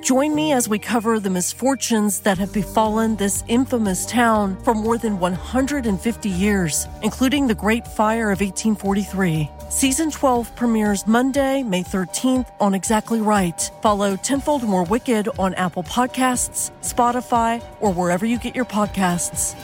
Join 0.00 0.34
me 0.34 0.52
as 0.52 0.66
we 0.66 0.78
cover 0.78 1.20
the 1.20 1.28
misfortunes 1.28 2.20
that 2.20 2.38
have 2.38 2.54
befallen 2.54 3.16
this 3.16 3.44
infamous 3.48 4.06
town 4.06 4.56
for 4.62 4.72
more 4.72 4.96
than 4.96 5.20
150 5.20 6.28
years, 6.30 6.88
including 7.02 7.46
the 7.46 7.54
Great 7.54 7.86
Fire 7.86 8.30
of 8.30 8.40
1843. 8.40 9.48
Season 9.68 10.10
12 10.10 10.56
premieres 10.56 11.06
Monday, 11.06 11.62
May 11.62 11.82
13th 11.82 12.50
on 12.60 12.72
Exactly 12.72 13.20
Right. 13.20 13.70
Follow 13.82 14.16
Tenfold 14.16 14.62
More 14.64 14.84
Wicked 14.84 15.28
on 15.38 15.52
Apple 15.54 15.82
Podcasts, 15.82 16.70
Spotify, 16.80 17.62
or 17.80 17.92
wherever 17.92 18.24
you 18.24 18.38
get 18.38 18.54
your 18.54 18.64
podcasts. 18.64 19.54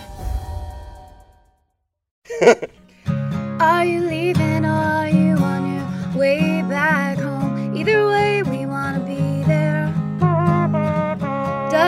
Are 3.58 3.84
you 3.86 4.00
leaving 4.02 4.66
are 4.66 5.08
you 5.08 5.36
on 5.36 5.74
your 5.74 6.18
way 6.18 6.62
back 6.68 7.16
home? 7.16 7.74
Either 7.74 8.06
way, 8.06 8.42
we 8.42 8.66
want 8.66 8.96
to 8.98 9.02
be. 9.02 9.25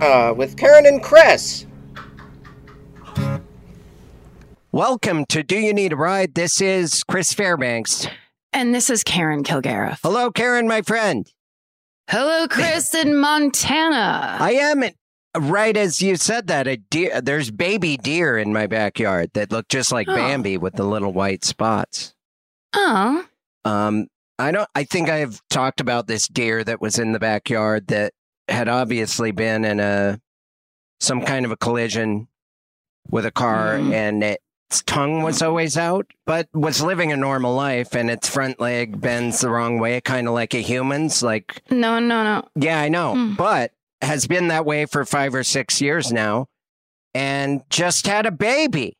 uh, 0.00 0.34
with 0.36 0.56
Karen 0.56 0.86
and 0.86 1.02
Chris. 1.02 1.66
Welcome 4.72 5.24
to 5.26 5.42
Do 5.42 5.56
You 5.58 5.74
Need 5.74 5.92
a 5.92 5.96
Ride? 5.96 6.34
This 6.34 6.60
is 6.60 7.02
Chris 7.04 7.32
Fairbanks. 7.32 8.06
And 8.52 8.72
this 8.74 8.88
is 8.90 9.02
Karen 9.02 9.42
Kilgariff. 9.42 9.98
Hello, 10.02 10.30
Karen, 10.30 10.68
my 10.68 10.82
friend. 10.82 11.26
Hello, 12.08 12.46
Chris 12.48 12.94
in 12.94 13.16
Montana. 13.16 14.36
I 14.40 14.52
am 14.52 14.84
right 15.36 15.76
as 15.76 16.00
you 16.02 16.16
said 16.16 16.46
that. 16.48 16.66
A 16.68 16.76
deer, 16.76 17.20
there's 17.20 17.50
baby 17.50 17.96
deer 17.96 18.38
in 18.38 18.52
my 18.52 18.66
backyard 18.66 19.30
that 19.34 19.50
look 19.52 19.68
just 19.68 19.90
like 19.92 20.08
Oh. 20.08 20.14
Bambi 20.14 20.56
with 20.56 20.74
the 20.74 20.84
little 20.84 21.12
white 21.12 21.44
spots. 21.44 22.14
Oh, 22.74 23.24
Um, 23.64 24.06
I 24.40 24.50
don't. 24.52 24.68
I 24.74 24.84
think 24.84 25.08
I've 25.08 25.40
talked 25.50 25.80
about 25.80 26.06
this 26.06 26.26
deer 26.28 26.64
that 26.64 26.80
was 26.80 26.98
in 26.98 27.12
the 27.12 27.18
backyard 27.18 27.86
that 27.88 28.12
had 28.48 28.68
obviously 28.68 29.30
been 29.30 29.64
in 29.64 29.80
a 29.80 30.20
some 31.00 31.22
kind 31.24 31.44
of 31.44 31.52
a 31.52 31.56
collision 31.56 32.28
with 33.10 33.24
a 33.26 33.30
car, 33.30 33.74
Mm. 33.78 33.92
and 33.92 34.22
its 34.24 34.82
tongue 34.86 35.22
was 35.22 35.40
always 35.42 35.76
out, 35.76 36.06
but 36.26 36.48
was 36.52 36.82
living 36.82 37.10
a 37.12 37.16
normal 37.16 37.54
life, 37.54 37.94
and 37.94 38.10
its 38.10 38.28
front 38.28 38.60
leg 38.60 39.00
bends 39.00 39.40
the 39.40 39.50
wrong 39.50 39.78
way, 39.78 40.00
kind 40.00 40.28
of 40.28 40.34
like 40.34 40.54
a 40.54 40.58
human's. 40.60 41.22
Like, 41.22 41.62
no, 41.70 41.98
no, 41.98 42.22
no. 42.22 42.48
yeah, 42.54 42.80
I 42.80 42.88
know, 42.88 43.14
Hmm. 43.14 43.34
but 43.34 43.72
has 44.02 44.26
been 44.26 44.48
that 44.48 44.64
way 44.66 44.86
for 44.86 45.04
five 45.04 45.34
or 45.34 45.42
six 45.44 45.80
years 45.80 46.12
now, 46.12 46.46
and 47.14 47.62
just 47.70 48.06
had 48.06 48.26
a 48.26 48.30
baby 48.30 48.96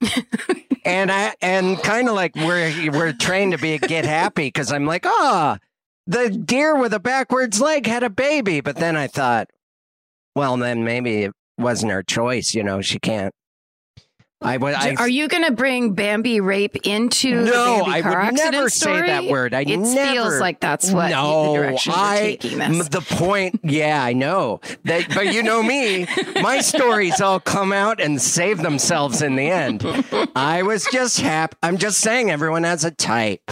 and 0.84 1.10
I 1.10 1.34
and 1.40 1.78
kind 1.82 2.08
of 2.08 2.14
like 2.14 2.34
we're 2.34 2.90
we're 2.90 3.12
trained 3.12 3.52
to 3.52 3.58
be 3.58 3.78
get 3.78 4.04
happy 4.04 4.46
because 4.48 4.72
I'm 4.72 4.86
like, 4.86 5.06
ah, 5.06 5.58
the 6.06 6.30
deer 6.30 6.78
with 6.78 6.92
a 6.92 7.00
backwards 7.00 7.60
leg 7.60 7.86
had 7.86 8.02
a 8.02 8.10
baby, 8.10 8.60
but 8.60 8.76
then 8.76 8.96
I 8.96 9.06
thought, 9.06 9.48
well, 10.34 10.56
then 10.56 10.84
maybe 10.84 11.24
it 11.24 11.32
wasn't 11.58 11.92
her 11.92 12.02
choice. 12.02 12.54
You 12.54 12.62
know, 12.62 12.80
she 12.80 12.98
can't. 12.98 13.34
I. 14.44 14.56
I, 14.56 14.94
Are 14.98 15.08
you 15.08 15.26
going 15.28 15.44
to 15.44 15.52
bring 15.52 15.94
Bambi 15.94 16.40
rape 16.40 16.76
into 16.86 17.30
no, 17.30 17.44
the 17.44 17.52
Bambi 17.84 17.90
I 17.90 18.02
car 18.02 18.10
would 18.10 18.18
accident 18.18 18.52
never 18.52 18.68
story? 18.70 19.00
say 19.00 19.06
that 19.06 19.24
word. 19.24 19.54
I 19.54 19.62
it 19.62 19.76
never 19.78 20.12
feels 20.12 20.40
like 20.40 20.60
that's 20.60 20.92
what 20.92 21.10
no, 21.10 21.52
the 21.52 21.58
direction 21.58 21.92
I, 21.96 22.14
you're 22.16 22.36
taking 22.36 22.58
this. 22.58 22.88
The 22.88 23.00
point, 23.00 23.60
yeah, 23.62 24.02
I 24.04 24.12
know. 24.12 24.60
That, 24.84 25.12
but 25.14 25.32
you 25.32 25.42
know 25.42 25.62
me, 25.62 26.06
my 26.42 26.60
stories 26.60 27.20
all 27.20 27.40
come 27.40 27.72
out 27.72 28.00
and 28.00 28.20
save 28.20 28.58
themselves 28.58 29.22
in 29.22 29.36
the 29.36 29.50
end. 29.50 29.84
I 30.36 30.62
was 30.62 30.86
just 30.92 31.20
happy. 31.20 31.56
I'm 31.62 31.78
just 31.78 32.00
saying, 32.00 32.30
everyone 32.30 32.64
has 32.64 32.84
a 32.84 32.90
type, 32.90 33.50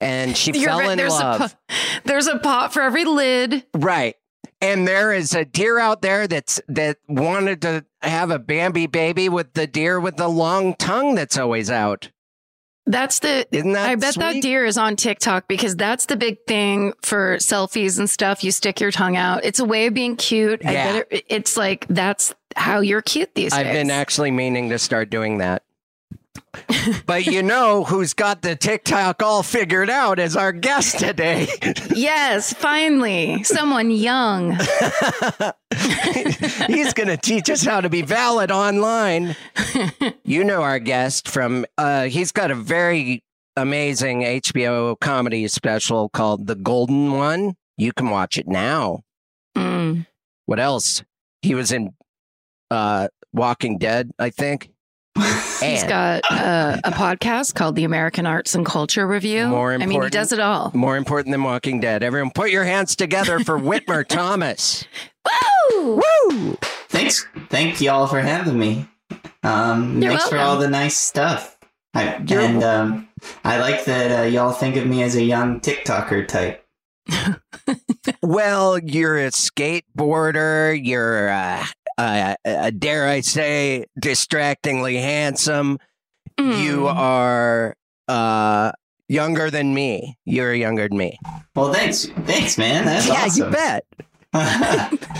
and 0.00 0.36
she 0.36 0.52
You're 0.52 0.68
fell 0.68 0.78
right, 0.80 0.90
in 0.90 0.98
there's 0.98 1.10
love. 1.12 1.40
A, 1.42 1.74
there's 2.04 2.26
a 2.26 2.38
pot 2.38 2.72
for 2.72 2.82
every 2.82 3.04
lid. 3.04 3.64
Right. 3.74 4.14
And 4.60 4.88
there 4.88 5.12
is 5.12 5.34
a 5.34 5.44
deer 5.44 5.78
out 5.78 6.00
there 6.02 6.26
that's 6.26 6.60
that 6.68 6.96
wanted 7.08 7.60
to 7.62 7.84
have 8.02 8.30
a 8.30 8.38
Bambi 8.38 8.86
baby 8.86 9.28
with 9.28 9.52
the 9.52 9.66
deer 9.66 10.00
with 10.00 10.16
the 10.16 10.28
long 10.28 10.74
tongue 10.74 11.14
that's 11.14 11.36
always 11.36 11.70
out. 11.70 12.10
That's 12.88 13.18
the. 13.18 13.46
Isn't 13.50 13.72
that 13.72 13.88
I 13.90 13.94
bet 13.96 14.14
that 14.14 14.40
deer 14.40 14.64
is 14.64 14.78
on 14.78 14.94
TikTok 14.96 15.48
because 15.48 15.74
that's 15.76 16.06
the 16.06 16.16
big 16.16 16.38
thing 16.46 16.92
for 17.02 17.36
selfies 17.36 17.98
and 17.98 18.08
stuff. 18.08 18.44
You 18.44 18.52
stick 18.52 18.80
your 18.80 18.92
tongue 18.92 19.16
out. 19.16 19.44
It's 19.44 19.58
a 19.58 19.64
way 19.64 19.86
of 19.88 19.94
being 19.94 20.16
cute. 20.16 20.64
I 20.64 20.72
Yeah. 20.72 20.92
bet 20.92 21.06
it, 21.10 21.24
it's 21.28 21.56
like 21.56 21.86
that's 21.88 22.32
how 22.54 22.80
you're 22.80 23.02
cute 23.02 23.34
these 23.34 23.52
days. 23.52 23.58
I've 23.58 23.72
been 23.72 23.90
actually 23.90 24.30
meaning 24.30 24.70
to 24.70 24.78
start 24.78 25.10
doing 25.10 25.38
that. 25.38 25.64
But 27.06 27.26
you 27.26 27.42
know 27.42 27.84
who's 27.84 28.14
got 28.14 28.42
the 28.42 28.56
TikTok 28.56 29.22
all 29.22 29.42
figured 29.42 29.90
out 29.90 30.18
as 30.18 30.36
our 30.36 30.52
guest 30.52 30.98
today. 30.98 31.48
yes, 31.94 32.52
finally, 32.52 33.42
someone 33.44 33.90
young. 33.90 34.52
He's 36.66 36.92
going 36.92 37.08
to 37.08 37.16
teach 37.16 37.50
us 37.50 37.64
how 37.64 37.80
to 37.80 37.88
be 37.88 38.02
valid 38.02 38.50
online. 38.50 39.36
You 40.24 40.44
know 40.44 40.62
our 40.62 40.78
guest 40.78 41.28
from 41.28 41.66
uh 41.78 42.04
he's 42.04 42.32
got 42.32 42.50
a 42.50 42.54
very 42.54 43.22
amazing 43.56 44.22
HBO 44.22 44.98
comedy 45.00 45.46
special 45.48 46.08
called 46.08 46.46
The 46.46 46.54
Golden 46.54 47.12
One. 47.12 47.54
You 47.76 47.92
can 47.92 48.10
watch 48.10 48.38
it 48.38 48.46
now. 48.46 49.00
Mm. 49.56 50.06
What 50.46 50.60
else? 50.60 51.02
He 51.42 51.54
was 51.54 51.72
in 51.72 51.94
uh 52.70 53.08
Walking 53.32 53.78
Dead, 53.78 54.10
I 54.18 54.30
think. 54.30 54.70
He's 55.16 55.82
And 55.82 55.88
got 55.88 56.22
uh, 56.30 56.78
a 56.84 56.90
podcast 56.90 57.54
called 57.54 57.76
the 57.76 57.84
American 57.84 58.26
Arts 58.26 58.54
and 58.54 58.66
Culture 58.66 59.06
Review. 59.06 59.46
More 59.48 59.72
important, 59.72 59.82
I 59.82 59.86
mean, 59.86 60.02
he 60.02 60.10
does 60.10 60.32
it 60.32 60.40
all. 60.40 60.70
more 60.74 60.96
important 60.96 61.32
than 61.32 61.42
Walking 61.42 61.80
Dead. 61.80 62.02
Everyone 62.02 62.30
put 62.30 62.50
your 62.50 62.64
hands 62.64 62.94
together 62.94 63.38
for 63.40 63.58
Whitmer 63.58 64.06
Thomas. 64.08 64.84
Woo! 65.72 66.02
Woo! 66.28 66.58
Thanks, 66.88 67.26
thank 67.48 67.80
y'all 67.80 68.06
for 68.06 68.20
having 68.20 68.58
me. 68.58 68.88
Um, 69.42 70.02
You're 70.02 70.12
thanks 70.12 70.28
for 70.28 70.38
all 70.38 70.58
the 70.58 70.68
nice 70.68 70.96
stuff. 70.96 71.56
I, 71.94 72.02
and 72.28 72.62
um, 72.62 73.08
I 73.42 73.58
like 73.58 73.86
that 73.86 74.20
uh, 74.20 74.24
y'all 74.24 74.52
think 74.52 74.76
of 74.76 74.86
me 74.86 75.02
as 75.02 75.16
a 75.16 75.22
young 75.22 75.60
TikToker 75.60 76.28
type. 76.28 76.62
Well, 78.22 78.78
you're 78.78 79.18
a 79.18 79.30
skateboarder. 79.30 80.78
You're, 80.82 81.28
uh, 81.28 81.64
uh, 81.98 82.34
uh, 82.44 82.70
dare 82.76 83.06
I 83.08 83.20
say, 83.20 83.86
distractingly 84.00 84.96
handsome. 84.96 85.78
You 86.38 86.44
Mm. 86.82 86.94
are 86.94 87.76
uh, 88.08 88.72
younger 89.08 89.50
than 89.50 89.72
me. 89.74 90.18
You're 90.24 90.54
younger 90.54 90.88
than 90.88 90.98
me. 90.98 91.18
Well, 91.54 91.72
thanks, 91.72 92.06
thanks, 92.24 92.58
man. 92.58 92.84
That's 92.84 93.08
awesome. 93.08 93.52
yeah, 93.52 93.80
awesome. 94.34 94.34
you 94.34 94.92
bet. 94.92 95.16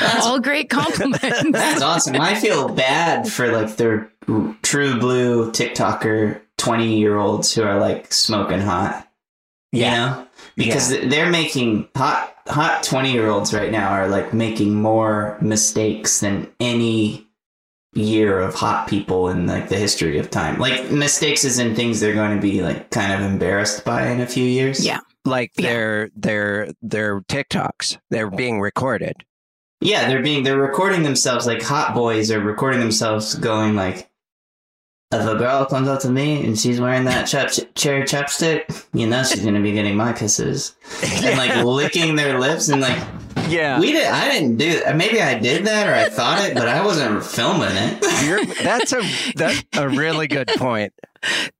all 0.22 0.40
great 0.40 0.68
compliments. 0.70 1.50
That's 1.52 1.82
awesome. 1.82 2.20
I 2.20 2.34
feel 2.34 2.68
bad 2.68 3.28
for 3.28 3.50
like 3.52 3.76
the 3.76 4.08
true 4.62 4.98
blue 4.98 5.50
TikToker 5.50 6.40
twenty 6.58 6.98
year 6.98 7.16
olds 7.16 7.54
who 7.54 7.62
are 7.62 7.78
like 7.80 8.12
smoking 8.12 8.60
hot. 8.60 9.08
You 9.74 9.82
know, 9.90 10.26
because 10.56 10.90
they're 10.90 11.30
making 11.30 11.88
hot 11.96 12.34
hot 12.46 12.82
twenty 12.82 13.12
year 13.12 13.28
olds 13.28 13.52
right 13.54 13.70
now 13.72 13.88
are 13.90 14.08
like 14.08 14.32
making 14.34 14.74
more 14.74 15.36
mistakes 15.40 16.20
than 16.20 16.50
any 16.60 17.26
year 17.94 18.40
of 18.40 18.54
hot 18.54 18.88
people 18.88 19.28
in 19.28 19.46
like 19.46 19.68
the 19.68 19.76
history 19.76 20.18
of 20.18 20.30
time. 20.30 20.58
Like 20.58 20.90
mistakes 20.90 21.44
is 21.44 21.58
in 21.58 21.74
things 21.76 22.00
they're 22.00 22.14
going 22.14 22.34
to 22.36 22.42
be 22.42 22.60
like 22.62 22.90
kind 22.90 23.12
of 23.12 23.20
embarrassed 23.20 23.84
by 23.84 24.08
in 24.08 24.20
a 24.20 24.26
few 24.26 24.44
years. 24.44 24.84
Yeah. 24.84 25.00
Like 25.24 25.52
Yeah. 25.56 25.68
their 25.70 26.10
their 26.16 26.68
their 26.82 27.20
TikToks. 27.22 27.98
They're 28.10 28.30
being 28.30 28.60
recorded. 28.60 29.24
Yeah, 29.80 30.08
they're 30.08 30.22
being 30.22 30.42
they're 30.44 30.58
recording 30.58 31.02
themselves 31.02 31.46
like 31.46 31.62
hot 31.62 31.94
boys 31.94 32.30
are 32.30 32.40
recording 32.40 32.80
themselves 32.80 33.34
going 33.34 33.74
like 33.76 34.08
if 35.12 35.26
a 35.26 35.36
girl 35.36 35.64
comes 35.66 35.86
up 35.88 36.00
to 36.00 36.10
me 36.10 36.44
and 36.44 36.58
she's 36.58 36.80
wearing 36.80 37.04
that 37.04 37.26
chap- 37.26 37.52
cherry 37.74 38.02
chapstick, 38.02 38.86
you 38.92 39.06
know 39.06 39.22
she's 39.22 39.44
gonna 39.44 39.60
be 39.62 39.72
getting 39.72 39.96
my 39.96 40.12
kisses 40.12 40.74
and 41.02 41.38
like 41.38 41.64
licking 41.64 42.16
their 42.16 42.38
lips 42.40 42.68
and 42.68 42.80
like 42.80 43.00
Yeah. 43.48 43.78
we 43.78 43.92
did. 43.92 44.06
I 44.06 44.30
didn't 44.32 44.56
do 44.56 44.80
that. 44.80 44.96
Maybe 44.96 45.20
I 45.22 45.38
did 45.38 45.66
that 45.66 45.88
or 45.88 45.94
I 45.94 46.08
thought 46.08 46.42
it, 46.44 46.54
but 46.54 46.66
I 46.68 46.84
wasn't 46.84 47.24
filming 47.24 47.68
it. 47.72 48.24
You're, 48.24 48.44
that's 48.64 48.92
a 48.92 49.02
that's 49.36 49.62
a 49.74 49.88
really 49.88 50.26
good 50.26 50.48
point. 50.56 50.92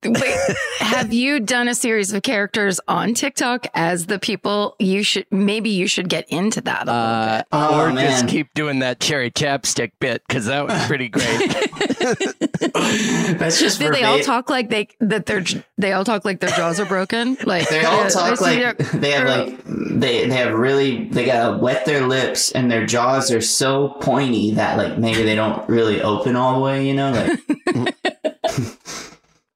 Wait, 0.04 0.36
have 0.78 1.12
you 1.12 1.40
done 1.40 1.68
a 1.68 1.74
series 1.74 2.12
of 2.12 2.22
characters 2.22 2.80
on 2.88 3.14
TikTok 3.14 3.66
as 3.74 4.06
the 4.06 4.18
people 4.18 4.76
you 4.78 5.02
should 5.02 5.26
maybe 5.30 5.70
you 5.70 5.86
should 5.86 6.08
get 6.08 6.28
into 6.28 6.60
that 6.62 6.82
a 6.82 6.86
little 6.86 7.00
Uh, 7.00 7.36
bit. 7.38 7.46
Oh, 7.52 7.80
or 7.80 7.92
man. 7.92 8.10
just 8.10 8.28
keep 8.28 8.52
doing 8.54 8.80
that 8.80 9.00
cherry 9.00 9.30
chapstick 9.30 9.92
bit 10.00 10.22
because 10.28 10.46
that 10.46 10.66
was 10.66 10.86
pretty 10.86 11.08
great. 11.08 11.24
That's 13.38 13.58
just 13.58 13.80
Do 13.80 13.90
they 13.90 14.04
all 14.04 14.20
talk 14.20 14.50
like 14.50 14.68
they 14.70 14.88
that 15.00 15.26
their 15.26 15.42
they 15.78 15.92
all 15.92 16.04
talk 16.04 16.24
like 16.24 16.40
their 16.40 16.50
jaws 16.50 16.78
are 16.80 16.86
broken? 16.86 17.36
Like 17.44 17.68
They 17.68 17.84
all 17.84 18.08
talk 18.08 18.40
like 18.40 18.78
they 18.78 19.10
have 19.12 19.26
like 19.28 19.60
they 19.66 20.26
they 20.28 20.36
have 20.36 20.52
really 20.54 21.08
they 21.08 21.24
gotta 21.26 21.58
wet 21.58 21.84
their 21.84 22.06
lips 22.06 22.52
and 22.52 22.70
their 22.70 22.86
jaws 22.86 23.30
are 23.30 23.40
so 23.40 23.88
pointy 24.00 24.52
that 24.52 24.76
like 24.78 24.98
maybe 24.98 25.22
they 25.22 25.34
don't 25.34 25.66
really 25.68 26.00
open 26.02 26.36
all 26.36 26.54
the 26.54 26.60
way, 26.60 26.86
you 26.86 26.94
know, 26.94 27.10
like 27.12 27.94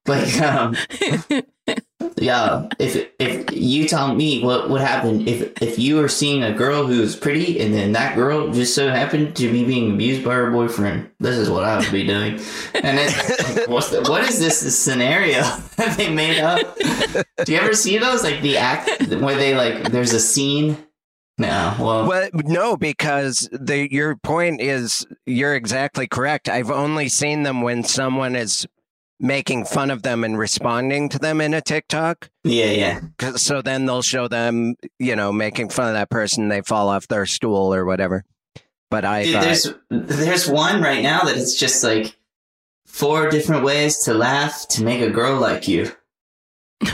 like 0.09 0.41
um 0.41 0.75
yeah. 2.17 2.67
If 2.79 3.09
if 3.19 3.51
you 3.51 3.87
tell 3.87 4.15
me 4.15 4.43
what 4.43 4.69
would 4.69 4.81
happen 4.81 5.27
if 5.27 5.61
if 5.61 5.79
you 5.79 5.97
were 5.97 6.07
seeing 6.07 6.43
a 6.43 6.53
girl 6.53 6.85
who 6.85 7.01
was 7.01 7.15
pretty 7.15 7.59
and 7.59 7.73
then 7.73 7.93
that 7.93 8.15
girl 8.15 8.51
just 8.51 8.75
so 8.75 8.89
happened 8.89 9.35
to 9.37 9.51
be 9.51 9.65
being 9.65 9.93
abused 9.93 10.23
by 10.23 10.33
her 10.33 10.51
boyfriend, 10.51 11.09
this 11.19 11.37
is 11.37 11.49
what 11.49 11.63
I 11.63 11.77
would 11.77 11.91
be 11.91 12.05
doing. 12.05 12.39
And 12.73 12.99
it's 12.99 13.67
what's 13.67 13.89
the, 13.89 14.01
what 14.01 14.23
is 14.23 14.39
this, 14.39 14.59
scenario 14.79 15.41
that 15.77 15.97
they 15.97 16.13
made 16.13 16.39
up? 16.39 16.77
Do 17.45 17.51
you 17.51 17.59
ever 17.59 17.73
see 17.73 17.97
those 17.97 18.23
like 18.23 18.41
the 18.41 18.57
act 18.57 19.07
where 19.07 19.35
they 19.35 19.55
like 19.55 19.91
there's 19.91 20.13
a 20.13 20.19
scene? 20.19 20.77
No, 21.37 21.73
well, 21.79 22.05
well, 22.05 22.29
no, 22.33 22.75
because 22.75 23.47
the 23.53 23.87
your 23.89 24.17
point 24.17 24.59
is 24.59 25.07
you're 25.25 25.55
exactly 25.55 26.05
correct. 26.05 26.49
I've 26.49 26.69
only 26.69 27.07
seen 27.07 27.43
them 27.43 27.61
when 27.61 27.85
someone 27.85 28.35
is 28.35 28.67
making 29.19 29.65
fun 29.65 29.91
of 29.91 30.01
them 30.03 30.23
and 30.23 30.37
responding 30.37 31.09
to 31.09 31.19
them 31.19 31.41
in 31.41 31.53
a 31.53 31.61
TikTok. 31.61 32.29
yeah, 32.43 32.71
yeah. 33.19 33.31
So 33.35 33.61
then 33.61 33.85
they'll 33.85 34.01
show 34.01 34.27
them, 34.27 34.75
you 34.97 35.15
know, 35.15 35.31
making 35.31 35.69
fun 35.69 35.87
of 35.87 35.93
that 35.93 36.09
person. 36.09 36.47
They 36.47 36.61
fall 36.61 36.87
off 36.89 37.07
their 37.07 37.25
stool 37.25 37.73
or 37.73 37.85
whatever. 37.85 38.23
But 38.89 39.05
I 39.05 39.23
Dude, 39.23 39.33
thought, 39.33 39.43
there's 39.43 39.73
there's 39.89 40.47
one 40.49 40.81
right 40.81 41.03
now 41.03 41.21
that 41.23 41.37
it's 41.37 41.55
just 41.55 41.83
like 41.83 42.17
four 42.87 43.29
different 43.29 43.63
ways 43.63 43.99
to 44.05 44.13
laugh 44.13 44.67
to 44.69 44.83
make 44.83 45.01
a 45.01 45.09
girl 45.11 45.39
like 45.39 45.67
you. 45.67 45.91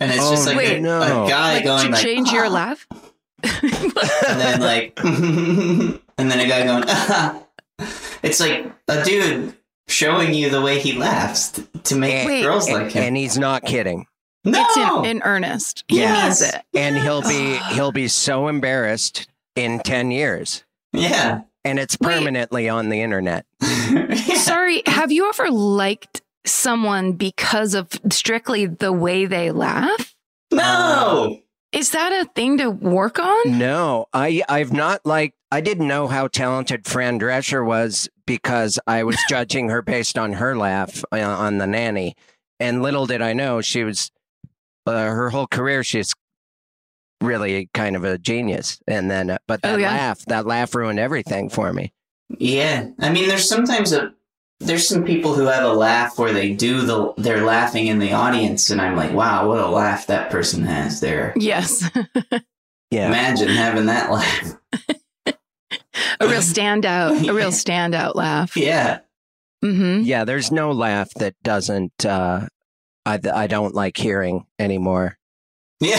And 0.00 0.10
it's 0.10 0.28
just 0.28 0.46
Oh, 0.46 0.50
like 0.50 0.56
wait, 0.58 0.78
a, 0.78 0.80
no. 0.80 1.00
a 1.24 1.28
guy 1.28 1.54
like 1.54 1.64
going 1.64 1.86
to 1.86 1.92
like 1.92 2.02
change 2.02 2.32
your 2.32 2.46
"Ah," 2.46 2.48
laugh. 2.48 2.86
and 3.42 4.40
then 4.40 4.60
like 4.60 4.92
and 5.04 6.00
then 6.30 6.40
a 6.40 6.48
guy 6.48 6.64
going 6.64 6.84
"Ah." 6.88 7.42
it's 8.22 8.40
like 8.40 8.66
a 8.88 9.04
dude 9.04 9.54
showing 9.88 10.34
you 10.34 10.50
the 10.50 10.60
way 10.62 10.78
he 10.80 10.92
laughs 10.92 11.50
t- 11.52 11.64
to 11.84 11.94
make 11.96 12.26
Wait, 12.26 12.42
girls 12.42 12.68
like 12.70 12.92
him. 12.92 13.02
and 13.04 13.16
he's 13.16 13.36
not 13.38 13.64
kidding. 13.64 14.06
no, 14.44 14.62
It's 14.64 14.76
in, 14.76 15.04
in 15.16 15.22
earnest. 15.22 15.84
He 15.88 15.98
Yes. 15.98 16.40
means 16.40 16.54
it. 16.54 16.62
And 16.74 16.96
he'll 16.98 17.22
be 17.22 17.56
he'll 17.74 17.92
be 17.92 18.08
so 18.08 18.48
embarrassed 18.48 19.26
in 19.56 19.78
10 19.80 20.10
years. 20.10 20.64
yeah. 20.92 21.42
And 21.66 21.78
it's 21.78 21.96
Wait. 21.98 22.14
permanently 22.18 22.68
on 22.68 22.88
the 22.90 23.00
internet. 23.00 23.46
Yeah. 23.90 24.36
Sorry, 24.36 24.82
have 24.86 25.12
you 25.12 25.28
ever 25.28 25.50
liked 25.50 26.22
someone 26.46 27.12
because 27.12 27.74
of 27.74 27.88
strictly 28.10 28.66
the 28.66 28.92
way 28.92 29.26
they 29.26 29.50
laugh? 29.50 30.14
No. 30.50 31.24
Um, 31.34 31.42
is 31.72 31.90
that 31.90 32.12
a 32.12 32.24
thing 32.30 32.58
to 32.58 32.70
work 32.70 33.18
on? 33.18 33.58
No, 33.58 34.06
I 34.12 34.42
I've 34.48 34.72
not 34.72 35.04
liked 35.06 35.36
I 35.50 35.60
didn't 35.60 35.88
know 35.88 36.06
how 36.08 36.28
talented 36.28 36.86
Fran 36.86 37.18
Drescher 37.20 37.64
was 37.64 38.08
because 38.26 38.78
I 38.86 39.02
was 39.04 39.16
judging 39.28 39.68
her 39.68 39.82
based 39.82 40.18
on 40.18 40.34
her 40.34 40.56
laugh 40.56 41.04
uh, 41.12 41.20
on 41.20 41.58
the 41.58 41.66
nanny. 41.66 42.14
And 42.60 42.82
little 42.82 43.06
did 43.06 43.20
I 43.22 43.32
know 43.32 43.60
she 43.60 43.84
was 43.84 44.10
uh, 44.86 44.92
her 44.92 45.30
whole 45.30 45.46
career 45.46 45.82
she's 45.82 46.12
really 47.20 47.68
kind 47.74 47.96
of 47.96 48.04
a 48.04 48.18
genius. 48.18 48.80
And 48.86 49.10
then 49.10 49.30
uh, 49.30 49.38
but 49.48 49.62
that 49.62 49.74
Oh, 49.74 49.78
yeah. 49.78 49.90
laugh, 49.90 50.24
that 50.26 50.46
laugh 50.46 50.74
ruined 50.74 50.98
everything 50.98 51.48
for 51.48 51.72
me. 51.72 51.92
Yeah, 52.38 52.88
I 53.00 53.10
mean, 53.10 53.28
there's 53.28 53.48
sometimes 53.48 53.92
a 53.92 54.12
there's 54.60 54.88
some 54.88 55.04
people 55.04 55.34
who 55.34 55.44
have 55.46 55.64
a 55.64 55.72
laugh 55.72 56.18
where 56.18 56.32
they 56.32 56.54
do 56.54 56.82
the 56.82 57.12
they're 57.18 57.44
laughing 57.44 57.86
in 57.88 57.98
the 57.98 58.12
audience, 58.12 58.70
and 58.70 58.80
I'm 58.80 58.96
like, 58.96 59.12
wow, 59.12 59.46
what 59.48 59.58
a 59.58 59.66
laugh 59.68 60.06
that 60.06 60.30
person 60.30 60.64
has 60.64 61.00
there. 61.00 61.34
Yes. 61.36 61.88
Yeah. 62.90 63.08
Imagine 63.08 63.48
having 63.48 63.86
that 63.86 64.12
laugh. 64.12 64.54
a 66.20 66.26
real 66.28 66.40
standout, 66.40 67.28
a 67.28 67.32
real 67.32 67.50
standout 67.52 68.14
laugh. 68.14 68.56
Yeah, 68.56 69.00
hmm 69.62 70.00
Yeah, 70.02 70.24
there's 70.24 70.50
no 70.52 70.72
laugh 70.72 71.10
that 71.16 71.34
doesn't 71.42 72.04
uh 72.04 72.48
I 73.06 73.18
I 73.34 73.46
don't 73.46 73.74
like 73.74 73.96
hearing 73.96 74.46
anymore. 74.58 75.16
yeah. 75.80 75.98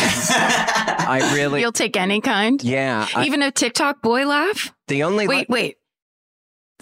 I 1.08 1.36
really 1.36 1.62
You'll 1.62 1.72
take 1.72 1.96
any 1.98 2.20
kind, 2.22 2.64
Yeah, 2.64 3.08
I, 3.16 3.26
even 3.26 3.44
a 3.44 3.52
TikTok 3.52 4.02
boy 4.02 4.26
laugh. 4.26 4.74
the 4.88 5.04
only 5.04 5.28
Wait, 5.28 5.50
wait. 5.50 5.78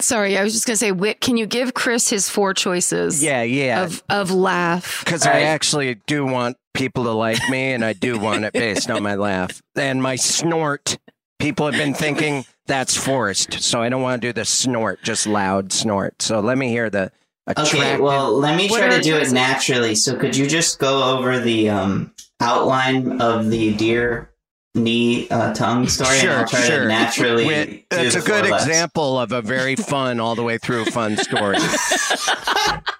Sorry, 0.00 0.36
I 0.36 0.42
was 0.42 0.52
just 0.54 0.66
gonna 0.66 0.76
say, 0.76 0.90
Whit, 0.92 1.20
can 1.20 1.36
you 1.36 1.46
give 1.46 1.72
Chris 1.74 2.08
his 2.10 2.28
four 2.28 2.52
choices 2.54 3.22
Yeah, 3.22 3.42
yeah. 3.42 3.84
of 3.84 4.02
of 4.08 4.30
laugh? 4.30 5.02
Because 5.04 5.26
All 5.26 5.32
I 5.32 5.42
actually 5.42 5.94
do 6.06 6.24
want 6.26 6.56
people 6.72 7.04
to 7.04 7.12
like 7.12 7.38
me, 7.48 7.72
and 7.72 7.84
I 7.84 7.92
do 7.92 8.18
want 8.18 8.44
it 8.44 8.52
based 8.54 8.90
on 8.90 9.02
my 9.04 9.14
laugh 9.14 9.62
and 9.76 10.02
my 10.02 10.16
snort. 10.16 10.98
People 11.38 11.66
have 11.66 11.76
been 11.76 11.94
thinking 11.94 12.44
that's 12.66 12.96
forced, 12.96 13.60
so 13.62 13.82
I 13.82 13.88
don't 13.88 14.02
want 14.02 14.22
to 14.22 14.28
do 14.28 14.32
the 14.32 14.44
snort, 14.44 15.02
just 15.02 15.26
loud 15.26 15.72
snort. 15.72 16.22
So 16.22 16.40
let 16.40 16.56
me 16.58 16.68
hear 16.68 16.88
the 16.90 17.12
attractive. 17.46 17.78
okay, 17.80 18.00
well, 18.00 18.32
let 18.38 18.56
me 18.56 18.68
try 18.68 18.88
to 18.88 19.00
do 19.02 19.16
it 19.16 19.30
naturally. 19.32 19.94
So, 19.94 20.16
could 20.16 20.34
you 20.36 20.46
just 20.46 20.78
go 20.78 21.16
over 21.16 21.38
the 21.40 21.68
um, 21.70 22.12
outline 22.40 23.20
of 23.20 23.50
the 23.50 23.74
deer 23.74 24.30
knee 24.74 25.28
uh, 25.30 25.52
tongue 25.54 25.86
story, 25.86 26.18
and 26.20 26.30
I'll 26.30 26.38
Sure, 26.46 26.46
try 26.48 26.66
sure. 26.66 26.80
to 26.80 26.88
naturally. 26.88 27.86
That's 27.90 28.14
the 28.14 28.20
a 28.20 28.24
good 28.24 28.46
example 28.46 29.18
of 29.18 29.30
a 29.32 29.40
very 29.42 29.76
fun, 29.76 30.18
all 30.18 30.34
the 30.34 30.42
way 30.42 30.58
through 30.58 30.86
fun 30.86 31.16
story. 31.16 31.56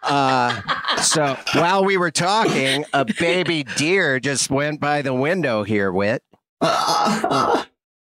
Uh, 0.06 0.61
so 1.00 1.35
while 1.54 1.83
we 1.83 1.97
were 1.97 2.11
talking, 2.11 2.85
a 2.92 3.06
baby 3.18 3.64
deer 3.76 4.21
just 4.21 4.50
went 4.50 4.78
by 4.78 5.00
the 5.00 5.14
window 5.14 5.62
here, 5.62 5.90
Whit. 5.90 6.23
Uh, 6.61 7.64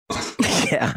Yeah. 0.72 0.94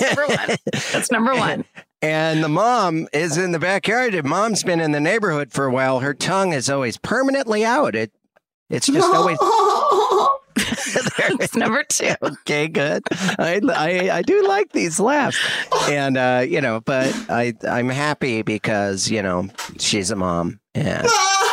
Number 0.00 0.26
one. 0.26 0.56
That's 0.92 1.12
number 1.12 1.34
one. 1.34 1.64
And 2.02 2.42
the 2.42 2.48
mom 2.48 3.06
is 3.12 3.36
in 3.36 3.52
the 3.52 3.60
backyard. 3.60 4.16
And 4.16 4.28
mom's 4.28 4.64
been 4.64 4.80
in 4.80 4.90
the 4.90 5.00
neighborhood 5.00 5.52
for 5.52 5.64
a 5.64 5.70
while. 5.70 6.00
Her 6.00 6.12
tongue 6.12 6.52
is 6.52 6.68
always 6.68 6.96
permanently 6.96 7.64
out. 7.64 7.94
It, 7.94 8.10
it's 8.68 8.88
just 8.88 9.14
always 9.14 9.38
That's 11.38 11.54
number 11.54 11.84
two. 11.84 12.14
okay. 12.22 12.68
Good. 12.68 13.02
I, 13.12 13.60
I 13.72 14.10
I 14.18 14.22
do 14.22 14.46
like 14.46 14.72
these 14.72 14.98
laughs, 14.98 15.38
and 15.88 16.16
uh, 16.16 16.44
you 16.46 16.60
know, 16.60 16.80
but 16.80 17.14
I 17.30 17.54
I'm 17.68 17.88
happy 17.88 18.42
because 18.42 19.10
you 19.10 19.22
know 19.22 19.48
she's 19.78 20.10
a 20.10 20.16
mom. 20.16 20.60
And 20.74 21.06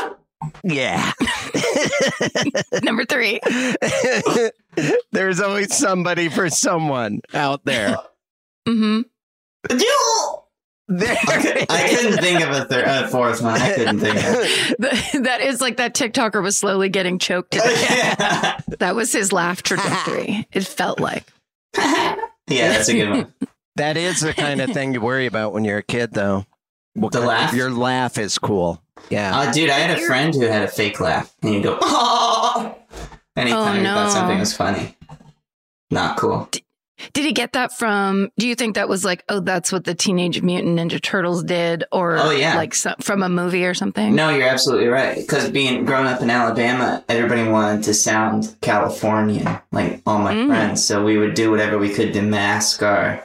yeah. 0.64 1.12
Number 2.84 3.06
three. 3.06 3.40
There's 5.12 5.40
always 5.40 5.76
somebody 5.76 6.30
for 6.30 6.50
someone 6.50 7.22
out 7.34 7.64
there. 7.66 7.98
hmm 8.68 9.02
There. 10.88 11.16
I 11.70 11.96
couldn't 11.96 12.20
think 12.20 12.42
of 12.42 12.50
a, 12.52 12.66
third, 12.66 12.86
a 12.86 13.08
fourth 13.08 13.42
one. 13.42 13.60
I 13.60 13.74
couldn't 13.74 14.00
think 14.00 14.16
of. 14.18 14.24
that 15.24 15.40
is 15.42 15.60
like 15.62 15.78
that 15.78 15.96
TikToker 15.96 16.44
was 16.44 16.58
slowly 16.58 16.90
getting 16.90 17.18
choked 17.18 17.52
to 17.52 17.58
death. 17.60 18.64
That 18.80 18.96
was 18.96 19.12
his 19.12 19.32
laugh 19.34 19.64
trajectory. 19.64 20.48
It 20.54 20.66
felt 20.68 21.00
like. 21.00 21.26
yeah, 21.76 22.16
that's 22.48 22.90
a 22.90 22.94
good 22.94 23.10
one. 23.10 23.34
That 23.78 23.98
is 23.98 24.22
the 24.22 24.34
kind 24.34 24.62
of 24.62 24.70
thing 24.72 24.94
you 24.94 25.02
worry 25.02 25.26
about 25.26 25.54
when 25.54 25.66
you're 25.66 25.80
a 25.80 25.84
kid, 25.84 26.14
though. 26.14 26.46
What 26.96 27.12
The 27.12 27.20
kind- 27.20 27.28
laugh? 27.28 27.54
Your 27.54 27.70
laugh 27.72 28.18
is 28.18 28.38
cool. 28.40 28.82
Yeah. 29.10 29.38
Uh, 29.38 29.52
dude, 29.52 29.70
I 29.70 29.74
had 29.80 29.98
a 29.98 30.02
friend 30.02 30.34
who 30.34 30.42
had 30.42 30.64
a 30.64 30.68
fake 30.68 31.00
laugh, 31.00 31.34
and 31.44 31.54
he'd 31.54 31.64
go, 31.64 31.78
"Oh," 31.82 32.76
Anytime 33.38 33.76
Oh, 33.76 33.80
he 33.80 33.84
thought 33.86 34.12
something 34.12 34.40
was 34.40 34.56
funny. 34.56 34.96
Not 35.92 36.18
cool. 36.18 36.50
Did 37.12 37.26
he 37.26 37.34
get 37.34 37.52
that 37.54 37.74
from? 37.78 38.30
Do 38.40 38.48
you 38.48 38.56
think 38.56 38.76
that 38.76 38.88
was 38.88 39.04
like, 39.04 39.26
oh, 39.28 39.42
that's 39.42 39.70
what 39.74 39.84
the 39.84 39.94
Teenage 39.94 40.42
Mutant 40.42 40.80
Ninja 40.80 41.02
Turtles 41.02 41.44
did, 41.44 41.84
or 41.92 42.18
Oh, 42.18 42.32
yeah. 42.32 42.56
like 42.56 42.74
some, 42.74 42.96
from 43.02 43.22
a 43.22 43.28
movie 43.28 43.66
or 43.66 43.74
something? 43.74 44.16
No, 44.16 44.30
you're 44.30 44.48
absolutely 44.48 44.88
right. 44.88 45.18
Because 45.18 45.50
being 45.52 45.84
growing 45.84 46.08
up 46.08 46.22
in 46.22 46.30
Alabama, 46.30 47.04
everybody 47.10 47.44
wanted 47.48 47.84
to 47.84 47.94
sound 47.94 48.56
Californian, 48.62 49.60
like 49.74 50.02
all 50.06 50.20
my 50.20 50.34
Mm. 50.34 50.48
friends. 50.48 50.86
So 50.86 51.04
we 51.04 51.18
would 51.18 51.34
do 51.34 51.52
whatever 51.52 51.78
we 51.78 51.90
could 51.90 52.14
to 52.14 52.22
mask 52.22 52.82
our 52.82 53.22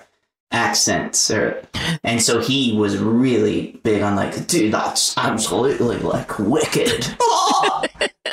accents, 0.53 1.31
or 1.31 1.63
and 2.05 2.21
so 2.23 2.41
he 2.41 2.77
was 2.77 2.99
really 2.99 3.81
big 3.85 4.03
on 4.03 4.17
like, 4.17 4.47
dude, 4.47 4.73
that's 4.73 5.17
absolutely 5.17 5.99
like 5.99 6.39
wicked. 6.39 7.07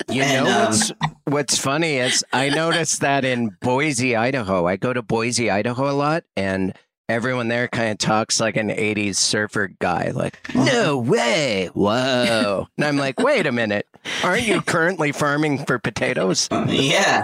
You 0.09 0.21
And, 0.21 0.45
know 0.45 0.51
um, 0.51 0.65
what's 0.65 0.91
what's 1.25 1.57
funny 1.57 1.97
is 1.97 2.24
I 2.31 2.50
noticed 2.50 3.01
that 3.01 3.25
in 3.25 3.50
Boise, 3.62 4.15
Idaho. 4.15 4.65
I 4.65 4.75
go 4.77 4.93
to 4.93 5.01
Boise, 5.01 5.50
Idaho 5.50 5.89
a 5.89 5.93
lot, 5.93 6.24
and 6.38 6.74
everyone 7.09 7.47
there 7.47 7.67
kind 7.67 7.91
of 7.91 7.97
talks 7.97 8.39
like 8.39 8.55
an 8.57 8.69
'80s 8.69 9.15
surfer 9.15 9.69
guy. 9.79 10.12
Like, 10.12 10.39
no 10.55 10.97
way, 11.00 11.69
whoa! 11.74 12.67
And 12.77 12.86
I'm 12.86 12.97
like, 12.97 13.19
wait 13.19 13.47
a 13.47 13.51
minute, 13.51 13.88
aren't 14.24 14.47
you 14.47 14.62
currently 14.62 15.12
farming 15.12 15.65
for 15.65 15.79
potatoes? 15.79 16.47
yeah, 16.67 17.24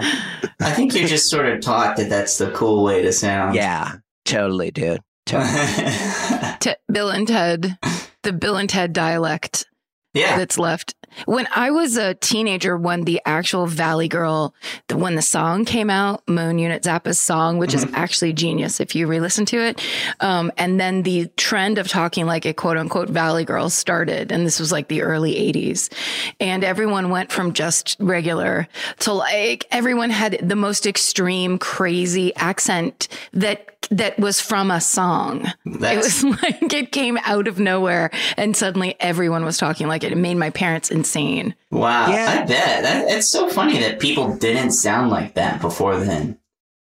I 0.60 0.72
think 0.72 0.94
you're 0.94 1.08
just 1.08 1.30
sort 1.30 1.46
of 1.46 1.60
taught 1.60 1.96
that 1.96 2.08
that's 2.10 2.38
the 2.38 2.50
cool 2.50 2.82
way 2.84 3.02
to 3.02 3.12
sound. 3.12 3.54
Yeah, 3.54 3.92
totally, 4.24 4.70
dude. 4.70 5.00
Totally. 5.26 5.56
Te- 6.60 6.74
Bill 6.90 7.10
and 7.10 7.26
Ted, 7.26 7.78
the 8.22 8.32
Bill 8.32 8.56
and 8.56 8.68
Ted 8.68 8.92
dialect 8.92 9.66
yeah. 10.14 10.36
that's 10.36 10.58
left. 10.58 10.94
When 11.26 11.46
I 11.54 11.70
was 11.70 11.96
a 11.96 12.14
teenager, 12.14 12.76
when 12.76 13.02
the 13.02 13.20
actual 13.24 13.66
Valley 13.66 14.08
Girl, 14.08 14.54
the, 14.88 14.96
when 14.96 15.14
the 15.14 15.22
song 15.22 15.64
came 15.64 15.88
out, 15.88 16.26
Moon 16.28 16.58
Unit 16.58 16.82
Zappa's 16.82 17.20
song, 17.20 17.58
which 17.58 17.72
is 17.72 17.86
actually 17.92 18.32
genius 18.32 18.80
if 18.80 18.96
you 18.96 19.06
re-listen 19.06 19.46
to 19.46 19.58
it, 19.58 19.80
um, 20.20 20.50
and 20.56 20.80
then 20.80 21.02
the 21.02 21.26
trend 21.36 21.78
of 21.78 21.88
talking 21.88 22.26
like 22.26 22.46
a 22.46 22.52
quote 22.52 22.76
unquote 22.76 23.08
Valley 23.08 23.44
Girl 23.44 23.70
started, 23.70 24.32
and 24.32 24.44
this 24.44 24.58
was 24.58 24.72
like 24.72 24.88
the 24.88 25.02
early 25.02 25.34
'80s, 25.34 25.92
and 26.40 26.64
everyone 26.64 27.10
went 27.10 27.30
from 27.30 27.52
just 27.52 27.96
regular 28.00 28.66
to 29.00 29.12
like 29.12 29.66
everyone 29.70 30.10
had 30.10 30.40
the 30.42 30.56
most 30.56 30.86
extreme, 30.86 31.58
crazy 31.58 32.34
accent 32.34 33.08
that 33.32 33.73
that 33.90 34.18
was 34.18 34.40
from 34.40 34.70
a 34.70 34.80
song. 34.80 35.46
That's- 35.64 36.22
It 36.22 36.26
was 36.26 36.38
like 36.42 36.72
it 36.72 36.92
came 36.92 37.18
out 37.24 37.48
of 37.48 37.58
nowhere, 37.58 38.10
and 38.36 38.56
suddenly 38.56 38.96
everyone 39.00 39.44
was 39.44 39.58
talking 39.58 39.86
like 39.86 40.04
it. 40.04 40.12
It 40.12 40.18
made 40.18 40.36
my 40.36 40.50
parents 40.50 40.90
insane. 40.90 41.54
Wow, 41.70 42.08
Yeah. 42.10 42.40
I 42.42 42.46
bet. 42.46 42.82
That, 42.82 43.04
it's 43.08 43.28
so 43.28 43.48
funny 43.48 43.78
that 43.80 44.00
people 44.00 44.36
didn't 44.36 44.72
sound 44.72 45.10
like 45.10 45.34
that 45.34 45.60
before 45.60 45.96
then. 45.98 46.38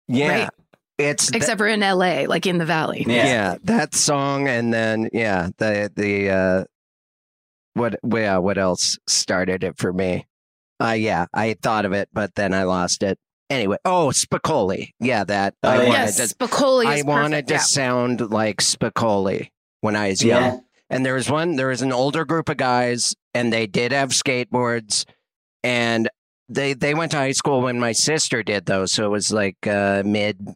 Yeah, 0.09 0.29
Right. 0.29 0.51
it's 0.99 1.27
th- 1.31 1.37
Except 1.37 1.59
for 1.59 1.67
in 1.67 1.81
LA, 1.81 2.25
like 2.29 2.47
in 2.47 2.59
the 2.59 2.65
valley. 2.67 3.05
yeah. 3.09 3.57
that 3.65 3.95
song, 3.95 4.49
and 4.49 4.73
then 4.73 5.09
yeah, 5.13 5.49
the 5.59 5.91
the 5.95 6.31
uh, 6.31 6.65
what 7.75 7.97
yeah, 8.05 8.39
what 8.39 8.59
else 8.59 8.99
started 9.07 9.65
it 9.65 9.77
for 9.79 9.93
me? 9.93 10.27
Uh, 10.83 10.93
yeah, 10.93 11.27
I 11.35 11.57
thought 11.63 11.85
of 11.85 11.93
it, 11.93 12.09
but 12.13 12.35
then 12.35 12.53
I 12.55 12.65
lost 12.65 13.03
it. 13.03 13.19
Anyway, 13.49 13.77
oh, 13.85 14.09
Spicoli. 14.13 14.91
Yeah, 14.99 15.25
that 15.25 15.55
Oh, 15.63 15.69
I 15.69 15.79
wanted 15.79 15.93
Yes, 15.93 16.17
to. 16.17 16.35
Spicoli 16.35 16.87
I 16.87 17.03
wanted 17.03 17.31
perfect. 17.47 17.49
to 17.49 17.55
Yeah. 17.55 17.61
sound 17.61 18.31
like 18.31 18.57
Spicoli 18.59 19.51
when 19.83 19.95
I 19.95 20.09
was 20.09 20.25
young. 20.25 20.43
Yeah. 20.43 20.59
And 20.91 21.05
there 21.07 21.15
was 21.15 21.31
one, 21.31 21.57
there 21.57 21.69
was 21.69 21.83
an 21.83 21.93
older 21.93 22.25
group 22.25 22.49
of 22.49 22.57
guys, 22.57 23.15
and 23.35 23.53
they 23.53 23.67
did 23.67 23.93
have 23.93 24.11
skateboards, 24.11 25.05
and 25.65 26.09
they 26.49 26.75
they 26.75 26.95
went 26.95 27.11
to 27.13 27.17
high 27.19 27.33
school 27.33 27.61
when 27.63 27.81
my 27.81 27.91
sister 27.93 28.43
did 28.45 28.67
though, 28.67 28.87
so 28.87 29.05
it 29.05 29.09
was 29.11 29.33
like 29.33 29.67
uh, 29.67 30.03
mid 30.07 30.55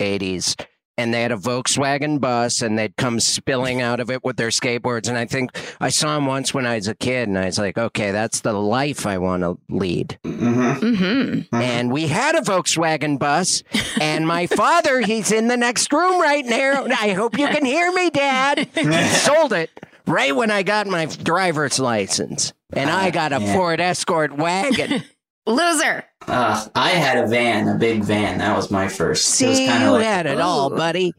'80s. 0.00 0.56
And 1.00 1.14
they 1.14 1.22
had 1.22 1.32
a 1.32 1.36
Volkswagen 1.36 2.20
bus, 2.20 2.60
and 2.60 2.78
they'd 2.78 2.94
come 2.96 3.20
spilling 3.20 3.80
out 3.80 4.00
of 4.00 4.10
it 4.10 4.22
with 4.22 4.36
their 4.36 4.50
skateboards. 4.50 5.08
And 5.08 5.16
I 5.16 5.24
think 5.24 5.50
I 5.80 5.88
saw 5.88 6.14
them 6.14 6.26
once 6.26 6.52
when 6.52 6.66
I 6.66 6.74
was 6.74 6.88
a 6.88 6.94
kid, 6.94 7.26
and 7.26 7.38
I 7.38 7.46
was 7.46 7.58
like, 7.58 7.78
"Okay, 7.78 8.10
that's 8.10 8.40
the 8.40 8.52
life 8.52 9.06
I 9.06 9.16
want 9.16 9.42
to 9.42 9.58
lead." 9.70 10.18
Mm-hmm. 10.24 10.94
Mm-hmm. 10.94 11.54
And 11.54 11.90
we 11.90 12.08
had 12.08 12.34
a 12.34 12.42
Volkswagen 12.42 13.18
bus, 13.18 13.62
and 13.98 14.26
my 14.26 14.46
father, 14.60 15.00
he's 15.00 15.32
in 15.32 15.48
the 15.48 15.56
next 15.56 15.90
room 15.90 16.20
right 16.20 16.44
now. 16.44 16.86
I 16.86 17.12
hope 17.12 17.38
you 17.38 17.48
can 17.48 17.64
hear 17.64 17.90
me, 17.92 18.10
Dad. 18.10 18.68
He 18.74 19.02
sold 19.08 19.54
it 19.54 19.70
right 20.06 20.36
when 20.36 20.50
I 20.50 20.62
got 20.62 20.86
my 20.86 21.06
driver's 21.06 21.78
license, 21.78 22.52
and 22.74 22.90
I 22.90 23.10
got 23.10 23.32
a 23.32 23.40
yeah. 23.40 23.54
Ford 23.54 23.80
Escort 23.80 24.36
wagon. 24.36 25.02
Loser. 25.46 26.04
Uh, 26.28 26.64
I 26.74 26.90
had 26.90 27.16
a 27.24 27.26
van, 27.26 27.66
a 27.68 27.74
big 27.78 28.04
van. 28.04 28.38
That 28.38 28.54
was 28.56 28.70
my 28.70 28.88
first. 28.88 29.40
it 29.40 29.48
was 29.48 29.56
See, 29.56 29.66
kind 29.66 29.82
you 29.82 29.88
of 29.88 29.94
like 29.94 30.04
had 30.04 30.26
it 30.26 30.38
all, 30.40 30.70
buddy. 30.70 31.14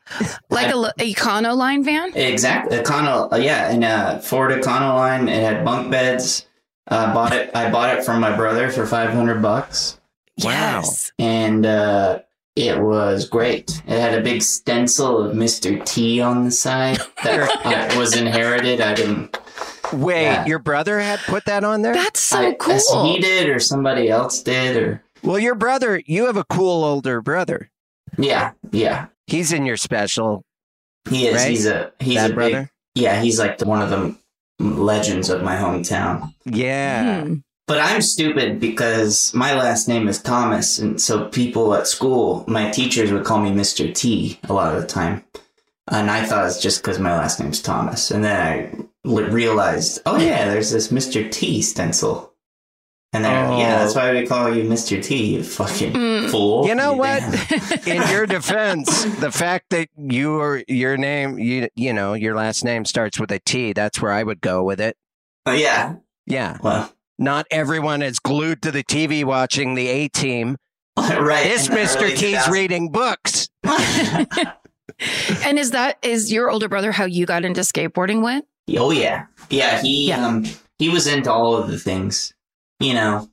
Like 0.50 0.68
a, 0.68 0.72
l- 0.72 0.86
a 1.00 1.13
Econoline 1.13 1.84
van? 1.84 2.13
exactly 2.16 2.78
Econo. 2.78 3.32
uh, 3.34 3.36
Yeah, 3.38 3.72
in 3.72 3.84
a 3.84 4.22
Ford 4.22 4.51
Econoline. 4.51 5.24
It 5.30 5.42
had 5.44 5.66
bunk 5.66 5.92
beds. 5.92 6.46
Uh, 6.88 7.13
bought 7.13 7.34
it. 7.34 7.50
I 7.56 7.70
bought 7.72 7.98
it 7.98 8.04
from 8.06 8.20
my 8.22 8.36
brother 8.36 8.70
for 8.70 8.86
five 8.86 9.12
hundred 9.12 9.42
bucks, 9.42 10.00
Wow. 10.44 10.51
Yes. 10.82 11.12
and 11.20 11.66
uh, 11.66 12.20
it 12.56 12.80
was 12.80 13.28
great. 13.30 13.82
It 13.88 14.00
had 14.00 14.13
a 14.18 14.22
big 14.22 14.42
stencil 14.42 15.24
of 15.24 15.36
Mister 15.36 15.80
T 15.80 16.22
on 16.22 16.46
the 16.46 16.51
side 16.51 17.00
that 17.24 17.50
uh, 17.96 18.00
was 18.00 18.16
inherited. 18.16 18.82
I 18.82 18.94
didn't. 18.94 19.38
Wait, 19.93 20.24
Yeah. 20.24 20.45
your 20.45 20.60
brother 20.60 21.00
had 21.00 21.19
put 21.21 21.45
that 21.45 21.63
on 21.63 21.81
there? 21.81 21.93
That's 21.93 22.19
so 22.19 22.38
I, 22.39 22.53
cool. 22.53 22.74
as 22.74 22.88
He 23.03 23.19
did, 23.19 23.50
or 23.50 23.60
somebody 23.60 24.10
else 24.10 24.41
did, 24.41 24.77
or 24.81 25.03
well, 25.24 25.38
your 25.39 25.55
brother, 25.55 26.01
you 26.05 26.25
have 26.25 26.38
a 26.38 26.43
cool 26.45 26.83
older 26.83 27.21
brother. 27.21 27.69
yeah, 28.17 28.51
yeah. 28.71 29.07
He's 29.27 29.51
in 29.53 29.65
your 29.65 29.77
special, 29.77 30.43
He 31.10 31.27
is. 31.27 31.36
Right? 31.36 31.50
He's 31.50 31.65
a. 31.65 31.91
He's 32.00 32.15
that 32.15 32.31
a 32.31 32.33
brother. 32.33 32.62
big. 32.95 33.03
Yeah, 33.03 33.21
he's 33.21 33.39
like 33.39 33.57
the, 33.57 33.65
one 33.65 33.81
of 33.81 33.89
the 33.89 34.15
legends 34.60 35.29
of 35.29 35.41
my 35.43 35.55
hometown. 35.55 36.33
Yeah. 36.45 37.24
Hmm. 37.24 37.33
But 37.67 37.79
I'm 37.79 38.01
stupid 38.01 38.60
because 38.60 39.33
my 39.33 39.53
last 39.53 39.88
name 39.88 40.07
is 40.10 40.21
Thomas, 40.21 40.77
and 40.79 41.00
so 41.00 41.25
people 41.29 41.74
at 41.74 41.88
school, 41.88 42.43
my 42.48 42.69
teachers 42.69 43.12
would 43.13 43.24
call 43.24 43.39
me 43.39 43.51
Mr. 43.51 43.93
T 43.93 44.38
a 44.50 44.53
lot 44.53 44.75
of 44.75 44.81
the 44.81 44.88
time, 44.88 45.24
and 45.88 46.12
I 46.12 46.25
thought 46.25 46.48
it's 46.48 46.60
just 46.62 46.81
because 46.81 47.00
my 47.00 47.17
last 47.17 47.39
name's 47.39 47.62
Thomas, 47.62 48.12
and 48.12 48.25
then 48.25 48.36
I 48.41 48.71
l- 48.77 48.89
realized, 49.03 50.01
oh 50.05 50.17
yeah, 50.17 50.46
there's 50.50 50.72
this 50.72 50.89
Mr. 50.89 51.29
T 51.31 51.62
stencil, 51.62 52.34
and 53.13 53.25
then 53.25 53.51
Oh. 53.51 53.58
yeah, 53.58 53.79
that's 53.79 53.96
why 53.96 54.12
we 54.13 54.25
call 54.27 54.55
you 54.55 54.63
Mr. 54.63 55.03
T, 55.03 55.36
you 55.36 55.43
fucking 55.43 55.93
Mm. 55.93 56.29
fool. 56.31 56.67
You 56.67 56.75
know 56.75 56.93
what? 56.93 57.22
in 57.88 58.01
your 58.10 58.25
defense, 58.25 59.03
the 59.20 59.31
fact 59.31 59.72
that 59.72 59.89
your 59.98 60.63
your 60.67 60.98
name 60.98 61.39
you 61.39 61.67
you 61.75 61.93
know 61.93 62.13
your 62.13 62.36
last 62.36 62.63
name 62.63 62.86
starts 62.86 63.20
with 63.20 63.31
a 63.31 63.39
T, 63.39 63.74
that's 63.74 64.01
where 64.01 64.12
I 64.12 64.24
would 64.24 64.41
go 64.41 64.63
with 64.63 64.79
it. 64.79 64.96
Oh, 65.46 65.53
yeah, 65.53 65.96
Yeah, 66.27 66.58
well, 66.62 66.93
not 67.17 67.48
everyone 67.50 68.01
is 68.03 68.20
glued 68.20 68.62
to 68.62 68.72
the 68.72 68.84
TV 68.84 69.24
watching 69.24 69.74
the 69.74 69.88
A 69.88 70.08
Team. 70.08 70.58
right. 70.98 71.43
This 71.43 71.70
Mister 71.70 72.05
early 72.05 72.15
T's 72.15 72.48
reading 72.50 72.91
books. 72.91 73.50
And 75.43 75.58
is 75.58 75.72
that 75.72 75.98
is 76.03 76.31
your 76.31 76.51
older 76.51 76.70
brother 76.70 76.91
how 76.91 77.05
you 77.05 77.25
got 77.25 77.43
into 77.43 77.62
skateboarding 77.62 78.24
with? 78.24 78.43
Oh 78.78 78.92
yeah, 78.92 79.25
yeah. 79.50 79.82
He 79.82 80.08
Yeah. 80.10 80.25
um 80.25 80.46
he 80.80 80.90
was 80.90 81.08
into 81.08 81.32
all 81.32 81.56
of 81.56 81.70
the 81.70 81.78
things, 81.80 82.34
you 82.80 82.94
know, 82.94 83.30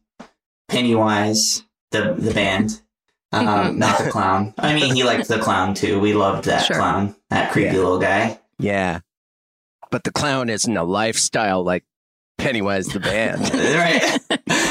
Pennywise, 0.68 1.62
the 1.92 2.14
the 2.18 2.33
band, 2.35 2.80
um, 3.33 3.47
Mhm. 3.47 3.76
not 3.76 3.99
the 3.99 4.11
clown. 4.11 4.54
I 4.59 4.75
mean, 4.75 4.95
he 4.95 5.02
liked 5.04 5.28
the 5.28 5.38
clown 5.38 5.75
too. 5.75 5.99
We 6.00 6.12
loved 6.12 6.45
that 6.45 6.64
Sure. 6.66 6.76
clown, 6.76 7.16
that 7.30 7.52
creepy 7.52 7.75
Yeah. 7.75 7.80
little 7.83 7.99
guy. 7.99 8.40
Yeah, 8.59 9.00
but 9.90 10.04
the 10.04 10.11
clown 10.12 10.50
isn't 10.50 10.76
a 10.76 10.85
lifestyle 10.85 11.64
like 11.64 11.85
Pennywise 12.38 12.87
the 12.88 13.00
band. 13.00 13.40
right. 13.54 14.18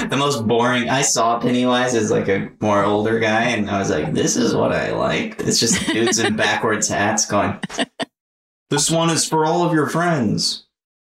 the 0.10 0.16
most 0.18 0.48
boring. 0.48 0.90
I 0.90 1.02
saw 1.02 1.40
Pennywise 1.40 1.96
as 1.96 2.12
like 2.12 2.30
a 2.30 2.50
more 2.62 2.84
older 2.86 3.20
guy, 3.20 3.44
and 3.46 3.70
I 3.70 3.80
was 3.80 3.90
like, 3.90 4.14
"This 4.14 4.38
is 4.38 4.56
what 4.56 4.72
I 4.72 4.92
like." 4.92 5.40
It's 5.40 5.60
just 5.60 5.86
dudes 5.88 6.20
in 6.20 6.36
backwards 6.46 6.88
hats 6.88 7.26
going. 7.26 7.60
This 8.70 8.92
one 8.92 9.10
is 9.10 9.28
for 9.28 9.46
all 9.46 9.64
of 9.66 9.74
your 9.74 9.88
friends. 9.88 10.66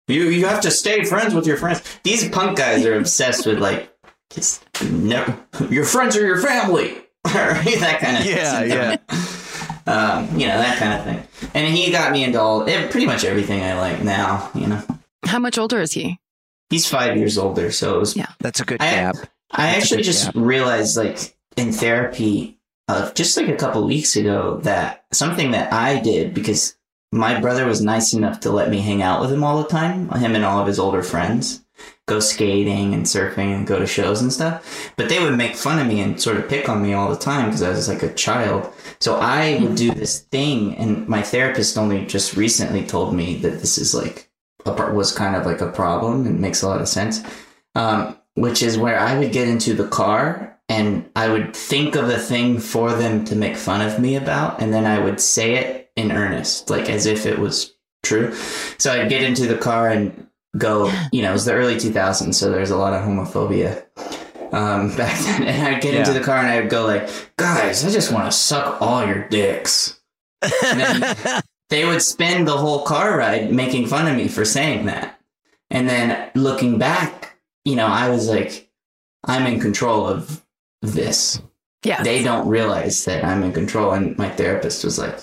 You 0.07 0.23
you 0.29 0.45
have 0.45 0.61
to 0.61 0.71
stay 0.71 1.03
friends 1.03 1.33
with 1.33 1.45
your 1.47 1.57
friends. 1.57 1.81
These 2.03 2.29
punk 2.29 2.57
guys 2.57 2.85
are 2.85 2.97
obsessed 2.97 3.45
with 3.45 3.59
like 3.59 3.91
just 4.31 4.63
never. 4.83 5.37
Your 5.69 5.85
friends 5.85 6.15
are 6.15 6.25
your 6.25 6.39
family. 6.41 6.97
That 7.27 7.99
kind 7.99 8.17
of 8.17 8.25
Yeah, 8.25 8.63
yeah. 8.63 8.95
Um, 9.85 10.29
you 10.39 10.47
know 10.47 10.57
that 10.57 10.77
kind 10.79 10.93
of 10.93 11.03
thing, 11.05 11.49
and 11.53 11.73
he 11.73 11.91
got 11.91 12.11
me 12.11 12.23
into 12.23 12.39
all 12.39 12.67
eh, 12.69 12.89
pretty 12.89 13.05
much 13.05 13.23
everything 13.25 13.61
I 13.63 13.77
like 13.79 14.01
now. 14.03 14.49
You 14.53 14.67
know, 14.67 14.83
How 15.25 15.39
much 15.39 15.57
older 15.57 15.79
is 15.81 15.93
he? 15.93 16.19
he's 16.69 16.87
five 16.87 17.15
years 17.17 17.37
older, 17.37 17.71
so 17.71 17.95
it 17.95 17.99
was 17.99 18.15
Yeah. 18.15 18.27
That's 18.39 18.59
a 18.61 18.65
good 18.65 18.81
I- 18.81 18.91
gap. 18.91 19.15
I 19.51 19.67
That's 19.71 19.83
actually 19.83 20.03
just 20.03 20.25
gap. 20.25 20.35
realized, 20.35 20.97
like 20.97 21.37
in 21.55 21.71
therapy, 21.71 22.59
uh, 22.89 23.11
just 23.13 23.35
like 23.37 23.47
a 23.47 23.55
couple 23.55 23.85
weeks 23.85 24.15
ago, 24.17 24.59
that 24.63 25.05
something 25.13 25.51
that 25.51 25.71
I 25.73 25.99
did 25.99 26.33
because 26.33 26.75
my 27.11 27.39
brother 27.39 27.65
was 27.65 27.81
nice 27.81 28.13
enough 28.13 28.39
to 28.41 28.51
let 28.51 28.69
me 28.69 28.79
hang 28.81 29.01
out 29.01 29.21
with 29.21 29.31
him 29.31 29.43
all 29.43 29.61
the 29.61 29.69
time, 29.69 30.09
him 30.09 30.35
and 30.35 30.45
all 30.45 30.59
of 30.59 30.67
his 30.67 30.79
older 30.79 31.03
friends. 31.03 31.63
go 32.07 32.19
skating 32.19 32.93
and 32.93 33.05
surfing 33.05 33.53
and 33.53 33.67
go 33.67 33.79
to 33.79 33.85
shows 33.85 34.21
and 34.21 34.31
stuff. 34.31 34.91
But 34.95 35.09
they 35.09 35.21
would 35.21 35.37
make 35.37 35.55
fun 35.55 35.79
of 35.79 35.87
me 35.87 35.99
and 35.99 36.19
sort 36.19 36.37
of 36.37 36.49
pick 36.49 36.69
on 36.69 36.81
me 36.81 36.93
all 36.93 37.09
the 37.09 37.17
time 37.17 37.45
because 37.45 37.61
I 37.61 37.69
was 37.69 37.87
like 37.87 38.03
a 38.03 38.13
child. 38.13 38.71
So 38.99 39.15
I 39.15 39.59
would 39.61 39.75
do 39.75 39.91
this 39.91 40.21
thing, 40.21 40.75
and 40.77 41.07
my 41.07 41.21
therapist 41.21 41.77
only 41.77 42.05
just 42.05 42.35
recently 42.35 42.85
told 42.85 43.13
me 43.13 43.35
that 43.37 43.59
this 43.59 43.77
is 43.77 43.93
like 43.93 44.29
a, 44.65 44.71
was 44.93 45.11
kind 45.11 45.35
of 45.35 45.45
like 45.45 45.61
a 45.61 45.71
problem 45.71 46.25
and 46.25 46.39
makes 46.39 46.61
a 46.61 46.67
lot 46.67 46.81
of 46.81 46.87
sense. 46.87 47.21
Um, 47.75 48.17
which 48.35 48.63
is 48.63 48.77
where 48.77 48.99
I 48.99 49.17
would 49.17 49.31
get 49.31 49.47
into 49.47 49.73
the 49.73 49.87
car 49.87 50.59
and 50.69 51.09
I 51.15 51.29
would 51.29 51.55
think 51.55 51.95
of 51.95 52.09
a 52.09 52.17
thing 52.17 52.59
for 52.59 52.91
them 52.91 53.23
to 53.25 53.35
make 53.35 53.55
fun 53.55 53.81
of 53.81 53.99
me 53.99 54.15
about, 54.15 54.61
and 54.61 54.73
then 54.73 54.85
I 54.85 54.99
would 54.99 55.19
say 55.21 55.55
it 55.55 55.86
in 55.97 56.11
earnest, 56.11 56.69
like 56.69 56.89
as 56.89 57.05
if 57.05 57.25
it 57.25 57.37
was 57.37 57.73
true. 58.03 58.33
So 58.77 58.93
I'd 58.93 59.09
get 59.09 59.23
into 59.23 59.47
the 59.47 59.57
car 59.57 59.89
and 59.89 60.27
go, 60.57 60.91
you 61.11 61.21
know, 61.21 61.31
it 61.31 61.33
was 61.33 61.45
the 61.45 61.53
early 61.53 61.75
2000s, 61.75 62.33
so 62.33 62.49
there's 62.49 62.69
a 62.69 62.77
lot 62.77 62.93
of 62.93 63.03
homophobia 63.03 63.83
um, 64.53 64.95
back 64.97 65.19
then. 65.19 65.43
And 65.43 65.67
I'd 65.67 65.81
get 65.81 65.95
into 65.95 66.13
the 66.13 66.21
car 66.21 66.37
and 66.37 66.47
I'd 66.47 66.69
go 66.69 66.85
like, 66.85 67.09
guys, 67.35 67.83
I 67.83 67.89
just 67.89 68.13
want 68.13 68.25
to 68.25 68.31
suck 68.31 68.81
all 68.81 69.05
your 69.05 69.27
dicks. 69.27 69.99
And 70.41 70.79
then 70.79 71.41
they 71.69 71.85
would 71.85 72.01
spend 72.01 72.47
the 72.47 72.57
whole 72.57 72.83
car 72.83 73.17
ride 73.17 73.51
making 73.51 73.87
fun 73.87 74.07
of 74.07 74.15
me 74.15 74.27
for 74.27 74.45
saying 74.45 74.85
that. 74.85 75.19
And 75.69 75.89
then 75.89 76.31
looking 76.33 76.77
back, 76.77 77.37
you 77.65 77.75
know, 77.75 77.87
I 77.87 78.09
was 78.09 78.29
like, 78.29 78.69
I'm 79.25 79.45
in 79.45 79.59
control 79.59 80.07
of 80.07 80.45
this. 80.81 81.41
Yeah. 81.83 82.01
They 82.01 82.23
don't 82.23 82.47
realize 82.47 83.03
that 83.05 83.25
I'm 83.25 83.43
in 83.43 83.51
control. 83.51 83.91
And 83.91 84.17
my 84.17 84.29
therapist 84.29 84.85
was 84.85 84.97
like, 84.97 85.19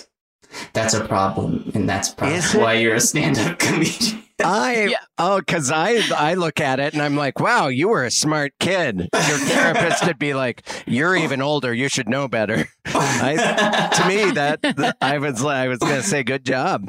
that's 0.73 0.95
a 0.95 1.05
problem. 1.07 1.71
And 1.75 1.89
that's 1.89 2.11
probably 2.11 2.41
why 2.61 2.75
you're 2.75 2.95
a 2.95 3.01
stand 3.01 3.39
up 3.39 3.59
comedian. 3.59 4.23
I 4.45 4.87
Yeah. 4.91 4.97
oh, 5.17 5.39
because 5.39 5.71
I 5.71 6.01
I 6.17 6.35
look 6.35 6.61
at 6.61 6.81
it 6.81 6.93
and 6.93 7.01
I'm 7.03 7.15
like, 7.17 7.39
wow, 7.39 7.69
you 7.69 7.89
were 7.89 8.05
a 8.05 8.11
smart 8.11 8.53
kid. 8.59 8.99
Your 9.13 9.39
therapist 9.39 10.05
would 10.07 10.19
be 10.19 10.35
like, 10.35 10.67
you're 10.87 11.15
even 11.17 11.41
older. 11.41 11.73
You 11.73 11.89
should 11.89 12.09
know 12.09 12.27
better. 12.27 12.67
I, 12.87 13.91
to 13.97 14.09
me, 14.09 14.33
that, 14.33 14.61
that- 14.63 14.97
I 15.01 15.19
was 15.19 15.45
I 15.45 15.69
was 15.69 15.79
gonna 15.79 16.03
say, 16.03 16.25
good 16.25 16.45
job. 16.45 16.89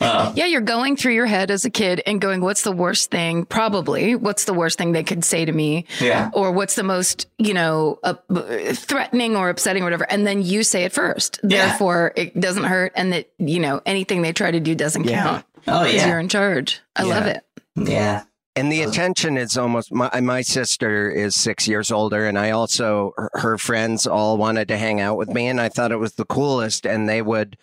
Uh, 0.00 0.32
Yeah, 0.34 0.46
you're 0.46 0.60
going 0.60 0.96
through 0.96 1.14
your 1.14 1.26
head 1.26 1.50
as 1.50 1.64
a 1.64 1.70
kid 1.70 2.02
and 2.06 2.20
going, 2.20 2.40
what's 2.40 2.62
the 2.62 2.72
worst 2.72 3.10
thing? 3.10 3.44
Probably, 3.44 4.14
what's 4.14 4.44
the 4.44 4.54
worst 4.54 4.78
thing 4.78 4.92
they 4.92 5.02
could 5.04 5.24
say 5.24 5.44
to 5.44 5.52
me? 5.52 5.86
yeah. 6.00 6.30
Or 6.32 6.52
what's 6.52 6.74
the 6.74 6.82
most, 6.82 7.26
you 7.38 7.54
know, 7.54 7.98
uh, 8.02 8.14
threatening 8.72 9.36
or 9.36 9.48
upsetting 9.48 9.82
or 9.82 9.86
whatever. 9.86 10.06
And 10.10 10.26
then 10.26 10.42
you 10.42 10.62
say 10.62 10.84
it 10.84 10.92
first. 10.92 11.40
Yeah. 11.42 11.66
Therefore, 11.68 12.12
it 12.16 12.38
doesn't 12.38 12.64
hurt. 12.64 12.92
And 12.94 13.12
that, 13.12 13.30
you 13.38 13.58
know, 13.60 13.80
anything 13.86 14.22
they 14.22 14.32
try 14.32 14.50
to 14.50 14.60
do 14.60 14.74
doesn't 14.74 15.04
Yeah. 15.04 15.22
count 15.22 15.44
Oh, 15.68 15.84
because 15.84 16.06
you're 16.06 16.20
in 16.20 16.28
charge. 16.28 16.80
I 16.96 17.02
love 17.02 17.26
it. 17.26 17.42
Yeah. 17.76 18.22
And 18.56 18.70
the 18.70 18.82
attention 18.82 19.36
is 19.38 19.56
almost 19.56 19.92
my 19.92 20.20
my 20.20 20.42
sister 20.42 21.08
is 21.10 21.36
six 21.36 21.68
years 21.68 21.92
older, 21.92 22.26
and 22.26 22.36
I 22.38 22.50
also 22.50 23.12
her- 23.16 23.30
her 23.34 23.58
friends 23.58 24.06
all 24.08 24.36
wanted 24.36 24.66
to 24.68 24.76
hang 24.76 25.00
out 25.00 25.16
with 25.16 25.28
me, 25.28 25.46
and 25.46 25.60
I 25.60 25.68
thought 25.68 25.92
it 25.92 25.98
was 26.00 26.14
the 26.14 26.24
coolest. 26.24 26.84
And 26.84 27.08
they 27.08 27.22
would 27.22 27.56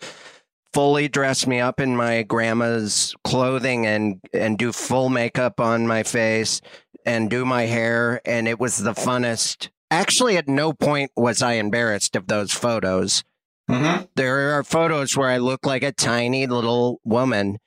fully 0.77 1.07
dress 1.07 1.47
me 1.47 1.59
up 1.59 1.79
in 1.79 1.95
my 1.95 2.21
grandma's 2.21 3.15
clothing 3.23 3.87
and 3.87 4.21
and 4.31 4.59
do 4.59 4.71
full 4.71 5.09
makeup 5.09 5.59
on 5.59 5.87
my 5.87 6.03
face 6.03 6.61
and 7.03 7.31
do 7.31 7.43
my 7.45 7.63
hair, 7.63 8.21
and 8.25 8.47
it 8.47 8.59
was 8.59 8.77
the 8.77 8.93
funnest. 8.93 9.69
Actually, 9.89 10.37
at 10.37 10.47
no 10.47 10.73
point 10.73 11.09
was 11.15 11.41
I 11.41 11.53
embarrassed 11.53 12.15
of 12.15 12.27
those 12.27 12.51
photos. 12.51 13.23
Mm-hmm. 13.67 14.03
There 14.15 14.55
are 14.55 14.63
photos 14.63 15.17
where 15.17 15.31
I 15.31 15.39
look 15.39 15.65
like 15.65 15.81
a 15.81 15.91
tiny 15.91 16.45
little 16.45 17.01
woman, 17.03 17.57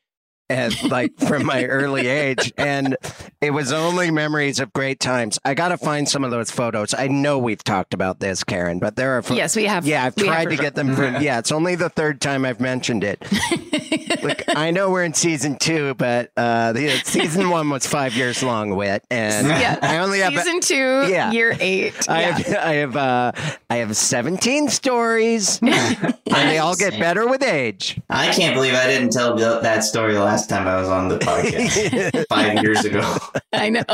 and 0.50 0.90
like 0.90 1.16
from 1.18 1.46
my 1.46 1.64
early 1.64 2.06
age, 2.08 2.52
and 2.58 2.96
it 3.40 3.52
was 3.52 3.72
only 3.72 4.10
memories 4.10 4.60
of 4.60 4.72
great 4.72 5.00
times. 5.00 5.38
I 5.44 5.54
got 5.54 5.68
to 5.68 5.78
find 5.78 6.08
some 6.08 6.24
of 6.24 6.30
those 6.30 6.50
photos. 6.50 6.92
I 6.92 7.06
know 7.08 7.38
we've 7.38 7.62
talked 7.64 7.94
about 7.94 8.20
this, 8.20 8.44
Karen, 8.44 8.78
but 8.80 8.96
there 8.96 9.16
are. 9.16 9.22
Pho- 9.22 9.34
Yes, 9.34 9.54
we 9.56 9.64
have. 9.64 9.86
Yeah, 9.86 10.04
I've 10.04 10.16
tried 10.16 10.46
to 10.46 10.56
sure. 10.56 10.62
get 10.62 10.74
them. 10.74 10.94
For, 10.94 11.04
yeah, 11.20 11.38
it's 11.38 11.52
only 11.52 11.76
the 11.76 11.88
third 11.88 12.20
time 12.20 12.44
I've 12.44 12.60
mentioned 12.60 13.04
it. 13.04 13.22
Look, 14.22 14.42
I 14.54 14.70
know 14.70 14.90
we're 14.90 15.04
in 15.04 15.14
season 15.14 15.56
two, 15.56 15.94
but 15.94 16.30
uh, 16.36 16.72
the 16.72 16.90
season 17.04 17.48
one 17.48 17.70
was 17.70 17.86
five 17.86 18.14
years 18.14 18.42
long, 18.42 18.74
Whit, 18.76 19.04
and 19.10 19.46
Yeah. 19.46 19.78
I 19.80 19.98
only 19.98 20.18
have. 20.18 20.34
Season 20.34 20.60
two, 20.60 20.74
Yeah. 21.10 21.30
year 21.30 21.56
eight. 21.60 22.08
I 22.08 22.20
yeah. 22.20 22.30
have, 22.38 22.56
I 22.56 22.72
have, 22.74 22.96
uh, 22.96 23.32
I 23.70 23.76
have 23.76 23.96
17 23.96 24.68
stories, 24.68 25.60
and 25.62 26.14
they 26.26 26.58
all 26.58 26.74
get 26.76 26.98
better 26.98 27.26
with 27.26 27.42
age. 27.42 28.00
I 28.10 28.32
can't 28.32 28.54
believe 28.54 28.74
I 28.74 28.86
didn't 28.86 29.10
tell 29.12 29.36
that 29.36 29.84
story 29.84 30.18
last 30.18 30.39
time 30.48 30.66
I 30.66 30.76
was 30.80 30.88
on 30.88 31.08
the 31.08 31.18
podcast 31.18 32.26
five 32.28 32.62
years 32.62 32.84
ago. 32.84 33.16
I 33.52 33.68
know 33.70 33.84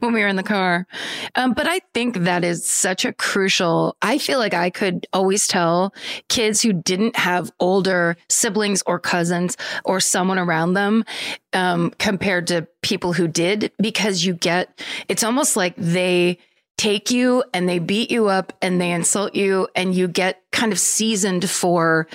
when 0.00 0.12
we 0.12 0.20
were 0.20 0.28
in 0.28 0.36
the 0.36 0.42
car. 0.42 0.86
Um, 1.34 1.52
but 1.52 1.66
I 1.66 1.80
think 1.92 2.18
that 2.18 2.44
is 2.44 2.68
such 2.68 3.04
a 3.04 3.12
crucial. 3.12 3.96
I 4.02 4.18
feel 4.18 4.38
like 4.38 4.54
I 4.54 4.70
could 4.70 5.06
always 5.12 5.46
tell 5.46 5.94
kids 6.28 6.62
who 6.62 6.72
didn't 6.72 7.16
have 7.16 7.52
older 7.60 8.16
siblings 8.28 8.82
or 8.86 8.98
cousins 8.98 9.56
or 9.84 10.00
someone 10.00 10.38
around 10.38 10.74
them 10.74 11.04
um, 11.52 11.92
compared 11.98 12.46
to 12.48 12.66
people 12.82 13.12
who 13.12 13.28
did, 13.28 13.72
because 13.78 14.24
you 14.24 14.34
get 14.34 14.80
it's 15.08 15.24
almost 15.24 15.56
like 15.56 15.74
they 15.76 16.38
take 16.76 17.10
you 17.10 17.44
and 17.52 17.68
they 17.68 17.78
beat 17.78 18.10
you 18.10 18.26
up 18.28 18.52
and 18.60 18.80
they 18.80 18.90
insult 18.90 19.34
you 19.34 19.68
and 19.76 19.94
you 19.94 20.08
get 20.08 20.42
kind 20.50 20.72
of 20.72 20.78
seasoned 20.78 21.48
for 21.48 22.08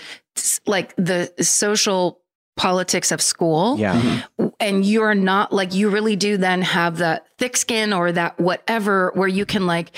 like 0.65 0.95
the 0.95 1.31
social 1.41 2.19
politics 2.59 3.13
of 3.13 3.21
school. 3.21 3.79
Yeah. 3.79 3.99
Mm-hmm. 3.99 4.47
and 4.59 4.85
you're 4.85 5.15
not 5.15 5.53
like 5.53 5.73
you 5.73 5.89
really 5.89 6.17
do 6.17 6.35
then 6.35 6.61
have 6.61 6.97
that 6.97 7.25
thick 7.37 7.55
skin 7.55 7.93
or 7.93 8.11
that 8.11 8.37
whatever 8.37 9.11
where 9.15 9.29
you 9.29 9.45
can 9.45 9.65
like 9.65 9.91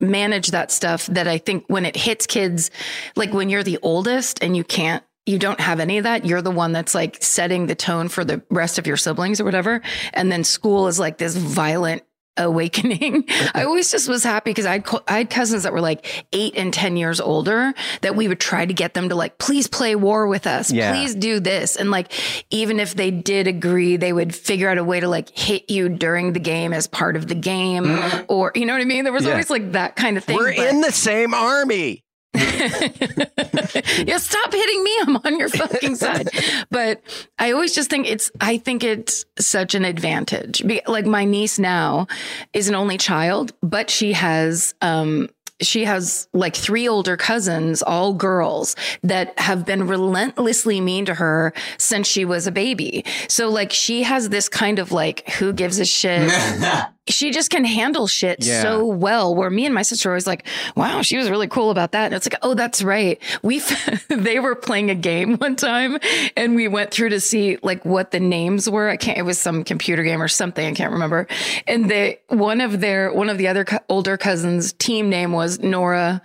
manage 0.00 0.48
that 0.48 0.72
stuff 0.72 1.04
that 1.06 1.28
I 1.28 1.36
think 1.36 1.64
when 1.68 1.84
it 1.84 1.96
hits 1.96 2.26
kids 2.26 2.70
like 3.14 3.34
when 3.34 3.50
you're 3.50 3.62
the 3.62 3.78
oldest 3.82 4.42
and 4.42 4.56
you 4.56 4.64
can't 4.64 5.04
you 5.26 5.38
don't 5.38 5.60
have 5.60 5.80
any 5.80 5.98
of 5.98 6.04
that 6.04 6.24
you're 6.24 6.40
the 6.40 6.50
one 6.50 6.72
that's 6.72 6.94
like 6.94 7.22
setting 7.22 7.66
the 7.66 7.74
tone 7.74 8.08
for 8.08 8.24
the 8.24 8.40
rest 8.48 8.78
of 8.78 8.86
your 8.86 8.96
siblings 8.96 9.38
or 9.38 9.44
whatever. 9.44 9.82
And 10.14 10.32
then 10.32 10.44
school 10.44 10.88
is 10.88 10.98
like 10.98 11.18
this 11.18 11.36
violent 11.36 12.02
awakening. 12.38 13.24
I 13.54 13.64
always 13.64 13.90
just 13.90 14.08
was 14.08 14.22
happy 14.24 14.50
because 14.50 14.66
I'd 14.66 14.84
co- 14.84 15.02
I 15.08 15.18
had 15.18 15.30
cousins 15.30 15.64
that 15.64 15.72
were 15.72 15.80
like 15.80 16.06
eight 16.32 16.54
and 16.56 16.72
ten 16.72 16.96
years 16.96 17.20
older 17.20 17.74
that 18.02 18.16
we 18.16 18.28
would 18.28 18.40
try 18.40 18.64
to 18.64 18.72
get 18.74 18.94
them 18.94 19.08
to 19.08 19.14
like 19.14 19.38
please 19.38 19.66
play 19.66 19.94
war 19.96 20.26
with 20.26 20.46
us, 20.46 20.70
Yeah. 20.72 20.92
please 20.92 21.14
do 21.14 21.40
this, 21.40 21.76
and 21.76 21.90
like 21.90 22.12
even 22.50 22.80
if 22.80 22.94
they 22.94 23.10
did 23.10 23.46
agree, 23.46 23.96
they 23.96 24.12
would 24.12 24.34
figure 24.34 24.68
out 24.68 24.78
a 24.78 24.84
way 24.84 25.00
to 25.00 25.08
like 25.08 25.36
hit 25.36 25.70
you 25.70 25.88
during 25.88 26.32
the 26.32 26.40
game 26.40 26.72
as 26.72 26.86
part 26.86 27.16
of 27.16 27.26
the 27.28 27.34
game, 27.34 27.84
mm. 27.84 28.24
or 28.28 28.52
you 28.54 28.66
know 28.66 28.72
what 28.74 28.82
I 28.82 28.86
mean. 28.86 29.04
There 29.04 29.12
was 29.12 29.24
Yeah. 29.24 29.32
always 29.32 29.50
like 29.50 29.72
that 29.72 29.96
kind 29.96 30.16
of 30.16 30.24
thing. 30.24 30.36
We're 30.36 30.54
but- 30.56 30.68
in 30.68 30.80
the 30.80 30.92
same 30.92 31.34
army. 31.34 32.04
Yeah, 32.34 34.18
stop 34.18 34.52
hitting 34.52 34.84
me. 34.84 34.96
I'm 35.02 35.16
on 35.16 35.38
your 35.38 35.48
fucking 35.48 35.96
side. 35.96 36.28
But 36.70 37.02
I 37.38 37.52
always 37.52 37.74
just 37.74 37.90
think 37.90 38.08
it's, 38.08 38.30
I 38.40 38.58
think 38.58 38.84
it's 38.84 39.24
such 39.38 39.74
an 39.74 39.84
advantage. 39.84 40.62
Like 40.86 41.06
my 41.06 41.24
niece 41.24 41.58
now 41.58 42.06
is 42.52 42.68
an 42.68 42.74
only 42.74 42.98
child, 42.98 43.52
but 43.62 43.90
she 43.90 44.12
has, 44.12 44.74
um, 44.80 45.28
she 45.60 45.84
has 45.84 46.28
like 46.32 46.54
three 46.54 46.86
older 46.86 47.16
cousins, 47.16 47.82
all 47.82 48.12
girls 48.14 48.76
that 49.02 49.36
have 49.38 49.66
been 49.66 49.88
relentlessly 49.88 50.80
mean 50.80 51.04
to 51.06 51.14
her 51.14 51.52
since 51.78 52.06
she 52.06 52.24
was 52.24 52.46
a 52.46 52.52
baby. 52.52 53.04
So 53.28 53.48
like 53.48 53.72
she 53.72 54.04
has 54.04 54.28
this 54.28 54.48
kind 54.48 54.78
of 54.78 54.92
like, 54.92 55.28
who 55.30 55.52
gives 55.52 55.80
a 55.80 55.84
shit? 55.84 56.30
she 57.08 57.30
just 57.30 57.50
can 57.50 57.64
handle 57.64 58.06
shit 58.06 58.44
Yeah. 58.44 58.62
so 58.62 58.86
well. 58.86 59.34
Where 59.34 59.50
me 59.50 59.66
and 59.66 59.74
my 59.74 59.82
sister 59.82 60.08
are 60.08 60.12
always 60.12 60.26
like, 60.26 60.46
wow, 60.76 61.02
she 61.02 61.16
was 61.16 61.28
really 61.30 61.48
cool 61.48 61.70
about 61.70 61.92
that. 61.92 62.06
And 62.06 62.14
it's 62.14 62.26
like, 62.30 62.38
oh, 62.42 62.54
that's 62.54 62.82
right. 62.82 63.20
We, 63.42 63.60
they 64.08 64.38
were 64.40 64.54
playing 64.54 64.90
a 64.90 64.94
game 64.94 65.36
one 65.36 65.56
time 65.56 65.98
and 66.36 66.54
we 66.54 66.68
went 66.68 66.90
through 66.90 67.10
to 67.10 67.20
see 67.20 67.58
like 67.62 67.84
what 67.84 68.10
the 68.10 68.20
names 68.20 68.68
were. 68.70 68.88
I 68.88 68.96
can't, 68.96 69.18
it 69.18 69.22
was 69.22 69.38
some 69.38 69.64
computer 69.64 70.02
game 70.02 70.22
or 70.22 70.28
something. 70.28 70.66
I 70.66 70.72
can't 70.74 70.92
remember. 70.92 71.26
And 71.66 71.90
they, 71.90 72.20
one 72.28 72.60
of 72.60 72.80
their, 72.80 73.12
one 73.12 73.28
of 73.28 73.38
the 73.38 73.48
other 73.48 73.64
co- 73.64 73.78
older 73.88 74.16
cousins 74.16 74.72
team 74.74 75.08
name 75.08 75.32
was 75.32 75.58
Nora. 75.60 76.22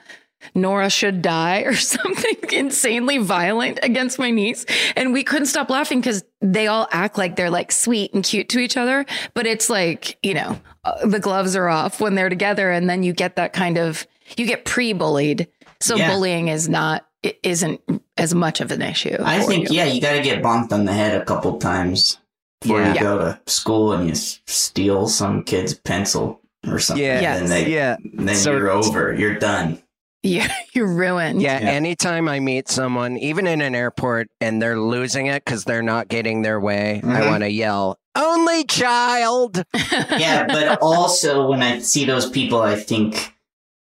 Nora 0.56 0.90
should 0.90 1.22
die 1.22 1.62
or 1.62 1.76
something 1.94 2.36
insanely 2.52 3.18
violent 3.18 3.80
against 3.84 4.20
my 4.20 4.30
niece. 4.32 4.66
And 4.96 5.14
we 5.14 5.24
couldn't 5.24 5.48
stop 5.48 5.70
laughing 5.70 6.00
because 6.02 6.24
they 6.42 6.68
all 6.68 6.88
act 6.92 7.18
like 7.18 7.36
they're 7.36 7.50
like 7.50 7.72
sweet 7.72 8.14
and 8.14 8.24
cute 8.24 8.50
to 8.50 8.60
each 8.60 8.78
other. 8.78 9.06
But 9.34 9.46
it's 9.48 9.70
like, 9.70 10.18
you 10.24 10.34
know, 10.34 10.60
uh, 10.84 11.06
the 11.06 11.20
gloves 11.20 11.56
are 11.56 11.70
off 11.70 12.00
when 12.02 12.16
they're 12.16 12.30
together. 12.30 12.72
And 12.72 12.90
then 12.90 13.04
you 13.04 13.14
get 13.14 13.36
that 13.38 13.54
kind 13.54 13.78
of, 13.78 14.06
you 14.38 14.46
get 14.46 14.66
pre 14.66 14.94
bullied. 14.94 15.48
So 15.80 15.96
Yeah. 15.96 16.10
bullying 16.12 16.48
is 16.48 16.68
not, 16.70 17.06
it 17.24 17.40
isn't 17.44 17.82
as 18.18 18.34
much 18.36 18.62
of 18.62 18.72
an 18.72 18.82
issue. 18.82 19.18
I 19.22 19.42
think 19.44 19.70
you. 19.70 19.76
yeah, 19.78 19.86
you 19.86 20.02
got 20.02 20.14
to 20.14 20.22
get 20.22 20.42
bonked 20.44 20.72
on 20.72 20.86
the 20.86 20.94
head 20.94 21.20
a 21.22 21.26
couple 21.26 21.58
times 21.58 22.18
before 22.62 22.82
Yeah. 22.82 22.94
you 22.94 23.00
go 23.00 23.18
to 23.18 23.40
school 23.48 23.92
and 23.94 24.08
you 24.10 24.16
steal 24.16 25.08
some 25.08 25.44
kid's 25.44 25.74
pencil 25.74 26.40
or 26.68 26.80
something. 26.80 27.04
Yeah. 27.04 27.20
Yes. 27.20 27.42
and 27.42 27.50
they, 27.50 27.70
Yeah. 27.74 27.98
then 28.14 28.36
So- 28.36 28.52
you're 28.52 28.70
over. 28.70 29.14
You're 29.14 29.36
done. 29.36 29.83
You 30.24 30.42
you're 30.74 30.88
ruined. 30.92 31.42
Yeah, 31.42 31.60
Yeah. 31.62 31.70
anytime 31.72 32.28
I 32.28 32.40
meet 32.40 32.70
someone, 32.70 33.18
even 33.18 33.46
in 33.48 33.62
an 33.62 33.76
airport, 33.76 34.30
and 34.42 34.62
they're 34.62 34.80
losing 34.80 35.28
it 35.28 35.44
because 35.46 35.66
they're 35.66 35.84
not 35.84 36.08
getting 36.08 36.42
their 36.42 36.60
way, 36.60 37.02
I 37.04 37.22
Mhm. 37.22 37.28
want 37.28 37.44
to 37.44 37.50
yell, 37.52 38.00
"Only 38.16 38.64
child!" 38.64 39.64
yeah, 40.18 40.46
but 40.48 40.82
also 40.82 41.48
when 41.48 41.62
I 41.62 41.80
see 41.80 42.06
those 42.06 42.30
people, 42.30 42.62
I 42.62 42.76
think 42.76 43.34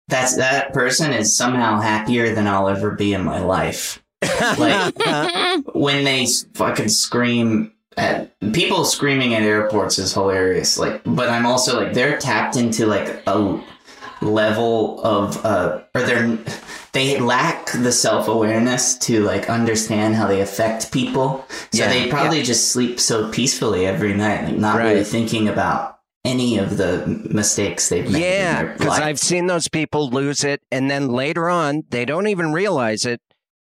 that's 0.08 0.36
that 0.36 0.72
person 0.72 1.12
is 1.12 1.36
somehow 1.36 1.80
happier 1.80 2.34
than 2.34 2.46
I'll 2.46 2.68
ever 2.68 2.92
be 2.92 3.12
in 3.14 3.24
my 3.24 3.40
life. 3.40 4.02
Like 4.58 4.94
when 5.74 6.04
they 6.04 6.26
fucking 6.54 6.88
scream 6.88 7.72
at 7.96 8.32
people 8.52 8.84
screaming 8.84 9.34
at 9.34 9.42
airports 9.42 9.98
is 9.98 10.14
hilarious. 10.14 10.78
Like, 10.78 11.02
but 11.04 11.28
I'm 11.28 11.44
also 11.46 11.80
like 11.82 11.92
they're 11.94 12.16
tapped 12.18 12.56
into 12.56 12.86
like 12.86 13.22
a 13.26 13.60
level 14.20 15.00
of 15.04 15.44
uh, 15.44 15.80
or 15.94 16.02
they're 16.02 16.38
they 16.92 17.20
lack 17.20 17.70
the 17.72 17.92
self 17.92 18.28
awareness 18.28 18.96
to 18.98 19.22
like 19.22 19.48
understand 19.50 20.14
how 20.14 20.26
they 20.26 20.40
affect 20.40 20.92
people. 20.92 21.44
So 21.72 21.78
Yeah, 21.84 21.88
they 21.88 22.08
probably 22.08 22.42
just 22.42 22.72
sleep 22.72 22.98
so 22.98 23.30
peacefully 23.30 23.86
every 23.86 24.14
night, 24.14 24.44
like 24.44 24.56
not 24.56 24.78
really 24.78 25.04
thinking 25.04 25.48
about 25.48 25.98
any 26.24 26.58
of 26.58 26.76
the 26.76 27.06
mistakes 27.30 27.88
they've 27.88 28.10
made. 28.10 28.20
yeah, 28.20 28.72
because. 28.72 28.98
I've 28.98 29.18
seen 29.18 29.46
those 29.46 29.68
people 29.68 30.10
lose 30.10 30.44
it, 30.44 30.62
and 30.70 30.90
then 30.90 31.08
later 31.08 31.48
on, 31.48 31.84
they 31.90 32.04
don't 32.04 32.26
even 32.26 32.52
realize 32.52 33.04
it. 33.04 33.20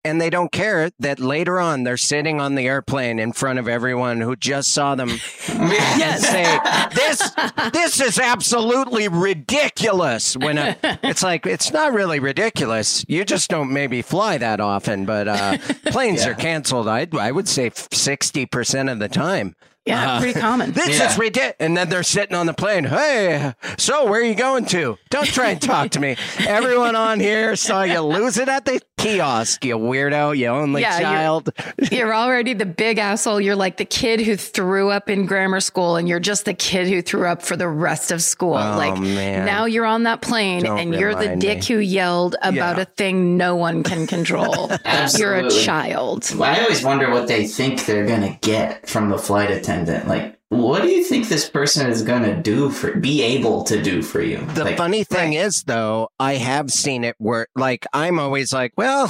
And 0.03 0.19
they 0.19 0.31
don't 0.31 0.51
care 0.51 0.91
that 1.01 1.21
later 1.21 1.61
on 1.61 1.83
they're 1.85 1.99
sitting 1.99 2.41
on 2.41 2.55
the 2.55 2.67
airplane 2.67 3.19
in 3.19 3.33
front 3.35 3.59
of 3.59 3.69
everyone 3.69 4.21
who 4.23 4.35
just 4.35 4.73
saw 4.73 4.95
them 4.95 5.09
Yes. 5.49 6.27
say 6.27 6.59
this 6.95 7.71
this 7.73 8.01
is 8.01 8.19
absolutely 8.19 9.09
ridiculous 9.09 10.37
when 10.39 10.57
uh 10.57 10.75
it's 11.03 11.23
like 11.23 11.45
it's 11.45 11.71
not 11.73 11.93
really 11.93 12.19
ridiculous 12.19 13.05
you 13.09 13.25
just 13.27 13.51
don't 13.51 13.73
maybe 13.73 14.01
fly 14.01 14.39
that 14.39 14.59
often 14.61 15.05
but 15.05 15.29
uh 15.29 15.59
planes 15.87 16.25
Yeah. 16.25 16.31
are 16.31 16.35
canceled 16.35 16.89
i 16.89 17.07
i 17.19 17.31
would 17.31 17.49
say 17.49 17.69
60% 17.71 18.91
of 18.93 18.99
the 19.01 19.09
time 19.09 19.55
Yeah, 19.91 20.13
Uh, 20.17 20.21
pretty 20.21 20.41
common. 20.41 20.73
this 20.73 20.99
Yeah. 20.99 21.11
is 21.11 21.19
ridiculous 21.19 21.57
and 21.61 21.77
then 21.77 21.89
they're 21.89 22.03
sitting 22.03 22.37
on 22.37 22.47
the 22.47 22.53
plane 22.55 22.85
hey 22.85 23.55
so 23.79 24.05
where 24.07 24.21
are 24.21 24.25
you 24.25 24.35
going 24.35 24.65
to 24.67 24.99
don't 25.11 25.27
try 25.27 25.51
and 25.51 25.61
talk 25.61 25.91
to 25.91 26.01
me 26.01 26.17
everyone 26.47 26.97
on 26.97 27.21
here 27.21 27.57
saw 27.57 27.83
you 27.83 28.01
lose 28.01 28.37
it 28.39 28.49
at 28.49 28.65
the 28.65 28.81
kiosk 28.99 29.65
you 29.65 29.77
weirdo 29.79 30.37
you 30.37 30.47
only 30.47 30.83
Yeah, 30.83 30.99
you're- 30.99 31.05
child 31.05 31.51
You're 31.91 32.15
already 32.15 32.55
the 32.55 32.67
big 32.67 32.99
asshole. 32.99 33.41
You're 33.41 33.57
like 33.57 33.77
the 33.79 33.85
kid 33.85 34.21
who 34.21 34.37
threw 34.37 34.91
up 34.91 35.09
in 35.11 35.27
grammar 35.27 35.61
school, 35.61 35.97
and 35.97 36.09
you're 36.09 36.21
just 36.21 36.45
the 36.45 36.55
kid 36.55 36.87
who 36.89 37.03
threw 37.03 37.27
up 37.27 37.43
for 37.43 37.57
the 37.57 37.69
rest 37.69 38.11
of 38.13 38.23
school. 38.23 38.55
Oh, 38.55 38.77
like 38.77 38.97
man. 38.99 39.45
now 39.47 39.65
you're 39.65 39.87
on 39.87 40.05
that 40.05 40.21
plane, 40.21 40.63
Don't 40.65 40.79
and 40.79 40.95
you're 40.95 41.15
the 41.15 41.37
dick 41.37 41.61
me. 41.69 41.75
who 41.75 41.79
yelled 41.81 42.37
about 42.43 42.77
Yeah. 42.77 42.83
a 42.83 42.85
thing 42.85 43.37
no 43.37 43.57
one 43.57 43.83
can 43.83 44.07
control. 44.07 44.69
you're 44.69 44.77
a 44.77 44.81
Absolutely. 44.85 45.61
child. 45.65 46.31
I 46.41 46.61
always 46.63 46.85
wonder 46.85 47.11
what 47.11 47.27
they 47.27 47.47
think 47.47 47.87
they're 47.87 48.07
gonna 48.07 48.39
get 48.43 48.89
from 48.89 49.09
the 49.11 49.19
flight 49.19 49.51
attendant. 49.51 49.80
Like, 49.87 50.39
what 50.49 50.83
do 50.83 50.89
you 50.89 51.05
think 51.05 51.29
this 51.29 51.49
person 51.49 51.89
is 51.89 52.03
gonna 52.03 52.43
do 52.43 52.71
for, 52.71 52.97
be 52.97 53.23
able 53.23 53.63
to 53.65 53.81
do 53.81 54.03
for 54.03 54.21
you? 54.21 54.45
The 54.55 54.65
like, 54.65 54.77
funny 54.77 55.05
thing 55.05 55.35
is, 55.35 55.63
though, 55.63 56.09
I 56.19 56.35
have 56.35 56.71
seen 56.73 57.05
it 57.05 57.15
where, 57.19 57.47
like, 57.55 57.87
I'm 57.93 58.19
always 58.19 58.53
like, 58.53 58.73
well, 58.77 59.07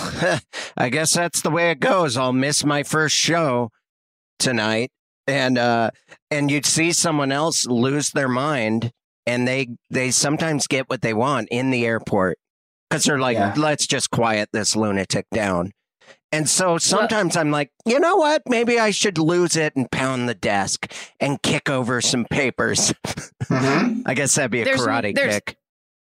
I 0.76 0.88
guess 0.90 1.14
that's 1.14 1.40
the 1.40 1.50
way 1.50 1.70
it 1.70 1.80
goes. 1.80 2.16
I'll 2.16 2.32
miss 2.32 2.64
my 2.64 2.82
first 2.82 3.14
show 3.16 3.70
tonight, 4.38 4.90
and 5.26 5.56
uh, 5.58 5.90
and 6.30 6.50
you'd 6.50 6.66
see 6.66 6.92
someone 6.92 7.32
else 7.32 7.66
lose 7.66 8.10
their 8.10 8.28
mind, 8.28 8.92
and 9.26 9.46
they 9.48 9.68
they 9.90 10.10
sometimes 10.10 10.66
get 10.66 10.88
what 10.90 11.02
they 11.02 11.14
want 11.14 11.48
in 11.50 11.70
the 11.70 11.86
airport 11.86 12.38
because 12.88 13.04
they're 13.04 13.18
like, 13.18 13.36
Yeah. 13.36 13.54
let's 13.56 13.86
just 13.86 14.10
quiet 14.10 14.48
this 14.52 14.74
lunatic 14.76 15.26
down. 15.32 15.72
And 16.32 16.48
so 16.48 16.78
sometimes 16.78 17.36
I'm 17.36 17.50
like, 17.50 17.70
you 17.84 17.98
know 17.98 18.16
what? 18.16 18.42
Maybe 18.46 18.78
I 18.78 18.90
should 18.92 19.18
lose 19.18 19.56
it 19.56 19.74
and 19.74 19.90
pound 19.90 20.28
the 20.28 20.34
desk 20.34 20.92
and 21.18 21.42
kick 21.42 21.68
over 21.68 22.00
some 22.00 22.24
papers. 22.24 22.92
Mhm. 23.44 24.02
I 24.06 24.14
guess 24.14 24.34
that'd 24.36 24.50
be 24.50 24.62
a 24.62 24.64
There's- 24.64 24.80
karate 24.80 25.14
there's- 25.14 25.34
kick. 25.46 25.56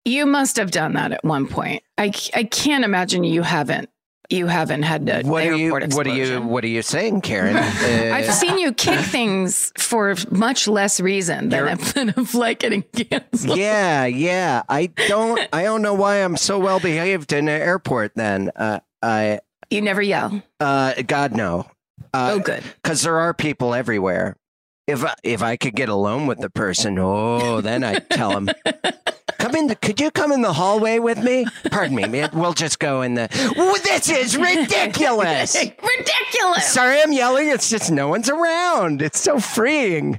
You 0.05 0.25
must 0.27 0.57
have 0.57 0.71
done 0.71 0.95
that 0.95 1.13
at 1.13 1.23
one 1.25 1.47
point. 1.47 1.83
I, 1.99 2.13
I 2.35 2.45
can't 2.45 2.85
imagine 2.85 3.25
you 3.25 3.43
haven't. 3.43 3.91
You 4.31 4.47
haven't 4.47 4.83
had 4.83 5.07
to. 5.07 5.23
What 5.23 5.47
are 5.47 5.55
you? 5.57 5.75
airport 5.75 5.95
What 5.95 6.07
are 6.07 6.15
you? 6.15 6.41
What 6.43 6.63
are 6.65 6.69
you 6.69 6.83
saying, 6.83 7.23
Karen? 7.23 7.57
I've 7.57 8.29
Uh, 8.29 8.33
seen 8.33 8.59
you 8.59 8.73
kick 8.73 9.01
things 9.01 9.73
for 9.79 10.15
much 10.31 10.69
less 10.69 11.01
reason 11.01 11.49
than 11.49 11.67
a, 11.69 11.77
than 11.95 12.09
a 12.11 12.25
flight 12.27 12.59
getting 12.59 12.83
canceled. 12.83 13.57
yeah, 13.59 14.05
yeah. 14.05 14.63
I 14.69 14.87
don't. 15.09 15.41
I 15.53 15.63
don't 15.63 15.81
know 15.83 15.95
why 15.95 16.17
I'm 16.23 16.37
so 16.37 16.59
well 16.59 16.79
behaved 16.81 17.33
in 17.33 17.49
an 17.49 17.61
airport. 17.63 18.13
Then, 18.17 18.51
uh, 18.57 18.81
I, 19.03 19.41
You 19.71 19.83
never 19.83 20.03
yell. 20.03 20.43
uh, 20.61 20.95
God 21.07 21.33
no, 21.37 21.67
oh, 22.15 22.37
uh, 22.37 22.39
good. 22.39 22.63
because 22.83 23.03
there 23.03 23.19
are 23.19 23.35
people 23.35 23.75
everywhere. 23.75 24.37
If 24.87 25.05
I, 25.05 25.15
if 25.23 25.43
I 25.43 25.57
could 25.59 25.75
get 25.75 25.91
alone 25.91 26.27
with 26.27 26.39
the 26.39 26.49
person, 26.49 26.99
oh, 26.99 27.61
then 27.61 27.85
I'd 27.85 28.09
tell 28.09 28.31
him. 28.37 28.49
Come 29.39 29.55
in. 29.55 29.67
The, 29.69 29.77
could 29.77 30.01
you 30.01 30.11
come 30.11 30.33
in 30.33 30.41
the 30.43 30.53
hallway 30.53 30.99
with 30.99 31.23
me? 31.23 31.47
Pardon 31.71 31.95
me. 31.95 32.07
man, 32.09 32.31
We'll 32.33 32.55
just 32.55 32.79
go 32.81 33.03
in 33.03 33.15
the. 33.15 33.29
This 33.85 34.09
is 34.09 34.37
ridiculous. 34.37 35.55
Ridiculous. 35.99 36.67
Sorry, 36.73 37.01
I'm 37.01 37.13
yelling. 37.13 37.49
It's 37.49 37.71
just 37.71 37.91
no 37.91 38.09
one's 38.09 38.29
around. 38.29 39.01
It's 39.01 39.21
so 39.21 39.39
freeing. 39.39 40.19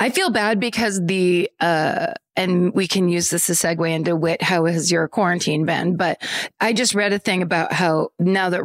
I 0.00 0.10
feel 0.10 0.30
bad 0.30 0.60
because 0.60 1.04
the 1.04 1.50
uh 1.60 2.14
and 2.36 2.74
we 2.74 2.86
can 2.86 3.08
use 3.08 3.30
this 3.30 3.46
to 3.46 3.52
segue 3.52 3.90
into 3.90 4.14
Whit. 4.14 4.42
How 4.42 4.66
has 4.66 4.92
your 4.92 5.08
quarantine 5.08 5.64
been? 5.64 5.96
But 5.96 6.20
I 6.60 6.74
just 6.74 6.94
read 6.94 7.12
a 7.12 7.18
thing 7.18 7.42
about 7.42 7.72
how 7.72 8.10
now 8.18 8.50
that 8.50 8.62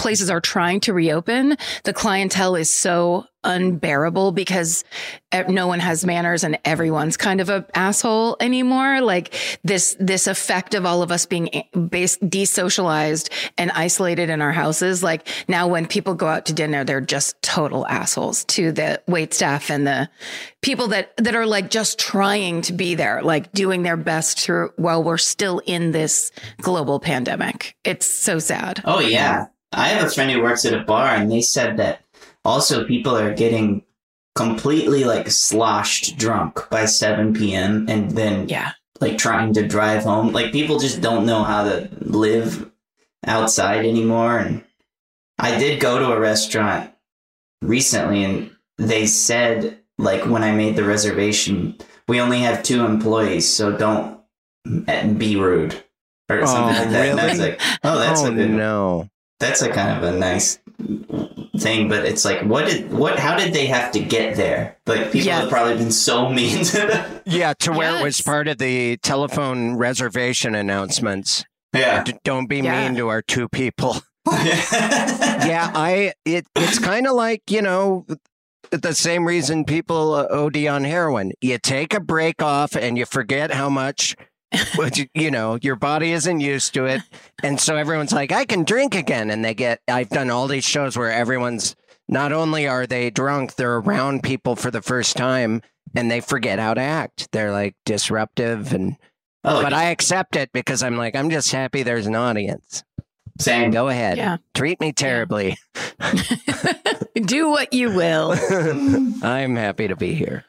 places 0.00 0.30
are 0.30 0.40
trying 0.40 0.80
to 0.80 0.94
reopen, 0.94 1.58
the 1.84 1.92
clientele 1.92 2.56
is 2.56 2.72
so 2.72 3.26
unbearable 3.44 4.32
because 4.32 4.84
no 5.48 5.66
one 5.66 5.80
has 5.80 6.04
manners 6.04 6.44
and 6.44 6.58
everyone's 6.64 7.16
kind 7.16 7.40
of 7.40 7.48
a 7.48 7.66
asshole 7.74 8.36
anymore. 8.40 9.00
Like 9.00 9.34
this, 9.62 9.96
this 9.98 10.26
effect 10.26 10.74
of 10.74 10.84
all 10.84 11.02
of 11.02 11.10
us 11.10 11.26
being 11.26 11.54
eh, 11.54 11.62
based, 11.88 12.20
desocialized 12.20 13.30
and 13.56 13.70
isolated 13.72 14.28
in 14.28 14.42
our 14.42 14.52
houses. 14.52 15.02
Like 15.02 15.28
now 15.48 15.68
when 15.68 15.86
people 15.86 16.14
go 16.14 16.26
out 16.28 16.46
to 16.46 16.52
dinner, 16.52 16.84
they're 16.84 17.00
just 17.00 17.40
total 17.42 17.86
assholes 17.86 18.44
to 18.44 18.72
the 18.72 19.02
wait 19.06 19.32
staff 19.32 19.70
and 19.70 19.86
the 19.86 20.08
people 20.60 20.88
that, 20.88 21.16
that 21.16 21.34
are 21.34 21.46
like 21.46 21.70
just 21.70 21.98
trying 21.98 22.60
to 22.62 22.72
be 22.72 22.94
there, 22.94 23.22
like 23.22 23.52
doing 23.52 23.82
their 23.82 23.96
best 23.96 24.40
through 24.40 24.70
while 24.76 25.02
we're 25.02 25.18
still 25.18 25.60
in 25.66 25.92
this 25.92 26.30
global 26.60 27.00
pandemic. 27.00 27.76
It's 27.84 28.06
so 28.06 28.38
sad. 28.38 28.82
Oh 28.84 29.00
yeah, 29.00 29.46
I 29.72 29.88
have 29.88 30.06
a 30.06 30.10
friend 30.10 30.30
who 30.30 30.42
works 30.42 30.64
at 30.64 30.74
a 30.74 30.84
bar, 30.84 31.06
and 31.08 31.30
they 31.30 31.40
said 31.42 31.76
that 31.76 32.02
also 32.44 32.84
people 32.86 33.16
are 33.16 33.34
getting 33.34 33.82
completely 34.34 35.04
like 35.04 35.30
sloshed 35.30 36.16
drunk 36.16 36.68
by 36.70 36.84
7 36.86 37.34
p.m. 37.34 37.86
and 37.88 38.12
then 38.12 38.48
Yeah. 38.48 38.72
like 39.00 39.18
trying 39.18 39.52
to 39.54 39.66
drive 39.66 40.04
home. 40.04 40.32
Like 40.32 40.52
people 40.52 40.78
just 40.78 41.00
don't 41.00 41.26
know 41.26 41.42
how 41.42 41.64
to 41.64 41.88
live 42.00 42.70
outside 43.26 43.84
anymore. 43.84 44.38
And 44.38 44.64
I 45.38 45.58
did 45.58 45.80
go 45.80 45.98
to 45.98 46.12
a 46.12 46.20
restaurant 46.20 46.90
recently, 47.62 48.24
and 48.24 48.50
they 48.78 49.06
said 49.06 49.78
like 49.98 50.24
when 50.26 50.42
I 50.42 50.52
made 50.52 50.76
the 50.76 50.84
reservation, 50.84 51.76
we 52.08 52.20
only 52.20 52.40
have 52.40 52.62
two 52.62 52.84
employees, 52.84 53.48
so 53.48 53.76
don't 53.76 54.18
be 55.18 55.36
rude. 55.36 55.74
Or 56.30 56.40
Oh, 56.42 56.46
something 56.46 56.76
like 56.76 56.90
that. 56.90 57.08
And 57.08 57.20
I 57.20 57.28
was 57.28 57.38
like, 57.40 57.60
oh, 57.84 57.98
that's 57.98 58.22
oh 58.22 58.28
a 58.32 58.34
good 58.34 58.50
no. 58.50 59.08
That's 59.40 59.62
a 59.62 59.70
kind 59.70 59.96
of 60.04 60.14
a 60.14 60.16
nice 60.16 60.58
thing, 61.58 61.88
but 61.88 62.04
it's 62.04 62.24
like, 62.24 62.42
what 62.42 62.66
did 62.66 62.92
what? 62.92 63.18
How 63.18 63.36
did 63.36 63.52
they 63.52 63.66
have 63.66 63.90
to 63.92 64.00
get 64.00 64.36
there? 64.36 64.76
Like 64.86 65.06
people 65.12 65.26
Yeah. 65.26 65.40
have 65.40 65.50
probably 65.50 65.76
been 65.76 65.90
so 65.92 66.28
mean 66.28 66.64
to 66.64 66.76
them. 66.86 67.20
Yeah, 67.26 67.54
to 67.60 67.72
where 67.72 67.98
it 67.98 68.02
was 68.02 68.20
part 68.20 68.46
of 68.48 68.58
the 68.58 68.96
telephone 68.98 69.76
reservation 69.76 70.54
announcements. 70.54 71.44
Yeah, 71.74 72.02
D- 72.04 72.14
don't 72.24 72.46
be 72.46 72.58
Yeah. 72.60 72.88
mean 72.88 72.96
to 72.96 73.08
our 73.08 73.22
two 73.22 73.48
people. 73.48 73.96
yeah, 74.30 75.70
I 75.74 76.12
it 76.24 76.46
it's 76.56 76.78
kind 76.78 77.06
of 77.06 77.14
like 77.14 77.42
you 77.50 77.62
know 77.62 78.06
the 78.70 78.94
same 78.94 79.26
reason 79.26 79.64
people 79.64 80.14
uh, 80.14 80.26
OD 80.30 80.66
on 80.66 80.84
heroin. 80.84 81.32
You 81.40 81.58
take 81.58 81.92
a 81.94 82.00
break 82.00 82.42
off 82.42 82.76
and 82.76 82.96
you 82.98 83.04
forget 83.06 83.50
how 83.52 83.68
much 83.68 84.14
Which, 84.76 85.06
you 85.14 85.30
know, 85.30 85.58
your 85.62 85.76
body 85.76 86.12
isn't 86.12 86.40
used 86.40 86.74
to 86.74 86.86
it. 86.86 87.02
And 87.42 87.60
so 87.60 87.76
everyone's 87.76 88.12
like, 88.12 88.32
I 88.32 88.44
can 88.44 88.64
drink 88.64 88.94
again. 88.94 89.30
And 89.30 89.44
they 89.44 89.54
get, 89.54 89.80
I've 89.88 90.08
done 90.08 90.30
all 90.30 90.48
these 90.48 90.64
shows 90.64 90.96
where 90.96 91.12
everyone's, 91.12 91.76
not 92.08 92.32
only 92.32 92.66
are 92.66 92.86
they 92.86 93.10
drunk, 93.10 93.54
they're 93.54 93.76
around 93.76 94.22
people 94.24 94.56
for 94.56 94.70
the 94.72 94.82
first 94.82 95.16
time 95.16 95.62
and 95.94 96.10
they 96.10 96.20
forget 96.20 96.58
how 96.58 96.74
to 96.74 96.80
act. 96.80 97.28
They're 97.32 97.52
like 97.52 97.74
disruptive 97.84 98.72
and, 98.72 98.96
Oh, 99.42 99.62
but 99.62 99.72
I 99.72 99.84
accept 99.84 100.36
it 100.36 100.50
because 100.52 100.82
I'm 100.82 100.96
like, 100.98 101.14
I'm 101.16 101.30
just 101.30 101.50
happy 101.52 101.82
there's 101.82 102.06
an 102.06 102.14
audience. 102.14 102.84
same. 103.38 103.70
Go 103.70 103.88
ahead. 103.88 104.18
Yeah. 104.18 104.36
Treat 104.54 104.80
me 104.80 104.92
terribly. 104.92 105.56
Do 107.14 107.48
what 107.48 107.72
you 107.72 107.90
will. 107.94 108.32
I'm 109.22 109.56
happy 109.56 109.88
to 109.88 109.96
be 109.96 110.14
here. 110.14 110.44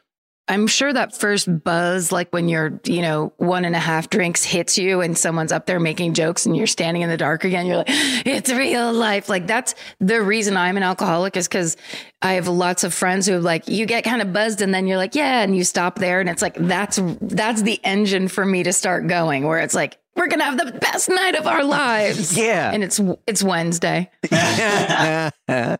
I'm 0.48 0.66
sure 0.66 0.92
that 0.92 1.16
first 1.16 1.62
buzz, 1.62 2.10
like 2.10 2.32
when 2.32 2.48
you're, 2.48 2.80
you 2.84 3.00
know, 3.00 3.32
one 3.36 3.64
and 3.64 3.76
a 3.76 3.78
half 3.78 4.10
drinks 4.10 4.42
hits 4.42 4.76
you 4.76 5.00
and 5.00 5.16
someone's 5.16 5.52
up 5.52 5.66
there 5.66 5.78
making 5.78 6.14
jokes 6.14 6.46
and 6.46 6.56
you're 6.56 6.66
standing 6.66 7.02
in 7.02 7.08
the 7.08 7.16
dark 7.16 7.44
again, 7.44 7.64
you're 7.64 7.76
like, 7.76 7.88
it's 7.88 8.52
real 8.52 8.92
life. 8.92 9.28
Like 9.28 9.46
that's 9.46 9.76
the 10.00 10.20
reason 10.20 10.56
I'm 10.56 10.76
an 10.76 10.82
alcoholic 10.82 11.36
is 11.36 11.46
because 11.46 11.76
I 12.22 12.34
have 12.34 12.48
lots 12.48 12.82
of 12.82 12.92
friends 12.92 13.26
who 13.26 13.38
like, 13.38 13.68
you 13.68 13.86
get 13.86 14.02
kind 14.02 14.20
of 14.20 14.32
buzzed 14.32 14.62
and 14.62 14.74
then 14.74 14.88
you're 14.88 14.96
like, 14.96 15.14
yeah, 15.14 15.42
and 15.42 15.56
you 15.56 15.62
stop 15.62 16.00
there. 16.00 16.20
And 16.20 16.28
it's 16.28 16.42
like, 16.42 16.54
that's, 16.56 16.98
that's 17.20 17.62
the 17.62 17.80
engine 17.84 18.26
for 18.26 18.44
me 18.44 18.64
to 18.64 18.72
start 18.72 19.06
going 19.06 19.46
where 19.46 19.60
it's 19.60 19.74
like, 19.74 19.98
we're 20.16 20.26
going 20.26 20.40
to 20.40 20.44
have 20.44 20.58
the 20.58 20.78
best 20.78 21.08
night 21.08 21.36
of 21.36 21.46
our 21.46 21.64
lives. 21.64 22.36
Yeah. 22.36 22.70
And 22.70 22.82
it's, 22.82 23.00
it's 23.26 23.42
Wednesday. 23.44 24.10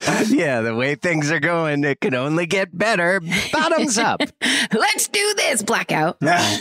yeah, 0.28 0.60
the 0.60 0.74
way 0.74 0.94
things 0.94 1.30
are 1.30 1.40
going, 1.40 1.84
it 1.84 2.00
can 2.00 2.14
only 2.14 2.46
get 2.46 2.76
better. 2.76 3.20
Bottoms 3.52 3.98
up. 3.98 4.20
Let's 4.72 5.08
do 5.08 5.34
this 5.36 5.62
blackout. 5.62 6.18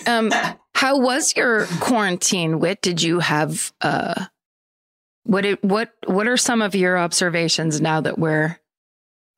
Um, 0.08 0.32
how 0.74 1.00
was 1.00 1.36
your 1.36 1.65
quarantine, 1.80 2.60
Whit? 2.60 2.82
Did 2.82 3.02
you 3.02 3.19
have 3.19 3.74
uh, 3.82 4.26
what? 5.24 5.45
It, 5.45 5.63
what? 5.63 5.93
What 6.06 6.28
are 6.28 6.38
some 6.38 6.62
of 6.62 6.76
your 6.76 6.98
observations 6.98 7.82
now 7.82 8.02
that 8.02 8.17
we're 8.17 8.58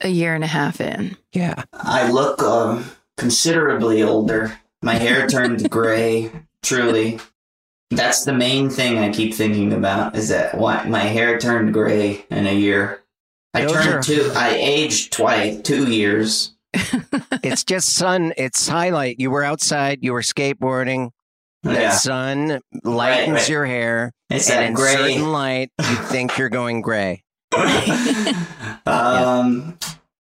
a 0.01 0.09
year 0.09 0.35
and 0.35 0.43
a 0.43 0.47
half 0.47 0.79
in? 0.79 1.17
Yeah. 1.33 1.63
I 1.73 2.11
look 2.11 2.41
um, 2.43 2.85
considerably 3.17 4.03
older. 4.03 4.59
My 4.81 4.95
hair 4.95 5.27
turned 5.27 5.69
gray. 5.71 6.31
Truly, 6.63 7.19
that's 7.89 8.25
the 8.25 8.33
main 8.33 8.69
thing 8.69 8.97
I 8.97 9.11
keep 9.11 9.33
thinking 9.33 9.73
about. 9.73 10.15
Is 10.15 10.29
that 10.29 10.55
why 10.55 10.83
my 10.85 10.99
hair 11.01 11.39
turned 11.39 11.73
gray 11.73 12.25
in 12.29 12.45
a 12.47 12.53
year? 12.53 13.03
I 13.53 13.61
Those 13.61 13.71
turned 13.73 13.87
are- 13.95 14.01
two. 14.03 14.31
I 14.35 14.49
aged 14.55 15.13
twice, 15.13 15.61
two 15.61 15.89
years. 15.91 16.53
It's 17.43 17.63
just 17.63 17.89
sun. 17.95 18.33
It's 18.37 18.67
highlight. 18.67 19.19
You 19.19 19.31
were 19.31 19.43
outside, 19.43 19.99
you 20.01 20.11
were 20.13 20.21
skateboarding. 20.21 21.11
The 21.63 21.73
Yeah, 21.73 21.91
sun 21.91 22.61
lightens 22.83 23.33
right. 23.35 23.49
your 23.49 23.65
hair. 23.65 24.11
it's 24.29 24.49
and 24.49 24.59
that 24.59 24.67
in 24.67 24.73
gray. 24.73 24.93
certain 24.93 25.31
light, 25.31 25.71
you 25.79 25.95
think 25.95 26.37
you're 26.37 26.49
going 26.49 26.81
gray. 26.81 27.23
um, 28.85 29.77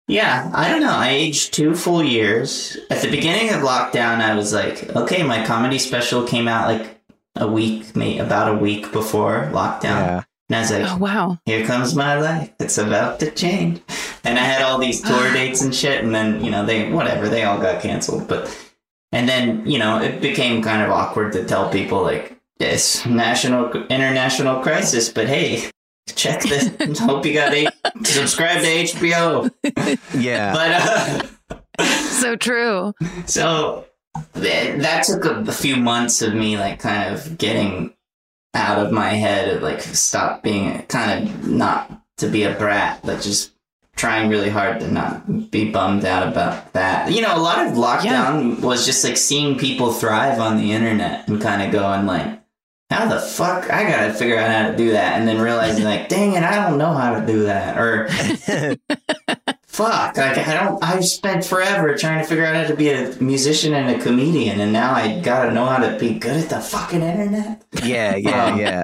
yeah, 0.08 0.50
I 0.54 0.68
don't 0.70 0.80
know. 0.80 0.92
I 0.94 1.08
aged 1.10 1.52
two 1.52 1.74
full 1.74 2.02
years. 2.02 2.76
At 2.90 3.02
the 3.02 3.10
beginning 3.10 3.50
of 3.52 3.62
lockdown, 3.62 4.20
I 4.20 4.34
was 4.34 4.52
like, 4.52 4.94
okay, 4.94 5.22
my 5.22 5.44
comedy 5.44 5.78
special 5.78 6.24
came 6.26 6.46
out 6.48 6.68
like 6.68 7.00
a 7.36 7.46
week, 7.48 7.94
maybe 7.96 8.18
about 8.18 8.54
a 8.54 8.58
week 8.58 8.92
before 8.92 9.50
lockdown. 9.52 9.82
Yeah. 9.84 10.22
And 10.48 10.56
I 10.56 10.60
was 10.60 10.70
like, 10.70 10.84
Oh 10.86 10.96
wow! 10.98 11.38
here 11.44 11.66
comes 11.66 11.94
my 11.94 12.18
life. 12.20 12.52
It's 12.60 12.78
about 12.78 13.18
to 13.20 13.30
change. 13.32 13.80
And 14.24 14.38
I 14.38 14.42
had 14.42 14.62
all 14.62 14.78
these 14.78 15.00
tour 15.00 15.32
dates 15.32 15.62
and 15.62 15.74
shit, 15.74 16.04
and 16.04 16.14
then, 16.14 16.44
you 16.44 16.50
know, 16.50 16.64
they, 16.66 16.90
whatever, 16.90 17.28
they 17.28 17.44
all 17.44 17.58
got 17.58 17.82
canceled. 17.82 18.28
But, 18.28 18.56
and 19.12 19.28
then, 19.28 19.66
you 19.66 19.78
know, 19.78 20.00
it 20.00 20.20
became 20.20 20.62
kind 20.62 20.82
of 20.82 20.90
awkward 20.90 21.32
to 21.34 21.44
tell 21.44 21.70
people, 21.70 22.02
like, 22.02 22.36
it's 22.58 23.04
national, 23.06 23.70
international 23.86 24.62
crisis, 24.62 25.08
but 25.08 25.26
hey, 25.28 25.70
check 26.14 26.42
this. 26.42 26.70
Hope 27.00 27.24
you 27.26 27.34
got 27.34 27.52
a 27.54 27.68
subscribe 28.04 28.62
to 28.62 28.66
HBO. 28.66 29.50
Yeah. 30.14 30.52
But, 30.52 31.26
uh, 31.80 31.86
So 32.20 32.34
true. 32.36 32.94
so 33.26 33.84
that 34.34 35.04
took 35.04 35.24
a, 35.24 35.40
a 35.48 35.52
few 35.52 35.76
months 35.76 36.22
of 36.22 36.34
me, 36.34 36.56
like, 36.56 36.78
kind 36.80 37.14
of 37.14 37.36
getting 37.38 37.92
out 38.54 38.78
of 38.78 38.92
my 38.92 39.10
head 39.10 39.54
of 39.54 39.62
like 39.62 39.80
stop 39.80 40.42
being 40.42 40.82
kind 40.84 41.28
of 41.28 41.48
not 41.48 42.02
to 42.18 42.28
be 42.28 42.44
a 42.44 42.54
brat, 42.54 43.00
but 43.04 43.20
just 43.20 43.52
trying 43.96 44.28
really 44.28 44.50
hard 44.50 44.80
to 44.80 44.90
not 44.90 45.50
be 45.50 45.70
bummed 45.70 46.04
out 46.04 46.26
about 46.26 46.72
that. 46.74 47.10
You 47.10 47.22
know, 47.22 47.36
a 47.36 47.40
lot 47.40 47.66
of 47.66 47.74
lockdown 47.74 48.60
was 48.60 48.84
just 48.84 49.04
like 49.04 49.16
seeing 49.16 49.58
people 49.58 49.92
thrive 49.92 50.38
on 50.38 50.58
the 50.58 50.72
internet 50.72 51.28
and 51.28 51.40
kind 51.40 51.62
of 51.62 51.72
going 51.72 52.06
like, 52.06 52.42
how 52.90 53.08
the 53.08 53.18
fuck 53.18 53.68
I 53.70 53.82
gotta 53.90 54.14
figure 54.14 54.38
out 54.38 54.50
how 54.50 54.70
to 54.70 54.76
do 54.76 54.92
that, 54.92 55.18
and 55.18 55.26
then 55.26 55.40
realizing 55.40 55.84
like, 55.84 56.08
dang 56.08 56.34
it, 56.34 56.44
I 56.44 56.68
don't 56.68 56.78
know 56.78 56.92
how 56.92 57.18
to 57.18 57.26
do 57.26 57.44
that, 57.44 57.78
or 57.78 58.08
fuck, 59.76 60.16
like 60.16 60.38
I 60.38 60.54
don't. 60.64 60.82
I've 60.82 61.04
spent 61.04 61.44
forever 61.44 61.94
trying 61.96 62.22
to 62.22 62.28
figure 62.28 62.44
out 62.46 62.56
how 62.56 62.64
to 62.66 62.74
be 62.76 62.90
a 62.90 63.14
musician 63.20 63.74
and 63.74 64.00
a 64.00 64.02
comedian, 64.02 64.60
and 64.60 64.72
now 64.72 64.92
I 64.94 65.20
gotta 65.20 65.52
know 65.52 65.66
how 65.66 65.78
to 65.78 65.98
be 65.98 66.18
good 66.18 66.36
at 66.44 66.48
the 66.50 66.60
fucking 66.60 67.02
internet. 67.02 67.62
yeah, 67.84 68.16
yeah, 68.16 68.44
Um, 68.46 68.60
yeah. 68.60 68.82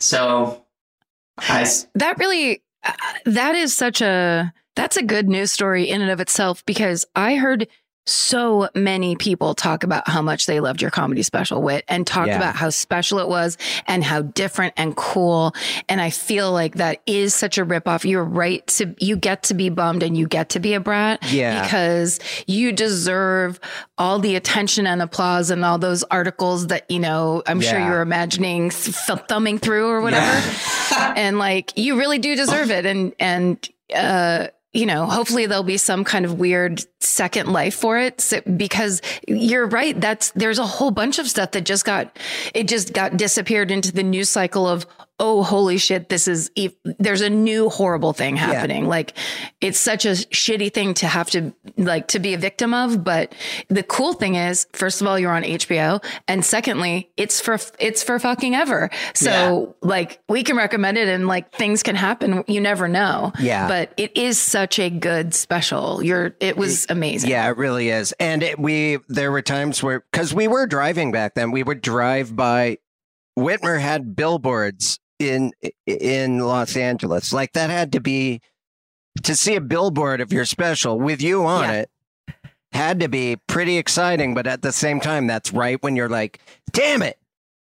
So, 0.00 0.64
I 1.38 1.62
s- 1.62 1.86
That 1.94 2.18
really, 2.18 2.62
uh, 2.84 2.92
that 3.26 3.54
is 3.54 3.76
such 3.76 4.00
a 4.00 4.52
that's 4.76 4.96
a 4.96 5.02
good 5.02 5.28
news 5.28 5.52
story 5.52 5.84
in 5.88 6.00
and 6.02 6.10
of 6.10 6.20
itself 6.20 6.64
because 6.66 7.04
I 7.14 7.36
heard 7.36 7.68
so 8.06 8.68
many 8.74 9.16
people 9.16 9.54
talk 9.54 9.82
about 9.84 10.06
how 10.08 10.20
much 10.22 10.46
they 10.46 10.60
loved 10.60 10.82
your 10.82 10.90
comedy 10.90 11.22
special 11.22 11.62
Whit 11.62 11.84
and 11.88 12.06
talked 12.06 12.28
Yeah. 12.28 12.36
about 12.36 12.54
how 12.56 12.70
special 12.70 13.18
it 13.18 13.28
was 13.28 13.56
and 13.86 14.04
how 14.04 14.22
different 14.22 14.74
and 14.76 14.94
cool. 14.96 15.54
And 15.88 16.00
i 16.00 16.10
feel 16.10 16.52
like 16.52 16.74
that 16.76 17.00
is 17.06 17.34
such 17.34 17.58
a 17.58 17.64
ripoff. 17.64 18.04
You're 18.08 18.24
right 18.24 18.66
to 18.68 18.94
you 18.98 19.16
get 19.16 19.44
to 19.44 19.54
be 19.54 19.68
bummed 19.70 20.02
and 20.02 20.16
you 20.16 20.26
get 20.26 20.50
to 20.50 20.60
be 20.60 20.74
a 20.74 20.80
brat 20.80 21.22
Yeah. 21.32 21.62
because 21.62 22.20
you 22.46 22.72
deserve 22.72 23.58
all 23.96 24.18
the 24.18 24.36
attention 24.36 24.86
and 24.86 25.00
applause 25.00 25.50
and 25.50 25.64
all 25.64 25.78
those 25.78 26.02
articles 26.04 26.66
that 26.68 26.90
you 26.90 26.98
know 26.98 27.42
i'm 27.46 27.60
sure 27.60 27.78
you're 27.78 28.02
imagining 28.02 28.70
th- 28.70 28.96
thumbing 29.28 29.58
through 29.58 29.88
or 29.88 30.00
whatever. 30.00 30.42
And 31.16 31.38
like 31.38 31.76
you 31.76 31.98
really 31.98 32.18
do 32.18 32.34
deserve 32.36 32.70
it. 32.70 32.86
And 32.86 33.14
and 33.20 33.68
uh 33.94 34.48
you 34.74 34.86
know 34.86 35.06
hopefully 35.06 35.46
there'll 35.46 35.62
be 35.62 35.78
some 35.78 36.04
kind 36.04 36.24
of 36.24 36.38
weird 36.38 36.84
second 37.00 37.52
life 37.52 37.74
for 37.74 37.98
it. 37.98 38.20
So, 38.20 38.40
because 38.42 39.00
you're 39.26 39.66
right 39.66 39.98
that's 39.98 40.32
there's 40.32 40.58
a 40.58 40.66
whole 40.66 40.90
bunch 40.90 41.18
of 41.18 41.28
stuff 41.28 41.52
that 41.52 41.62
just 41.62 41.84
got 41.84 42.18
it 42.52 42.68
just 42.68 42.92
got 42.92 43.16
disappeared 43.16 43.70
into 43.70 43.92
the 43.92 44.02
news 44.02 44.28
cycle 44.28 44.68
of 44.68 44.86
oh 45.20 45.42
holy 45.44 45.78
shit 45.78 46.08
this 46.08 46.26
is 46.26 46.50
e- 46.56 46.70
there's 46.98 47.20
a 47.20 47.30
new 47.30 47.68
horrible 47.68 48.12
thing 48.12 48.36
happening 48.36 48.86
like 48.88 49.16
it's 49.60 49.78
such 49.78 50.04
a 50.04 50.10
shitty 50.10 50.72
thing 50.72 50.92
to 50.92 51.06
have 51.06 51.30
to 51.30 51.52
like 51.76 52.08
to 52.08 52.18
be 52.18 52.34
a 52.34 52.38
victim 52.38 52.74
of 52.74 53.04
but 53.04 53.32
the 53.68 53.82
cool 53.84 54.12
thing 54.12 54.34
is 54.34 54.66
first 54.72 55.00
of 55.00 55.06
all 55.06 55.16
you're 55.18 55.30
on 55.30 55.44
HBO 55.44 56.02
and 56.26 56.44
secondly 56.44 57.10
it's 57.16 57.40
for 57.40 57.58
it's 57.78 58.02
for 58.02 58.18
fucking 58.18 58.54
ever 58.56 58.90
so 59.14 59.76
like 59.82 60.20
we 60.28 60.42
can 60.42 60.56
recommend 60.56 60.98
it 60.98 61.06
and 61.08 61.28
like 61.28 61.52
things 61.52 61.82
can 61.84 61.94
happen 61.94 62.42
you 62.48 62.60
never 62.60 62.88
know 62.88 63.32
Yeah. 63.38 63.68
but 63.68 63.92
it 63.96 64.16
is 64.16 64.38
such 64.40 64.78
a 64.80 64.90
good 64.90 65.32
special 65.32 66.02
you're 66.02 66.34
it 66.40 66.56
was 66.56 66.86
amazing 66.88 67.30
Yeah, 67.30 67.48
it 67.48 67.56
really 67.56 67.88
is. 67.90 68.12
And 68.18 68.42
it, 68.42 68.58
we 68.58 68.98
there 69.08 69.30
were 69.30 69.42
times 69.42 69.82
where 69.82 70.04
because 70.10 70.34
we 70.34 70.48
were 70.48 70.66
driving 70.66 71.12
back 71.12 71.34
then, 71.34 71.52
we 71.52 71.62
would 71.62 71.80
drive 71.80 72.34
by. 72.34 72.78
Whitmer 73.38 73.80
had 73.80 74.14
billboards 74.14 75.00
in 75.30 75.52
in 75.86 76.38
Los 76.38 76.76
Angeles. 76.76 77.32
Like 77.32 77.52
that 77.52 77.70
had 77.70 77.92
to 77.92 78.00
be 78.00 78.40
to 79.22 79.34
see 79.34 79.54
a 79.54 79.60
billboard 79.60 80.20
of 80.20 80.32
your 80.32 80.44
special 80.44 80.98
with 80.98 81.22
you 81.22 81.44
on 81.44 81.64
Yeah. 81.64 81.72
it 81.72 81.90
had 82.72 83.00
to 83.00 83.08
be 83.08 83.36
pretty 83.46 83.78
exciting. 83.78 84.34
But 84.34 84.46
at 84.46 84.62
the 84.62 84.72
same 84.72 85.00
time, 85.00 85.26
that's 85.26 85.52
right 85.52 85.80
when 85.82 85.94
you're 85.96 86.08
like, 86.08 86.40
"Damn 86.72 87.02
it." 87.02 87.18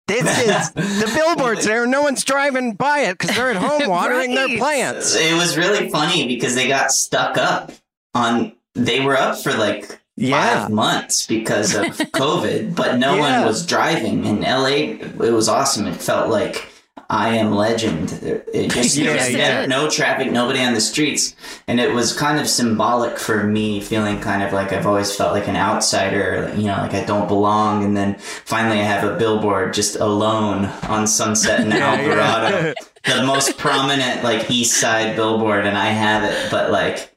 This 0.09 0.23
is 0.39 0.71
the 0.73 1.13
billboards 1.15 1.65
there. 1.67 1.87
No 1.87 2.03
one's 2.03 2.25
driving 2.25 2.73
by 2.75 3.01
it 3.01 3.19
because 3.19 3.37
they're 3.37 3.51
at 3.51 3.57
home 3.57 3.89
watering 3.91 4.35
their 4.35 4.57
plants. 4.57 5.15
it 5.15 5.35
was 5.35 5.57
really 5.57 5.91
funny 5.91 6.27
because 6.27 6.55
they 6.55 6.67
got 6.67 6.91
stuck 6.91 7.37
up 7.37 7.73
on. 8.15 8.53
They 8.75 9.01
were 9.01 9.17
up 9.19 9.39
for 9.43 9.53
like 9.55 10.01
Yeah. 10.17 10.63
five 10.63 10.71
months 10.71 11.27
because 11.27 11.75
of 11.75 11.85
COVID, 12.13 12.75
but 12.75 12.97
no 12.99 13.17
Yeah. 13.17 13.39
one 13.41 13.47
was 13.47 13.67
driving. 13.67 14.25
In 14.25 14.41
LA, 14.43 14.97
it 15.27 15.33
was 15.33 15.49
awesome. 15.49 15.87
It 15.87 15.97
felt 16.01 16.31
like 16.31 16.67
I 17.11 17.37
am 17.37 17.53
legend. 17.53 18.13
It 18.23 18.71
just 18.71 18.97
Yeah, 18.99 19.65
no 19.67 19.89
traffic, 19.89 20.31
nobody 20.31 20.61
on 20.63 20.75
the 20.75 20.81
streets, 20.81 21.35
and 21.67 21.81
it 21.81 21.95
was 21.95 22.17
kind 22.17 22.39
of 22.39 22.47
symbolic 22.47 23.19
for 23.19 23.45
me 23.45 23.81
feeling 23.81 24.21
kind 24.21 24.43
of 24.43 24.53
like 24.53 24.73
I've 24.73 24.87
always 24.87 25.15
felt 25.15 25.33
like 25.33 25.49
an 25.49 25.57
outsider. 25.57 26.53
You 26.55 26.65
know, 26.65 26.77
like 26.77 26.95
I 26.95 27.05
don't 27.05 27.27
belong. 27.27 27.83
And 27.83 27.97
then 27.97 28.17
finally, 28.17 28.81
I 28.81 28.85
have 28.85 29.11
a 29.11 29.17
billboard 29.17 29.73
just 29.73 29.97
alone 29.97 30.67
on 30.89 31.07
Sunset 31.07 31.61
in 31.61 31.71
Yeah, 31.79 32.75
yeah. 33.07 33.17
The 33.17 33.23
most 33.27 33.57
prominent 33.57 34.23
like 34.23 34.51
East 34.51 34.79
Side 34.79 35.17
billboard, 35.17 35.65
and 35.65 35.79
I 35.79 35.87
have 35.87 36.25
it, 36.25 36.51
but 36.51 36.71
like 36.71 37.15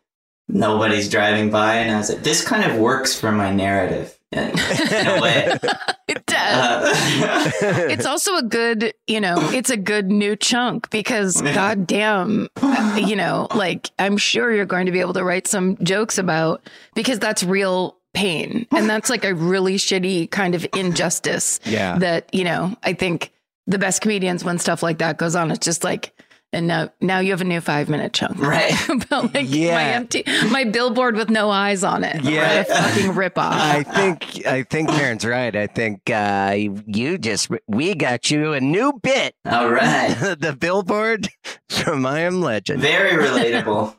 nobody's 0.47 1.09
driving 1.09 1.49
by 1.49 1.75
and 1.75 1.91
i 1.91 1.97
was 1.97 2.09
like 2.09 2.23
this 2.23 2.45
kind 2.45 2.69
of 2.69 2.77
works 2.77 3.17
for 3.17 3.31
my 3.31 3.51
narrative 3.53 3.61
in, 3.69 3.79
in 3.95 4.09
a 4.09 4.19
way 4.19 4.20
it 6.07 6.25
does 6.25 6.37
Uh, 6.37 7.51
it's 7.89 8.05
also 8.05 8.37
a 8.37 8.43
good, 8.43 8.93
you 9.07 9.19
know, 9.21 9.35
it's 9.51 9.69
a 9.69 9.77
good 9.77 10.07
new 10.09 10.35
chunk 10.35 10.89
because 10.89 11.41
goddamn, 11.41 12.47
you 12.95 13.15
know, 13.15 13.47
like 13.53 13.89
I'm 13.99 14.17
sure 14.17 14.53
you're 14.53 14.65
going 14.65 14.85
to 14.85 14.91
be 14.91 14.99
able 14.99 15.13
to 15.13 15.23
write 15.23 15.47
some 15.47 15.77
jokes 15.83 16.17
about 16.17 16.67
because 16.95 17.19
that's 17.19 17.43
real 17.43 17.97
pain. 18.13 18.67
And 18.71 18.89
that's 18.89 19.09
like 19.09 19.23
a 19.25 19.33
really 19.33 19.75
shitty 19.75 20.31
kind 20.31 20.55
of 20.55 20.65
injustice 20.75 21.59
Yeah. 21.65 21.97
that, 21.99 22.33
you 22.33 22.43
know, 22.43 22.75
I 22.83 22.93
think 22.93 23.31
the 23.67 23.77
best 23.79 24.01
comedians 24.01 24.43
when 24.43 24.57
stuff 24.59 24.81
like 24.83 24.97
that 24.99 25.17
goes 25.17 25.35
on, 25.35 25.51
it's 25.51 25.65
just 25.65 25.83
like, 25.83 26.13
and 26.53 26.67
now, 26.67 26.89
now 26.99 27.19
you 27.19 27.31
have 27.31 27.41
a 27.41 27.45
new 27.45 27.61
five 27.61 27.89
minute 27.89 28.13
chunk. 28.13 28.37
Right. 28.51 28.73
About 28.89 29.33
like 29.33 29.45
Yeah. 29.49 29.75
my 29.75 29.83
empty, 29.85 30.23
my 30.49 30.63
billboard 30.65 31.15
with 31.15 31.29
no 31.29 31.49
eyes 31.49 31.83
on 31.83 32.03
it. 32.03 32.23
Yeah. 32.23 32.57
What 32.63 32.69
a 32.69 32.73
fucking 32.73 33.15
rip 33.15 33.37
off. 33.37 33.53
I 33.53 33.83
think 33.83 34.45
I 34.45 34.63
think 34.63 34.89
Karen's 34.89 35.25
right. 35.25 35.55
I 35.55 35.67
think 35.67 36.09
uh, 36.09 36.55
you 36.85 37.17
just 37.17 37.49
we 37.67 37.93
got 37.95 38.29
you 38.31 38.53
a 38.53 38.59
new 38.59 38.93
bit. 39.01 39.35
All 39.45 39.69
right. 39.69 40.13
the 40.39 40.55
billboard 40.59 41.29
from 41.69 42.05
I 42.05 42.21
Am 42.21 42.41
Legend. 42.41 42.81
Very 42.81 43.11
relatable. 43.11 43.95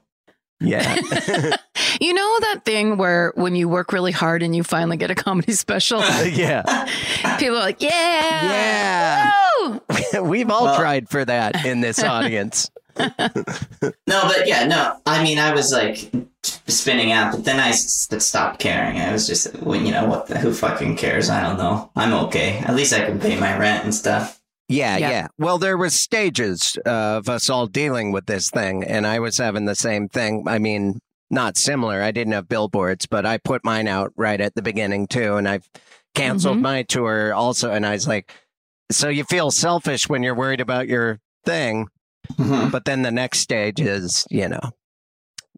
Yeah. 0.63 1.57
You 2.01 2.15
know 2.15 2.39
that 2.41 2.65
thing 2.65 2.97
where 2.97 3.33
when 3.37 3.55
you 3.55 3.69
work 3.69 3.93
really 3.93 4.13
hard 4.13 4.43
and 4.43 4.57
you 4.57 4.65
finally 4.65 4.97
get 4.97 5.11
a 5.11 5.15
comedy 5.15 5.53
special, 5.67 6.01
yeah. 6.25 6.63
people 7.39 7.57
are 7.57 7.61
like, 7.61 7.81
"Yeah, 7.83 9.31
Yeah. 10.11 10.21
We've 10.21 10.51
all 10.51 10.65
Well- 10.65 10.77
tried 10.79 11.09
for 11.09 11.25
that 11.25 11.65
in 11.67 11.81
this 11.81 12.03
audience. 12.03 12.71
No, 12.99 13.11
but 14.09 14.47
yeah, 14.47 14.67
no. 14.67 14.99
I 15.07 15.23
mean, 15.23 15.39
I 15.39 15.55
was 15.55 15.73
like 15.73 16.11
spinning 16.67 17.13
out, 17.13 17.33
but 17.33 17.45
then 17.45 17.61
I 17.61 17.71
stopped 17.73 18.59
caring. 18.61 18.99
I 18.99 19.13
was 19.13 19.27
just, 19.27 19.55
well, 19.63 19.81
you 19.81 19.93
know, 19.93 20.07
what? 20.07 20.27
The, 20.27 20.39
who 20.39 20.53
fucking 20.53 20.97
cares? 20.97 21.31
I 21.31 21.43
don't 21.43 21.57
know. 21.59 21.91
I'm 21.97 22.13
okay. 22.27 22.59
At 22.59 22.75
least 22.75 22.93
I 22.93 23.05
can 23.05 23.19
pay 23.21 23.39
my 23.39 23.57
rent 23.57 23.85
and 23.85 23.95
stuff. 23.95 24.41
Yeah, 24.73 24.97
Yeah. 24.97 25.11
yeah, 25.11 25.27
Well, 25.39 25.59
there 25.59 25.77
was 25.77 25.95
stages 25.95 26.79
of 26.87 27.29
us 27.29 27.49
all 27.51 27.67
dealing 27.67 28.13
with 28.13 28.27
this 28.27 28.51
thing, 28.51 28.83
and 28.85 29.07
I 29.07 29.19
was 29.19 29.39
having 29.39 29.65
the 29.67 29.75
same 29.75 30.09
thing. 30.09 30.45
I 30.49 30.59
mean, 30.59 31.01
not 31.31 31.57
similar. 31.57 32.03
I 32.03 32.11
didn't 32.11 32.33
have 32.35 32.49
billboards, 32.49 33.07
but 33.07 33.25
I 33.27 33.39
put 33.39 33.65
mine 33.65 33.89
out 33.89 34.13
right 34.17 34.41
at 34.41 34.55
the 34.55 34.63
beginning 34.63 35.07
too, 35.07 35.37
and 35.37 35.49
I've 35.49 35.69
canceled 36.15 36.59
Mhm. 36.59 36.63
my 36.63 36.83
tour 36.83 37.33
also. 37.35 37.71
And 37.71 37.87
I 37.87 37.93
was 37.93 38.07
like, 38.07 38.33
so 38.91 39.09
you 39.09 39.25
feel 39.25 39.51
selfish 39.51 40.09
when 40.09 40.23
you're 40.23 40.35
worried 40.35 40.61
about 40.61 40.89
your 40.89 41.21
thing, 41.47 41.89
Mhm. 42.39 42.71
but 42.71 42.85
then 42.85 43.03
the 43.03 43.11
next 43.11 43.39
stage 43.41 43.81
is, 43.81 44.27
you 44.31 44.49
know, 44.49 44.61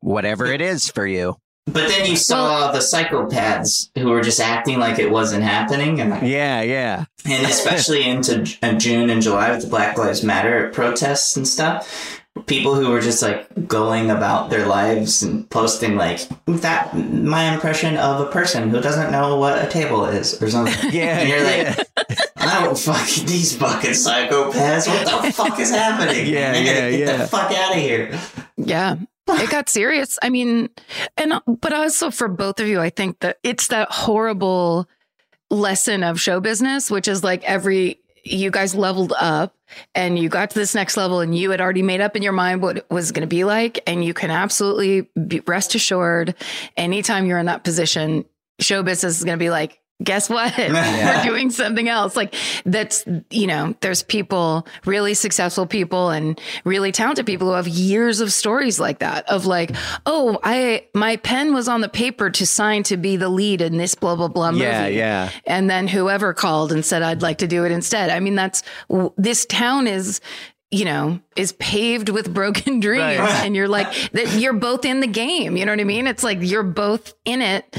whatever 0.01 0.47
it 0.47 0.61
is 0.61 0.89
for 0.91 1.07
you. 1.07 1.37
But 1.67 1.89
then 1.89 2.05
you 2.07 2.17
saw 2.17 2.73
the 2.73 2.81
psychopaths 2.81 3.89
who 3.97 4.11
were 4.11 4.21
just 4.21 4.39
acting 4.39 4.79
like 4.79 4.99
it 4.99 5.11
wasn't 5.11 5.45
happening, 5.45 5.99
and 5.99 6.27
Yeah, 6.27 6.61
yeah, 6.61 7.07
and 7.25 7.47
especially 7.47 8.05
into 8.09 8.57
uh, 8.63 8.75
June 8.75 9.09
and 9.09 9.23
July 9.23 9.51
with 9.51 9.63
the 9.63 9.69
Black 9.69 9.97
Lives 9.97 10.23
Matter 10.23 10.71
protests 10.71 11.37
and 11.37 11.49
stuff. 11.49 12.21
People 12.47 12.75
who 12.75 12.91
were 12.91 13.01
just 13.01 13.23
like 13.23 13.67
going 13.67 14.11
about 14.11 14.51
their 14.51 14.67
lives 14.67 15.23
and 15.23 15.49
posting 15.49 15.97
like 15.97 16.29
that 16.47 16.93
my 16.95 17.55
impression 17.55 17.97
of 17.97 18.21
a 18.21 18.31
person 18.31 18.69
who 18.69 18.81
doesn't 18.81 19.11
know 19.13 19.39
what 19.39 19.65
a 19.65 19.69
table 19.69 20.05
is 20.05 20.43
or 20.43 20.51
something. 20.51 20.75
yeah. 20.93 21.21
And 21.21 21.29
you're 21.29 21.39
yeah. 21.39 21.75
like, 21.79 22.19
I 22.37 22.65
don't 22.65 22.77
fucking 22.77 23.27
these 23.27 23.57
fucking 23.57 23.93
psychopaths. 23.93 24.89
What 24.89 25.25
the 25.25 25.33
fuck 25.33 25.59
is 25.61 25.71
happening? 25.71 26.27
Yeah, 26.27 26.51
I 26.51 26.65
gotta 26.65 26.65
yeah, 26.65 26.91
get 26.91 26.99
yeah. 26.99 27.17
the 27.19 27.27
fuck 27.29 27.53
out 27.53 27.71
of 27.73 27.79
here. 27.79 28.19
Yeah. 28.57 28.97
It 29.27 29.51
got 29.51 29.69
serious. 29.69 30.19
I 30.23 30.31
mean, 30.31 30.69
and 31.17 31.41
but 31.47 31.73
also 31.73 32.11
for 32.11 32.29
both 32.29 32.61
of 32.61 32.69
you, 32.69 32.81
I 32.81 32.91
think 32.91 33.21
that 33.21 33.39
it's 33.43 33.69
that 33.69 33.91
horrible 33.91 34.89
lesson 35.51 36.03
of 36.03 36.21
show 36.21 36.41
business, 36.41 36.91
which 36.91 37.09
is 37.09 37.25
like 37.25 37.43
every 37.45 38.01
you 38.25 38.51
guys 38.51 38.75
leveled 38.75 39.13
up 39.19 39.55
and 39.95 40.19
you 40.19 40.29
got 40.29 40.51
to 40.51 40.59
this 40.59 40.75
next 40.75 40.97
level 40.97 41.21
and 41.21 41.37
you 41.37 41.51
had 41.51 41.61
already 41.61 41.83
made 41.83 42.01
up 42.01 42.17
in 42.17 42.23
your 42.23 42.33
mind 42.33 42.63
what 42.63 42.79
it 42.79 42.91
was 42.91 43.13
going 43.13 43.23
to 43.23 43.27
be 43.27 43.45
like 43.45 43.81
and 43.87 44.05
you 44.05 44.15
can 44.15 44.31
absolutely 44.31 45.03
be 45.27 45.41
rest 45.47 45.75
assured 45.75 46.35
anytime 46.77 47.27
you're 47.27 47.39
in 47.39 47.47
that 47.47 47.65
position 47.65 48.25
show 48.61 48.83
business 48.83 49.19
is 49.19 49.25
going 49.25 49.39
to 49.39 49.43
be 49.43 49.51
like 49.51 49.79
guess 50.03 50.29
what? 50.29 50.53
Yeah. 50.75 51.19
we're 51.19 51.31
doing 51.31 51.51
something 51.51 51.89
else. 51.89 52.17
Like 52.17 52.35
that's 52.65 53.05
you 53.31 53.47
know 53.47 53.75
there's 53.81 54.03
people 54.03 54.67
really 54.85 55.15
successful 55.15 55.67
people 55.67 56.11
and 56.11 56.41
really 56.65 56.91
talented 56.93 57.27
people 57.27 57.49
who 57.49 57.55
have 57.55 57.69
years 57.69 58.21
of 58.21 58.33
stories 58.33 58.81
like 58.81 58.99
that 58.99 59.29
of 59.31 59.47
like 59.47 59.75
oh 60.07 60.39
i 60.43 60.87
my 60.95 61.17
pen 61.17 61.55
was 61.55 61.69
on 61.69 61.81
the 61.81 61.89
paper 61.89 62.31
to 62.31 62.47
sign 62.47 62.83
to 62.85 62.97
be 62.97 63.17
the 63.17 63.29
lead 63.29 63.61
in 63.61 63.77
this 63.77 63.95
blah 63.95 64.17
blah 64.17 64.29
blah 64.29 64.51
movie. 64.53 64.65
Yeah, 64.65 64.87
yeah. 64.87 65.31
and 65.47 65.69
then 65.71 65.87
whoever 65.89 66.35
called 66.35 66.73
and 66.73 66.85
said 66.85 67.03
i'd 67.03 67.23
like 67.23 67.39
to 67.39 67.47
do 67.47 67.65
it 67.65 67.73
instead. 67.73 68.11
I 68.11 68.21
mean 68.21 68.35
that's 68.35 68.63
this 69.17 69.47
town 69.47 69.87
is 69.87 70.21
you 70.71 70.85
know 70.85 71.21
is 71.37 71.53
paved 71.53 72.09
with 72.09 72.33
broken 72.33 72.81
dreams. 72.81 73.19
Right. 73.21 73.45
and 73.45 73.55
you're 73.55 73.69
like 73.69 73.93
that 74.13 74.35
you're 74.41 74.53
both 74.55 74.85
in 74.85 75.01
the 75.01 75.07
game. 75.07 75.57
You 75.57 75.67
know 75.67 75.73
what 75.73 75.81
i 75.81 75.85
mean? 75.85 76.07
It's 76.07 76.25
like 76.25 76.39
you're 76.41 76.63
both 76.63 77.15
in 77.25 77.43
it. 77.43 77.77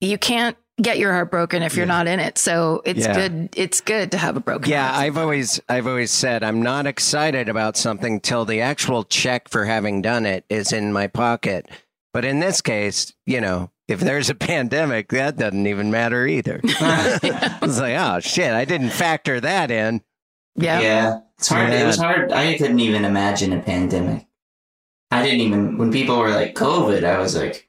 You 0.00 0.18
can't 0.18 0.56
get 0.80 0.98
your 0.98 1.12
heart 1.12 1.30
broken 1.30 1.62
if 1.62 1.74
you're 1.74 1.86
not 1.86 2.06
in 2.06 2.20
it 2.20 2.36
so 2.36 2.82
it's 2.84 3.06
Yeah. 3.06 3.14
good 3.14 3.48
it's 3.56 3.80
good 3.80 4.10
to 4.12 4.18
have 4.18 4.36
a 4.36 4.40
broken 4.40 4.70
Yeah, 4.70 4.88
heart. 4.88 5.04
I've 5.04 5.16
always 5.18 5.60
I've 5.68 5.86
always 5.86 6.10
said 6.10 6.42
I'm 6.44 6.60
not 6.62 6.86
excited 6.86 7.48
about 7.48 7.76
something 7.78 8.20
till 8.20 8.44
the 8.44 8.60
actual 8.60 9.02
check 9.04 9.48
for 9.48 9.64
having 9.64 10.02
done 10.02 10.26
it 10.26 10.44
is 10.50 10.72
in 10.72 10.92
my 10.92 11.06
pocket. 11.06 11.66
But 12.12 12.24
in 12.24 12.40
this 12.40 12.60
case, 12.60 13.12
you 13.26 13.40
know, 13.40 13.70
if 13.88 14.00
there's 14.00 14.28
a 14.30 14.34
pandemic, 14.52 15.08
that 15.08 15.36
doesn't 15.38 15.66
even 15.66 15.90
matter 15.90 16.26
either. 16.26 16.60
it's 16.64 17.80
like, 17.80 17.96
oh 17.98 18.20
shit, 18.20 18.52
I 18.52 18.64
didn't 18.66 18.90
factor 18.90 19.40
that 19.40 19.70
in. 19.70 20.02
yeah 20.56 20.80
Yeah. 20.80 21.18
It's 21.38 21.48
hard. 21.48 21.72
It 21.72 21.86
was 21.86 21.98
hard. 21.98 22.32
I 22.32 22.56
couldn't 22.56 22.80
even 22.80 23.04
imagine 23.04 23.52
a 23.52 23.60
pandemic. 23.60 24.26
I 25.10 25.22
didn't 25.22 25.40
even, 25.40 25.78
when 25.78 25.92
people 25.92 26.18
were 26.18 26.30
like 26.30 26.54
COVID, 26.54 27.04
I 27.04 27.18
was 27.18 27.36
like, 27.36 27.68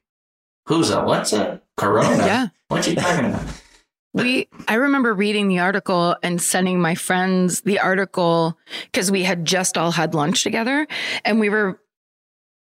who's 0.67 0.89
a, 0.89 1.03
what's 1.03 1.33
a 1.33 1.61
corona? 1.75 2.25
Yeah. 2.25 2.47
What 2.69 2.85
are 2.85 2.89
you 2.89 2.95
talking 2.95 3.25
about? 3.25 3.45
we 4.13 4.47
i 4.67 4.75
remember 4.75 5.13
reading 5.13 5.47
the 5.47 5.59
article 5.59 6.15
and 6.23 6.41
sending 6.41 6.79
my 6.81 6.95
friends 6.95 7.61
the 7.61 7.79
article 7.79 8.57
because 8.85 9.11
we 9.11 9.21
had 9.23 9.45
just 9.45 9.77
all 9.77 9.91
had 9.91 10.15
lunch 10.15 10.43
together 10.43 10.87
and 11.23 11.39
we 11.39 11.49
were 11.49 11.79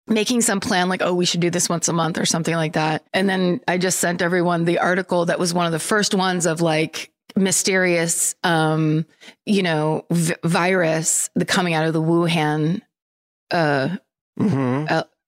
making 0.07 0.41
some 0.41 0.59
plan 0.59 0.89
like 0.89 1.01
oh 1.03 1.13
we 1.13 1.25
should 1.25 1.41
do 1.41 1.49
this 1.51 1.69
once 1.69 1.87
a 1.89 1.93
month 1.93 2.17
or 2.17 2.25
something 2.25 2.55
like 2.55 2.73
that 2.73 3.05
and 3.13 3.29
then 3.29 3.59
i 3.67 3.77
just 3.77 3.99
sent 3.99 4.21
everyone 4.21 4.65
the 4.65 4.79
article 4.79 5.25
that 5.25 5.37
was 5.37 5.53
one 5.53 5.65
of 5.67 5.71
the 5.73 5.79
first 5.79 6.15
ones 6.15 6.45
of 6.47 6.61
like 6.61 7.11
mysterious 7.35 8.33
um 8.43 9.05
you 9.45 9.61
know 9.61 10.05
v- 10.09 10.33
virus 10.43 11.29
the 11.35 11.45
coming 11.45 11.73
out 11.75 11.85
of 11.85 11.93
the 11.93 12.01
wuhan 12.01 12.81
uh 13.51 13.89
hmm 14.39 14.85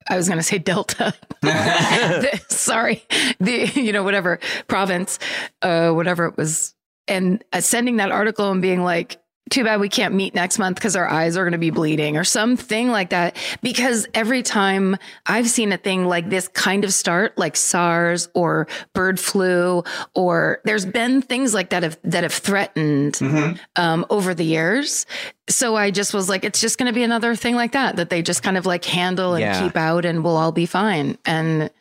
i 0.10 0.18
was 0.18 0.28
going 0.28 0.40
to 0.40 0.44
say 0.44 0.58
delta. 0.58 1.14
The- 1.42 2.42
sorry, 2.50 3.04
the 3.40 3.72
you 3.76 3.94
know 3.94 4.04
whatever 4.04 4.40
province, 4.68 5.18
uh, 5.62 5.92
whatever 5.92 6.26
it 6.26 6.36
was, 6.38 6.76
and 7.08 7.44
uh, 7.54 7.62
sending 7.62 7.98
that 7.98 8.12
article 8.12 8.52
and 8.52 8.62
being 8.62 8.84
like, 8.84 9.18
"Too 9.50 9.64
bad 9.64 9.80
we 9.80 9.90
can't 9.90 10.14
meet 10.14 10.34
next 10.36 10.60
month 10.60 10.76
because 10.76 10.96
our 10.96 11.08
eyes 11.08 11.36
are 11.38 11.44
going 11.44 11.54
to 11.54 11.58
be 11.58 11.70
bleeding" 11.72 12.18
or 12.18 12.24
something 12.24 12.90
like 12.90 13.10
that. 13.10 13.36
Because 13.62 14.08
every 14.14 14.44
time 14.44 14.96
I've 15.26 15.50
seen 15.50 15.72
a 15.72 15.78
thing 15.78 16.06
like 16.06 16.30
this 16.30 16.48
kind 16.50 16.84
of 16.84 16.94
start, 16.94 17.38
like 17.38 17.56
SARS 17.56 18.30
or 18.34 18.68
bird 18.94 19.20
flu, 19.20 19.84
or 20.16 20.60
there's 20.66 20.86
been 20.86 21.22
things 21.22 21.54
like 21.54 21.70
that 21.72 21.84
have 21.84 21.98
that 22.04 22.24
have 22.24 22.34
threatened 22.34 23.14
Mhm. 23.14 23.60
um, 23.76 24.06
over 24.10 24.34
the 24.34 24.46
years. 24.46 25.06
So 25.50 25.76
I 25.76 25.90
just 25.92 26.14
was 26.14 26.30
like, 26.30 26.44
it's 26.46 26.62
just 26.62 26.78
going 26.78 26.88
to 26.88 26.94
be 26.94 27.04
another 27.04 27.36
thing 27.36 27.56
like 27.56 27.72
that 27.72 27.96
that 27.96 28.10
they 28.12 28.22
just 28.22 28.44
kind 28.44 28.58
of 28.58 28.66
like 28.68 28.86
handle 28.86 29.34
and 29.34 29.42
Yeah. 29.42 29.62
keep 29.62 29.76
out, 29.76 30.06
and 30.06 30.24
we'll 30.24 30.38
all 30.38 30.52
be 30.52 30.66
fine. 30.68 31.18
And 31.26 31.72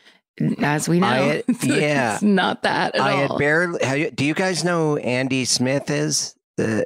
as 0.62 0.88
we 0.88 1.00
know, 1.00 1.06
I- 1.08 1.42
it's, 1.48 1.64
yeah. 1.64 2.14
it's 2.14 2.22
not 2.22 2.62
that 2.62 2.94
at 2.94 3.00
I 3.00 3.10
all. 3.12 3.28
had 3.28 3.38
barely. 3.38 4.00
You, 4.00 4.10
do 4.10 4.24
you 4.24 4.34
guys 4.34 4.64
know 4.64 4.96
Andy 4.96 5.44
Smith 5.44 5.90
is 5.90 6.34
the 6.56 6.84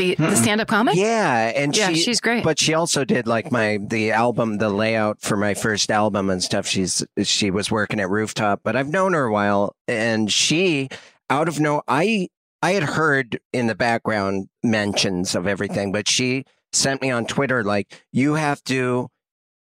the, 0.00 0.14
the 0.14 0.34
stand-up 0.34 0.68
comic. 0.68 0.96
yeah, 0.96 1.52
and 1.54 1.76
Yeah, 1.76 1.88
she, 1.90 1.96
she's 1.96 2.20
great. 2.20 2.42
But 2.42 2.58
she 2.58 2.72
also 2.74 3.04
did 3.04 3.26
like 3.26 3.52
my 3.52 3.78
the 3.80 4.12
album, 4.12 4.58
the 4.58 4.70
layout 4.70 5.20
for 5.20 5.36
my 5.36 5.54
first 5.54 5.90
album 5.90 6.30
and 6.30 6.42
stuff. 6.42 6.66
She's 6.66 7.04
she 7.22 7.50
was 7.50 7.70
working 7.70 8.00
at 8.00 8.08
Rooftop, 8.08 8.60
but 8.64 8.76
I've 8.76 8.88
known 8.88 9.12
her 9.12 9.24
a 9.24 9.32
while, 9.32 9.76
and 9.86 10.32
she 10.32 10.88
out 11.28 11.48
of 11.48 11.60
no, 11.60 11.82
I 11.86 12.28
I 12.62 12.72
had 12.72 12.82
heard 12.84 13.40
in 13.52 13.66
the 13.66 13.74
background 13.74 14.48
mentions 14.62 15.34
of 15.34 15.46
everything, 15.46 15.92
but 15.92 16.08
she 16.08 16.44
sent 16.72 17.02
me 17.02 17.10
on 17.10 17.26
Twitter 17.26 17.62
like 17.62 18.02
you 18.12 18.34
have 18.34 18.62
to 18.64 19.08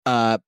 uh 0.06 0.38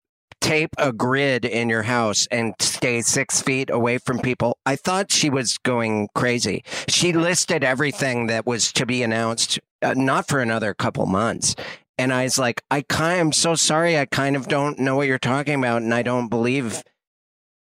tape 0.43 0.71
a 0.77 0.93
grid 0.93 1.45
in 1.45 1.69
your 1.69 1.83
house 1.83 2.27
and 2.31 2.55
stay 2.59 3.01
six 3.01 3.41
feet 3.41 3.71
away 3.71 3.97
from 3.99 4.19
people. 4.19 4.59
I 4.67 4.77
thought 4.77 5.13
she 5.13 5.31
was 5.31 5.57
going 5.59 6.09
crazy. 6.15 6.65
She 6.89 7.13
listed 7.13 7.65
everything 7.65 8.27
that 8.27 8.45
was 8.45 8.73
to 8.73 8.85
be 8.85 9.03
announced, 9.03 9.61
uh, 9.81 9.95
not 9.97 10.29
for 10.29 10.41
another 10.41 10.75
couple 10.75 11.07
months. 11.07 11.55
And 11.97 12.13
I 12.13 12.25
was 12.25 12.39
like, 12.39 12.63
I 12.71 12.83
kind, 12.83 13.21
I'm 13.21 13.33
so 13.33 13.55
sorry. 13.55 13.97
I 13.97 14.07
kind 14.07 14.35
of 14.35 14.49
don't 14.49 14.79
know 14.79 14.97
what 14.97 15.07
you're 15.07 15.19
talking 15.19 15.55
about, 15.55 15.83
and 15.83 15.95
I 15.95 16.03
don't 16.03 16.29
believe. 16.29 16.83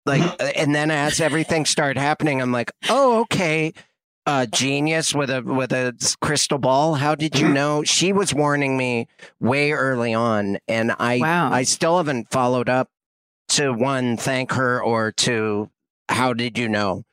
Like, 0.04 0.22
uh, 0.40 0.44
and 0.54 0.74
then 0.74 0.90
as 0.90 1.20
everything 1.20 1.64
started 1.64 1.98
happening, 1.98 2.42
I'm 2.42 2.52
like, 2.52 2.70
oh, 2.90 3.22
okay. 3.22 3.72
A 4.26 4.46
genius 4.46 5.14
with 5.14 5.30
a 5.30 5.42
with 5.42 5.72
a 5.72 5.94
crystal 6.20 6.58
ball. 6.58 6.94
How 6.94 7.14
did 7.14 7.38
you 7.38 7.46
mm-hmm. 7.46 7.54
know? 7.54 7.82
She 7.84 8.12
was 8.12 8.34
warning 8.34 8.76
me 8.76 9.06
way 9.40 9.72
early 9.72 10.12
on, 10.12 10.58
and 10.68 10.92
I 10.98 11.18
Wow. 11.18 11.52
I 11.52 11.62
still 11.62 11.96
haven't 11.96 12.30
followed 12.30 12.68
up 12.68 12.90
to 13.50 13.72
one 13.72 14.16
thank 14.16 14.52
her 14.52 14.82
or 14.82 15.12
to 15.12 15.70
how 16.08 16.32
did 16.32 16.58
you 16.58 16.68
know 16.68 17.04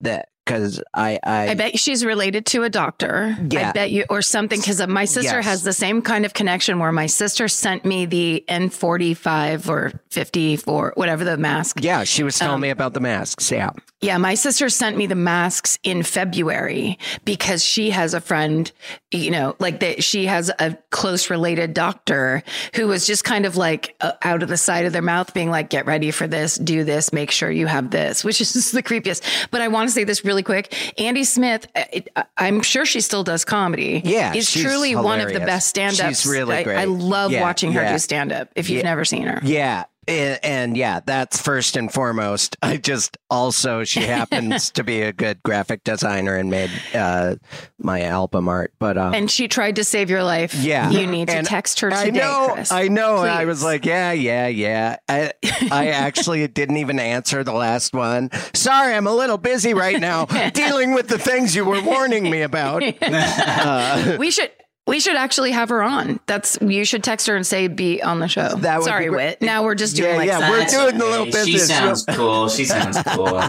that? 0.00 0.28
Because 0.48 0.82
I 0.94 1.18
I, 1.22 1.48
I 1.50 1.54
bet 1.54 1.78
she's 1.78 2.04
related 2.04 2.46
to 2.46 2.62
a 2.64 2.70
doctor. 2.70 3.36
Yeah. 3.50 3.68
I 3.68 3.72
bet 3.72 3.90
you, 3.90 4.04
or 4.08 4.22
something, 4.22 4.58
because 4.60 4.84
my 4.86 5.04
sister 5.04 5.36
Yes. 5.36 5.44
has 5.44 5.62
the 5.62 5.72
same 5.72 6.02
kind 6.02 6.24
of 6.24 6.32
connection 6.34 6.78
where 6.78 6.92
my 6.92 7.06
sister 7.06 7.48
sent 7.48 7.84
me 7.84 8.06
the 8.06 8.44
N45 8.48 9.68
or 9.68 9.92
54, 10.10 10.92
whatever 10.96 11.24
the 11.24 11.36
mask. 11.36 11.78
yeah, 11.82 12.04
she 12.04 12.22
was 12.22 12.36
telling 12.38 12.54
Um, 12.56 12.60
me 12.60 12.70
about 12.70 12.94
the 12.94 13.00
masks. 13.00 13.50
Yeah, 13.50 13.70
Yeah, 14.00 14.16
my 14.18 14.34
sister 14.34 14.68
sent 14.68 14.96
me 14.96 15.06
the 15.06 15.14
masks 15.14 15.78
in 15.82 16.02
February 16.02 16.98
because 17.24 17.64
she 17.64 17.90
has 17.90 18.14
a 18.14 18.20
friend, 18.20 18.70
you 19.10 19.30
know, 19.30 19.56
like 19.58 19.80
that 19.80 20.04
she 20.04 20.26
has 20.26 20.50
a 20.60 20.76
close 20.90 21.30
related 21.30 21.74
doctor 21.74 22.42
who 22.74 22.86
was 22.86 23.06
just 23.06 23.24
kind 23.24 23.44
of 23.44 23.56
like 23.56 23.94
uh, 24.00 24.12
out 24.22 24.42
of 24.42 24.48
the 24.48 24.56
side 24.56 24.86
of 24.86 24.92
their 24.92 25.02
mouth 25.02 25.34
being 25.34 25.50
like, 25.50 25.68
get 25.68 25.84
ready 25.86 26.10
for 26.10 26.26
this, 26.26 26.56
do 26.56 26.84
this, 26.84 27.12
make 27.12 27.30
sure 27.30 27.50
you 27.50 27.66
have 27.66 27.90
this, 27.90 28.24
which 28.24 28.40
is 28.40 28.70
the 28.72 28.82
creepiest. 28.82 29.22
But 29.50 29.60
I 29.60 29.68
want 29.68 29.88
to 29.88 29.92
say 29.94 30.04
this 30.04 30.24
really 30.24 30.37
quick. 30.42 30.72
Andy 31.00 31.24
Smith, 31.24 31.66
uh, 31.76 31.84
it, 31.92 32.08
I- 32.16 32.24
I'm 32.36 32.62
sure 32.62 32.84
she 32.86 33.00
still 33.00 33.24
does 33.24 33.44
comedy. 33.44 34.00
Yeah, 34.04 34.34
Is 34.34 34.48
she's 34.50 34.62
truly 34.62 34.94
one 34.96 35.20
of 35.20 35.32
the 35.32 35.40
best 35.40 35.68
stand 35.68 36.00
ups. 36.00 36.22
She's 36.22 36.26
really 36.30 36.56
I. 36.56 36.82
I 36.82 36.84
love 36.84 37.30
Yeah, 37.32 37.42
watching 37.42 37.72
her 37.72 37.82
yeah. 37.82 37.92
do 37.92 37.98
stand 37.98 38.32
up 38.32 38.48
if 38.56 38.68
you've 38.70 38.78
Yeah. 38.78 38.84
never 38.90 39.04
seen 39.04 39.22
her. 39.24 39.40
yeah. 39.42 39.84
And, 40.08 40.40
and 40.42 40.76
yeah, 40.76 41.00
that's 41.04 41.40
first 41.40 41.76
and 41.76 41.92
foremost. 41.92 42.56
I 42.62 42.78
just 42.78 43.18
also 43.30 43.84
she 43.84 44.00
happens 44.00 44.70
to 44.72 44.82
be 44.82 45.02
a 45.02 45.12
good 45.12 45.42
graphic 45.42 45.84
designer 45.84 46.34
and 46.34 46.50
made 46.50 46.70
uh, 46.94 47.36
my 47.78 48.02
album 48.02 48.48
art. 48.48 48.72
But 48.78 48.96
um, 48.96 49.14
And 49.14 49.30
she 49.30 49.48
tried 49.48 49.76
to 49.76 49.84
save 49.84 50.08
your 50.08 50.24
life. 50.24 50.54
Yeah. 50.54 50.90
You 50.90 51.06
need 51.06 51.28
to 51.28 51.42
text 51.42 51.80
her 51.80 51.90
Today, 51.90 52.06
I 52.06 52.10
know, 52.10 52.50
Chris. 52.54 52.72
I 52.72 52.88
know. 52.88 53.16
I 53.16 53.44
was 53.44 53.62
like, 53.62 53.84
yeah, 53.84 54.12
yeah, 54.12 54.46
yeah. 54.46 54.96
I, 55.08 55.32
I 55.70 55.88
actually 55.92 56.46
didn't 56.48 56.78
even 56.78 56.98
answer 56.98 57.44
the 57.44 57.52
last 57.52 57.92
one. 57.92 58.30
Sorry, 58.54 58.94
I'm 58.94 59.06
a 59.06 59.14
little 59.14 59.38
busy 59.38 59.74
right 59.74 60.00
now 60.00 60.24
dealing 60.54 60.94
with 60.94 61.08
the 61.08 61.18
things 61.18 61.54
you 61.54 61.64
were 61.64 61.82
warning 61.82 62.24
me 62.30 62.42
about. 62.42 62.82
Uh, 63.02 64.16
we 64.18 64.30
should 64.30 64.50
we 64.88 64.98
should 65.00 65.14
actually 65.16 65.52
have 65.52 65.68
her 65.68 65.82
on. 65.82 66.18
That's 66.26 66.58
you 66.60 66.84
should 66.84 67.04
text 67.04 67.26
her 67.28 67.36
and 67.36 67.46
say 67.46 67.68
be 67.68 68.02
on 68.02 68.18
the 68.20 68.26
show. 68.26 68.48
That 68.56 68.78
would 68.78 68.84
be 68.86 68.90
Sorry, 68.90 69.06
great. 69.08 69.16
Wit. 69.40 69.42
Now 69.42 69.62
we're 69.62 69.74
just 69.74 69.94
doing 69.96 70.10
Yeah, 70.12 70.16
like 70.16 70.26
yeah, 70.26 70.40
that. 70.40 70.50
we're 70.50 70.58
That's 70.58 70.72
doing 70.76 70.98
the 70.98 71.04
little 71.04 71.28
okay. 71.28 71.44
She 71.44 71.58
sounds 71.58 72.04
cool. 72.06 72.48
She 72.48 72.64
sounds 72.64 72.96
cool. 73.06 73.40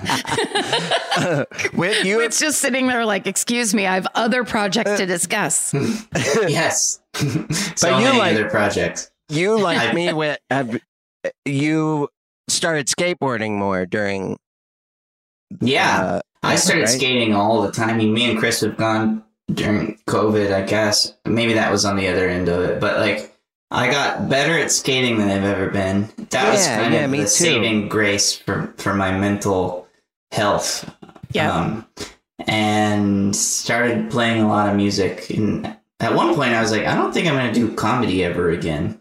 with 1.74 2.06
you, 2.06 2.20
It's 2.22 2.40
just 2.40 2.60
sitting 2.60 2.88
there 2.88 3.06
like, 3.06 3.26
excuse 3.28 3.74
me, 3.74 3.88
I 3.88 3.96
have 3.96 4.08
other 4.16 4.44
projects 4.44 4.98
to 4.98 5.06
discuss. 5.06 5.74
yes. 6.48 7.00
so 7.14 7.90
But 7.90 8.02
you 8.02 8.18
like- 8.20 8.34
other 8.34 8.50
projects. 8.50 9.10
you 9.30 9.58
like 9.60 9.94
me. 9.94 10.14
With 10.14 10.38
have 10.50 10.80
you 11.46 12.10
started 12.50 12.88
skateboarding 12.88 13.58
more 13.58 13.86
during? 13.86 14.38
Yeah. 15.62 16.02
uh, 16.02 16.22
I 16.44 16.56
started 16.56 16.82
right? 16.82 16.90
skating 16.90 17.34
all 17.34 17.62
the 17.62 17.72
time. 17.72 17.90
I 17.90 17.94
mean, 17.94 18.14
me 18.14 18.30
and 18.30 18.40
Chris 18.40 18.62
have 18.62 18.78
gone 18.78 19.24
during 19.54 19.97
COVID, 20.08 20.54
I 20.54 20.62
guess. 20.62 21.14
Maybe 21.26 21.54
that 21.54 21.72
was 21.72 21.86
on 21.86 21.95
the 21.95 22.08
other 22.08 22.30
end 22.30 22.50
of 22.50 22.62
it. 22.64 22.80
But 22.80 23.00
like, 23.00 23.36
I 23.72 23.89
got 23.91 24.30
better 24.30 24.58
at 24.58 24.72
skating 24.72 25.18
than 25.18 25.30
I've 25.30 25.43
ever 25.43 25.70
been. 25.70 26.10
That 26.30 26.52
was 26.52 26.66
kind 26.66 26.93
yeah, 26.93 27.06
of 27.06 27.12
the 27.12 27.18
too. 27.18 27.28
saving 27.28 27.89
grace 27.89 28.36
for, 28.36 28.74
for 28.78 28.93
my 28.93 29.12
mental 29.18 29.88
health. 30.32 30.91
Yeah. 31.32 31.54
Um, 31.54 31.86
and 32.47 33.36
started 33.36 34.10
playing 34.10 34.41
a 34.41 34.47
lot 34.47 34.70
of 34.70 34.76
music. 34.76 35.30
And 35.30 35.76
at 36.00 36.16
one 36.16 36.34
point, 36.36 36.54
I 36.54 36.62
was 36.62 36.72
like, 36.72 36.86
I 36.86 36.95
don't 36.95 37.14
think 37.14 37.28
I'm 37.28 37.36
going 37.36 37.54
to 37.54 37.60
do 37.60 37.76
comedy 37.76 38.24
ever 38.24 38.50
again. 38.50 38.99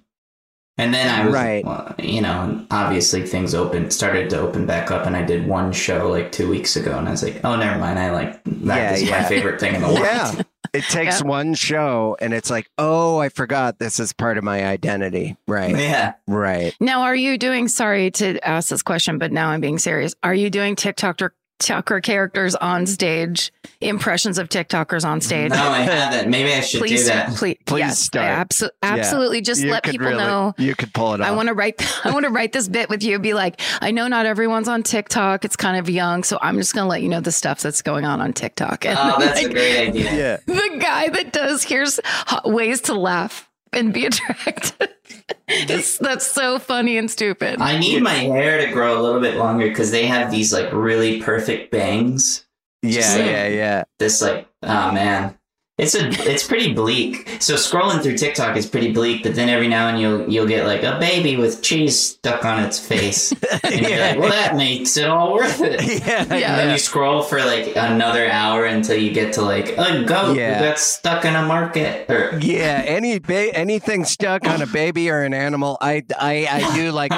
And 0.79 0.95
then 0.95 1.09
I 1.09 1.24
was, 1.26 1.35
Right. 1.35 1.64
you 1.99 2.20
know, 2.20 2.64
obviously 2.70 3.26
things 3.26 3.55
opened, 3.55 3.93
started 3.93 4.31
to 4.31 4.39
open 4.41 4.64
back 4.64 4.91
up, 4.93 5.07
and 5.07 5.16
I 5.16 5.22
did 5.22 5.47
one 5.47 5.72
show 5.72 6.09
like 6.09 6.31
two 6.33 6.49
weeks 6.49 6.76
ago, 6.76 6.97
and 6.97 7.09
I 7.09 7.11
was 7.11 7.22
like, 7.22 7.41
oh, 7.45 7.57
never 7.57 7.79
mind. 7.81 7.99
I 7.99 8.11
like 8.12 8.43
that 8.45 8.76
Yeah, 8.76 8.93
is 8.95 9.03
yeah. 9.03 9.22
my 9.22 9.29
favorite 9.29 9.59
thing 9.61 9.74
in 9.74 9.81
the 9.83 9.89
world. 9.89 9.99
Yeah. 10.01 10.43
It 10.74 10.85
takes 10.85 11.20
Yep. 11.20 11.26
one 11.26 11.55
show 11.55 12.14
and 12.20 12.35
it's 12.35 12.51
like, 12.51 12.68
oh, 12.76 13.16
I 13.16 13.31
forgot 13.31 13.79
this 13.79 13.99
is 13.99 14.12
part 14.12 14.37
of 14.37 14.45
my 14.45 14.66
identity. 14.66 15.35
Right. 15.49 15.70
Yeah. 15.74 16.12
Right. 16.26 16.74
now, 16.79 17.03
are 17.05 17.16
you 17.16 17.39
doing? 17.39 17.68
Sorry 17.68 18.11
to 18.11 18.39
ask 18.47 18.68
this 18.68 18.83
question, 18.83 19.16
but 19.16 19.33
now 19.33 19.49
I'm 19.49 19.62
being 19.62 19.79
serious. 19.79 20.14
Are 20.22 20.35
you 20.35 20.51
doing 20.51 20.76
TikToker 20.76 21.31
TikToker 21.59 22.02
characters 22.02 22.54
on 22.56 22.86
stage? 22.86 23.52
Impressions 23.80 24.38
of 24.38 24.48
TikTokers 24.48 25.04
on 25.04 25.20
stage? 25.20 25.50
No, 25.50 25.56
I 25.68 25.80
haven't. 25.80 26.30
Maybe 26.30 26.52
I 26.52 26.61
should 26.61 26.80
please, 26.80 27.02
do 27.02 27.09
that. 27.11 27.34
please, 27.36 27.56
Please 27.66 27.78
yes, 27.80 27.98
start. 28.00 28.48
abso- 28.48 28.70
absolutely. 28.82 29.40
Just 29.40 29.62
You 29.62 29.70
let 29.70 29.84
people 29.84 30.06
really- 30.09 30.18
know. 30.18 30.54
You 30.59 30.74
could 30.74 30.92
pull 30.92 31.14
it 31.14 31.20
off. 31.20 31.26
I 31.28 31.30
want 31.32 31.48
to 31.48 31.54
write. 31.54 31.80
I 32.04 32.11
want 32.12 32.24
to 32.24 32.30
write 32.30 32.52
this 32.52 32.68
bit 32.68 32.88
with 32.88 33.02
you. 33.04 33.18
Be 33.18 33.34
like, 33.34 33.61
I 33.80 33.90
know 33.92 34.09
not 34.09 34.26
everyone's 34.26 34.68
on 34.68 34.82
TikTok. 34.82 35.44
It's 35.44 35.56
kind 35.56 35.76
of 35.76 35.88
young, 35.88 36.24
so 36.24 36.38
I'm 36.42 36.56
just 36.56 36.74
gonna 36.74 36.88
let 36.88 37.02
you 37.02 37.09
know 37.09 37.20
the 37.20 37.32
stuff 37.32 37.61
that's 37.61 37.82
going 37.82 38.04
on 38.04 38.20
on 38.20 38.32
TikTok. 38.32 38.84
And 38.86 38.98
Oh, 39.00 39.16
that's 39.20 39.42
a 39.44 39.48
great 39.48 39.88
idea. 39.88 40.12
yeah. 40.16 40.36
the 40.46 40.78
guy 40.80 41.09
that 41.11 41.32
does 41.32 41.62
here's 41.64 42.00
ways 42.44 42.80
to 42.82 42.94
laugh 42.94 43.48
and 43.72 43.92
be 43.92 44.06
attractive. 44.06 44.88
it's, 45.48 45.98
that's 45.98 46.26
so 46.26 46.58
funny 46.58 46.96
and 46.98 47.10
stupid. 47.10 47.60
I 47.60 47.78
need 47.78 48.02
my 48.02 48.14
hair 48.14 48.66
to 48.66 48.72
grow 48.72 49.00
a 49.00 49.02
little 49.02 49.20
bit 49.20 49.36
longer 49.36 49.68
because 49.68 49.90
they 49.90 50.06
have 50.06 50.30
these 50.30 50.52
like 50.52 50.72
really 50.72 51.20
perfect 51.22 51.70
bangs. 51.70 52.46
Yeah. 52.82 52.92
Just 52.92 53.16
like- 53.16 53.26
Yeah. 53.26 53.48
Yeah. 53.48 53.82
This 53.98 54.22
like, 54.22 54.48
oh 54.62 54.92
man, 54.92 55.38
it's 55.79 55.95
a 55.95 56.09
it's 56.31 56.47
pretty 56.47 56.72
bleak. 56.74 57.37
So 57.41 57.55
scrolling 57.55 58.03
through 58.03 58.18
TikTok 58.18 58.57
is 58.57 58.66
pretty 58.66 58.93
bleak, 58.93 59.22
but 59.22 59.35
then 59.37 59.49
every 59.49 59.68
now 59.68 59.89
and 59.89 60.01
you'll 60.01 60.29
you'll 60.29 60.47
get 60.47 60.66
like 60.66 60.83
a 60.83 60.99
baby 60.99 61.37
with 61.37 61.62
cheese 61.62 61.99
stuck 61.99 62.45
on 62.45 62.62
its 62.64 62.79
face, 62.79 63.33
and 63.62 63.81
you're 63.81 63.91
Yeah. 63.91 64.09
like, 64.11 64.18
well, 64.18 64.31
that 64.31 64.57
makes 64.57 64.97
it 64.97 65.09
all 65.09 65.33
worth 65.33 65.61
it. 65.61 65.81
Yeah. 66.07 66.24
Yeah. 66.24 66.51
And 66.51 66.59
then 66.59 66.70
you 66.72 66.79
scroll 66.79 67.22
for 67.22 67.39
like 67.45 67.76
another 67.76 68.29
hour 68.31 68.64
until 68.64 68.97
you 68.97 69.12
get 69.12 69.33
to 69.35 69.43
like 69.43 69.68
a 69.79 70.05
goat 70.05 70.37
Yeah. 70.37 70.59
who 70.59 70.64
got 70.64 70.79
stuck 70.79 71.24
in 71.24 71.35
a 71.37 71.43
market. 71.47 72.11
Or 72.11 72.39
Yeah, 72.41 72.83
any 72.85 73.18
ba- 73.20 73.55
anything 73.57 74.05
stuck 74.05 74.47
on 74.49 74.61
a 74.62 74.66
baby 74.66 75.09
or 75.11 75.22
an 75.22 75.33
animal, 75.35 75.79
I 75.81 76.03
I 76.18 76.47
I 76.51 76.74
do 76.74 76.91
like. 76.93 77.12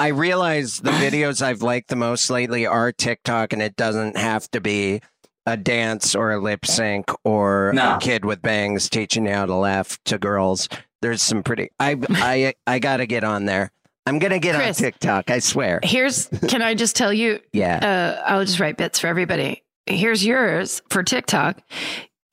I 0.00 0.08
realize 0.08 0.78
the 0.78 0.90
videos 0.90 1.40
I've 1.42 1.62
liked 1.62 1.86
the 1.88 1.94
most 1.94 2.28
lately 2.28 2.66
are 2.66 2.90
TikTok, 2.90 3.52
and 3.52 3.62
it 3.62 3.76
doesn't 3.76 4.16
have 4.16 4.50
to 4.50 4.60
be 4.60 5.00
a 5.46 5.56
dance 5.56 6.14
or 6.14 6.30
a 6.32 6.38
lip 6.40 6.64
sync 6.64 7.10
or 7.24 7.72
No. 7.74 7.96
a 7.96 7.98
kid 7.98 8.24
with 8.24 8.42
bangs 8.42 8.88
teaching 8.88 9.26
you 9.26 9.32
how 9.32 9.46
to 9.46 9.54
laugh 9.54 9.98
to 10.06 10.18
girls. 10.18 10.68
There's 11.00 11.22
some 11.22 11.42
pretty. 11.42 11.70
I 11.80 11.96
I 12.10 12.54
I 12.66 12.78
got 12.78 12.98
to 12.98 13.06
get 13.06 13.24
on 13.24 13.44
there. 13.46 13.70
I'm 14.06 14.18
gonna 14.18 14.38
get 14.40 14.54
Chris. 14.56 14.78
on 14.80 14.84
TikTok. 14.84 15.30
I 15.30 15.38
swear. 15.38 15.80
Here's. 15.82 16.26
Can 16.48 16.60
I 16.62 16.74
just 16.74 16.96
tell 16.96 17.12
you? 17.12 17.40
Yeah. 17.52 17.76
Uh, 17.76 18.22
I'll 18.30 18.44
just 18.44 18.58
write 18.60 18.76
bits 18.76 18.98
for 18.98 19.06
everybody. 19.06 19.62
Here's 19.86 20.24
yours 20.24 20.80
for 20.90 21.02
TikTok. 21.02 21.58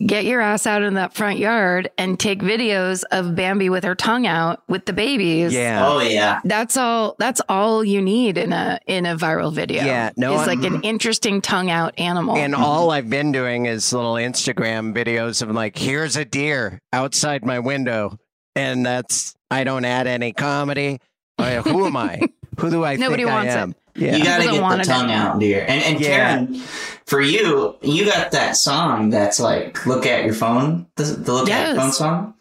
Get 0.06 0.24
your 0.24 0.40
ass 0.40 0.66
out 0.66 0.82
in 0.82 0.94
that 0.94 1.14
front 1.14 1.40
yard 1.40 1.90
and 1.98 2.18
take 2.18 2.40
videos 2.40 3.04
of 3.12 3.36
Bambi 3.36 3.70
with 3.70 3.84
her 3.84 3.96
tongue 3.96 4.26
out 4.26 4.64
with 4.70 4.86
the 4.86 4.94
babies. 4.94 5.54
Yeah. 5.54 5.86
oh 5.86 6.00
yeah, 6.00 6.40
That's 6.46 6.78
all. 6.78 7.18
That's 7.20 7.42
all 7.50 7.84
you 7.84 8.02
need 8.02 8.38
in 8.38 8.54
a 8.54 8.80
in 8.88 9.06
a 9.06 9.18
viral 9.18 9.54
video. 9.54 9.84
Yeah, 9.84 10.12
no, 10.16 10.36
it's 10.38 10.48
like 10.48 10.64
an 10.64 10.82
interesting 10.84 11.42
tongue 11.42 11.70
out 11.70 12.00
animal. 12.00 12.38
And 12.38 12.56
all 12.56 12.92
I've 12.92 13.10
been 13.10 13.34
doing 13.34 13.66
is 13.66 13.92
little 13.92 14.14
Instagram 14.14 14.94
videos 14.96 15.42
of 15.42 15.52
like, 15.52 15.78
here's 15.78 16.16
a 16.16 16.24
deer 16.24 16.80
outside 16.94 17.44
my 17.46 17.60
window. 17.60 18.18
And 18.56 18.86
that's, 18.86 19.36
I 19.52 19.66
don't 19.66 19.84
add 19.84 20.08
any 20.08 20.32
comedy. 20.32 21.00
I- 21.38 21.58
who 21.58 21.86
am 21.86 21.98
I? 21.98 22.22
Who 22.60 22.70
do 22.70 22.84
I 22.86 22.96
Nobody 22.96 23.24
think 23.24 23.34
wants 23.36 23.54
I 23.54 23.60
am? 23.60 23.70
it. 23.72 23.76
Yeah. 23.96 24.16
you 24.16 24.24
gotta 24.24 24.44
Doesn't 24.46 24.62
get 24.62 24.70
the 24.70 24.80
it 24.80 24.84
tongue 24.86 25.10
anymore. 25.12 25.28
out, 25.34 25.40
dear. 25.40 25.66
And 25.68 25.84
and 25.84 26.00
Yeah. 26.00 26.08
Karen, 26.38 26.62
for 27.06 27.22
you, 27.22 27.76
you 27.82 28.06
got 28.06 28.32
that 28.32 28.56
song 28.56 29.10
that's 29.10 29.40
like 29.40 29.86
"Look 29.86 30.06
at 30.06 30.24
Your 30.26 30.34
Phone," 30.34 30.86
the, 30.96 31.04
the 31.04 31.34
"Look 31.34 31.50
at 31.50 31.68
Your 31.74 31.76
Phone" 31.82 31.92
song. 31.92 32.34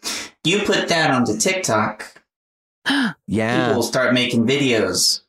You 0.43 0.59
put 0.59 0.87
that 0.89 1.11
onto 1.11 1.37
TikTok, 1.37 2.21
yeah, 3.27 3.59
people 3.67 3.75
will 3.75 3.83
start 3.83 4.13
making 4.13 4.45
videos. 4.47 5.21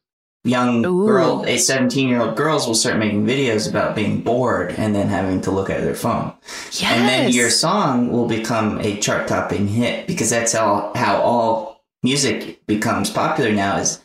Young 0.43 0.87
Ooh. 0.87 1.05
girl, 1.07 1.45
a 1.47 1.59
seventeen-year-old 1.59 2.35
girls 2.35 2.67
will 2.67 2.75
start 2.75 2.97
making 2.97 3.27
videos 3.27 3.69
about 3.69 3.95
being 3.95 4.23
bored 4.23 4.73
and 4.79 4.95
then 4.95 5.09
having 5.09 5.43
to 5.43 5.51
look 5.51 5.69
at 5.69 5.83
their 5.83 5.95
phone. 5.95 6.33
yes. 6.73 6.83
And 6.85 7.07
then 7.07 7.31
your 7.31 7.51
song 7.51 8.11
will 8.11 8.27
become 8.27 8.79
a 8.81 8.97
chart 9.01 9.29
topping 9.29 9.69
hit 9.69 10.07
because 10.07 10.31
that's 10.31 10.53
how, 10.53 10.93
how 10.95 11.21
all 11.21 11.85
music 12.03 12.65
becomes 12.67 13.11
popular 13.11 13.53
now 13.53 13.77
is 13.77 14.00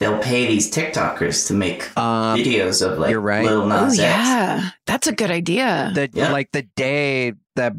they'll 0.00 0.18
pay 0.18 0.46
these 0.46 0.70
TikTokers 0.70 1.46
to 1.48 1.54
make 1.54 1.96
Um, 1.96 2.38
videos 2.38 2.84
of 2.84 2.98
like 2.98 3.10
you're 3.10 3.20
right. 3.20 3.44
Lil 3.44 3.62
Oh 3.62 3.68
Nas 3.68 3.98
X. 3.98 3.98
yeah, 4.00 4.70
that's 4.86 5.06
a 5.06 5.12
good 5.12 5.30
idea. 5.30 5.92
the, 5.94 6.08
Yeah. 6.12 6.32
like 6.32 6.48
the 6.52 6.62
day 6.62 7.34
that 7.56 7.74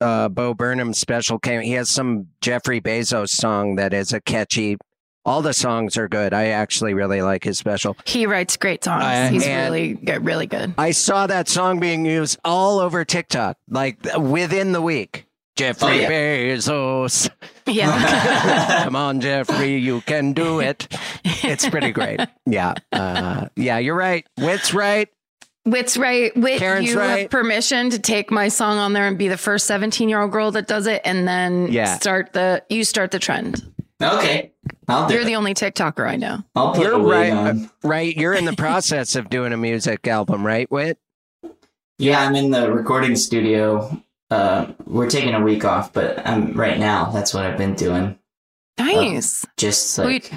uh, 0.00 0.28
Bo 0.28 0.54
Burnham 0.54 0.92
special 0.94 1.38
came, 1.38 1.60
he 1.62 1.72
has 1.72 1.88
some 1.90 2.28
Jeffrey 2.40 2.80
Bezos 2.80 3.28
song 3.30 3.76
that 3.76 3.92
is 3.92 4.12
a 4.12 4.20
catchy 4.20 4.76
All 5.26 5.40
the 5.40 5.54
songs 5.54 5.96
are 5.96 6.06
good. 6.06 6.34
I 6.34 6.48
actually 6.48 6.92
really 6.92 7.22
like 7.22 7.44
his 7.44 7.56
special. 7.56 7.96
He 8.04 8.26
writes 8.26 8.58
great 8.58 8.84
songs. 8.84 9.02
Uh, 9.04 9.28
He's 9.32 9.46
really 9.46 9.94
good. 9.94 10.22
Really 10.26 10.46
good. 10.46 10.74
I 10.76 10.90
saw 10.90 11.26
that 11.26 11.48
song 11.48 11.80
being 11.80 12.04
used 12.04 12.38
all 12.44 12.78
over 12.78 13.06
TikTok, 13.06 13.56
like 13.70 13.96
within 14.18 14.72
the 14.72 14.82
week. 14.82 15.24
Jeffrey 15.56 15.88
Oh, 15.88 15.92
yeah. 15.92 16.10
Bezos. 16.10 17.30
Yeah. 17.66 18.80
Come 18.84 18.96
on, 18.96 19.20
Jeffrey, 19.22 19.76
you 19.76 20.00
can 20.02 20.32
do 20.32 20.60
it. 20.60 20.88
It's 21.24 21.68
pretty 21.68 21.92
great. 21.92 22.20
Yeah. 22.46 22.74
Uh, 22.92 23.48
yeah, 23.56 23.78
you're 23.78 23.94
right. 23.94 24.26
Wit's 24.38 24.74
right. 24.74 25.08
Wit's 25.64 25.96
right. 25.96 26.36
Wit, 26.36 26.58
Karen's 26.58 26.90
you 26.90 26.98
right. 26.98 27.20
have 27.22 27.30
permission 27.30 27.88
to 27.90 27.98
take 27.98 28.30
my 28.30 28.48
song 28.48 28.76
on 28.78 28.92
there 28.92 29.06
and 29.06 29.16
be 29.16 29.28
the 29.28 29.38
first 29.38 29.66
17 29.66 30.08
year 30.08 30.20
old 30.20 30.30
girl 30.32 30.50
that 30.50 30.66
does 30.66 30.86
it, 30.86 31.00
and 31.04 31.26
then 31.26 31.68
Yeah. 31.72 31.96
start 31.96 32.32
the 32.34 32.62
you 32.68 32.84
start 32.84 33.12
the 33.12 33.18
trend. 33.18 33.62
Okay, 34.02 34.52
I'll 34.88 35.06
do 35.08 35.14
You're 35.14 35.22
it. 35.22 35.26
the 35.26 35.36
only 35.36 35.54
TikToker 35.54 36.06
I 36.06 36.16
know. 36.16 36.42
I'll 36.54 36.74
put 36.74 36.82
You're 36.82 36.98
right. 37.00 37.32
on. 37.32 37.70
Right. 37.82 38.14
You're 38.14 38.34
in 38.34 38.44
the 38.44 38.52
process 38.56 39.14
of 39.16 39.30
doing 39.30 39.52
a 39.52 39.56
music 39.56 40.06
album, 40.06 40.44
right, 40.44 40.70
Wit? 40.70 40.98
Yeah, 41.98 42.20
I'm 42.20 42.34
in 42.34 42.50
the 42.50 42.70
recording 42.72 43.14
studio. 43.16 44.02
Uh, 44.30 44.72
we're 44.86 45.10
taking 45.10 45.34
a 45.34 45.40
week 45.42 45.64
off, 45.64 45.92
but 45.92 46.26
I'm 46.26 46.52
right 46.54 46.78
now. 46.78 47.10
That's 47.10 47.34
what 47.34 47.44
I've 47.44 47.58
been 47.58 47.74
doing. 47.74 48.18
Nice. 48.78 49.44
Just 49.56 49.96
Who 49.96 50.04
like, 50.04 50.32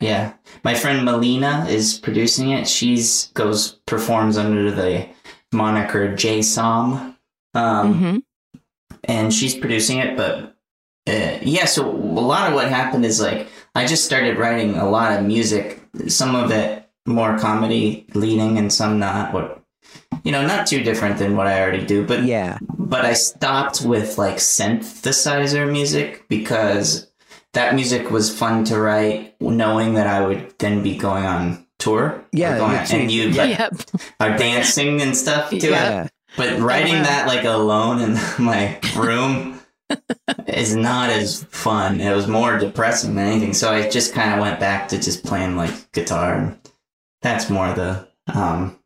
yeah. 0.00 0.34
My 0.62 0.74
friend 0.74 1.04
Melina 1.04 1.66
is 1.68 1.98
producing 1.98 2.50
it. 2.50 2.68
She's 2.68 3.28
goes 3.34 3.80
performs 3.86 4.38
under 4.38 4.70
the 4.70 5.08
moniker 5.52 6.14
Jay 6.14 6.42
Som, 6.42 7.16
um, 7.54 7.94
hmm 7.94 8.18
and 9.06 9.34
she's 9.34 9.54
producing 9.54 9.98
it. 9.98 10.16
But 10.16 10.56
uh, 11.06 11.38
yeah, 11.42 11.66
so 11.66 11.88
a 11.90 11.92
lot 11.92 12.48
of 12.48 12.54
what 12.54 12.68
happened 12.68 13.04
is 13.04 13.20
like 13.20 13.48
I 13.74 13.86
just 13.86 14.04
started 14.04 14.38
writing 14.38 14.76
a 14.76 14.88
lot 14.88 15.18
of 15.18 15.26
music. 15.26 15.82
Some 16.08 16.34
of 16.34 16.50
it 16.50 16.88
more 17.06 17.38
comedy 17.38 18.06
leaning, 18.14 18.58
and 18.58 18.72
some 18.72 18.98
not. 18.98 19.32
What 19.34 19.63
you 20.24 20.32
know, 20.32 20.46
not 20.46 20.66
too 20.66 20.82
different 20.82 21.18
than 21.18 21.36
what 21.36 21.46
I 21.46 21.60
already 21.60 21.84
do, 21.84 22.04
but 22.06 22.22
Yeah. 22.24 22.58
but 22.78 23.04
I 23.04 23.12
stopped 23.14 23.82
with 23.82 24.18
like 24.18 24.36
synthesizer 24.36 25.70
music 25.70 26.24
because 26.28 27.08
that 27.52 27.74
music 27.74 28.10
was 28.10 28.36
fun 28.36 28.64
to 28.64 28.80
write, 28.80 29.34
knowing 29.40 29.94
that 29.94 30.06
I 30.06 30.26
would 30.26 30.54
then 30.58 30.82
be 30.82 30.96
going 30.96 31.24
on 31.24 31.66
tour. 31.78 32.24
Yeah, 32.32 32.58
going, 32.58 32.72
you'd 32.80 32.90
and 33.00 33.10
you 33.10 33.30
like, 33.30 33.58
Yep. 33.58 33.80
are 34.20 34.36
dancing 34.36 35.00
and 35.02 35.16
stuff 35.16 35.50
to 35.50 35.56
it. 35.56 35.64
Yeah. 35.70 36.08
But 36.36 36.58
writing 36.58 36.94
wow. 36.96 37.02
that 37.04 37.28
like 37.28 37.44
alone 37.44 38.00
in 38.00 38.18
my 38.44 38.78
room 38.96 39.60
is 40.48 40.74
not 40.74 41.10
as 41.10 41.44
fun. 41.44 42.00
It 42.00 42.14
was 42.14 42.26
more 42.26 42.58
depressing 42.58 43.14
than 43.14 43.26
anything. 43.26 43.52
So 43.54 43.70
I 43.70 43.88
just 43.88 44.14
kind 44.14 44.32
of 44.34 44.40
went 44.40 44.58
back 44.58 44.88
to 44.88 44.98
just 44.98 45.24
playing 45.24 45.56
like 45.56 45.92
guitar. 45.92 46.56
That's 47.22 47.48
more 47.50 47.72
the 47.72 48.08
um, 48.34 48.76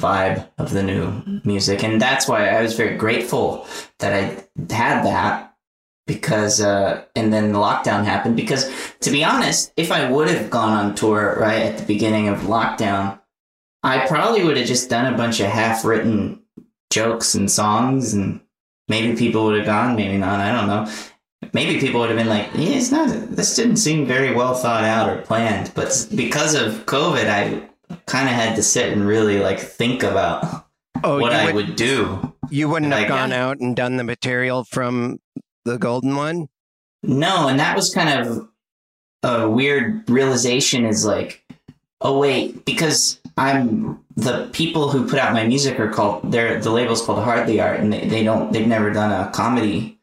vibe 0.00 0.48
of 0.58 0.72
the 0.72 0.82
new 0.82 1.40
music, 1.44 1.84
and 1.84 2.00
that's 2.00 2.28
why 2.28 2.48
I 2.48 2.62
was 2.62 2.76
very 2.76 2.96
grateful 2.96 3.66
that 3.98 4.12
I 4.12 4.74
had 4.74 5.04
that 5.04 5.54
because 6.06 6.60
uh, 6.60 7.04
and 7.14 7.32
then 7.32 7.52
the 7.52 7.58
lockdown 7.58 8.04
happened. 8.04 8.36
Because 8.36 8.70
to 9.00 9.10
be 9.10 9.24
honest, 9.24 9.72
if 9.76 9.90
I 9.90 10.10
would 10.10 10.28
have 10.28 10.50
gone 10.50 10.72
on 10.72 10.94
tour 10.94 11.36
right 11.38 11.62
at 11.62 11.78
the 11.78 11.84
beginning 11.84 12.28
of 12.28 12.40
lockdown, 12.40 13.20
I 13.82 14.06
probably 14.06 14.44
would 14.44 14.56
have 14.56 14.66
just 14.66 14.90
done 14.90 15.12
a 15.12 15.16
bunch 15.16 15.40
of 15.40 15.46
half-written 15.46 16.42
jokes 16.94 17.34
and 17.34 17.50
songs 17.50 18.14
and 18.14 18.40
maybe 18.88 19.16
people 19.16 19.44
would 19.44 19.56
have 19.56 19.66
gone 19.66 19.96
maybe 19.96 20.16
not 20.16 20.38
i 20.38 20.52
don't 20.52 20.68
know 20.68 20.90
maybe 21.52 21.80
people 21.80 21.98
would 21.98 22.08
have 22.08 22.18
been 22.18 22.28
like 22.28 22.48
yeah, 22.54 22.76
it's 22.76 22.92
not 22.92 23.08
this 23.30 23.56
didn't 23.56 23.76
seem 23.78 24.06
very 24.06 24.32
well 24.32 24.54
thought 24.54 24.84
out 24.84 25.08
or 25.08 25.20
planned 25.22 25.72
but 25.74 26.06
because 26.14 26.54
of 26.54 26.86
covid 26.86 27.28
i 27.28 27.68
kind 28.06 28.28
of 28.28 28.34
had 28.34 28.56
to 28.56 28.62
sit 28.62 28.92
and 28.92 29.06
really 29.06 29.38
like 29.40 29.58
think 29.60 30.02
about 30.02 30.66
Oh, 31.02 31.18
what 31.20 31.32
i 31.32 31.46
would, 31.46 31.54
would 31.68 31.76
do. 31.76 32.32
you 32.50 32.68
wouldn't 32.68 32.92
have 32.92 33.02
like- 33.02 33.08
gone 33.08 33.32
out 33.32 33.58
and 33.60 33.76
done 33.76 33.96
the 33.96 34.04
material 34.04 34.64
from 34.64 35.18
the 35.64 35.76
golden 35.78 36.16
one? 36.16 36.48
no 37.02 37.48
and 37.48 37.58
that 37.60 37.76
was 37.76 37.92
kind 37.94 38.20
of 38.26 38.48
a 39.22 39.48
weird 39.50 40.08
realization 40.08 40.84
is 40.86 41.04
like 41.04 41.42
oh 42.00 42.18
wait 42.18 42.64
because 42.64 43.20
i'm 43.36 44.02
the 44.16 44.48
people 44.52 44.88
who 44.90 45.06
put 45.08 45.18
out 45.18 45.32
my 45.34 45.46
music 45.46 45.78
are 45.80 45.90
called 45.90 46.30
they're 46.32 46.60
the 46.60 46.70
label's 46.70 47.02
called 47.04 47.22
hardly 47.22 47.60
art 47.60 47.80
and 47.80 47.92
they, 47.92 48.06
they 48.06 48.22
don't 48.24 48.52
they've 48.52 48.66
never 48.66 48.90
done 48.90 49.10
a 49.12 49.30
comedy 49.32 49.98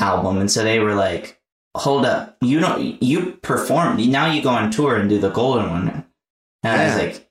album 0.00 0.38
and 0.38 0.50
so 0.50 0.64
they 0.64 0.80
were 0.80 0.94
like 0.94 1.40
hold 1.76 2.04
up 2.04 2.36
you 2.40 2.58
don't 2.60 3.00
you 3.02 3.32
perform 3.42 3.96
now 4.10 4.26
you 4.26 4.42
go 4.42 4.48
on 4.50 4.70
tour 4.70 4.96
and 4.96 5.08
do 5.08 5.18
the 5.18 5.30
golden 5.30 5.70
one 5.70 6.04
and 6.64 6.80
i 6.80 6.86
was 6.86 6.96
like 6.96 7.28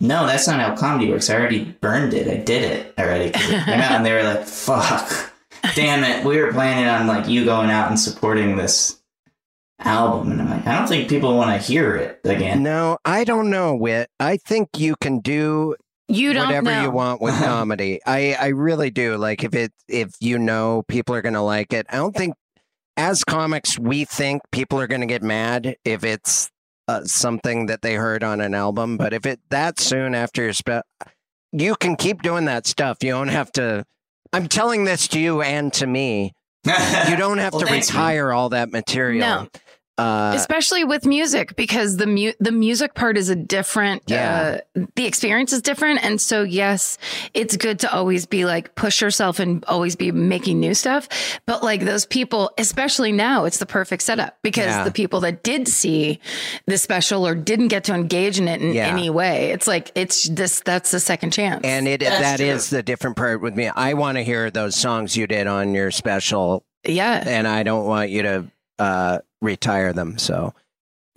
no 0.00 0.26
that's 0.26 0.46
not 0.46 0.60
how 0.60 0.74
comedy 0.76 1.10
works 1.10 1.28
i 1.30 1.34
already 1.34 1.64
burned 1.80 2.14
it 2.14 2.28
i 2.28 2.36
did 2.36 2.62
it 2.62 2.94
already 2.98 3.30
'cause 3.30 3.42
it 3.50 3.64
came 3.64 3.80
out. 3.80 3.92
and 3.92 4.06
they 4.06 4.12
were 4.12 4.22
like 4.22 4.44
fuck 4.46 5.32
damn 5.74 6.04
it 6.04 6.24
we 6.24 6.40
were 6.40 6.52
planning 6.52 6.86
on 6.88 7.06
like 7.06 7.28
you 7.28 7.44
going 7.44 7.70
out 7.70 7.88
and 7.88 7.98
supporting 7.98 8.56
this 8.56 9.00
album 9.80 10.32
and 10.32 10.40
i'm 10.40 10.48
like 10.50 10.66
i 10.66 10.76
don't 10.78 10.88
think 10.88 11.08
people 11.08 11.36
want 11.36 11.50
to 11.50 11.66
hear 11.66 11.94
it 11.96 12.20
again 12.24 12.62
No, 12.62 12.98
I 13.04 13.24
don't 13.24 13.50
know, 13.50 13.74
Wit. 13.76 14.08
I 14.18 14.38
think 14.38 14.70
you 14.78 14.96
can 15.00 15.20
do 15.20 15.76
You 16.08 16.32
don't 16.32 16.46
whatever 16.46 16.70
know. 16.70 16.82
you 16.82 16.90
want 16.90 17.20
with 17.20 17.34
comedy. 17.44 18.00
I, 18.06 18.34
I 18.40 18.46
really 18.48 18.90
do. 18.90 19.16
Like 19.16 19.44
if 19.44 19.54
it 19.54 19.72
if 19.88 20.14
you 20.20 20.38
know 20.38 20.82
people 20.88 21.14
are 21.14 21.22
gonna 21.22 21.44
like 21.44 21.72
it. 21.72 21.86
I 21.90 21.96
don't 21.96 22.14
think 22.16 22.34
as 22.96 23.22
comics 23.24 23.78
we 23.78 24.04
think 24.06 24.40
people 24.50 24.80
are 24.80 24.86
gonna 24.86 25.06
get 25.06 25.22
mad 25.22 25.76
if 25.84 26.04
it's 26.04 26.50
uh, 26.88 27.04
something 27.04 27.66
that 27.66 27.82
they 27.82 27.94
heard 27.94 28.22
on 28.22 28.40
an 28.40 28.54
album. 28.54 28.96
But 28.96 29.12
if 29.12 29.26
it 29.26 29.40
that 29.50 29.78
soon 29.80 30.14
after 30.14 30.42
your 30.42 30.52
spell, 30.52 30.82
you 31.52 31.74
can 31.76 31.96
keep 31.96 32.22
doing 32.22 32.44
that 32.46 32.66
stuff. 32.66 32.98
You 33.02 33.10
don't 33.10 33.28
have 33.28 33.50
to. 33.52 33.84
I'm 34.32 34.48
telling 34.48 34.84
this 34.84 35.08
to 35.08 35.20
you 35.20 35.42
and 35.42 35.72
to 35.74 35.86
me. 35.86 36.32
You 37.08 37.16
don't 37.16 37.38
have 37.38 37.52
Well, 37.52 37.60
to 37.60 37.66
thanks, 37.66 37.92
man. 37.92 38.02
retire 38.02 38.32
all 38.32 38.48
that 38.48 38.72
material. 38.72 39.20
No. 39.20 39.48
Uh, 39.98 40.32
especially 40.36 40.84
with 40.84 41.06
music 41.06 41.56
because 41.56 41.96
the 41.96 42.06
mu- 42.06 42.32
the 42.38 42.52
music 42.52 42.92
part 42.92 43.16
is 43.16 43.30
a 43.30 43.34
different 43.36 44.02
Yeah. 44.06 44.58
uh, 44.76 44.80
the 44.94 45.06
experience 45.06 45.54
is 45.54 45.62
different 45.62 46.04
and 46.04 46.20
so 46.20 46.42
yes 46.42 46.98
it's 47.32 47.56
good 47.56 47.78
to 47.78 47.90
always 47.90 48.26
be 48.26 48.44
like 48.44 48.74
push 48.74 49.00
yourself 49.00 49.38
and 49.38 49.64
always 49.64 49.96
be 49.96 50.12
making 50.12 50.60
new 50.60 50.74
stuff 50.74 51.08
but 51.46 51.62
like 51.62 51.86
those 51.86 52.04
people 52.04 52.50
especially 52.58 53.10
now 53.10 53.46
it's 53.46 53.56
the 53.56 53.64
perfect 53.64 54.02
setup 54.02 54.36
because 54.42 54.66
Yeah. 54.66 54.84
the 54.84 54.90
people 54.90 55.20
that 55.20 55.42
did 55.42 55.66
see 55.66 56.20
the 56.66 56.76
special 56.76 57.26
or 57.26 57.34
didn't 57.34 57.68
get 57.68 57.84
to 57.84 57.94
engage 57.94 58.38
in 58.38 58.48
it 58.48 58.60
in 58.60 58.74
Yeah. 58.74 58.88
any 58.88 59.08
way 59.08 59.50
it's 59.50 59.66
like 59.66 59.92
it's 59.94 60.28
this 60.28 60.60
that's 60.60 60.90
the 60.90 61.00
second 61.00 61.30
chance 61.32 61.62
And 61.64 61.88
it 61.88 62.00
That's 62.00 62.20
that 62.20 62.36
true. 62.36 62.46
is 62.46 62.68
the 62.68 62.82
different 62.82 63.16
part 63.16 63.40
with 63.40 63.54
me. 63.56 63.68
I 63.74 63.94
want 63.94 64.18
to 64.18 64.22
hear 64.24 64.50
those 64.50 64.76
songs 64.76 65.16
you 65.16 65.26
did 65.26 65.46
on 65.46 65.72
your 65.74 65.90
special, 65.90 66.66
yeah 66.86 67.24
and 67.26 67.48
I 67.48 67.62
don't 67.62 67.86
want 67.86 68.10
you 68.10 68.22
to 68.22 68.44
uh, 68.78 69.18
retire 69.42 69.92
them. 69.92 70.18
So 70.18 70.54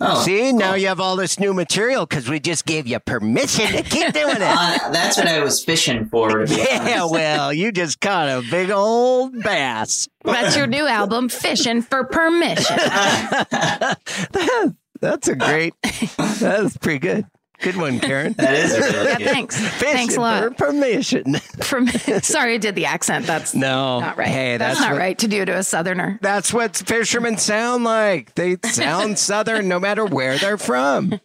oh, 0.00 0.22
see, 0.22 0.52
now 0.52 0.74
you 0.74 0.88
have 0.88 1.00
all 1.00 1.16
this 1.16 1.38
new 1.38 1.52
material 1.54 2.06
because 2.06 2.28
we 2.28 2.40
just 2.40 2.64
gave 2.66 2.86
you 2.86 2.98
permission 3.00 3.66
to 3.68 3.82
keep 3.82 4.12
doing 4.14 4.36
it. 4.36 4.42
Uh, 4.42 4.90
that's 4.90 5.16
what 5.16 5.26
I 5.26 5.40
was 5.40 5.62
fishing 5.64 6.06
for. 6.06 6.44
Yeah, 6.46 7.02
honest. 7.02 7.12
well, 7.12 7.52
you 7.52 7.72
just 7.72 8.00
caught 8.00 8.28
a 8.28 8.42
big 8.50 8.70
old 8.70 9.40
bass. 9.42 10.08
that's 10.24 10.56
your 10.56 10.66
new 10.66 10.86
album 10.86 11.28
fishing 11.28 11.82
for 11.82 12.04
permission 12.04 12.76
That- 12.76 14.74
That's 15.00 15.28
a 15.28 15.34
great. 15.34 15.74
That's 16.18 16.76
pretty 16.76 16.98
good. 16.98 17.26
Good 17.62 17.76
one, 17.76 18.00
Karen. 18.00 18.32
that 18.34 18.54
is 18.54 18.72
a 18.74 18.80
really 18.80 19.06
yeah 19.08 19.18
good. 19.18 19.26
thanks 19.28 19.56
thanks 19.56 20.14
a 20.14 20.16
For 20.16 20.20
lot 20.22 20.56
permission. 20.56 21.34
from 21.62 21.88
sorry 22.22 22.54
i 22.54 22.56
did 22.56 22.74
the 22.74 22.86
accent 22.86 23.26
that's 23.26 23.54
No, 23.54 24.00
not 24.00 24.16
right. 24.16 24.28
Hey, 24.28 24.56
that's, 24.56 24.78
that's, 24.78 24.80
not 24.88 24.92
what, 24.92 24.98
right 25.00 25.18
to 25.18 25.28
do 25.28 25.44
to 25.44 25.56
a 25.58 25.62
southerner. 25.62 26.18
That's 26.22 26.52
what 26.52 26.76
fishermen 26.76 27.36
sound 27.36 27.84
like. 27.84 28.34
They 28.34 28.56
sound 28.64 29.18
southern 29.30 29.68
no 29.68 29.78
matter 29.78 30.04
where 30.04 30.38
they're 30.38 30.58
from. 30.58 31.20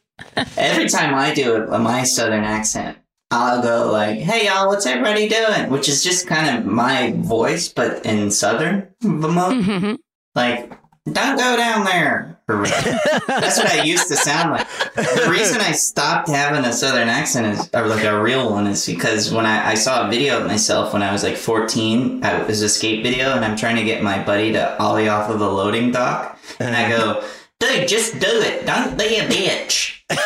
Every 0.57 0.88
time 0.89 1.13
I 1.13 1.33
do 1.33 1.55
it, 1.57 1.69
my 1.69 2.03
southern 2.03 2.43
accent, 2.43 2.97
I'll 3.31 3.61
go 3.61 3.91
like, 3.91 4.19
"Hey 4.19 4.45
y'all, 4.47 4.67
what's 4.67 4.86
everybody 4.86 5.27
doing?" 5.27 5.69
Which 5.69 5.89
is 5.89 6.03
just 6.03 6.27
kind 6.27 6.57
of 6.57 6.65
my 6.65 7.13
voice, 7.17 7.67
but 7.69 8.05
in 8.05 8.31
southern 8.31 8.88
mode. 9.01 9.63
Mhm. 9.63 9.97
Like, 10.36 10.71
don't 11.12 11.38
go 11.38 11.56
down 11.56 11.86
there. 11.86 12.32
That's 12.47 13.58
what 13.58 13.72
I 13.72 13.84
used 13.84 14.08
to 14.10 14.16
sound 14.16 14.51
like. 14.51 14.68
The 14.95 15.28
reason 15.32 15.62
I 15.62 15.72
stopped 15.72 16.30
having 16.30 16.64
a 16.66 16.72
southern 16.74 17.10
accent 17.10 17.47
is, 17.47 17.70
or 17.74 17.88
like 17.88 18.03
a 18.03 18.22
real 18.22 18.51
one, 18.51 18.68
is 18.68 18.86
because 18.86 19.32
when 19.34 19.45
I, 19.45 19.72
I 19.72 19.74
saw 19.76 20.08
a 20.08 20.10
video 20.10 20.39
of 20.41 20.47
myself 20.47 20.93
when 20.93 21.01
I 21.03 21.12
was 21.12 21.24
like 21.24 21.38
14, 21.38 22.24
I- 22.24 22.41
it 22.41 22.47
was 22.47 22.62
a 22.62 22.70
skate 22.70 23.03
video, 23.03 23.34
and 23.36 23.43
I'm 23.43 23.56
trying 23.56 23.76
to 23.78 23.84
get 23.84 24.03
my 24.03 24.24
buddy 24.24 24.51
to 24.53 24.78
ollie 24.82 25.08
off 25.10 25.30
of 25.30 25.41
a 25.41 25.49
loading 25.49 25.91
dock, 25.91 26.39
and 26.60 26.76
I 26.76 26.89
go, 26.89 27.24
dude, 27.60 27.88
just 27.88 28.14
do 28.20 28.28
it. 28.28 28.66
Don't 28.66 28.97
be 28.97 29.18
a 29.18 29.28
bitch. 29.28 29.93
and 30.10 30.20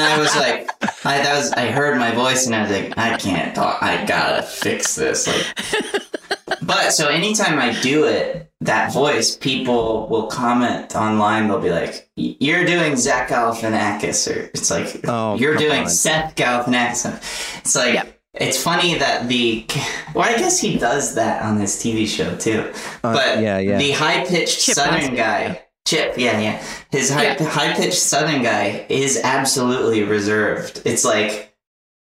I 0.00 0.18
was 0.20 0.34
like, 0.36 0.70
I 1.04 1.18
that 1.22 1.36
was 1.36 1.50
I 1.52 1.66
heard 1.70 1.98
my 1.98 2.12
voice 2.12 2.46
and 2.46 2.54
I 2.54 2.62
was 2.62 2.70
like, 2.70 2.96
I 2.98 3.16
can't 3.16 3.54
talk. 3.54 3.82
I 3.82 4.04
gotta 4.04 4.42
fix 4.42 4.94
this. 4.94 5.26
Like, 5.26 6.02
but 6.62 6.90
so 6.92 7.08
anytime 7.08 7.58
I 7.58 7.78
do 7.80 8.04
it, 8.04 8.50
that 8.60 8.92
voice, 8.92 9.36
people 9.36 10.06
will 10.08 10.26
comment 10.26 10.94
online. 10.94 11.48
They'll 11.48 11.60
be 11.60 11.70
like, 11.70 12.10
"You're 12.16 12.66
doing 12.66 12.96
Zach 12.96 13.28
Galifianakis," 13.30 14.30
or 14.36 14.40
it's 14.52 14.70
like, 14.70 15.00
Oh, 15.08 15.36
"You're 15.36 15.56
doing 15.56 15.82
on. 15.84 15.88
Seth 15.90 16.36
Galifianakis." 16.36 17.58
It's 17.60 17.74
like. 17.76 17.94
Yep. 17.94 18.16
It's 18.34 18.62
funny 18.62 18.96
that 18.96 19.28
the 19.28 19.66
well, 20.14 20.24
I 20.28 20.38
guess 20.38 20.60
he 20.60 20.78
does 20.78 21.16
that 21.16 21.42
on 21.42 21.58
his 21.58 21.72
TV 21.76 22.06
show 22.06 22.36
too. 22.36 22.72
but 23.02 23.38
Uh, 23.38 23.40
yeah, 23.40 23.58
yeah. 23.58 23.76
the 23.76 23.90
high 23.90 24.24
pitched 24.24 24.60
Southern 24.60 25.14
Bassett. 25.14 25.16
guy, 25.16 25.62
Chip, 25.90 26.14
yeah, 26.16 26.38
yeah, 26.38 26.62
his 26.92 27.10
high 27.10 27.24
Yeah. 27.34 27.44
high 27.44 27.72
pitched 27.74 27.98
Southern 27.98 28.42
guy 28.44 28.86
is 28.88 29.20
absolutely 29.24 30.04
reserved. 30.04 30.82
It's 30.84 31.04
like 31.04 31.52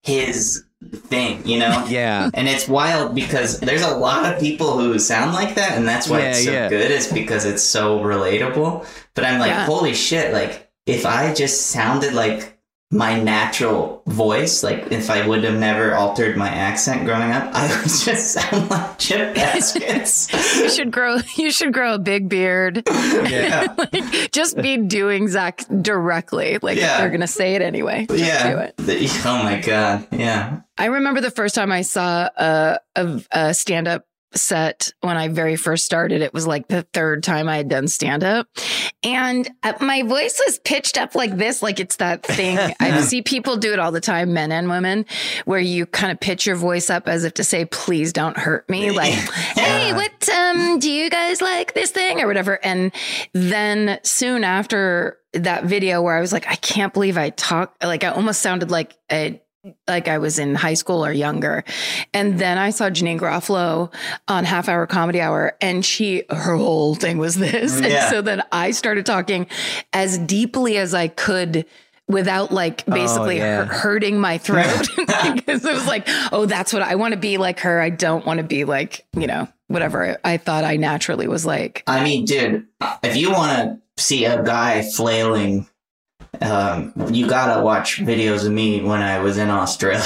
his 0.04 0.66
thing, 1.06 1.48
you 1.48 1.58
know. 1.60 1.86
Yeah. 1.90 2.30
And 2.34 2.50
it's 2.50 2.68
wild 2.68 3.16
because 3.16 3.60
there's 3.62 3.82
a 3.84 3.96
lot 3.96 4.26
of 4.32 4.42
people 4.42 4.78
who 4.78 5.00
sound 5.00 5.34
like 5.34 5.56
that, 5.56 5.78
and 5.78 5.88
that's 5.88 6.10
why 6.10 6.20
it's 6.20 6.44
so 6.44 6.52
Yeah, 6.52 6.64
yeah. 6.64 6.70
good. 6.70 6.92
Is 6.92 7.08
because 7.12 7.46
it's 7.46 7.64
so 7.64 8.00
relatable. 8.00 8.86
But 9.16 9.24
I'm 9.24 9.40
like, 9.40 9.52
Yeah. 9.52 9.66
holy 9.66 9.94
shit! 9.94 10.34
Like, 10.34 10.70
if 10.86 11.06
I 11.06 11.34
just 11.34 11.68
sounded 11.68 12.14
like 12.14 12.57
my 12.90 13.20
natural 13.22 14.02
voice, 14.08 14.64
like 14.64 14.92
if 14.94 15.10
I 15.10 15.28
would 15.28 15.44
have 15.44 15.60
never 15.60 15.94
altered 15.94 16.38
my 16.38 16.48
accent 16.48 17.04
growing 17.04 17.32
up, 17.32 17.54
I 17.54 17.68
would 17.68 17.84
just 17.90 18.32
sound 18.32 18.70
like 18.70 18.98
Chip 18.98 19.36
Baskets. 19.36 20.32
You 20.58 20.70
should 20.70 20.92
grow. 20.92 21.18
You 21.36 21.52
should 21.52 21.74
grow 21.74 21.96
a 21.96 22.00
big 22.00 22.30
beard. 22.30 22.84
yeah. 22.90 23.76
like, 23.78 24.32
just 24.32 24.56
be 24.56 24.78
doing 24.78 25.28
Zach 25.28 25.66
directly. 25.82 26.60
Like 26.62 26.78
Yeah. 26.78 27.00
they're 27.00 27.10
gonna 27.10 27.28
say 27.28 27.56
it 27.56 27.62
anyway. 27.62 28.06
Just 28.10 28.20
do 28.20 28.26
Yeah. 28.26 28.60
it. 28.78 29.26
Oh 29.26 29.44
my 29.44 29.60
god. 29.60 30.08
Yeah. 30.12 30.62
I 30.78 30.86
remember 30.86 31.20
the 31.20 31.32
first 31.32 31.56
time 31.56 31.72
I 31.72 31.82
saw 31.82 32.30
a, 32.38 32.80
a, 32.96 33.22
a 33.32 33.54
stand 33.54 33.88
up 33.90 34.06
set 34.34 34.92
when 35.02 35.18
I 35.18 35.28
very 35.28 35.56
first 35.56 35.86
started. 35.86 36.22
It 36.22 36.34
was 36.34 36.46
like 36.46 36.68
the 36.68 36.84
third 36.94 37.24
time 37.24 37.48
I 37.48 37.58
had 37.58 37.70
done 37.70 37.88
stand 37.88 38.24
up. 38.24 38.48
And 39.04 39.50
uh, 39.64 39.74
my 39.80 40.04
voice 40.04 40.42
was 40.46 40.60
pitched 40.60 40.98
up 40.98 41.16
like 41.16 41.38
this, 41.38 41.62
like 41.62 41.80
it's 41.80 41.98
that 41.98 42.24
thing. 42.24 42.58
I 42.80 43.02
see 43.02 43.22
people 43.22 43.58
do 43.58 43.74
it 43.74 43.80
all 43.80 43.92
the 43.92 44.02
time, 44.02 44.34
men 44.34 44.52
and 44.52 44.70
women, 44.70 45.06
where 45.46 45.60
you 45.60 45.86
kind 45.86 46.12
of 46.12 46.20
pitch 46.20 46.46
your 46.46 46.56
voice 46.56 46.90
up 46.90 47.08
as 47.08 47.24
if 47.24 47.36
to 47.36 47.44
say, 47.44 47.66
please 47.66 48.14
don't 48.14 48.38
hurt 48.38 48.70
me. 48.70 48.92
Like, 48.92 49.14
hey, 49.14 49.94
what, 49.94 50.30
um, 50.30 50.80
do 50.80 50.92
you 50.92 51.10
guys 51.10 51.42
like 51.42 51.74
this 51.74 51.92
thing 51.92 52.22
or 52.22 52.28
whatever? 52.28 52.60
And 52.64 52.92
then 53.34 54.00
soon 54.04 54.44
after 54.44 55.20
that 55.34 55.66
video 55.66 56.02
where 56.02 56.18
I 56.18 56.22
was 56.22 56.34
like, 56.34 56.48
I 56.48 56.56
can't 56.56 56.94
believe 56.94 57.18
I 57.18 57.30
talk, 57.30 57.76
like 57.84 58.04
I 58.04 58.10
almost 58.10 58.42
sounded 58.42 58.72
like 58.72 58.98
a, 59.12 59.42
like 59.88 60.08
I 60.08 60.18
was 60.18 60.40
in 60.40 60.56
high 60.56 60.74
school 60.74 61.06
or 61.06 61.12
younger. 61.12 61.64
And 62.14 62.40
then 62.40 62.58
I 62.58 62.70
saw 62.70 62.90
Janeane 62.90 63.20
Garofalo 63.20 63.94
on 64.28 64.44
Half 64.46 64.70
Hour 64.70 64.88
Comedy 64.88 65.22
Hour, 65.22 65.56
and 65.62 65.86
she, 65.86 66.24
her 66.30 66.56
whole 66.56 66.96
thing 66.96 67.18
was 67.18 67.36
this. 67.36 67.80
Yeah. 67.80 67.88
And 67.88 68.10
so 68.10 68.22
then 68.22 68.44
I 68.52 68.72
started 68.72 69.06
talking 69.06 69.48
as 69.94 70.18
deeply 70.18 70.78
as 70.78 70.94
I 70.94 71.08
could 71.08 71.66
without 72.08 72.52
like 72.52 72.84
oh, 72.88 72.94
basically 72.94 73.38
yeah. 73.38 73.66
hurting 73.66 74.20
my 74.20 74.38
throat 74.38 74.88
because 74.96 75.66
it 75.66 75.74
was 75.74 75.88
like, 75.88 76.08
oh, 76.32 76.46
that's 76.46 76.74
what 76.74 76.82
I 76.82 76.96
want 76.96 77.14
to 77.14 77.20
be 77.20 77.38
like 77.38 77.60
her. 77.62 77.80
I 77.80 77.90
don't 77.90 78.26
want 78.26 78.40
to 78.40 78.44
be 78.44 78.64
like, 78.64 79.06
you 79.16 79.28
know, 79.28 79.48
whatever 79.68 80.18
I 80.24 80.38
thought 80.38 80.64
I 80.64 80.78
naturally 80.78 81.28
was 81.28 81.46
like. 81.46 81.84
I 81.88 82.04
mean, 82.04 82.26
dude, 82.26 82.68
if 83.04 83.16
you 83.16 83.32
want 83.32 83.82
to 83.98 84.02
see 84.04 84.26
a 84.26 84.42
guy 84.44 84.82
flailing, 84.82 85.68
um, 86.42 86.94
you 87.12 87.28
gotta 87.28 87.62
watch 87.62 88.00
videos 88.00 88.46
of 88.46 88.52
me 88.52 88.82
when 88.82 89.02
I 89.02 89.20
was 89.20 89.38
in 89.38 89.50
Australia. 89.50 90.02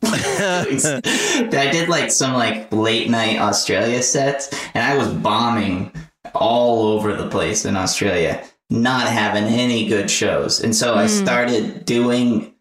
I 0.02 1.68
did 1.72 1.88
like 1.88 2.10
some 2.10 2.34
like 2.34 2.72
late 2.72 3.10
night 3.10 3.38
Australia 3.38 4.02
sets, 4.02 4.48
and 4.74 4.84
I 4.84 4.96
was 4.96 5.08
bombing 5.08 5.92
all 6.34 6.86
over 6.88 7.14
the 7.14 7.28
place 7.28 7.64
in 7.64 7.76
Australia, 7.76 8.42
not 8.70 9.08
having 9.08 9.44
any 9.44 9.88
good 9.88 10.10
shows. 10.10 10.60
And 10.62 10.74
so 10.74 10.94
I 10.94 11.06
started 11.06 11.84
doing 11.84 12.54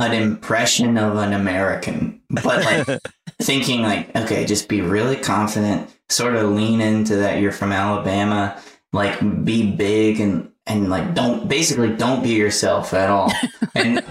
an 0.00 0.12
impression 0.12 0.98
of 0.98 1.16
an 1.16 1.32
American, 1.32 2.20
but 2.28 2.64
like 2.64 3.00
thinking 3.42 3.82
like, 3.82 4.14
okay, 4.16 4.44
just 4.44 4.68
be 4.68 4.80
really 4.80 5.16
confident, 5.16 5.88
sort 6.08 6.34
of 6.34 6.50
lean 6.50 6.80
into 6.80 7.16
that 7.16 7.40
you're 7.40 7.52
from 7.52 7.72
Alabama, 7.72 8.60
like 8.92 9.18
be 9.44 9.70
big 9.70 10.20
and 10.20 10.50
and 10.66 10.88
like 10.90 11.14
don't 11.14 11.48
basically 11.48 11.94
don't 11.94 12.22
be 12.22 12.30
yourself 12.30 12.92
at 12.94 13.10
all. 13.10 13.32
and 13.74 14.02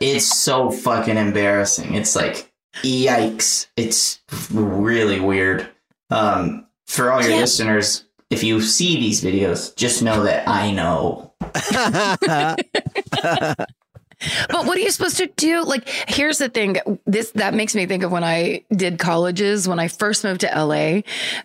it's 0.00 0.36
so 0.38 0.70
fucking 0.70 1.16
embarrassing. 1.16 1.94
It's 1.94 2.14
like 2.16 2.52
yikes. 2.82 3.66
It's 3.76 4.20
really 4.52 5.20
weird. 5.20 5.68
Um 6.10 6.66
for 6.86 7.10
all 7.12 7.20
your 7.22 7.30
Yeah. 7.30 7.40
listeners, 7.40 8.04
if 8.30 8.42
you 8.44 8.60
see 8.60 8.96
these 8.96 9.22
videos, 9.22 9.74
just 9.76 10.02
know 10.02 10.24
that 10.24 10.48
I 10.48 10.70
know. 10.72 11.32
But 14.48 14.66
what 14.66 14.76
are 14.76 14.80
you 14.80 14.90
supposed 14.90 15.16
to 15.18 15.26
do? 15.26 15.62
Like, 15.62 15.88
here's 15.88 16.38
the 16.38 16.48
thing. 16.48 16.76
This 17.06 17.30
that 17.32 17.54
makes 17.54 17.74
me 17.74 17.86
think 17.86 18.02
of 18.02 18.12
when 18.12 18.24
I 18.24 18.64
did 18.70 18.98
colleges. 18.98 19.66
When 19.66 19.78
I 19.78 19.88
first 19.88 20.24
moved 20.24 20.42
to 20.42 20.46
LA, 20.46 21.00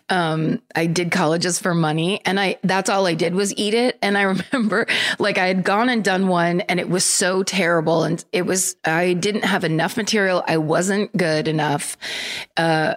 um, 0.08 0.60
I 0.74 0.86
did 0.86 1.10
colleges 1.10 1.58
for 1.58 1.74
money, 1.74 2.20
and 2.24 2.38
I 2.38 2.58
that's 2.62 2.90
all 2.90 3.06
I 3.06 3.14
did 3.14 3.34
was 3.34 3.54
eat 3.56 3.74
it. 3.74 3.98
And 4.02 4.18
I 4.18 4.22
remember, 4.52 4.86
like, 5.18 5.38
I 5.38 5.46
had 5.46 5.64
gone 5.64 5.88
and 5.88 6.04
done 6.04 6.28
one, 6.28 6.60
and 6.62 6.78
it 6.78 6.88
was 6.88 7.04
so 7.04 7.42
terrible, 7.42 8.04
and 8.04 8.22
it 8.32 8.44
was 8.46 8.76
I 8.84 9.14
didn't 9.14 9.44
have 9.44 9.64
enough 9.64 9.96
material. 9.96 10.44
I 10.46 10.58
wasn't 10.58 11.16
good 11.16 11.48
enough. 11.48 11.96
Uh, 12.56 12.94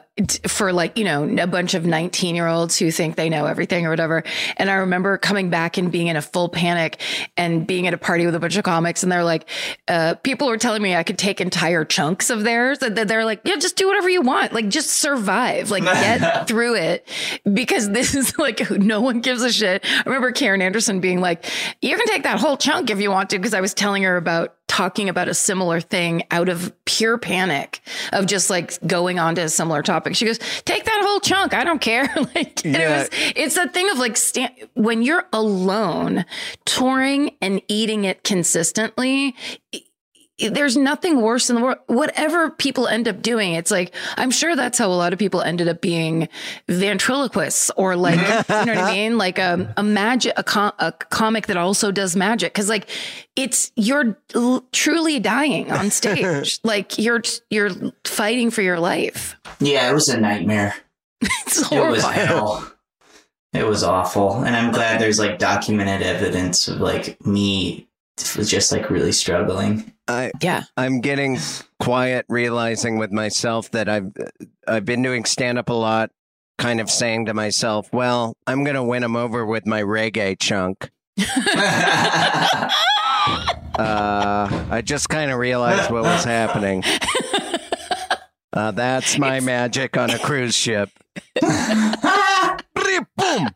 for 0.48 0.74
like 0.74 0.98
you 0.98 1.04
know 1.04 1.24
a 1.42 1.48
bunch 1.48 1.74
of 1.74 1.86
19 1.86 2.36
year 2.36 2.48
olds 2.48 2.78
who 2.78 2.92
think 2.92 3.16
they 3.16 3.30
know 3.30 3.46
everything 3.46 3.86
or 3.86 3.90
whatever 3.90 4.24
and 4.58 4.70
i 4.70 4.74
remember 4.74 5.18
coming 5.18 5.50
back 5.50 5.78
and 5.78 5.92
being 5.92 6.08
in 6.08 6.18
a 6.18 6.22
full 6.22 6.50
panic 6.50 7.00
and 7.38 7.66
being 7.66 7.88
at 7.88 7.94
a 7.94 7.98
party 7.98 8.26
with 8.26 8.36
a 8.36 8.40
bunch 8.40 8.58
of 8.58 8.64
comics 8.64 9.04
and 9.04 9.12
they're 9.12 9.24
like 9.24 9.48
uh, 9.88 10.16
people 10.16 10.48
were 10.48 10.58
telling 10.58 10.82
me 10.82 10.96
i 10.96 11.04
could 11.04 11.18
take 11.18 11.40
entire 11.40 11.86
chunks 11.86 12.30
of 12.30 12.44
theirs 12.44 12.80
that 12.80 13.08
they're 13.08 13.26
like 13.26 13.42
yeah 13.46 13.56
just 13.56 13.76
do 13.76 13.88
whatever 13.88 14.10
you 14.10 14.22
want. 14.22 14.54
Like 14.54 14.70
just 14.70 14.90
survive. 14.92 15.72
Like 15.72 15.84
get 15.84 16.48
through 16.48 16.76
it. 16.76 17.08
Because 17.52 17.90
this 17.90 18.16
is 18.16 18.38
like 18.38 18.70
no 18.72 19.02
one 19.02 19.22
gives 19.22 19.42
a 19.42 19.52
shit. 19.52 19.86
I 19.86 20.04
remember 20.06 20.32
karen 20.32 20.62
anderson 20.62 21.00
being 21.00 21.22
like 21.22 21.46
you 21.82 21.96
can 21.96 22.06
take 22.08 22.24
that 22.24 22.40
whole 22.40 22.58
chunk 22.58 22.90
if 22.90 23.00
you 23.00 23.10
want 23.10 23.30
to 23.30 23.40
because 23.40 23.54
i 23.54 23.62
was 23.62 23.74
telling 23.74 24.04
her 24.04 24.18
about 24.18 24.56
talking 24.70 25.10
about 25.10 25.28
a 25.28 25.34
similar 25.34 25.82
thing 25.82 26.24
out 26.32 26.48
of 26.48 26.72
pure 26.86 27.18
panic 27.18 27.82
of 28.14 28.28
just 28.28 28.50
like 28.50 28.80
going 28.88 29.20
on 29.20 29.36
to 29.36 29.42
a 29.42 29.50
similar 29.50 29.82
topic. 29.82 30.16
She 30.16 30.26
goes, 30.26 30.38
take 30.64 30.86
that 30.86 31.02
whole 31.06 31.20
chunk. 31.20 31.54
I 31.54 31.66
don't 31.66 31.82
care. 31.82 32.08
like, 32.36 32.64
Yeah. 32.64 32.78
it 32.78 32.90
was, 32.90 33.10
it's 33.36 33.58
a 33.58 33.68
thing 33.68 33.90
of 33.90 33.98
like, 33.98 34.18
when 34.76 35.02
you're 35.02 35.26
alone 35.34 36.24
touring 36.66 37.32
and 37.42 37.62
eating 37.68 38.06
it 38.06 38.24
consistently, 38.24 39.36
there's 40.40 40.78
nothing 40.78 41.22
worse 41.22 41.50
in 41.50 41.56
the 41.56 41.62
world. 41.62 41.78
Whatever 41.88 42.50
people 42.50 42.88
end 42.88 43.08
up 43.08 43.22
doing, 43.22 43.54
it's 43.54 43.72
like 43.72 43.94
I'm 44.18 44.32
sure 44.32 44.56
that's 44.56 44.78
how 44.78 44.88
a 44.88 44.96
lot 44.96 45.14
of 45.14 45.20
people 45.20 45.42
ended 45.42 45.68
up 45.68 45.82
being 45.82 46.30
ventriloquists 46.68 47.72
or 47.76 47.96
like 47.96 48.20
you 48.50 48.66
know 48.66 48.74
what 48.74 48.78
I 48.78 48.92
mean, 48.94 49.18
like 49.18 49.38
a 49.38 49.74
a 49.78 49.84
magic 49.84 50.34
a, 50.38 50.44
com- 50.44 50.74
a 50.80 50.92
comic 50.92 51.48
that 51.48 51.58
also 51.58 51.92
does 51.92 52.16
magic 52.16 52.54
because 52.54 52.70
like 52.70 52.88
it's 53.36 53.72
you're 53.76 54.18
l- 54.36 54.66
truly 54.72 55.20
dying 55.20 55.72
on 55.72 55.92
stage, 55.92 56.60
like 56.64 56.98
you're 56.98 57.22
you're 57.50 57.72
fighting 58.06 58.52
for 58.52 58.62
your 58.62 58.80
life. 58.80 59.36
Yeah, 59.60 59.90
it 59.90 59.94
was 59.94 60.10
a 60.10 60.20
nightmare. 60.20 60.76
It's 61.22 61.70
It 61.72 61.90
was 61.90 62.04
hell. 62.06 62.72
It 63.52 63.66
was 63.66 63.84
awful. 63.84 64.44
And 64.44 64.56
I'm 64.56 64.72
glad 64.72 65.02
there's 65.02 65.20
like 65.20 65.40
documented 65.40 66.06
evidence 66.06 66.68
of 66.68 66.80
like 66.80 67.24
me 67.26 67.88
just 68.18 68.72
like 68.72 68.90
really 68.90 69.12
struggling. 69.12 69.92
I 70.10 70.32
Yeah, 70.42 70.64
I'm 70.76 71.02
getting 71.02 71.38
quiet, 71.80 72.26
realizing 72.28 72.98
with 72.98 73.12
myself 73.12 73.72
that 73.72 73.88
I've 73.88 74.12
I've 74.68 74.86
been 74.86 75.02
doing 75.02 75.24
stand 75.24 75.58
up 75.58 75.70
a 75.70 75.74
lot, 75.74 76.10
kind 76.58 76.82
of 76.82 76.90
saying 76.90 77.28
to 77.28 77.34
myself, 77.34 77.88
"Well, 77.94 78.36
I'm 78.48 78.64
gonna 78.64 78.84
win 78.84 79.04
him 79.04 79.16
over 79.16 79.46
with 79.46 79.66
my 79.66 79.82
reggae 79.82 80.38
chunk." 80.40 80.90
Uh, 83.80 84.66
I 84.70 84.82
just 84.82 85.08
kind 85.08 85.32
of 85.32 85.40
realized 85.40 85.90
what 85.90 86.04
was 86.04 86.26
happening. 86.26 86.84
Uh, 88.52 88.72
that's 88.72 89.18
my 89.18 89.40
magic 89.40 89.96
on 89.96 90.10
a 90.10 90.20
cruise 90.20 90.54
ship. 90.54 90.90
Boom. 93.16 93.48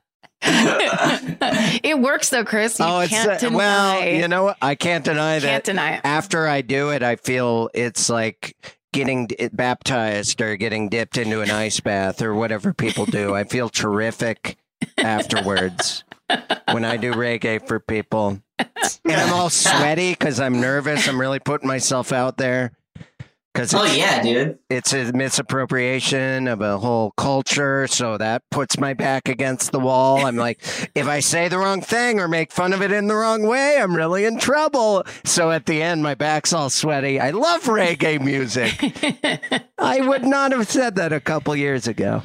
it 1.83 1.99
works 1.99 2.29
though, 2.29 2.43
Chris. 2.43 2.77
You 2.79 2.85
oh, 2.85 2.99
it's 2.99 3.11
can't 3.11 3.29
uh, 3.29 3.37
deny. 3.37 3.55
well, 3.55 4.05
you 4.05 4.27
know 4.27 4.43
what? 4.43 4.57
I 4.61 4.75
can't 4.75 5.05
deny 5.05 5.39
that. 5.39 5.47
can't 5.47 5.63
deny 5.63 5.95
it. 5.95 6.01
after 6.03 6.47
I 6.47 6.61
do 6.61 6.89
it, 6.89 7.01
I 7.01 7.15
feel 7.15 7.69
it's 7.73 8.09
like 8.09 8.55
getting 8.91 9.29
baptized 9.53 10.41
or 10.41 10.57
getting 10.57 10.89
dipped 10.89 11.17
into 11.17 11.41
an 11.41 11.49
ice 11.49 11.79
bath 11.79 12.21
or 12.21 12.35
whatever 12.35 12.73
people 12.73 13.05
do. 13.05 13.33
I 13.33 13.45
feel 13.45 13.69
terrific 13.69 14.57
afterwards 14.97 16.03
when 16.71 16.83
I 16.83 16.97
do 16.97 17.13
reggae 17.13 17.65
for 17.65 17.79
people. 17.79 18.39
and 18.59 18.81
I'm 19.05 19.33
all 19.33 19.49
sweaty 19.49 20.11
because 20.11 20.39
I'm 20.39 20.59
nervous. 20.59 21.07
I'm 21.07 21.19
really 21.19 21.39
putting 21.39 21.67
myself 21.67 22.11
out 22.11 22.37
there. 22.37 22.73
Because 23.53 23.73
Oh 23.75 23.83
yeah, 23.85 24.23
dude. 24.23 24.57
it's 24.69 24.93
a 24.93 25.13
misappropriation 25.13 26.47
of 26.47 26.61
a 26.61 26.79
whole 26.79 27.11
culture. 27.11 27.85
So 27.87 28.17
that 28.17 28.41
puts 28.49 28.79
my 28.79 28.93
back 28.93 29.29
against 29.29 29.71
the 29.71 29.79
wall. 29.79 30.25
I'm 30.25 30.35
like, 30.37 30.59
if 30.95 31.07
I 31.07 31.19
say 31.19 31.47
the 31.49 31.59
wrong 31.59 31.81
thing 31.81 32.19
or 32.19 32.27
make 32.27 32.51
fun 32.51 32.73
of 32.73 32.81
it 32.81 32.91
in 32.91 33.07
the 33.07 33.15
wrong 33.15 33.43
way, 33.45 33.77
I'm 33.79 33.95
really 33.95 34.25
in 34.25 34.39
trouble. 34.39 35.03
So 35.23 35.51
at 35.51 35.67
the 35.67 35.81
end, 35.83 36.01
my 36.01 36.15
back's 36.15 36.51
all 36.51 36.71
sweaty. 36.71 37.19
I 37.19 37.29
love 37.29 37.63
reggae 37.63 38.19
music. 38.19 38.73
I 39.77 40.01
would 40.01 40.23
not 40.23 40.51
have 40.51 40.67
said 40.67 40.95
that 40.95 41.13
a 41.13 41.19
couple 41.19 41.55
years 41.55 41.87
ago. 41.87 42.23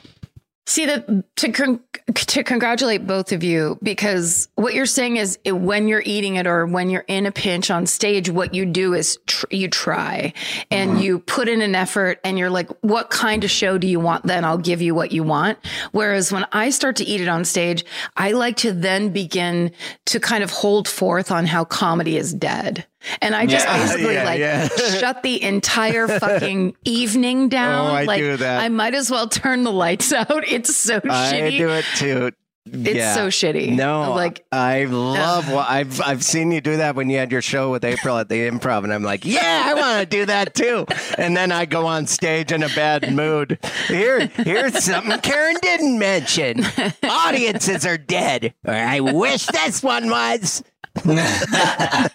See 0.68 0.84
that 0.84 1.34
to 1.36 1.50
con- 1.50 1.80
to 2.14 2.44
congratulate 2.44 3.06
both 3.06 3.32
of 3.32 3.42
you 3.42 3.78
because 3.82 4.50
what 4.54 4.74
you're 4.74 4.84
saying 4.84 5.16
is 5.16 5.38
it, 5.42 5.52
when 5.52 5.88
you're 5.88 6.02
eating 6.04 6.34
it 6.34 6.46
or 6.46 6.66
when 6.66 6.90
you're 6.90 7.06
in 7.08 7.24
a 7.24 7.32
pinch 7.32 7.70
on 7.70 7.86
stage, 7.86 8.28
what 8.28 8.52
you 8.52 8.66
do 8.66 8.92
is 8.92 9.18
tr- 9.26 9.46
you 9.50 9.68
try 9.68 10.34
and 10.70 10.90
mm-hmm. 10.90 11.00
you 11.00 11.18
put 11.20 11.48
in 11.48 11.62
an 11.62 11.74
effort 11.74 12.20
and 12.22 12.38
you're 12.38 12.50
like, 12.50 12.68
what 12.82 13.08
kind 13.08 13.44
of 13.44 13.50
show 13.50 13.78
do 13.78 13.86
you 13.86 13.98
want? 13.98 14.26
Then 14.26 14.44
I'll 14.44 14.58
give 14.58 14.82
you 14.82 14.94
what 14.94 15.10
you 15.10 15.22
want. 15.22 15.56
Whereas 15.92 16.30
when 16.30 16.44
I 16.52 16.68
start 16.68 16.96
to 16.96 17.04
eat 17.04 17.22
it 17.22 17.28
on 17.28 17.46
stage, 17.46 17.82
I 18.18 18.32
like 18.32 18.58
to 18.58 18.70
then 18.74 19.08
begin 19.08 19.72
to 20.04 20.20
kind 20.20 20.44
of 20.44 20.50
hold 20.50 20.86
forth 20.86 21.32
on 21.32 21.46
how 21.46 21.64
comedy 21.64 22.18
is 22.18 22.34
dead. 22.34 22.84
And 23.20 23.34
I 23.34 23.46
just 23.46 23.66
Yeah. 23.66 23.76
basically 23.86 24.14
Yeah, 24.14 24.24
like 24.24 24.38
yeah. 24.40 24.68
shut 24.98 25.22
the 25.22 25.42
entire 25.42 26.08
fucking 26.08 26.74
evening 26.84 27.44
oh, 27.44 27.48
down. 27.48 27.90
Oh, 27.90 27.94
I 27.94 28.04
like 28.04 28.20
do 28.20 28.36
that. 28.38 28.60
I 28.60 28.68
might 28.68 28.94
as 28.94 29.10
well 29.10 29.28
turn 29.28 29.62
the 29.62 29.72
lights 29.72 30.12
out. 30.12 30.44
It's 30.46 30.74
so 30.74 30.96
I 30.96 31.32
shitty. 31.32 31.58
do 31.58 31.68
it 31.70 31.84
too. 31.96 32.30
It's 32.72 32.94
Yeah. 32.94 33.14
so 33.14 33.28
shitty. 33.28 33.74
No, 33.74 34.12
like 34.14 34.44
I 34.52 34.84
love. 34.84 35.48
Well, 35.48 35.64
I've 35.68 36.00
I've 36.00 36.24
seen 36.24 36.52
you 36.52 36.60
do 36.60 36.76
that 36.78 36.94
when 36.94 37.10
you 37.10 37.18
had 37.18 37.32
your 37.32 37.42
show 37.42 37.70
with 37.70 37.84
April 37.84 38.16
at 38.18 38.28
the 38.28 38.48
Improv, 38.48 38.84
and 38.84 38.92
I'm 38.92 39.02
like, 39.02 39.24
yeah, 39.24 39.62
I 39.66 39.74
want 39.74 40.00
to 40.00 40.06
do 40.06 40.26
that 40.26 40.54
too. 40.54 40.86
And 41.16 41.36
then 41.36 41.52
I 41.52 41.64
go 41.66 41.86
on 41.86 42.06
stage 42.06 42.52
in 42.52 42.62
a 42.62 42.68
bad 42.68 43.12
mood. 43.14 43.58
Here, 43.86 44.26
here's 44.26 44.84
something 44.84 45.18
Karen 45.20 45.56
didn't 45.62 45.98
mention. 45.98 46.64
Audiences 47.02 47.86
are 47.86 47.98
dead. 47.98 48.54
Or 48.66 48.74
I 48.74 49.00
wish 49.00 49.46
this 49.46 49.82
one 49.82 50.10
was. 50.10 50.62
That's 51.04 52.10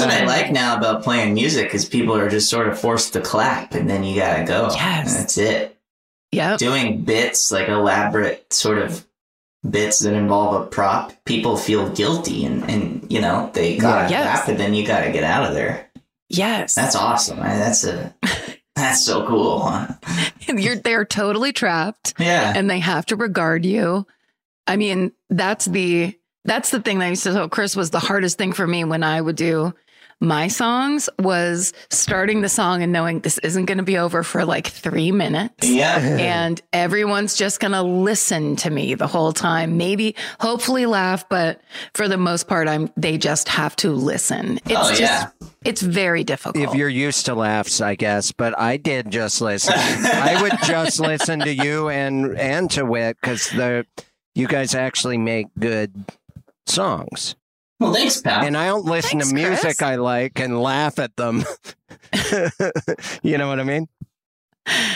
what 0.00 0.10
I 0.10 0.24
like 0.26 0.52
now 0.52 0.76
about 0.76 1.02
playing 1.02 1.34
music 1.34 1.74
is 1.74 1.84
people 1.84 2.14
are 2.16 2.28
just 2.28 2.50
sort 2.50 2.68
of 2.68 2.78
forced 2.78 3.12
to 3.14 3.20
clap 3.20 3.74
and 3.74 3.88
then 3.88 4.04
you 4.04 4.20
gotta 4.20 4.44
go. 4.44 4.68
Yes. 4.74 5.14
And 5.14 5.22
that's 5.24 5.38
it. 5.38 5.78
Yep. 6.32 6.58
Doing 6.58 7.02
bits, 7.04 7.52
like 7.52 7.68
elaborate 7.68 8.52
sort 8.52 8.78
of 8.78 9.06
bits 9.68 10.00
that 10.00 10.14
involve 10.14 10.60
a 10.60 10.66
prop, 10.66 11.12
people 11.24 11.56
feel 11.56 11.88
guilty 11.90 12.44
and, 12.44 12.68
and 12.68 13.06
you 13.12 13.20
know, 13.20 13.50
they 13.54 13.76
gotta 13.76 14.10
Yeah. 14.10 14.24
Yes. 14.24 14.48
and 14.48 14.58
then 14.58 14.74
you 14.74 14.84
gotta 14.86 15.12
get 15.12 15.22
out 15.22 15.44
of 15.48 15.54
there. 15.54 15.88
Yes. 16.28 16.74
That's 16.74 16.96
awesome. 16.96 17.38
I, 17.40 17.56
that's 17.58 17.84
a 17.84 18.14
that's 18.74 19.04
so 19.04 19.26
cool. 19.26 19.70
You're 20.48 20.76
they're 20.76 21.04
totally 21.04 21.52
trapped 21.52 22.14
Yeah. 22.18 22.52
and 22.56 22.68
they 22.68 22.80
have 22.80 23.06
to 23.06 23.16
regard 23.16 23.64
you. 23.64 24.06
I 24.66 24.76
mean, 24.76 25.12
that's 25.30 25.66
the 25.66 26.18
that's 26.44 26.70
the 26.70 26.80
thing 26.80 26.98
that 26.98 27.06
I 27.06 27.10
used 27.10 27.22
to 27.24 27.32
tell 27.32 27.48
Chris 27.48 27.76
was 27.76 27.90
the 27.90 28.00
hardest 28.00 28.38
thing 28.38 28.52
for 28.52 28.66
me 28.66 28.82
when 28.84 29.04
I 29.04 29.20
would 29.20 29.36
do 29.36 29.74
my 30.22 30.46
songs 30.46 31.10
was 31.18 31.72
starting 31.90 32.40
the 32.42 32.48
song 32.48 32.80
and 32.82 32.92
knowing 32.92 33.20
this 33.20 33.38
isn't 33.38 33.64
going 33.64 33.78
to 33.78 33.84
be 33.84 33.98
over 33.98 34.22
for 34.22 34.44
like 34.44 34.68
three 34.68 35.10
minutes. 35.10 35.68
yeah. 35.68 35.98
and 35.98 36.62
everyone's 36.72 37.34
just 37.34 37.58
going 37.58 37.72
to 37.72 37.82
listen 37.82 38.54
to 38.56 38.70
me 38.70 38.94
the 38.94 39.08
whole 39.08 39.32
time. 39.32 39.76
Maybe, 39.76 40.14
hopefully 40.38 40.86
laugh, 40.86 41.28
but 41.28 41.60
for 41.94 42.06
the 42.06 42.16
most 42.16 42.46
part, 42.46 42.68
I'm, 42.68 42.88
they 42.96 43.18
just 43.18 43.48
have 43.48 43.74
to 43.76 43.90
listen. 43.90 44.58
It's 44.66 44.74
Oh, 44.76 44.88
just, 44.90 45.00
yeah. 45.00 45.30
it's 45.64 45.82
very 45.82 46.22
difficult. 46.22 46.64
If 46.68 46.74
you're 46.74 46.88
used 46.88 47.26
to 47.26 47.34
laughs, 47.34 47.80
I 47.80 47.96
guess, 47.96 48.30
but 48.30 48.56
I 48.58 48.76
did 48.76 49.10
just 49.10 49.40
listen. 49.40 49.74
I 49.76 50.40
would 50.40 50.52
just 50.64 51.00
listen 51.00 51.40
to 51.40 51.52
you 51.52 51.88
and 51.88 52.38
and 52.38 52.70
to 52.70 52.84
Wit 52.84 53.16
because 53.20 53.50
the 53.50 53.84
you 54.36 54.46
guys 54.46 54.74
actually 54.76 55.18
make 55.18 55.48
good 55.58 55.92
songs. 56.66 57.34
Well, 57.82 57.94
thanks, 57.94 58.20
pal. 58.20 58.44
And 58.44 58.56
I 58.56 58.66
don't 58.66 58.84
listen 58.84 59.20
Thanks, 59.20 59.28
to 59.28 59.34
music 59.34 59.60
Chris. 59.60 59.82
I 59.82 59.96
like 59.96 60.38
and 60.40 60.60
laugh 60.60 60.98
at 60.98 61.14
them. 61.16 61.44
you 63.22 63.38
know 63.38 63.48
what 63.48 63.60
I 63.60 63.64
mean? 63.64 63.88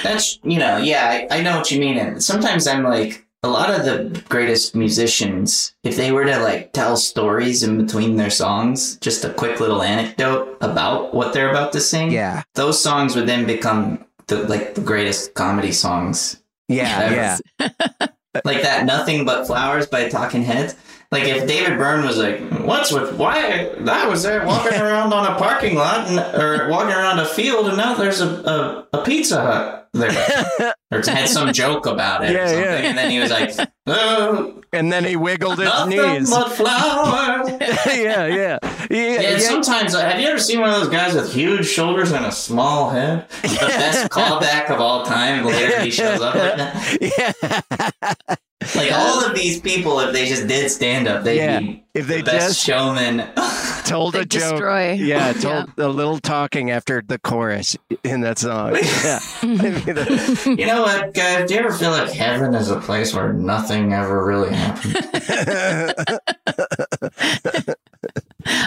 That's 0.03 0.39
you 0.45 0.59
know, 0.59 0.77
yeah, 0.79 1.27
I, 1.31 1.39
I 1.39 1.43
know 1.43 1.57
what 1.57 1.71
you 1.71 1.81
mean. 1.81 1.99
And 1.99 2.23
sometimes 2.23 2.67
I'm 2.67 2.85
like 2.85 3.27
a 3.43 3.49
lot 3.49 3.71
of 3.71 3.85
the 3.85 4.23
greatest 4.29 4.75
musicians, 4.75 5.75
if 5.85 5.97
they 5.97 6.13
were 6.13 6.25
to 6.25 6.39
like 6.41 6.73
tell 6.73 6.97
stories 6.97 7.63
in 7.63 7.79
between 7.85 8.17
their 8.17 8.31
songs, 8.31 8.97
just 8.99 9.25
a 9.25 9.33
quick 9.33 9.61
little 9.61 9.83
anecdote 9.83 10.57
about 10.61 11.15
what 11.15 11.33
they're 11.33 11.51
about 11.51 11.73
to 11.73 11.81
sing, 11.81 12.11
Yeah. 12.11 12.43
those 12.55 12.81
songs 12.83 13.15
would 13.17 13.27
then 13.29 13.47
become 13.47 14.05
the 14.29 14.37
like 14.49 14.75
the 14.75 14.81
greatest 14.81 15.35
comedy 15.35 15.73
songs. 15.73 16.43
Yeah. 16.69 17.01
Ever. 17.03 17.15
Yeah. 17.15 17.69
Like 18.45 18.61
that 18.65 18.85
Nothing 18.85 19.25
But 19.25 19.47
Flowers 19.47 19.87
by 19.87 20.11
Talking 20.11 20.43
Heads. 20.43 20.75
Like 21.21 21.29
if 21.29 21.47
David 21.47 21.79
Byrne 21.79 22.05
was 22.05 22.19
like, 22.19 22.41
"What's 22.61 22.93
with 22.93 23.15
why 23.15 23.71
I 23.89 24.07
was 24.07 24.23
there 24.23 24.45
walking 24.45 24.79
around 24.81 25.13
on 25.13 25.27
a 25.27 25.39
parking 25.39 25.77
lot 25.77 26.09
and, 26.09 26.19
or 26.19 26.69
walking 26.69 26.93
around 26.93 27.19
a 27.19 27.25
field, 27.25 27.69
and 27.69 27.77
now 27.77 27.95
there's 27.95 28.21
a 28.21 28.87
a, 28.93 28.99
a 28.99 29.03
Pizza 29.03 29.41
Hut 29.41 29.86
there," 29.99 30.75
or 30.93 31.01
had 31.03 31.29
some 31.29 31.53
joke 31.53 31.87
about 31.87 32.25
it, 32.25 32.33
Yeah, 32.33 32.43
or 32.45 32.47
something, 32.49 32.65
yeah. 32.65 32.89
and 32.91 32.99
then 32.99 33.11
he 33.11 33.19
was 33.21 33.31
like, 33.31 33.53
"Oh, 33.87 34.63
And 34.73 34.93
then 34.93 35.05
he 35.05 35.17
wiggled 35.17 35.59
his 35.59 35.87
knees. 35.87 36.31
but 36.31 36.51
flowers." 36.53 37.49
yeah, 37.87 38.27
yeah. 38.27 38.27
Yeah. 38.27 38.59
Yeah, 38.91 39.21
yeah. 39.21 39.39
sometimes 39.39 39.95
uh, 39.95 40.01
have 40.09 40.21
you 40.21 40.29
ever 40.29 40.39
seen 40.39 40.61
one 40.61 40.71
of 40.71 40.77
those 40.81 40.89
guys 40.89 41.15
with 41.15 41.33
huge 41.33 41.67
shoulders 41.67 42.13
and 42.13 42.25
a 42.25 42.33
small 42.33 42.91
head? 42.91 43.29
The 43.43 43.49
best 43.49 44.11
callback 44.11 44.71
of 44.71 44.81
all 44.81 45.05
time. 45.05 45.45
Later 45.45 45.81
he 45.81 45.91
shows 45.91 46.21
up 46.21 46.35
like 46.35 46.57
that. 46.57 46.99
yeah. 48.21 48.25
Like 48.75 48.93
all 48.93 49.25
of 49.25 49.35
these 49.35 49.61
people, 49.61 50.01
if 50.01 50.13
they 50.13 50.27
just 50.27 50.47
did 50.49 50.71
stand 50.71 51.07
up, 51.09 51.25
they'd 51.25 51.37
Yeah, 51.39 51.61
be 51.61 51.85
if 51.97 52.07
they 52.07 52.19
the 52.23 52.25
best 52.31 52.47
just- 52.49 52.65
showman. 52.65 53.29
told 53.85 54.15
They 54.15 54.21
a 54.21 54.25
joke. 54.25 54.53
destroy. 54.55 54.93
Yeah, 54.95 55.33
told 55.33 55.71
a 55.79 55.87
little 55.89 56.19
talking 56.19 56.71
after 56.73 57.03
the 57.07 57.19
chorus 57.21 57.77
in 58.03 58.21
that 58.23 58.39
song. 58.39 58.77
Yeah. 59.05 59.21
you 59.43 60.67
know 60.67 60.83
what, 60.83 61.15
guys? 61.15 61.47
Do 61.49 61.55
you 61.55 61.61
ever 61.61 61.73
feel 61.73 61.91
like 61.93 62.11
heaven 62.11 62.55
is 62.55 62.69
a 62.71 62.81
place 62.81 63.15
where 63.15 63.33
nothing 63.33 63.93
ever 63.93 64.25
really 64.25 64.53
happens? 64.55 64.97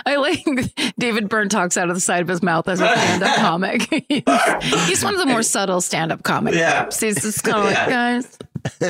I 0.06 0.16
like 0.18 0.94
David 1.00 1.30
Byrne 1.30 1.50
talks 1.50 1.78
out 1.78 1.90
of 1.90 1.96
the 1.96 2.02
side 2.02 2.22
of 2.22 2.28
his 2.28 2.42
mouth 2.44 2.68
as 2.68 2.80
a 2.82 2.88
stand-up 2.88 3.36
comic. 3.40 3.82
he's, 4.10 4.24
he's 4.88 5.04
one 5.04 5.14
of 5.14 5.20
the 5.20 5.26
more 5.26 5.44
subtle 5.44 5.82
stand-up 5.82 6.24
comics. 6.24 6.58
Yeah. 6.58 6.84
types. 6.84 7.00
He's 7.00 7.22
just 7.22 7.44
kind 7.44 7.58
of 7.58 7.72
Yeah. 7.72 7.80
like, 7.80 7.90
guys, 7.90 8.38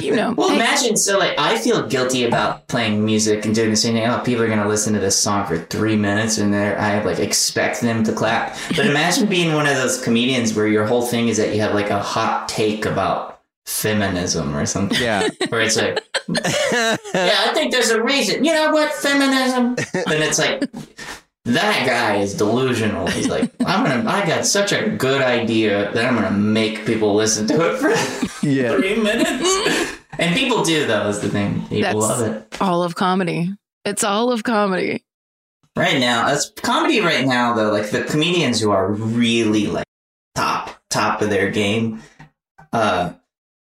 you 0.03 0.15
know. 0.15 0.33
Well, 0.33 0.49
hey, 0.49 0.55
imagine 0.55 0.97
so 0.97 1.19
like 1.19 1.37
I 1.37 1.57
feel 1.57 1.87
guilty 1.87 2.23
about 2.25 2.67
playing 2.67 3.05
music 3.05 3.45
and 3.45 3.53
doing 3.53 3.69
the 3.69 3.75
same 3.75 3.93
thing. 3.93 4.07
Oh, 4.07 4.19
people 4.19 4.43
are 4.43 4.47
gonna 4.49 4.67
listen 4.67 4.93
to 4.93 4.99
this 4.99 5.17
song 5.17 5.45
for 5.45 5.57
three 5.59 5.95
minutes 5.95 6.37
and 6.39 6.53
they're 6.53 6.77
I 6.79 7.03
like 7.03 7.19
expect 7.19 7.81
them 7.81 8.03
to 8.05 8.13
clap. 8.13 8.57
But 8.75 8.87
imagine 8.87 9.27
being 9.27 9.53
one 9.53 9.67
of 9.67 9.75
those 9.75 10.01
comedians 10.03 10.55
where 10.55 10.67
your 10.67 10.85
whole 10.85 11.03
thing 11.03 11.27
is 11.27 11.37
that 11.37 11.53
you 11.53 11.61
have 11.61 11.73
like 11.75 11.89
a 11.91 11.99
hot 12.01 12.49
take 12.49 12.85
about 12.85 13.28
feminism 13.69 14.55
or 14.55 14.65
something. 14.65 14.99
yeah. 15.01 15.27
Where 15.49 15.61
it's 15.61 15.77
like, 15.77 15.99
yeah, 16.27 16.97
I 17.13 17.51
think 17.53 17.71
there's 17.71 17.89
a 17.91 18.01
reason. 18.03 18.43
You 18.43 18.53
know 18.53 18.71
what, 18.71 18.91
feminism? 18.93 19.75
Then 20.07 20.21
it's 20.23 20.39
like 20.39 20.69
that 21.45 21.85
guy 21.85 22.17
is 22.17 22.33
delusional. 22.35 23.07
He's 23.07 23.27
like, 23.29 23.51
I'm 23.65 23.85
gonna, 23.85 24.09
I 24.09 24.25
got 24.25 24.45
such 24.45 24.71
a 24.71 24.89
good 24.89 25.21
idea 25.21 25.91
that 25.93 26.05
I'm 26.05 26.15
gonna 26.15 26.31
make 26.31 26.85
people 26.85 27.13
listen 27.15 27.47
to 27.47 27.71
it 27.71 27.77
for 27.77 27.89
Yeah. 28.45 28.75
three 28.75 28.95
minutes. 29.01 29.95
And 30.17 30.35
people 30.35 30.63
do 30.63 30.85
though. 30.87 31.07
Is 31.07 31.19
the 31.21 31.29
thing. 31.29 31.61
People 31.67 31.79
That's- 31.81 31.95
love 31.95 32.21
it. 32.27 32.57
all 32.61 32.83
of 32.83 32.95
comedy. 32.95 33.53
It's 33.85 34.03
all 34.03 34.31
of 34.31 34.43
comedy. 34.43 35.03
Right 35.75 35.99
now, 35.99 36.27
that's 36.27 36.49
comedy. 36.49 36.99
Right 36.99 37.25
now, 37.25 37.53
though, 37.53 37.71
like 37.71 37.89
the 37.91 38.03
comedians 38.03 38.59
who 38.59 38.71
are 38.71 38.91
really 38.91 39.67
like 39.67 39.85
top 40.35 40.75
top 40.89 41.21
of 41.21 41.29
their 41.29 41.49
game, 41.51 42.01
uh, 42.73 43.13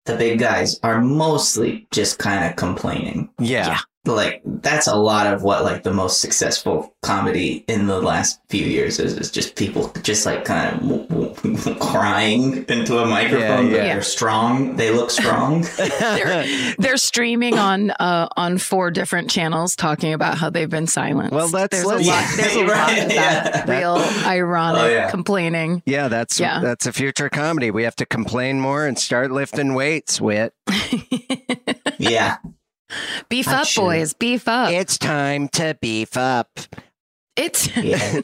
the 0.04 0.16
big 0.16 0.38
guys 0.38 0.78
are 0.82 1.00
mostly 1.00 1.86
just 1.90 2.18
kind 2.18 2.44
of 2.44 2.56
complaining. 2.56 3.30
Yeah. 3.38 3.78
Like 4.04 4.42
that's 4.44 4.88
a 4.88 4.96
lot 4.96 5.32
of 5.32 5.44
what 5.44 5.62
like 5.62 5.84
the 5.84 5.92
most 5.92 6.20
successful 6.20 6.92
comedy 7.02 7.64
in 7.68 7.86
the 7.86 8.00
last 8.00 8.40
few 8.48 8.66
years 8.66 8.98
is, 8.98 9.16
is 9.16 9.30
just 9.30 9.54
people 9.54 9.92
just 10.02 10.26
like 10.26 10.44
kind 10.44 10.74
of 10.74 10.80
w- 11.08 11.28
w- 11.34 11.78
crying 11.80 12.64
into 12.68 12.98
a 12.98 13.06
microphone 13.06 13.66
Yeah, 13.66 13.70
but 13.70 13.86
yeah. 13.86 13.92
they're 13.94 14.02
strong 14.02 14.74
they 14.74 14.90
look 14.90 15.10
strong 15.10 15.62
They're, 15.76 16.44
they're 16.78 16.96
streaming 16.96 17.58
on 17.58 17.92
uh, 17.92 18.28
on 18.36 18.58
four 18.58 18.90
different 18.90 19.30
channels 19.30 19.76
talking 19.76 20.12
about 20.14 20.36
how 20.36 20.50
they've 20.50 20.68
been 20.68 20.88
silenced. 20.88 21.32
Well, 21.32 21.48
that's 21.48 21.70
there's 21.70 21.84
a 21.84 21.96
like- 21.96 22.06
lot. 22.06 22.36
There's 22.36 22.56
a 22.56 22.60
lot 22.64 22.68
Right, 22.68 22.98
of 23.04 23.08
that 23.10 23.68
yeah. 23.68 23.78
real 23.78 23.96
ironic 24.26 24.82
Oh, 24.82 24.88
yeah. 24.88 25.10
complaining. 25.10 25.82
Yeah, 25.86 26.08
that's 26.08 26.40
Yeah. 26.40 26.58
that's 26.60 26.86
a 26.86 26.92
future 26.92 27.28
comedy. 27.28 27.70
We 27.70 27.84
have 27.84 27.96
to 27.96 28.06
complain 28.06 28.58
more 28.60 28.84
and 28.86 28.98
start 28.98 29.30
lifting 29.30 29.74
weights, 29.74 30.20
wit. 30.20 30.54
yeah 31.98 32.38
Beef 33.28 33.48
I'm 33.48 33.60
up, 33.60 33.66
sure. 33.66 33.84
boys. 33.84 34.14
Beef 34.14 34.48
up. 34.48 34.70
It's 34.72 34.98
time 34.98 35.48
to 35.48 35.76
beef 35.80 36.16
up. 36.16 36.48
it's 37.36 37.74
Yeah. 37.76 38.20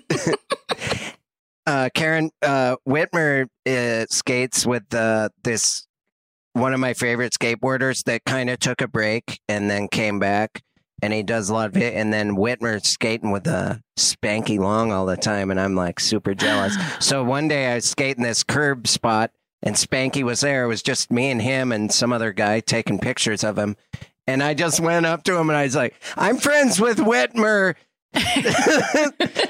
uh, 1.66 1.88
Karen 1.94 2.30
uh, 2.42 2.76
Whitmer 2.86 3.46
uh, 3.66 4.06
skates 4.10 4.66
with 4.66 4.92
uh, 4.94 5.28
this 5.44 5.86
one 6.54 6.74
of 6.74 6.80
my 6.80 6.94
favorite 6.94 7.32
skateboarders 7.32 8.04
that 8.04 8.24
kind 8.24 8.50
of 8.50 8.58
took 8.58 8.80
a 8.80 8.88
break 8.88 9.40
and 9.48 9.70
then 9.70 9.86
came 9.88 10.18
back, 10.18 10.62
and 11.02 11.12
he 11.12 11.22
does 11.22 11.48
a 11.50 11.54
lot 11.54 11.68
of 11.68 11.76
it. 11.76 11.94
And 11.94 12.12
then 12.12 12.36
Whitmer's 12.36 12.88
skating 12.88 13.30
with 13.30 13.46
a 13.46 13.80
Spanky 13.98 14.58
Long 14.58 14.90
all 14.92 15.06
the 15.06 15.16
time, 15.16 15.50
and 15.50 15.60
I'm 15.60 15.74
like 15.76 16.00
super 16.00 16.34
jealous. 16.34 16.76
so 17.00 17.22
one 17.22 17.48
day 17.48 17.70
I 17.70 17.76
was 17.76 17.84
skating 17.84 18.24
this 18.24 18.42
curb 18.42 18.88
spot, 18.88 19.30
and 19.62 19.76
Spanky 19.76 20.22
was 20.22 20.40
there. 20.40 20.64
It 20.64 20.68
was 20.68 20.82
just 20.82 21.10
me 21.12 21.30
and 21.30 21.40
him 21.42 21.70
and 21.70 21.92
some 21.92 22.12
other 22.12 22.32
guy 22.32 22.60
taking 22.60 22.98
pictures 22.98 23.44
of 23.44 23.56
him. 23.58 23.76
And 24.28 24.42
I 24.42 24.52
just 24.52 24.78
went 24.78 25.06
up 25.06 25.24
to 25.24 25.38
him 25.38 25.48
and 25.48 25.56
I 25.56 25.62
was 25.62 25.74
like, 25.74 25.94
I'm 26.14 26.36
friends 26.36 26.78
with 26.78 26.98
Whitmer. 26.98 27.76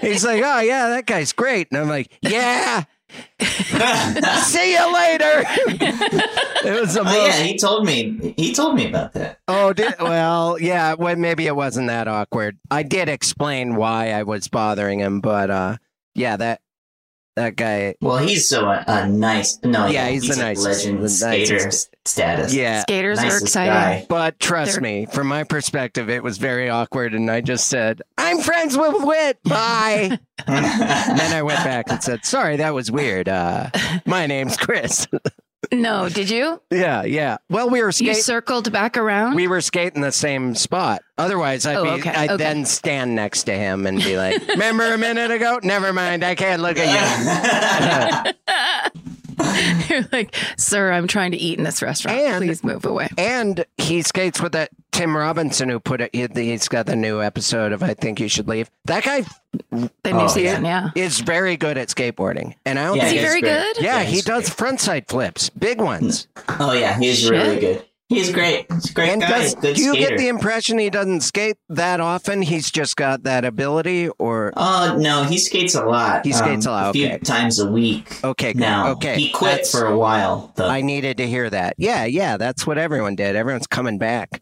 He's 0.01 0.24
like, 0.24 0.41
oh 0.45 0.61
yeah, 0.61 0.89
that 0.91 1.05
guy's 1.05 1.33
great, 1.33 1.66
and 1.72 1.81
I'm 1.81 1.89
like, 1.89 2.16
yeah. 2.22 2.85
See 3.41 4.72
you 4.72 4.95
later. 4.95 5.43
it 6.64 6.81
was 6.81 6.97
a 6.97 7.01
Oh 7.05 7.26
yeah, 7.26 7.43
he 7.43 7.57
told 7.59 7.87
me. 7.87 8.35
He 8.37 8.53
told 8.53 8.76
me 8.76 8.89
about 8.89 9.14
that. 9.14 9.41
oh, 9.49 9.72
did, 9.72 9.95
well, 9.99 10.61
yeah. 10.61 10.95
Well, 10.95 11.16
maybe 11.16 11.47
it 11.47 11.57
wasn't 11.57 11.89
that 11.89 12.07
awkward. 12.07 12.59
I 12.70 12.85
did 12.85 13.09
explain 13.09 13.74
why 13.74 14.12
I 14.12 14.22
was 14.22 14.47
bothering 14.47 15.01
him, 15.01 15.20
but 15.20 15.51
uh, 15.51 15.76
yeah, 16.14 16.37
that 16.37 16.61
that 17.39 17.57
guy, 17.57 17.95
Well, 18.01 18.18
he's 18.18 18.49
so 18.49 18.66
a, 18.68 18.84
a 18.86 19.09
nice. 19.09 19.59
No, 19.64 19.86
Yeah, 19.86 20.09
he's 20.09 20.28
the 20.28 20.34
a 20.34 20.45
nicest- 20.45 20.66
legend 20.66 21.03
the 21.05 21.09
skater 21.09 21.55
nicest. 21.55 21.97
status. 22.05 22.55
yeah. 22.55 22.80
skaters 22.82 23.18
are 23.18 23.22
nicest 23.24 23.43
exciting. 23.43 23.72
guy. 23.74 24.07
But 24.09 24.39
trust 24.41 24.72
They're- 24.74 24.80
me, 24.82 25.07
from 25.07 25.26
my 25.28 25.45
perspective, 25.45 26.11
it 26.11 26.22
was 26.22 26.39
very 26.39 26.68
awkward, 26.68 27.14
and 27.14 27.30
I 27.30 27.41
just 27.41 27.68
said, 27.68 28.03
"I'm 28.16 28.39
friends 28.41 28.76
with 28.76 28.95
Wit. 29.05 29.39
Bye." 29.45 30.18
Then 30.47 31.32
I 31.34 31.43
went 31.43 31.59
back 31.64 31.86
and 31.91 32.03
said, 32.03 32.24
"Sorry, 32.24 32.57
that 32.59 32.72
was 32.74 32.91
weird. 32.91 33.28
Uh, 33.28 33.70
my 34.07 34.26
name's 34.26 34.57
Chris." 34.57 35.07
No, 35.72 36.08
did 36.08 36.30
you? 36.30 36.60
yeah, 36.70 37.02
yeah. 37.04 37.36
Well, 37.50 37.68
we 37.70 37.82
were 37.82 37.90
You 37.96 38.14
circled 38.14 38.72
back 38.72 38.96
around? 38.96 39.34
we 39.34 39.48
were 39.48 39.60
skating 39.60 40.00
the 40.02 40.12
same 40.12 40.54
spot. 40.54 41.02
Otherwise, 41.16 41.66
I'd 41.66 41.76
Oh, 41.76 41.84
be, 41.84 41.90
okay, 41.90 42.10
I'd 42.10 42.30
okay. 42.30 42.36
then 42.44 42.64
stand 42.64 43.14
next 43.14 43.44
to 43.44 43.52
him 43.52 43.86
and 43.86 43.98
be 43.98 44.16
like, 44.16 44.46
"Remember 44.48 44.92
a 44.92 44.98
minute 44.98 45.30
ago? 45.30 45.58
Never 45.62 45.92
mind. 45.92 46.24
I 46.24 46.34
can't 46.34 46.62
look 46.62 46.76
at 46.78 48.34
you." 48.34 48.34
You're 49.88 50.06
like, 50.12 50.34
sir, 50.56 50.92
I'm 50.92 51.06
trying 51.06 51.30
to 51.32 51.36
eat 51.36 51.58
in 51.58 51.64
this 51.64 51.80
restaurant. 51.82 52.18
And- 52.18 52.44
Please 52.44 52.62
move 52.64 52.84
away. 52.84 53.08
and 53.16 53.64
he 53.78 54.02
skates 54.02 54.40
with 54.40 54.52
that 54.52 54.70
Tim 54.99 55.16
Robinson 55.16 55.68
who 55.68 55.78
put 55.80 56.01
it. 56.01 56.11
he- 56.12 56.26
He's 56.34 56.68
got 56.68 56.86
the 56.86 56.96
new 56.96 57.22
episode 57.22 57.72
of 57.72 57.82
"I 57.82 57.94
Think 57.94 58.20
You 58.20 58.28
Should 58.28 58.49
Leave." 58.49 58.70
That 58.86 59.05
guy 59.05 59.24
The 59.70 59.90
Oh, 60.07 60.11
new 60.12 60.18
yeah. 60.20 60.26
season, 60.26 60.64
yeah. 60.64 60.90
is 60.94 61.20
very 61.20 61.57
good 61.57 61.78
at 61.78 61.88
skateboarding, 61.88 62.55
and 62.66 62.78
I 62.78 62.84
don't 62.86 62.96
Yeah, 62.96 63.05
Is 63.07 63.12
he 63.12 63.18
think. 63.18 63.20
he's 63.20 63.30
very 63.30 63.40
great. 63.40 63.74
good? 63.76 63.84
yeah, 63.84 64.03
he 64.03 64.20
does 64.20 64.49
great. 64.51 64.57
frontside 64.74 65.09
flips, 65.09 65.51
big 65.51 65.80
ones. 65.80 66.26
Oh 66.61 66.72
yeah, 66.72 66.99
he's 66.99 67.20
Shit. 67.20 67.30
really 67.30 67.59
good. 67.61 67.84
He's 68.11 68.32
great. 68.32 68.66
He's 68.72 68.90
a 68.90 68.94
great 68.94 69.11
And 69.11 69.20
guy. 69.20 69.28
does 69.28 69.55
good 69.55 69.76
do 69.76 69.82
you 69.82 69.92
skater. 69.92 70.09
get 70.11 70.18
the 70.18 70.28
impression 70.28 70.78
he 70.78 70.88
doesn't 70.88 71.20
skate 71.20 71.57
that 71.68 72.01
often? 72.01 72.40
He's 72.40 72.70
just 72.70 72.96
got 72.96 73.24
that 73.24 73.44
ability, 73.44 74.09
or 74.18 74.53
Oh 74.57 74.96
no, 74.99 75.24
he 75.24 75.36
skates 75.38 75.74
a 75.74 75.84
lot. 75.84 76.24
He 76.24 76.32
skates 76.32 76.64
a 76.66 76.70
um, 76.70 76.74
lot, 76.74 76.90
A 76.90 76.92
few 76.94 77.07
okay. 77.07 77.18
times 77.18 77.59
a 77.59 77.70
week. 77.70 78.22
okay, 78.24 78.53
good. 78.55 78.61
Now 78.61 78.88
okay, 78.92 79.16
he 79.16 79.30
quit 79.30 79.51
That's- 79.51 79.70
for 79.72 79.86
a 79.86 79.96
while 79.99 80.53
though. 80.57 80.68
I 80.68 80.80
needed 80.80 81.18
to 81.18 81.26
hear 81.26 81.49
that. 81.51 81.74
Yeah, 81.78 82.05
yeah, 82.07 82.36
that's 82.38 82.66
what 82.66 82.78
everyone 82.78 83.14
did. 83.14 83.36
Everyone's 83.36 83.66
coming 83.66 83.99
back. 83.99 84.40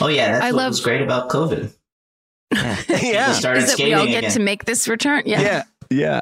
Oh 0.00 0.08
yeah, 0.08 0.32
that's 0.32 0.44
I 0.44 0.52
what 0.52 0.56
love- 0.56 0.70
was 0.70 0.80
great 0.80 1.02
about 1.02 1.28
COVID. 1.30 1.72
yeah, 2.52 2.76
People 2.86 3.34
started 3.34 3.62
Is 3.64 3.76
that 3.76 3.82
we 3.84 3.94
all 3.94 4.06
get 4.06 4.18
again. 4.18 4.30
to 4.32 4.40
make 4.40 4.64
this 4.64 4.86
return? 4.88 5.22
Yeah. 5.26 5.40
yeah, 5.40 5.62
yeah, 5.90 6.20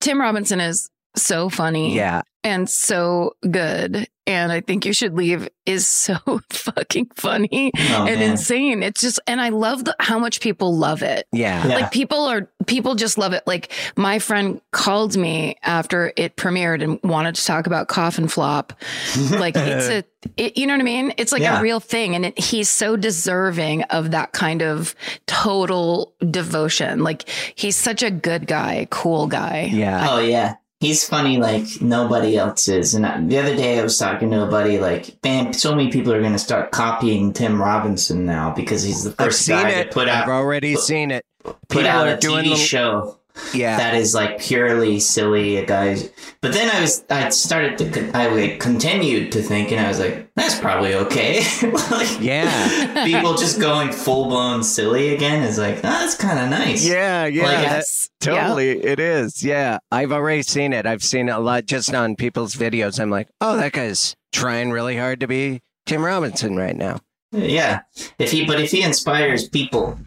Tim 0.00 0.20
Robinson 0.20 0.60
is 0.60 0.88
so 1.16 1.48
funny 1.48 1.94
yeah. 1.94 2.22
and 2.44 2.68
so 2.68 3.36
good. 3.50 4.06
And 4.24 4.52
I 4.52 4.60
think 4.60 4.86
you 4.86 4.92
should 4.92 5.14
leave 5.14 5.48
is 5.66 5.86
so 5.88 6.16
fucking 6.50 7.10
funny 7.16 7.72
Oh, 7.76 8.06
and 8.06 8.20
man. 8.20 8.30
insane. 8.30 8.82
It's 8.84 9.00
just, 9.00 9.18
and 9.26 9.40
I 9.40 9.48
love 9.48 9.84
the, 9.84 9.96
how 9.98 10.18
much 10.20 10.40
people 10.40 10.76
love 10.76 11.02
it. 11.02 11.26
Yeah. 11.32 11.66
Yeah. 11.66 11.74
Like 11.74 11.90
people 11.90 12.20
are, 12.26 12.48
people 12.66 12.94
just 12.94 13.18
love 13.18 13.32
it. 13.32 13.42
Like 13.48 13.72
my 13.96 14.20
friend 14.20 14.60
called 14.70 15.16
me 15.16 15.56
after 15.64 16.12
it 16.16 16.36
premiered 16.36 16.84
and 16.84 17.00
wanted 17.02 17.34
to 17.34 17.44
talk 17.44 17.66
about 17.66 17.88
Coffin 17.88 18.28
Flop. 18.28 18.72
Like 19.30 19.56
it's 19.56 19.88
a, 19.88 20.04
it, 20.36 20.56
you 20.56 20.68
know 20.68 20.74
what 20.74 20.80
I 20.80 20.84
mean? 20.84 21.12
It's 21.18 21.32
like 21.32 21.42
Yeah. 21.42 21.58
a 21.58 21.62
real 21.62 21.80
thing. 21.80 22.14
And 22.14 22.26
it, 22.26 22.38
he's 22.38 22.68
so 22.70 22.94
deserving 22.96 23.82
of 23.84 24.12
that 24.12 24.30
kind 24.32 24.62
of 24.62 24.94
total 25.26 26.14
devotion. 26.30 27.02
Like 27.02 27.28
he's 27.56 27.74
such 27.76 28.04
a 28.04 28.10
good 28.10 28.46
guy, 28.46 28.86
cool 28.90 29.26
guy. 29.26 29.68
Yeah. 29.72 30.06
Oh 30.10 30.18
yeah, 30.20 30.54
he's 30.82 31.08
funny 31.08 31.36
like 31.38 31.80
nobody 31.80 32.36
else 32.36 32.66
is. 32.68 32.94
And 32.94 33.06
I, 33.06 33.20
the 33.24 33.38
other 33.38 33.54
day 33.56 33.78
I 33.78 33.82
was 33.84 33.96
talking 33.96 34.30
to 34.32 34.42
a 34.42 34.50
buddy 34.50 34.78
like, 34.78 35.16
man, 35.24 35.52
so 35.54 35.74
many 35.76 35.90
people 35.92 36.12
are 36.12 36.20
going 36.20 36.32
to 36.32 36.38
start 36.40 36.72
copying 36.72 37.32
Tim 37.32 37.62
Robinson 37.62 38.26
now 38.26 38.52
because 38.52 38.82
he's 38.82 39.04
the 39.04 39.12
first 39.12 39.48
guy 39.48 39.70
it. 39.70 39.84
to 39.84 39.92
put 39.94 40.08
I've 40.08 40.28
already 40.28 40.74
put- 40.74 40.82
seen 40.82 41.12
it. 41.12 41.24
put 41.44 41.56
People 41.68 41.86
out 41.86 42.08
are 42.08 42.14
a 42.14 42.18
doing 42.18 42.44
TV 42.44 42.48
little- 42.50 42.56
show 42.58 43.18
Yeah. 43.54 43.76
that 43.78 43.94
is 43.94 44.14
like 44.14 44.40
purely 44.40 45.00
silly. 45.00 45.64
guys 45.64 46.10
but 46.42 46.52
then 46.52 46.74
I 46.74 46.80
was 46.80 47.04
I 47.08 47.28
started 47.30 47.78
to 47.78 47.90
con- 47.90 48.10
I 48.14 48.56
continued 48.58 49.32
to 49.32 49.42
think, 49.42 49.70
and 49.70 49.80
I 49.80 49.88
was 49.88 50.00
like, 50.00 50.28
that's 50.34 50.58
probably 50.58 50.94
okay. 50.94 51.44
like, 51.90 52.20
Yeah. 52.20 53.04
people 53.06 53.36
just 53.36 53.60
going 53.60 53.92
full 53.92 54.26
blown 54.26 54.64
silly 54.64 55.14
again 55.14 55.42
is 55.44 55.56
like, 55.58 55.76
oh, 55.78 55.80
that's 55.82 56.16
kind 56.16 56.40
of 56.40 56.50
nice. 56.50 56.84
yeah, 56.84 57.26
yeah. 57.26 57.42
Like, 57.44 57.58
Yes. 57.62 58.10
Yeah. 58.24 58.34
totally. 58.34 58.70
It 58.70 58.98
is. 58.98 59.44
Yeah. 59.44 59.78
I've 59.92 60.10
already 60.12 60.42
seen 60.42 60.72
it. 60.72 60.84
I've 60.84 61.04
seen 61.04 61.28
it 61.28 61.32
a 61.32 61.38
lot 61.38 61.66
just 61.66 61.94
on 61.94 62.16
people's 62.16 62.56
videos. 62.56 62.98
I'm 62.98 63.10
like, 63.10 63.28
oh, 63.40 63.56
that 63.56 63.72
guy's 63.72 64.16
trying 64.32 64.72
really 64.72 64.96
hard 64.96 65.20
to 65.20 65.28
be 65.28 65.60
Tim 65.86 66.04
Robinson 66.04 66.56
right 66.56 66.76
now. 66.76 66.98
Yeah, 67.30 67.80
if 68.18 68.30
he 68.32 68.44
but 68.44 68.60
if 68.60 68.72
he 68.72 68.82
inspires 68.82 69.48
people 69.48 69.98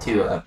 to 0.00 0.22
uh, 0.24 0.42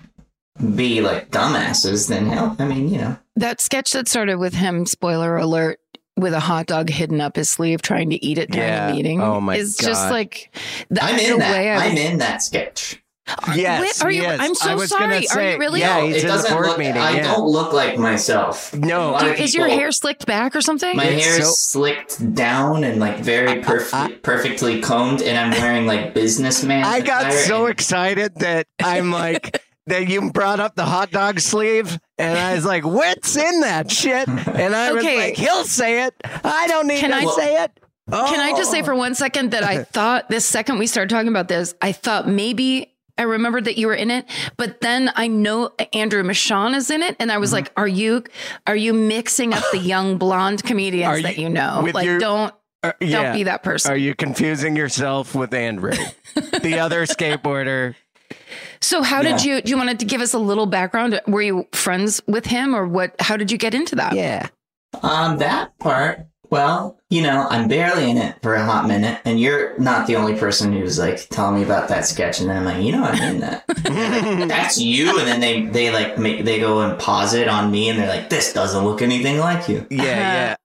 be 0.74 1.00
like 1.00 1.30
dumbasses, 1.30 2.08
then 2.08 2.26
hell, 2.26 2.56
I 2.58 2.64
mean, 2.66 2.88
you 2.88 2.98
know, 2.98 3.16
That 3.36 3.60
sketch 3.60 3.92
that 3.92 4.08
started 4.08 4.36
with 4.36 4.54
him, 4.54 4.86
spoiler 4.86 5.36
alert, 5.36 5.78
with 6.16 6.34
a 6.34 6.40
hot 6.40 6.66
dog 6.66 6.90
hidden 6.90 7.20
up 7.20 7.36
his 7.36 7.48
sleeve 7.48 7.80
trying 7.80 8.10
to 8.10 8.22
eat 8.24 8.36
it 8.38 8.50
during 8.50 8.68
Yeah. 8.68 8.88
a 8.90 8.94
meeting. 8.94 9.22
Oh 9.22 9.40
my 9.40 9.54
god! 9.56 9.60
is 9.60 9.76
just 9.78 10.10
like 10.10 10.54
the, 10.90 11.02
I'm 11.02 11.16
the 11.16 11.32
in 11.32 11.38
that. 11.38 11.50
way 11.52 11.70
I 11.70 11.86
I'm 11.86 11.94
was- 11.94 12.00
in 12.04 12.18
that 12.18 12.42
sketch. 12.42 12.98
Yes. 13.54 13.80
Wait, 14.02 14.04
are 14.04 14.10
you- 14.10 14.22
yes. 14.22 14.38
I'm 14.40 14.54
so 14.54 14.78
I 14.80 14.86
sorry. 14.86 15.00
Gonna 15.00 15.14
Are 15.46 15.52
you 15.52 15.58
really? 15.58 15.80
Yeah, 15.80 16.02
he's 16.04 16.16
it 16.16 16.22
in 16.24 16.28
doesn't 16.28 16.52
board 16.52 16.66
look. 16.66 16.78
meeting. 16.78 16.98
I 16.98 17.12
yeah. 17.12 17.22
don't 17.32 17.46
look 17.46 17.72
like 17.72 17.96
myself. 17.96 18.74
No. 18.74 19.10
A 19.10 19.12
lot 19.12 19.20
Do- 19.22 19.30
of 19.30 19.40
is 19.40 19.54
your 19.54 19.68
hair 19.68 19.90
slicked 19.92 20.26
back 20.26 20.54
or 20.56 20.60
something? 20.60 20.96
My 20.96 21.04
hair 21.04 21.38
is 21.38 21.46
so- 21.46 21.52
slicked 21.78 22.34
down 22.34 22.82
and 22.84 22.98
like 23.00 23.20
very 23.20 23.62
perf- 23.62 23.94
I- 23.94 24.12
perfectly 24.22 24.80
combed, 24.82 25.22
and 25.22 25.38
I'm 25.38 25.62
wearing 25.62 25.86
like 25.86 26.12
businessman. 26.14 26.84
I 26.84 27.00
got 27.00 27.32
so 27.32 27.64
and- 27.66 27.72
excited 27.72 28.34
that 28.40 28.66
I'm 28.82 29.10
like 29.12 29.62
that 29.86 30.08
you 30.08 30.30
brought 30.30 30.60
up 30.60 30.74
the 30.76 30.84
hot 30.84 31.10
dog 31.10 31.40
sleeve 31.40 31.98
and 32.18 32.38
I 32.38 32.54
was 32.54 32.64
like, 32.64 32.84
what's 32.84 33.36
in 33.36 33.60
that 33.62 33.90
shit? 33.90 34.28
And 34.28 34.74
I 34.74 34.92
was 34.92 35.04
Okay. 35.04 35.16
like, 35.28 35.36
he'll 35.36 35.64
say 35.64 36.04
it. 36.04 36.14
I 36.44 36.66
don't 36.68 36.86
need 36.86 37.00
Can 37.00 37.10
to 37.10 37.16
I- 37.16 37.34
say 37.34 37.62
it. 37.64 37.80
Oh. 38.10 38.26
Can 38.28 38.40
I 38.40 38.50
just 38.56 38.70
say 38.70 38.82
for 38.82 38.94
one 38.94 39.14
second 39.14 39.52
that 39.52 39.62
I 39.64 39.84
thought 39.92 40.28
this 40.28 40.44
second 40.44 40.78
we 40.78 40.86
started 40.86 41.08
talking 41.10 41.28
about 41.28 41.48
this, 41.48 41.74
I 41.80 41.92
thought 41.92 42.28
maybe 42.28 42.94
I 43.18 43.22
remembered 43.22 43.64
that 43.66 43.76
you 43.78 43.86
were 43.86 43.94
in 43.94 44.10
it, 44.10 44.24
but 44.56 44.80
then 44.80 45.10
I 45.14 45.28
know 45.28 45.70
Andrew 45.92 46.22
Michaan 46.22 46.74
is 46.74 46.90
in 46.90 47.02
it, 47.02 47.14
and 47.20 47.30
I 47.30 47.36
was 47.38 47.52
like, 47.52 47.70
"Are 47.76 47.86
you, 47.86 48.24
are 48.66 48.74
you 48.74 48.92
mixing 48.94 49.52
up 49.52 49.62
the 49.70 49.78
young 49.94 50.16
blonde 50.16 50.64
comedians 50.64 51.22
that 51.22 51.36
you- 51.38 51.50
know? 51.50 51.88
Like, 51.92 52.06
your- 52.06 52.18
don't 52.18 52.54
Uh, 52.82 52.92
don't 53.00 53.34
be 53.34 53.42
that 53.44 53.62
person." 53.62 53.92
Are 53.92 53.96
you 53.96 54.14
confusing 54.14 54.76
yourself 54.76 55.34
with 55.34 55.52
Andrew, 55.54 55.92
the 56.62 56.78
other 56.80 57.04
skateboarder? 57.06 57.94
So, 58.82 59.02
how 59.02 59.22
did 59.22 59.44
you? 59.44 59.62
Do 59.62 59.70
you 59.70 59.76
want 59.76 59.98
to 59.98 60.04
give 60.04 60.20
us 60.20 60.34
a 60.34 60.38
little 60.38 60.66
background? 60.66 61.20
Were 61.26 61.42
you 61.42 61.66
friends 61.72 62.20
with 62.26 62.46
him, 62.46 62.74
or 62.74 62.86
what? 62.86 63.14
How 63.20 63.36
did 63.36 63.50
you 63.50 63.58
get 63.58 63.74
into 63.74 63.96
that? 63.96 64.14
Yeah. 64.14 64.48
Um, 65.02 65.38
that 65.38 65.78
part. 65.78 66.26
Well, 66.50 66.98
you 67.08 67.22
know, 67.22 67.46
I'm 67.48 67.66
barely 67.66 68.10
in 68.10 68.18
it 68.18 68.36
for 68.42 68.54
a 68.54 68.62
hot 68.62 68.86
minute, 68.86 69.22
and 69.24 69.40
you're 69.40 69.78
not 69.78 70.06
the 70.06 70.16
only 70.16 70.36
person 70.36 70.70
who's 70.70 70.98
like 70.98 71.28
telling 71.30 71.54
me 71.54 71.62
about 71.62 71.88
that 71.88 72.04
sketch, 72.04 72.40
and 72.40 72.50
then 72.50 72.58
I'm 72.58 72.64
like, 72.66 72.84
you 72.84 72.92
know, 72.92 73.04
I'm 73.04 73.22
in 73.22 73.40
that. 73.40 73.64
That's 74.48 74.78
you, 74.78 75.18
and 75.18 75.26
then 75.26 75.40
they 75.40 75.62
they 75.62 75.90
like 75.90 76.18
make 76.18 76.44
they 76.44 76.60
go 76.60 76.82
and 76.82 76.98
pause 76.98 77.32
it 77.32 77.48
on 77.48 77.70
me, 77.70 77.88
and 77.88 77.98
they're 77.98 78.08
like, 78.08 78.28
this 78.28 78.52
doesn't 78.52 78.84
look 78.84 79.00
anything 79.00 79.38
like 79.38 79.66
you. 79.68 79.86
Yeah, 79.90 80.04
yeah. 80.04 80.56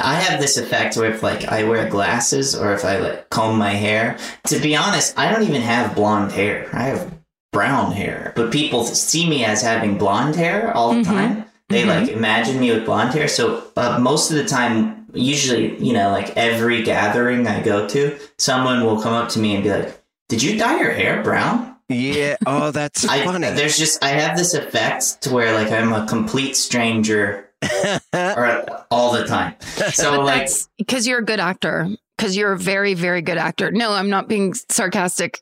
I 0.00 0.14
have 0.14 0.40
this 0.40 0.56
effect 0.56 0.96
where 0.96 1.10
if 1.10 1.22
like 1.22 1.44
I 1.44 1.64
wear 1.64 1.88
glasses 1.90 2.54
or 2.54 2.72
if 2.72 2.84
I 2.84 2.98
like 2.98 3.28
comb 3.28 3.58
my 3.58 3.72
hair. 3.72 4.16
To 4.46 4.58
be 4.58 4.76
honest, 4.76 5.18
I 5.18 5.30
don't 5.30 5.42
even 5.42 5.60
have 5.60 5.94
blonde 5.94 6.32
hair. 6.32 6.70
I 6.72 6.84
have 6.84 7.17
brown 7.52 7.92
hair, 7.92 8.32
but 8.36 8.52
people 8.52 8.84
see 8.84 9.28
me 9.28 9.44
as 9.44 9.62
having 9.62 9.96
blonde 9.98 10.36
hair 10.36 10.72
all 10.76 10.92
the 10.92 11.00
Mhm. 11.00 11.04
time. 11.04 11.44
They 11.68 11.82
Mhm. 11.82 11.86
like 12.00 12.08
imagine 12.08 12.60
me 12.60 12.70
with 12.72 12.84
blonde 12.86 13.12
hair. 13.12 13.28
So 13.28 13.62
uh, 13.76 13.98
most 13.98 14.30
of 14.30 14.36
the 14.36 14.44
time, 14.44 15.06
usually, 15.12 15.76
you 15.78 15.92
know, 15.92 16.10
like 16.10 16.32
every 16.36 16.82
gathering 16.82 17.46
I 17.46 17.60
go 17.60 17.86
to, 17.88 18.16
someone 18.38 18.84
will 18.84 19.00
come 19.00 19.12
up 19.14 19.28
to 19.30 19.38
me 19.38 19.54
and 19.54 19.64
be 19.64 19.70
like, 19.70 20.00
"Did 20.28 20.42
you 20.42 20.58
dye 20.58 20.78
your 20.80 20.92
hair 20.92 21.22
brown?" 21.22 21.76
Yeah. 21.88 22.36
Oh, 22.46 22.70
that's 22.70 23.06
I, 23.08 23.24
funny. 23.24 23.50
there's 23.50 23.78
just 23.78 24.02
I 24.04 24.08
have 24.08 24.36
this 24.36 24.52
effect 24.54 25.22
to 25.22 25.30
where 25.32 25.52
like 25.54 25.70
I'm 25.72 25.92
a 25.92 26.06
complete 26.06 26.54
stranger 26.56 27.48
or 28.14 28.84
all 28.90 29.12
the 29.12 29.24
time. 29.26 29.54
So 29.92 30.20
like 30.20 30.48
because 30.76 31.06
you're 31.06 31.20
a 31.20 31.24
good 31.24 31.40
actor. 31.40 31.88
Because 32.18 32.36
you're 32.36 32.50
a 32.50 32.58
very, 32.58 32.94
very 32.94 33.22
good 33.22 33.38
actor. 33.38 33.70
No, 33.70 33.92
I'm 33.92 34.10
not 34.10 34.26
being 34.28 34.52
sarcastic. 34.52 35.40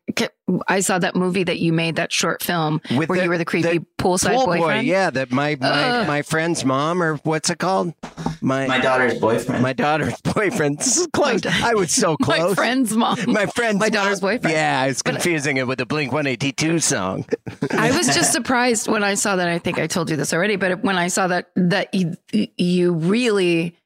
I 0.68 0.80
saw 0.80 0.98
that 0.98 1.16
movie 1.16 1.42
that 1.44 1.58
you 1.58 1.72
made, 1.72 1.96
that 1.96 2.12
short 2.12 2.42
film 2.42 2.82
With 2.94 3.08
where 3.08 3.16
the- 3.18 3.24
you 3.24 3.30
were 3.30 3.38
the 3.38 3.46
creepy 3.46 3.78
the 3.78 3.86
poolside 3.98 4.34
Pool 4.36 4.44
boy, 4.44 4.58
boyfriend. 4.58 4.86
yeah. 4.86 5.08
That 5.10 5.32
my 5.32 5.56
my, 5.58 5.68
Ugh. 5.68 6.06
my 6.06 6.20
friend's 6.22 6.64
mom 6.66 7.02
or 7.02 7.16
what's 7.24 7.48
it 7.48 7.58
called? 7.58 7.94
My 8.42 8.66
my 8.66 8.78
daughter's 8.78 9.18
boyfriend. 9.18 9.62
my 9.62 9.72
daughter's 9.72 10.20
boyfriend. 10.20 10.78
This 10.78 10.98
is 10.98 11.06
close. 11.14 11.40
da- 11.40 11.50
I 11.64 11.74
was 11.74 11.90
so 11.92 12.16
close. 12.22 12.50
My 12.50 12.54
friend's 12.54 12.94
mom. 12.94 13.18
My 13.26 13.46
friend's 13.46 13.80
My 13.80 13.88
daughter's 13.88 14.20
mom. 14.20 14.32
boyfriend. 14.32 14.54
Yeah, 14.54 14.82
I 14.82 14.86
was 14.88 15.00
confusing 15.02 15.56
it 15.56 15.66
with 15.66 15.78
the 15.78 15.86
Blink 15.86 16.12
One 16.12 16.26
Eighty 16.26 16.52
Two 16.52 16.78
song. 16.78 17.24
I 17.72 17.90
was 17.90 18.06
just 18.08 18.32
surprised 18.38 18.86
when 18.86 19.02
I 19.02 19.14
saw 19.14 19.36
that. 19.36 19.48
I 19.48 19.58
think 19.58 19.78
I 19.80 19.86
told 19.86 20.10
you 20.10 20.16
this 20.16 20.32
already, 20.34 20.56
but 20.56 20.84
when 20.84 20.96
I 20.96 21.08
saw 21.08 21.26
that 21.28 21.46
that 21.56 21.92
you, 21.94 22.14
you 22.58 22.92
really 22.92 23.76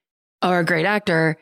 are 0.43 0.59
a 0.59 0.64
great 0.64 0.84
actor 0.86 1.36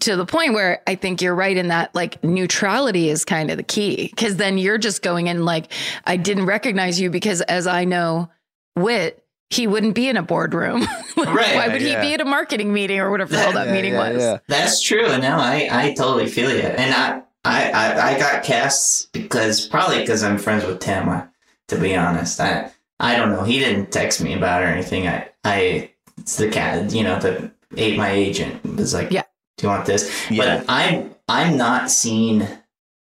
to 0.00 0.16
the 0.16 0.24
point 0.26 0.54
where 0.54 0.80
I 0.86 0.94
think 0.94 1.20
you're 1.22 1.34
right 1.34 1.56
in 1.56 1.68
that 1.68 1.94
like 1.94 2.22
neutrality 2.24 3.08
is 3.08 3.24
kind 3.24 3.50
of 3.50 3.56
the 3.58 3.62
key 3.62 4.08
because 4.10 4.36
then 4.36 4.56
you're 4.58 4.78
just 4.78 5.02
going 5.02 5.26
in 5.26 5.44
like 5.44 5.70
I 6.04 6.16
didn't 6.16 6.46
recognize 6.46 6.98
you 7.00 7.10
because 7.10 7.40
as 7.42 7.66
I 7.66 7.84
know 7.84 8.30
Wit 8.76 9.18
he 9.50 9.66
wouldn't 9.66 9.94
be 9.94 10.08
in 10.08 10.16
a 10.16 10.22
boardroom. 10.22 10.80
Like, 11.14 11.34
Right. 11.34 11.54
Why 11.56 11.68
would 11.68 11.82
Yeah. 11.82 12.00
he 12.02 12.08
be 12.08 12.14
at 12.14 12.22
a 12.22 12.24
marketing 12.24 12.72
meeting 12.72 13.00
or 13.00 13.10
whatever 13.10 13.32
the 13.32 13.38
hell 13.38 13.52
that 13.52 13.68
meeting 13.70 13.92
was? 13.94 14.40
That's 14.48 14.80
true. 14.80 15.06
No, 15.18 15.36
I, 15.36 15.68
I 15.70 15.92
totally 15.92 16.26
feel 16.26 16.50
you. 16.50 16.62
And 16.62 16.94
I, 16.94 17.22
I, 17.44 17.70
I, 17.70 18.12
I 18.14 18.18
got 18.18 18.44
cast 18.44 19.12
because 19.12 19.66
probably 19.66 19.98
because 19.98 20.22
I'm 20.22 20.38
friends 20.38 20.64
with 20.64 20.80
Tim. 20.80 21.06
uh, 21.10 21.26
To 21.68 21.76
be 21.78 21.94
honest, 21.94 22.40
I, 22.40 22.70
I 22.98 23.14
don't 23.14 23.28
know. 23.30 23.42
He 23.42 23.58
didn't 23.58 23.92
text 23.92 24.22
me 24.22 24.32
about 24.32 24.62
it 24.62 24.64
or 24.64 24.68
anything. 24.68 25.06
I, 25.06 25.28
I, 25.44 25.90
it's 26.16 26.36
the 26.36 26.48
cat. 26.48 26.90
You 26.94 27.02
know, 27.04 27.18
the 27.18 27.50
ate 27.76 27.98
my 27.98 28.10
agent 28.10 28.64
was 28.64 28.94
like, 28.94 29.10
Yeah. 29.10 29.24
Do 29.62 29.68
you 29.68 29.72
want 29.72 29.86
this? 29.86 30.28
Yeah. 30.28 30.58
But 30.58 30.64
I'm, 30.68 31.14
I'm 31.28 31.56
not 31.56 31.88
seen 31.88 32.48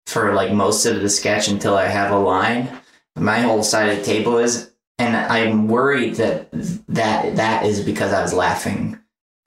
for 0.07 0.33
like 0.33 0.51
most 0.51 0.87
of 0.87 0.99
the 0.99 1.09
sketch 1.09 1.47
until 1.47 1.77
I 1.77 1.85
have 1.85 2.11
a 2.11 2.17
line. 2.17 2.67
My 3.15 3.41
whole 3.41 3.61
side 3.61 3.89
of 3.89 3.97
the 3.99 4.03
table 4.03 4.39
is, 4.39 4.71
and 4.97 5.15
I'm 5.15 5.67
worried 5.67 6.15
that 6.15 6.49
that 6.87 7.35
that 7.35 7.65
is 7.67 7.81
because 7.81 8.13
I 8.13 8.23
was 8.23 8.33
laughing 8.33 8.97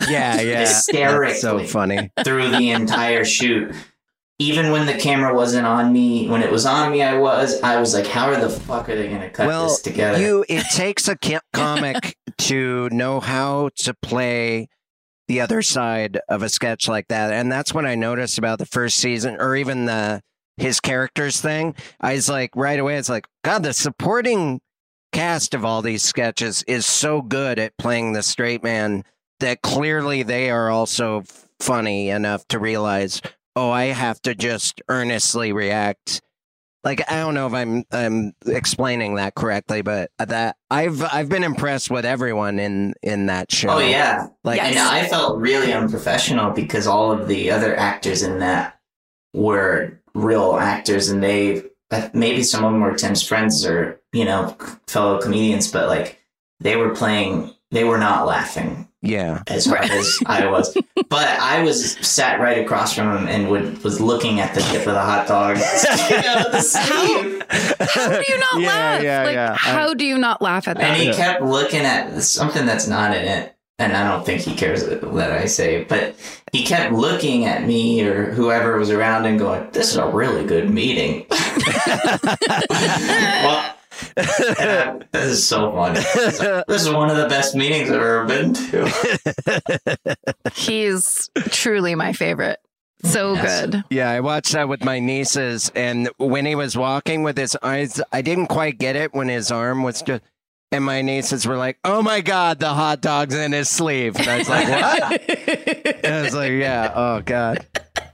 Yeah, 0.09 0.41
yeah. 0.41 0.61
Hysterically. 0.61 1.35
So 1.35 1.65
funny. 1.65 2.13
through 2.25 2.51
the 2.53 2.71
entire 2.71 3.25
shoot. 3.25 3.75
Even 4.39 4.71
when 4.71 4.87
the 4.87 4.95
camera 4.95 5.35
wasn't 5.35 5.67
on 5.67 5.93
me, 5.93 6.29
when 6.29 6.43
it 6.43 6.53
was 6.53 6.67
on 6.67 6.93
me, 6.93 7.03
I 7.03 7.19
was. 7.19 7.61
I 7.63 7.81
was 7.81 7.95
like, 7.95 8.07
"How 8.07 8.29
are 8.29 8.41
the 8.41 8.49
fuck 8.49 8.89
are 8.89 8.97
they 8.97 9.09
going 9.09 9.21
to 9.21 9.31
cut 9.31 9.49
well, 9.49 9.65
this 9.65 9.81
together?" 9.81 10.21
you 10.21 10.45
it 10.49 10.65
takes 10.73 11.09
a 11.09 11.17
comic 11.53 12.17
to 12.39 12.89
know 12.91 13.19
how 13.19 13.71
to 13.79 13.95
play 13.95 14.69
the 15.29 15.41
other 15.41 15.63
side 15.63 16.21
of 16.29 16.43
a 16.43 16.49
sketch 16.49 16.89
like 16.89 17.09
that, 17.09 17.33
and 17.33 17.51
that's 17.51 17.73
what 17.73 17.87
I 17.87 17.95
noticed 17.95 18.39
about 18.39 18.59
the 18.59 18.67
first 18.67 18.99
season, 18.99 19.37
or 19.39 19.57
even 19.57 19.87
the 19.87 20.23
his 20.57 20.81
characters 20.81 21.41
thing. 21.41 21.75
I 22.01 22.15
was 22.15 22.29
like, 22.29 22.51
right 22.55 22.79
away, 22.79 22.97
it's 22.97 23.09
like, 23.09 23.27
God, 23.43 23.63
the 23.63 23.73
supporting 23.73 24.61
cast 25.13 25.55
of 25.55 25.65
all 25.65 25.83
these 25.83 26.03
sketches 26.03 26.63
is 26.67 26.87
so 26.87 27.23
good 27.23 27.59
at 27.59 27.77
playing 27.79 28.13
the 28.13 28.23
straight 28.23 28.63
man 28.63 29.05
that 29.41 29.63
clearly 29.63 30.23
they 30.23 30.51
are 30.51 30.71
also 30.71 31.25
funny 31.61 32.11
enough 32.11 32.47
to 32.49 32.59
realize, 32.59 33.21
oh, 33.57 33.71
I 33.71 33.87
have 33.87 34.21
to 34.23 34.35
just 34.35 34.81
earnestly 34.89 35.53
react. 35.53 36.21
Like 36.85 37.11
I 37.11 37.17
don't 37.21 37.35
know 37.35 37.47
if 37.47 37.53
I'm 37.53 37.85
I'm 37.93 38.33
explaining 38.47 39.15
that 39.17 39.35
correctly, 39.35 39.83
but 39.83 40.11
that 40.19 40.57
I've 40.71 41.03
I've 41.03 41.29
been 41.29 41.45
impressed 41.45 41.91
with 41.91 42.05
everyone 42.05 42.59
in 42.59 42.95
in 43.03 43.27
that 43.27 43.53
show. 43.53 43.71
oh 43.71 43.79
yeah, 43.79 44.27
like 44.43 44.57
Yes. 44.57 44.71
and 44.71 44.79
I 44.81 45.07
felt 45.07 45.39
really 45.39 45.73
unprofessional 45.73 46.51
because 46.51 46.87
all 46.87 47.13
of 47.13 47.29
the 47.29 47.51
other 47.53 47.77
actors 47.77 48.23
in 48.23 48.41
that 48.41 48.81
were 49.33 50.01
real 50.15 50.57
actors, 50.57 51.09
and 51.09 51.23
they 51.23 51.63
uh, 51.93 52.09
maybe 52.13 52.43
some 52.43 52.65
of 52.65 52.73
them 52.73 52.81
were 52.81 52.95
Tim's 52.97 53.23
friends 53.23 53.65
or 53.65 54.01
you 54.13 54.25
know 54.25 54.57
fellow 54.89 55.21
comedians, 55.21 55.71
but 55.71 55.89
like 55.89 56.19
they 56.59 56.77
were 56.77 56.95
playing, 56.95 57.55
they 57.71 57.85
were 57.85 57.99
not 57.99 58.27
laughing 58.27 58.89
yeah, 59.03 59.43
as 59.49 59.67
hard 59.67 59.91
as 59.91 60.19
I 60.27 60.47
was. 60.47 60.77
But 61.09 61.27
I 61.29 61.63
was 61.63 61.93
sat 62.07 62.39
right 62.41 62.59
across 62.65 62.95
from 62.95 63.17
him 63.17 63.27
and 63.29 63.51
would, 63.51 63.83
was 63.83 64.01
looking 64.01 64.39
at 64.41 64.55
the 64.55 64.61
tip 64.61 64.87
of 64.87 64.95
the 64.95 65.01
hot 65.01 65.27
dog. 65.27 65.57
sticking 65.59 66.25
out 66.25 66.53
the 66.53 66.61
sleeve. 66.61 67.43
How 67.51 68.09
do 68.09 68.23
you 68.27 68.39
not 68.39 68.53
Yeah, 68.61 68.69
laugh? 68.69 69.03
yeah, 69.03 69.23
like 69.25 69.35
yeah. 69.35 69.55
how 69.57 69.89
um, 69.91 69.97
do 69.97 70.05
you 70.07 70.17
not 70.19 70.41
laugh 70.41 70.69
at 70.69 70.77
that? 70.77 70.85
And 70.85 70.97
he 70.97 71.13
kept 71.13 71.43
looking 71.43 71.81
at 71.81 72.23
something 72.23 72.65
that's 72.65 72.87
not 72.87 73.17
in 73.17 73.25
it. 73.25 73.57
And 73.79 73.97
I 73.97 74.07
don't 74.09 74.25
think 74.25 74.43
he 74.43 74.55
cares 74.55 74.85
that 74.87 75.33
I 75.33 75.47
say, 75.47 75.83
but 75.85 76.15
he 76.53 76.63
kept 76.63 76.93
looking 76.93 77.47
at 77.47 77.67
me 77.67 78.07
or 78.07 78.31
whoever 78.31 78.79
was 78.79 78.91
around 78.91 79.25
and 79.25 79.39
going, 79.41 79.67
"This 79.73 79.89
is 79.91 79.97
a 79.97 80.07
really 80.07 80.45
good 80.47 80.71
meeting." 80.71 81.27
well, 81.31 81.41
and 83.82 83.82
I- 84.17 85.01
this 85.13 85.25
is 85.33 85.47
so 85.49 85.73
funny. 85.73 86.01
This 86.69 86.83
is 86.83 86.91
one 86.91 87.11
of 87.11 87.17
the 87.17 87.29
best 87.29 87.55
meetings 87.55 87.91
I've 87.91 87.97
ever 87.97 88.25
been 88.27 88.55
to. 88.55 90.17
He's 90.55 91.31
truly 91.51 91.95
my 91.95 92.13
favorite. 92.13 92.59
So 93.05 93.35
Yes. 93.35 93.67
good. 93.67 93.85
yeah. 93.91 94.11
I 94.11 94.21
watched 94.21 94.53
that 94.53 94.69
with 94.69 94.85
my 94.85 95.01
nieces, 95.01 95.73
and 95.75 96.09
when 96.19 96.47
he 96.47 96.55
was 96.55 96.77
walking 96.77 97.25
with 97.25 97.37
his 97.37 97.57
eyes, 97.63 98.01
I 98.13 98.23
didn't 98.23 98.47
quite 98.47 98.79
get 98.79 98.95
it 98.95 99.13
when 99.13 99.29
his 99.29 99.51
arm 99.51 99.83
was 99.83 100.03
just. 100.03 100.23
And 100.71 100.85
my 100.85 101.03
nieces 101.03 101.45
were 101.47 101.57
like, 101.59 101.79
"Oh 101.85 102.01
my 102.01 102.21
god, 102.23 102.59
the 102.61 102.69
hot 102.71 103.01
dog's 103.03 103.35
in 103.35 103.53
his 103.53 103.69
sleeve." 103.69 104.17
And 104.17 104.27
I 104.29 104.39
was 104.39 104.49
like, 104.49 104.69
"What?" 104.69 105.21
and 106.05 106.15
I 106.15 106.23
was 106.23 106.35
like, 106.35 106.53
"Yeah, 106.53 106.93
oh 106.95 107.21
god, 107.21 107.67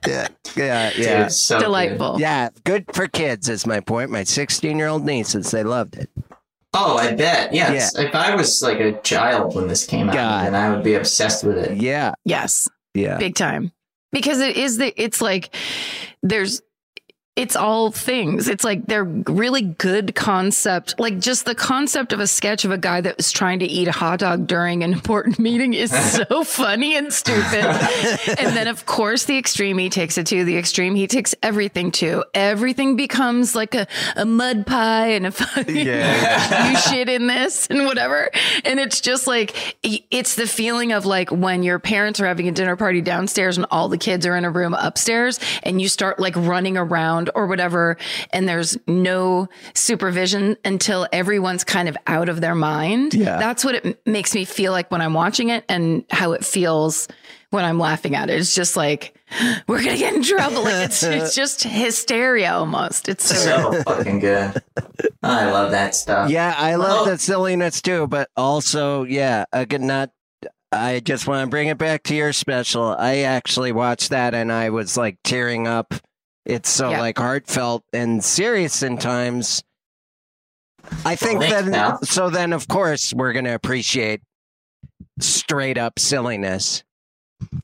yeah, 0.07 0.29
yeah, 0.57 0.91
Dude, 0.91 1.05
yeah." 1.05 1.27
it's 1.27 1.39
so 1.39 1.59
good. 1.59 1.65
Delightful. 1.65 2.21
Yeah, 2.21 2.51
good 2.65 2.85
for 2.95 3.07
kids 3.09 3.49
is 3.49 3.67
my 3.67 3.81
point. 3.81 4.11
My 4.11 4.25
16 4.25 4.79
year 4.79 4.89
old 4.89 5.05
nieces, 5.05 5.51
they 5.51 5.63
loved 5.65 5.97
it. 5.97 6.11
Oh, 6.75 6.97
I 6.99 7.15
bet. 7.15 7.55
Yes. 7.55 7.97
If 7.99 8.15
I 8.15 8.35
was 8.35 8.61
like 8.63 8.79
a 8.79 9.01
child 9.01 9.55
when 9.55 9.69
this 9.69 9.87
came 9.87 10.09
out, 10.11 10.15
God. 10.15 10.47
then 10.47 10.55
I 10.55 10.71
would 10.75 10.85
be 10.85 10.95
obsessed 10.95 11.43
with 11.43 11.57
it. 11.57 11.79
Yeah, 11.79 12.13
Yes. 12.25 12.69
yeah. 12.95 13.17
Big 13.19 13.35
time. 13.35 13.73
Because 14.13 14.41
it 14.41 14.57
is 14.57 14.77
the 14.79 14.93
it's 15.03 15.21
like 15.21 15.55
there's 16.23 16.61
it's 17.39 17.55
all 17.55 17.93
things. 17.93 18.49
It's 18.49 18.65
like 18.65 18.87
they're 18.87 19.05
really 19.05 19.63
good 19.63 20.17
concept. 20.17 20.99
Like 20.99 21.21
just 21.21 21.45
the 21.45 21.55
concept 21.55 22.13
of 22.13 22.19
a 22.19 22.27
sketch 22.27 22.65
of 22.65 22.73
a 22.73 22.79
guy 22.79 23.01
that 23.01 23.17
was 23.17 23.31
trying 23.31 23.61
to 23.61 23.65
eat 23.65 23.87
a 23.87 23.93
hot 23.93 24.19
dog 24.19 24.49
during 24.49 24.83
an 24.83 24.93
important 24.93 25.39
meeting 25.49 25.73
is 25.73 25.93
so 26.13 26.43
funny 26.43 26.97
and 26.97 27.13
stupid. 27.13 27.65
and 28.41 28.57
then 28.57 28.67
of 28.67 28.87
course 28.87 29.27
the 29.27 29.39
extreme 29.39 29.79
he 29.79 29.89
takes 29.89 30.19
it 30.19 30.27
to. 30.27 30.45
The 30.45 30.59
extreme 30.59 30.97
he 30.97 31.07
takes 31.07 31.33
everything 31.41 31.93
to. 31.93 32.25
Everything 32.35 32.97
becomes 32.97 33.55
like 33.55 33.77
a, 33.77 33.87
a 34.17 34.25
mud 34.25 34.67
pie 34.67 35.11
and 35.11 35.25
a 35.25 35.31
fucking 35.31 35.77
Yeah, 35.77 36.71
you 36.71 36.77
shit 36.91 37.09
in 37.09 37.29
this 37.29 37.69
and 37.69 37.87
whatever. 37.87 38.33
And 38.65 38.81
it's 38.81 39.01
just 39.01 39.29
like, 39.29 39.77
it's 39.85 40.35
the 40.35 40.49
feeling 40.49 40.91
of 40.91 41.07
like 41.07 41.31
when 41.31 41.63
your 41.63 41.79
parents 41.79 42.19
are 42.19 42.27
having 42.27 42.49
a 42.49 42.53
dinner 42.53 42.75
party 42.75 43.01
downstairs 43.01 43.57
and 43.59 43.67
all 43.71 43.89
the 43.89 43.97
kids 43.97 44.27
are 44.27 44.37
in 44.37 44.45
a 44.45 44.51
room 44.51 44.75
upstairs 44.75 45.39
and 45.63 45.81
you 45.81 45.89
start 45.89 46.19
like 46.19 46.35
running 46.35 46.77
around 46.77 47.28
or 47.35 47.47
whatever. 47.47 47.97
And 48.33 48.49
there's 48.49 48.77
no 48.87 49.49
supervision 49.75 50.57
until 50.65 51.07
everyone's 51.13 51.65
kind 51.65 51.89
of 51.89 51.97
out 52.07 52.29
of 52.29 52.41
their 52.41 52.55
mind. 52.55 53.15
Yeah. 53.15 53.39
That's 53.39 53.65
what 53.65 53.75
it 53.75 54.07
makes 54.07 54.35
me 54.35 54.45
feel 54.45 54.73
like 54.73 54.91
when 54.91 55.01
I'm 55.01 55.15
watching 55.15 55.49
it 55.51 55.65
and 55.69 56.05
how 56.11 56.33
it 56.33 56.45
feels 56.45 57.09
when 57.51 57.65
I'm 57.65 57.79
laughing 57.79 58.15
at 58.15 58.29
it. 58.29 58.39
It's 58.39 58.55
just 58.55 58.77
like, 58.77 59.15
we're 59.67 59.83
going 59.83 59.97
to 59.97 59.99
get 59.99 60.15
in 60.15 60.23
trouble. 60.23 60.65
Like 60.65 60.87
it's, 60.87 61.03
it's 61.03 61.35
just 61.37 61.63
hysteria 61.63 62.53
almost. 62.53 63.09
It's 63.09 63.25
so, 63.25 63.73
So 63.73 63.83
fucking 63.87 64.21
good. 64.21 64.63
I 65.23 65.51
love 65.51 65.71
that 65.73 65.95
stuff. 65.95 66.31
Yeah, 66.31 66.55
I 66.57 66.75
love 66.75 66.91
oh. 66.91 66.95
Well- 66.95 67.05
the 67.07 67.19
silliness 67.19 67.81
too, 67.83 68.07
but 68.07 68.29
also, 68.37 69.05
yeah, 69.05 69.45
I 69.53 69.65
could 69.65 69.83
not. 69.83 70.11
I 70.71 71.01
just 71.01 71.27
want 71.27 71.47
to 71.47 71.51
bring 71.51 71.69
it 71.69 71.79
back 71.79 72.03
to 72.05 72.15
your 72.15 72.35
special. 72.35 72.95
I 72.99 73.21
actually 73.21 73.73
watched 73.73 74.11
that 74.11 74.35
and 74.35 74.53
I 74.53 74.69
was 74.69 74.99
like 74.99 75.17
tearing 75.25 75.67
up. 75.67 75.95
It's 76.49 76.71
so 76.71 76.91
Yeah. 76.91 77.01
like 77.01 77.19
heartfelt 77.19 77.85
and 77.93 78.25
serious 78.25 78.83
in 78.83 78.99
times. 78.99 79.63
I 81.05 81.15
think 81.17 81.43
thanks, 81.43 81.69
then, 81.71 81.99
so 82.05 82.31
then, 82.31 82.53
of 82.55 82.67
course, 82.67 83.13
we're 83.13 83.35
going 83.35 83.45
to 83.45 83.55
appreciate 83.55 84.23
straight 85.21 85.77
up 85.77 85.99
silliness. 85.99 86.83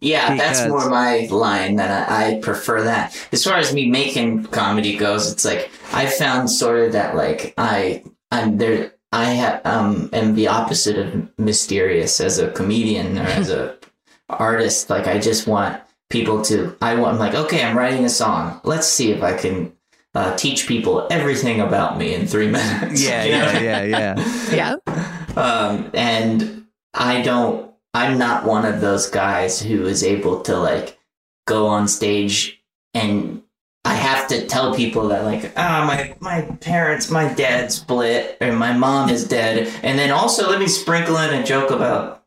Yeah, 0.01 0.37
that's 0.37 0.69
more 0.69 0.89
my 0.91 1.27
line. 1.31 1.77
That 1.77 2.09
I, 2.11 2.37
I 2.37 2.41
prefer 2.41 2.83
that. 2.83 3.17
As 3.33 3.43
far 3.43 3.57
as 3.57 3.73
me 3.73 3.89
making 3.89 4.45
comedy 4.47 4.97
goes, 4.97 5.33
it's 5.33 5.45
like 5.45 5.71
I 5.93 6.07
found 6.07 6.49
sort 6.51 6.81
of 6.81 6.93
that 6.93 7.17
like 7.17 7.55
I 7.59 8.05
I'm 8.31 8.59
there. 8.59 8.93
I 9.11 9.35
ha- 9.35 9.61
um 9.65 10.11
am 10.13 10.35
the 10.37 10.47
opposite 10.49 10.97
of 10.99 11.29
mysterious 11.39 12.21
as 12.21 12.39
a 12.39 12.51
comedian 12.53 13.19
or 13.19 13.23
as 13.23 13.51
a 13.51 13.77
artist. 14.29 14.91
Like 14.91 15.09
I 15.09 15.19
just 15.19 15.49
want 15.49 15.81
people 16.15 16.41
to. 16.43 16.77
I 16.81 16.95
want. 16.95 17.15
I'm 17.15 17.19
like 17.19 17.35
okay, 17.35 17.63
I'm 17.63 17.77
writing 17.77 18.05
a 18.05 18.09
song. 18.09 18.61
Let's 18.63 18.87
see 18.87 19.11
if 19.11 19.23
I 19.23 19.37
can 19.37 19.75
uh, 20.15 20.37
teach 20.37 20.69
people 20.69 21.07
everything 21.11 21.61
about 21.61 21.99
me 21.99 22.15
in 22.15 22.27
three 22.27 22.49
minutes. 22.51 23.03
Yeah, 23.03 23.25
you 23.25 23.33
know? 23.33 23.61
yeah, 23.61 23.83
yeah, 23.83 24.15
yeah. 24.15 24.77
Yeah. 24.87 25.37
Um, 25.37 25.91
and 25.93 26.67
I 26.95 27.23
don't, 27.23 27.73
I'm 27.93 28.19
not 28.19 28.45
one 28.45 28.65
of 28.65 28.81
those 28.81 29.11
guys 29.11 29.61
who 29.61 29.87
is 29.87 30.05
able 30.05 30.43
to 30.43 30.57
like 30.57 30.97
go 31.47 31.67
on 31.67 31.89
stage 31.89 32.63
and 32.95 33.43
I 33.85 33.95
have 33.95 34.29
to 34.29 34.47
tell 34.47 34.75
people 34.75 35.09
that 35.09 35.25
like, 35.25 35.53
ah, 35.57 35.85
my, 35.87 36.15
my 36.21 36.43
parents, 36.59 37.11
my 37.11 37.35
dad 37.35 37.73
split 37.73 38.39
and 38.41 38.57
my 38.57 38.73
mom 38.73 39.11
is 39.11 39.27
dead. 39.27 39.69
And 39.83 39.99
then 39.99 40.13
also 40.13 40.49
let 40.49 40.61
me 40.61 40.69
sprinkle 40.69 41.17
in 41.19 41.35
a 41.35 41.45
joke 41.45 41.71
about 41.71 42.25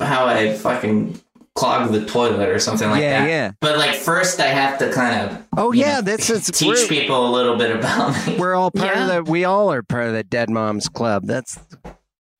how 0.00 0.26
I 0.26 0.54
fucking 0.54 1.20
clogged 1.54 1.92
the 1.92 2.04
toilet 2.04 2.48
or 2.48 2.58
something 2.58 2.90
like 2.90 3.00
yeah, 3.02 3.20
that. 3.22 3.28
yeah. 3.28 3.50
But 3.60 3.78
like 3.78 3.94
first 3.94 4.40
I 4.40 4.46
have 4.48 4.78
to 4.78 4.92
kind 4.92 5.30
of 5.30 5.46
Oh 5.56 5.72
yeah, 5.72 5.96
know, 5.96 6.00
this 6.02 6.28
is 6.30 6.46
teach 6.46 6.88
people 6.88 7.28
a 7.28 7.32
little 7.32 7.56
bit 7.56 7.74
about 7.76 8.26
me. 8.26 8.36
we're 8.38 8.54
all 8.54 8.70
part 8.70 8.94
Yeah. 8.96 9.16
of 9.18 9.26
the. 9.26 9.30
We 9.30 9.44
all 9.44 9.72
are 9.72 9.82
part 9.82 10.08
of 10.08 10.12
the 10.14 10.24
Dead 10.24 10.50
Moms 10.50 10.88
Club. 10.88 11.26
That's 11.26 11.58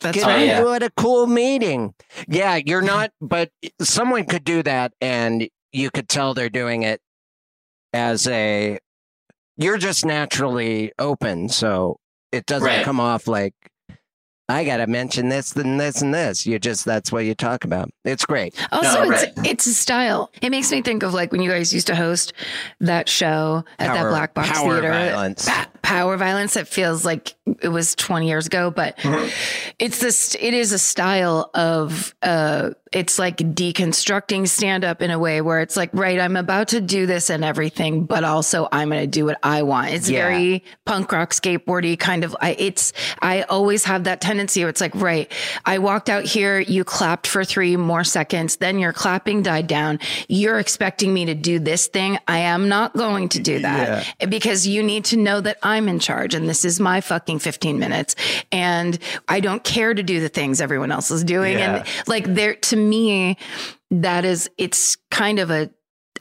That's 0.00 0.18
Oh, 0.22 0.26
right. 0.26 0.46
yeah. 0.46 0.62
What 0.64 0.82
a 0.82 0.90
cool 0.96 1.26
meeting. 1.26 1.94
Yeah, 2.28 2.56
you're 2.56 2.82
not, 2.82 3.10
but 3.20 3.50
someone 3.80 4.24
could 4.24 4.44
do 4.44 4.62
that 4.64 4.92
and 5.00 5.48
you 5.72 5.90
could 5.90 6.08
tell 6.08 6.34
they're 6.34 6.50
doing 6.50 6.82
it 6.82 7.00
as 7.92 8.26
a, 8.26 8.78
you're 9.56 9.78
just 9.78 10.04
naturally 10.04 10.92
open. 10.98 11.48
So 11.48 11.98
it 12.32 12.44
doesn't 12.46 12.66
Right. 12.66 12.84
come 12.84 13.00
off 13.00 13.26
like, 13.28 13.54
I 14.49 14.64
got 14.64 14.76
to 14.78 14.86
mention 14.86 15.30
this 15.30 15.53
and 15.57 15.80
this 15.80 16.03
and 16.03 16.12
this. 16.12 16.45
You 16.47 16.59
just, 16.59 16.84
that's 16.84 17.11
what 17.11 17.24
you 17.24 17.34
talk 17.34 17.64
about. 17.64 17.90
It's 18.05 18.26
great. 18.26 18.55
Also, 18.72 19.05
No, 19.05 19.11
it's 19.11 19.22
right. 19.36 19.47
it's 19.47 19.66
a 19.66 19.72
style. 19.74 20.30
It 20.42 20.51
makes 20.51 20.70
me 20.70 20.82
think 20.82 21.03
of 21.03 21.14
like 21.14 21.32
when 21.32 21.40
you 21.40 21.51
guys 21.51 21.72
used 21.72 21.86
to 21.86 21.95
host 21.97 22.34
that 22.80 23.09
show 23.09 23.64
at 23.78 23.95
that 23.95 24.09
black 24.11 24.34
box 24.34 24.51
power 24.51 24.72
theater. 24.80 24.90
violence. 24.90 25.49
Pa- 25.49 25.68
power 25.85 26.16
violence. 26.16 26.57
It 26.57 26.66
feels 26.66 27.05
like 27.05 27.35
it 27.61 27.68
was 27.68 27.95
20 27.95 28.26
years 28.26 28.47
ago, 28.47 28.70
but 28.70 28.97
Mm-hmm. 28.99 29.28
it's 29.78 30.01
this. 30.01 30.35
It 30.41 30.55
is 30.55 30.72
a 30.72 30.78
style 30.78 31.51
of. 31.55 32.14
uh 32.22 32.70
It's 32.95 33.18
like 33.18 33.39
deconstructing 33.39 34.47
stand 34.47 34.85
up 34.85 35.03
in 35.03 35.11
a 35.11 35.18
way 35.18 35.41
where 35.41 35.61
it's 35.61 35.76
like, 35.76 35.91
right, 35.93 36.20
I'm 36.20 36.37
about 36.37 36.68
to 36.68 36.80
do 36.80 37.07
this 37.07 37.28
and 37.28 37.43
everything, 37.45 38.05
but 38.07 38.22
also 38.22 38.68
I'm 38.70 38.89
going 38.89 39.01
to 39.03 39.09
do 39.09 39.24
what 39.24 39.37
I 39.43 39.62
want. 39.64 39.91
It's 39.91 40.09
Yeah. 40.09 40.28
very 40.28 40.62
punk 40.85 41.11
rock 41.11 41.32
skateboardy 41.35 41.99
kind 41.99 42.22
of. 42.22 42.37
I 42.41 42.55
it's. 42.57 42.93
I 43.20 43.43
always 43.43 43.82
have 43.85 44.05
that 44.05 44.20
tendency. 44.20 44.61
Where 44.61 44.68
it's 44.70 44.80
like, 44.80 44.95
right, 44.95 45.26
I 45.64 45.78
walked 45.78 46.09
out 46.09 46.22
here, 46.24 46.61
you 46.61 46.85
clapped 46.85 47.26
for 47.26 47.45
three 47.45 47.76
more 47.76 48.05
seconds, 48.05 48.57
then 48.57 48.78
your 48.78 48.93
clapping 48.93 49.43
died 49.43 49.66
down. 49.66 49.99
You're 50.28 50.61
expecting 50.61 51.12
me 51.12 51.24
to 51.26 51.35
do 51.35 51.59
this 51.59 51.89
thing. 51.89 52.18
I 52.28 52.39
am 52.55 52.68
not 52.68 52.95
going 52.95 53.28
to 53.30 53.41
do 53.41 53.59
that 53.66 54.07
because 54.30 54.68
you 54.68 54.85
need 54.85 55.05
to 55.07 55.16
know 55.16 55.41
that 55.41 55.59
I'm 55.64 55.74
in 55.89 55.99
charge 55.99 56.35
and 56.35 56.49
this 56.49 56.64
is 56.64 56.81
my 56.81 57.01
fucking 57.01 57.39
15 57.39 57.79
minutes. 57.79 58.16
And 58.53 58.99
I 59.29 59.41
don't 59.41 59.62
care 59.64 59.95
to 59.95 60.03
do 60.03 60.20
the 60.20 60.29
things 60.29 60.61
everyone 60.61 60.93
else 60.93 61.11
is 61.11 61.25
doing. 61.25 61.59
Yeah. 61.59 61.77
And 61.77 61.87
like 62.07 62.25
there, 62.27 62.55
to 62.55 62.77
me, 62.77 63.37
that 63.91 64.25
is, 64.25 64.49
it's 64.59 64.97
kind 65.11 65.39
of 65.39 65.51
a, 65.51 65.70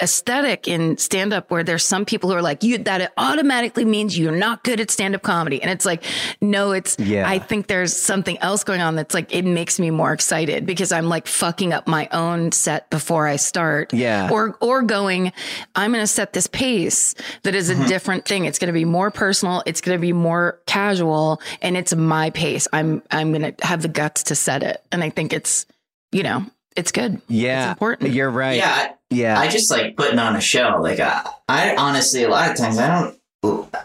aesthetic 0.01 0.67
in 0.67 0.97
stand 0.97 1.33
up 1.33 1.51
where 1.51 1.63
there's 1.63 1.85
some 1.85 2.03
people 2.03 2.29
who 2.29 2.35
are 2.35 2.41
like 2.41 2.63
you 2.63 2.79
that 2.79 2.99
it 3.01 3.11
automatically 3.15 3.85
means 3.85 4.17
you're 4.17 4.35
not 4.35 4.63
good 4.63 4.79
at 4.79 4.89
stand 4.89 5.13
up 5.13 5.21
comedy. 5.21 5.61
And 5.61 5.69
it's 5.69 5.85
like 5.85 6.03
no 6.41 6.71
it's 6.71 6.97
Yeah. 6.97 7.29
I 7.29 7.37
think 7.37 7.67
there's 7.67 7.95
something 7.95 8.37
else 8.39 8.63
going 8.63 8.81
on 8.81 8.95
that's 8.95 9.13
like 9.13 9.33
it 9.33 9.43
makes 9.45 9.79
me 9.79 9.91
more 9.91 10.11
excited 10.11 10.65
because 10.65 10.91
I'm 10.91 11.09
like 11.09 11.27
fucking 11.27 11.73
up 11.73 11.87
my 11.87 12.09
own 12.11 12.51
set 12.51 12.89
before 12.89 13.27
I 13.27 13.35
start. 13.35 13.93
Yeah. 13.93 14.29
or 14.31 14.57
or 14.61 14.81
going 14.81 15.31
I'm 15.75 15.91
going 15.91 16.03
to 16.03 16.07
set 16.07 16.33
this 16.33 16.47
pace 16.47 17.13
that 17.43 17.53
is 17.53 17.69
a 17.69 17.73
Mm-hmm. 17.75 17.87
different 17.87 18.25
thing. 18.27 18.45
It's 18.45 18.59
going 18.59 18.67
to 18.67 18.73
be 18.73 18.85
more 18.85 19.11
personal. 19.11 19.61
It's 19.65 19.81
going 19.81 19.97
to 19.97 20.01
be 20.01 20.13
more 20.13 20.59
casual. 20.65 21.41
And 21.61 21.75
it's 21.77 21.93
my 21.95 22.29
pace. 22.31 22.67
I'm 22.73 23.01
I'm 23.11 23.31
going 23.31 23.53
to 23.53 23.65
have 23.65 23.81
the 23.81 23.87
guts 23.89 24.23
to 24.23 24.35
set 24.35 24.63
it. 24.63 24.83
And 24.91 25.03
I 25.03 25.09
think 25.09 25.33
it's 25.33 25.65
you 26.11 26.23
know 26.23 26.45
it's 26.75 26.91
good 26.91 27.21
Yeah. 27.27 27.63
it's 27.63 27.75
important 27.75 28.11
You're 28.13 28.29
right. 28.29 28.57
Yeah, 28.57 28.93
Yeah. 29.09 29.39
I 29.39 29.47
just 29.47 29.69
like 29.71 29.95
putting 29.95 30.19
on 30.19 30.35
a 30.35 30.41
show. 30.41 30.77
Like 30.81 30.99
I, 30.99 31.23
I 31.47 31.75
honestly, 31.75 32.23
a 32.23 32.29
lot 32.29 32.49
of 32.51 32.57
times 32.57 32.77
I 32.77 32.87
don't, 32.87 33.19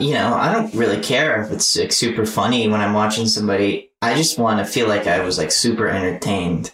you 0.00 0.14
know, 0.14 0.34
I 0.34 0.52
don't 0.52 0.72
really 0.74 1.00
care 1.02 1.42
if 1.42 1.50
it's 1.50 1.76
like 1.76 1.92
super 1.92 2.24
funny 2.24 2.68
when 2.68 2.80
I'm 2.80 2.94
watching 2.94 3.26
somebody. 3.26 3.90
I 4.00 4.14
just 4.14 4.38
want 4.38 4.58
to 4.60 4.64
feel 4.64 4.86
like 4.88 5.06
I 5.08 5.20
was 5.24 5.36
like 5.38 5.50
super 5.50 5.88
entertained, 5.88 6.70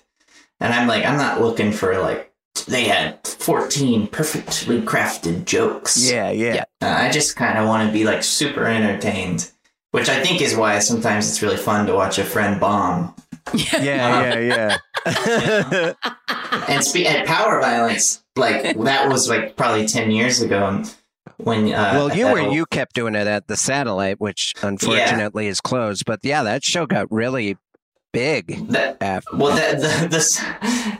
and 0.60 0.74
I'm 0.74 0.86
like, 0.86 1.06
I'm 1.06 1.16
not 1.16 1.40
looking 1.40 1.72
for 1.72 1.98
like 1.98 2.30
they 2.68 2.84
had 2.84 3.26
14 3.26 4.06
perfectly 4.08 4.80
crafted 4.82 5.46
jokes. 5.46 6.10
yeah. 6.10 6.30
Yeah. 6.30 6.54
Yeah. 6.54 6.64
Uh, 6.82 6.94
I 7.06 7.10
just 7.10 7.36
kind 7.36 7.58
of 7.58 7.66
want 7.66 7.88
to 7.88 7.92
be 7.92 8.04
like 8.04 8.22
super 8.22 8.66
entertained, 8.66 9.50
which 9.92 10.08
I 10.10 10.22
think 10.22 10.42
is 10.42 10.54
why 10.54 10.78
sometimes 10.80 11.28
it's 11.28 11.40
really 11.42 11.56
fun 11.56 11.86
to 11.86 11.94
watch 11.94 12.18
a 12.18 12.24
friend 12.24 12.60
bomb. 12.60 13.14
Yeah. 13.52 14.38
Yeah. 14.40 14.78
Yeah. 15.06 15.92
and 16.68 16.82
spe- 16.84 17.06
and 17.06 17.26
power 17.26 17.60
violence 17.60 18.22
like 18.36 18.76
that 18.78 19.08
was 19.08 19.28
like 19.28 19.56
probably 19.56 19.86
10 19.86 20.10
years 20.10 20.40
ago 20.40 20.82
when 21.36 21.72
uh 21.72 21.92
well, 21.94 22.16
you 22.16 22.26
were 22.26 22.40
whole- 22.40 22.54
you 22.54 22.64
kept 22.66 22.94
doing 22.94 23.14
it 23.14 23.26
at 23.26 23.46
the 23.48 23.56
satellite, 23.56 24.20
which 24.20 24.54
unfortunately 24.62 25.46
is 25.48 25.60
closed. 25.60 26.04
But 26.06 26.20
yeah, 26.22 26.42
that 26.44 26.64
show 26.64 26.86
got 26.86 27.10
really 27.12 27.56
big 28.12 28.68
that, 28.68 28.96
after. 29.02 29.36
well 29.36 29.56
that 29.56 29.80
the, 29.80 30.06
this 30.08 30.36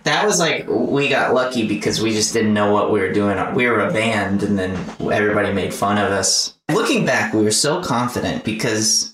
that 0.02 0.24
was 0.26 0.40
like 0.40 0.66
we 0.68 1.08
got 1.08 1.32
lucky 1.32 1.66
because 1.66 2.02
we 2.02 2.10
just 2.10 2.32
didn't 2.32 2.52
know 2.52 2.72
what 2.72 2.90
we 2.90 2.98
were 2.98 3.12
doing 3.12 3.38
we 3.54 3.68
were 3.68 3.78
a 3.78 3.92
band 3.92 4.42
and 4.42 4.58
then 4.58 4.72
everybody 5.12 5.52
made 5.52 5.72
fun 5.72 5.96
of 5.96 6.10
us 6.10 6.58
looking 6.72 7.06
back 7.06 7.32
we 7.32 7.42
were 7.44 7.52
so 7.52 7.80
confident 7.80 8.42
because 8.44 9.13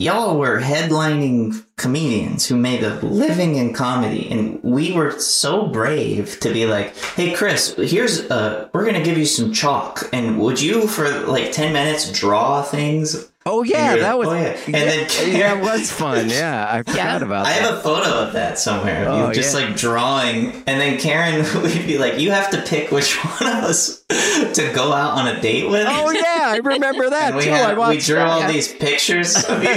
y'all 0.00 0.38
were 0.38 0.58
headlining 0.58 1.62
comedians 1.76 2.46
who 2.46 2.56
made 2.56 2.82
a 2.82 2.94
living 3.04 3.56
in 3.56 3.74
comedy 3.74 4.30
and 4.30 4.58
we 4.62 4.92
were 4.92 5.10
so 5.20 5.66
brave 5.66 6.40
to 6.40 6.50
be 6.50 6.64
like 6.64 6.96
hey 7.16 7.34
chris 7.34 7.74
here's 7.76 8.30
uh 8.30 8.66
we're 8.72 8.86
gonna 8.86 9.04
give 9.04 9.18
you 9.18 9.26
some 9.26 9.52
chalk 9.52 10.08
and 10.10 10.40
would 10.40 10.58
you 10.58 10.86
for 10.86 11.06
like 11.26 11.52
10 11.52 11.74
minutes 11.74 12.10
draw 12.18 12.62
things 12.62 13.29
Oh 13.46 13.62
yeah, 13.62 13.94
you're 13.94 14.00
that 14.00 14.18
like, 14.18 14.26
was. 14.26 14.28
"Oh, 14.28 14.34
yeah." 14.34 14.56
And 14.66 14.74
then- 14.74 15.32
yeah, 15.32 15.58
it 15.58 15.62
was 15.64 15.90
fun. 15.90 16.28
Yeah, 16.28 16.66
I 16.70 16.82
forgot 16.82 17.22
about 17.22 17.46
That. 17.46 17.50
I 17.50 17.52
have 17.64 17.78
a 17.78 17.80
photo 17.80 18.10
of 18.26 18.34
that 18.34 18.58
somewhere. 18.58 19.08
Oh, 19.08 19.28
you 19.28 19.34
just 19.34 19.54
yeah. 19.58 19.66
like 19.66 19.76
drawing, 19.76 20.52
and 20.66 20.78
then 20.80 20.98
Karen 20.98 21.44
would 21.62 21.72
be 21.86 21.96
like, 21.96 22.18
"You 22.18 22.32
have 22.32 22.50
to 22.50 22.60
pick 22.62 22.90
which 22.90 23.16
one 23.24 23.50
of 23.50 23.64
us 23.64 24.04
to 24.10 24.72
go 24.74 24.92
out 24.92 25.12
on 25.18 25.26
a 25.28 25.40
date 25.40 25.70
with." 25.70 25.86
oh 25.88 26.10
yeah, 26.10 26.48
I 26.48 26.60
remember 26.62 27.08
that 27.08 27.34
we, 27.34 27.44
too. 27.44 27.50
had, 27.50 27.78
I 27.78 27.88
we 27.90 27.98
drew 27.98 28.16
that. 28.16 28.26
all 28.28 28.46
these 28.52 28.72
pictures 28.74 29.34
of 29.44 29.62
you. 29.64 29.70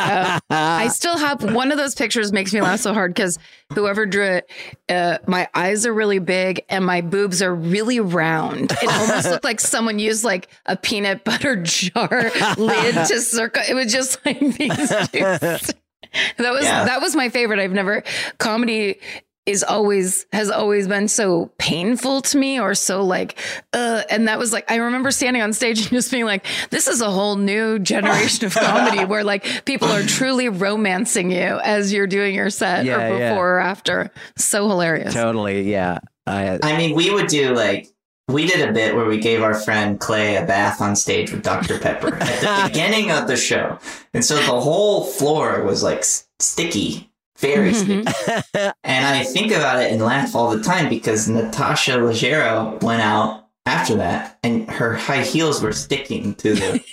I 0.00 0.88
still 0.88 1.18
have 1.18 1.42
one 1.54 1.72
of 1.72 1.78
those 1.78 1.94
pictures 1.94 2.32
makes 2.32 2.52
me 2.52 2.60
laugh 2.62 2.80
so 2.80 2.94
hard 2.94 3.12
because 3.14 3.38
whoever 3.74 4.06
drew 4.06 4.24
it, 4.24 4.50
uh, 4.88 5.18
my 5.26 5.48
eyes 5.54 5.86
are 5.86 5.92
really 5.92 6.18
big 6.18 6.64
and 6.68 6.84
my 6.84 7.00
boobs 7.00 7.42
are 7.42 7.54
really 7.54 8.00
round. 8.00 8.72
It 8.72 8.88
almost 8.88 9.28
looked 9.28 9.44
like 9.44 9.60
someone 9.60 9.98
used 9.98 10.24
like 10.24 10.48
a 10.66 10.76
peanut 10.76 11.24
butter 11.24 11.56
jar 11.62 12.30
lid 12.56 12.93
to 12.94 13.20
circle. 13.20 13.62
It 13.68 13.74
was 13.74 13.92
just 13.92 14.18
like 14.26 14.40
these 14.40 14.92
dudes. 15.12 15.74
That 16.38 16.52
was 16.52 16.62
Yeah. 16.64 16.84
that 16.84 17.00
was 17.00 17.16
my 17.16 17.28
favorite. 17.28 17.58
I've 17.58 17.72
never 17.72 18.04
comedy 18.38 19.00
is 19.46 19.64
always 19.64 20.26
has 20.32 20.48
always 20.48 20.86
been 20.86 21.08
so 21.08 21.50
painful 21.58 22.22
to 22.22 22.38
me 22.38 22.58
or 22.60 22.74
so 22.74 23.04
like 23.04 23.36
uh 23.72 24.02
and 24.08 24.28
that 24.28 24.38
was 24.38 24.52
like 24.52 24.70
I 24.70 24.76
remember 24.76 25.10
standing 25.10 25.42
on 25.42 25.52
stage 25.52 25.80
and 25.80 25.90
just 25.90 26.10
being 26.12 26.24
like 26.24 26.46
this 26.70 26.86
is 26.88 27.00
a 27.02 27.10
whole 27.10 27.34
new 27.36 27.78
generation 27.80 28.46
of 28.46 28.54
comedy 28.54 29.04
where 29.10 29.24
like 29.24 29.64
people 29.66 29.88
are 29.88 30.02
truly 30.04 30.48
romancing 30.48 31.30
you 31.32 31.58
as 31.64 31.92
you're 31.92 32.06
doing 32.06 32.34
your 32.34 32.48
set 32.48 32.84
Yeah, 32.86 32.94
or 32.94 33.10
before 33.10 33.18
yeah. 33.18 33.36
or 33.36 33.58
after 33.58 34.10
so 34.38 34.68
hilarious 34.68 35.12
Totally, 35.12 35.68
yeah. 35.70 35.98
I, 36.26 36.58
I 36.62 36.78
mean, 36.78 36.94
we 36.96 37.10
would 37.10 37.26
do 37.26 37.54
like 37.54 37.88
we 38.28 38.46
did 38.46 38.68
a 38.68 38.72
bit 38.72 38.94
where 38.94 39.06
we 39.06 39.18
gave 39.18 39.42
our 39.42 39.54
friend 39.54 40.00
Clay 40.00 40.36
a 40.36 40.44
bath 40.44 40.80
on 40.80 40.96
stage 40.96 41.30
with 41.30 41.42
Dr. 41.42 41.78
Pepper 41.78 42.14
at 42.14 42.40
the 42.40 42.68
beginning 42.68 43.10
of 43.10 43.26
the 43.26 43.36
show, 43.36 43.78
and 44.12 44.24
so 44.24 44.36
the 44.36 44.60
whole 44.60 45.04
floor 45.04 45.62
was 45.62 45.82
like 45.82 45.98
s- 45.98 46.26
sticky, 46.38 47.12
very 47.38 47.72
mm-hmm. 47.72 48.08
sticky. 48.08 48.72
And 48.84 49.06
I 49.06 49.24
think 49.24 49.50
about 49.52 49.82
it 49.82 49.92
and 49.92 50.00
laugh 50.00 50.34
all 50.34 50.56
the 50.56 50.62
time 50.62 50.88
because 50.88 51.28
Natasha 51.28 51.92
Leggero 51.92 52.80
went 52.82 53.02
out 53.02 53.44
after 53.66 53.96
that 53.96 54.38
and 54.42 54.68
her 54.70 54.94
high 54.94 55.22
heels 55.22 55.62
were 55.62 55.72
sticking 55.72 56.34
to 56.36 56.54
the 56.54 56.84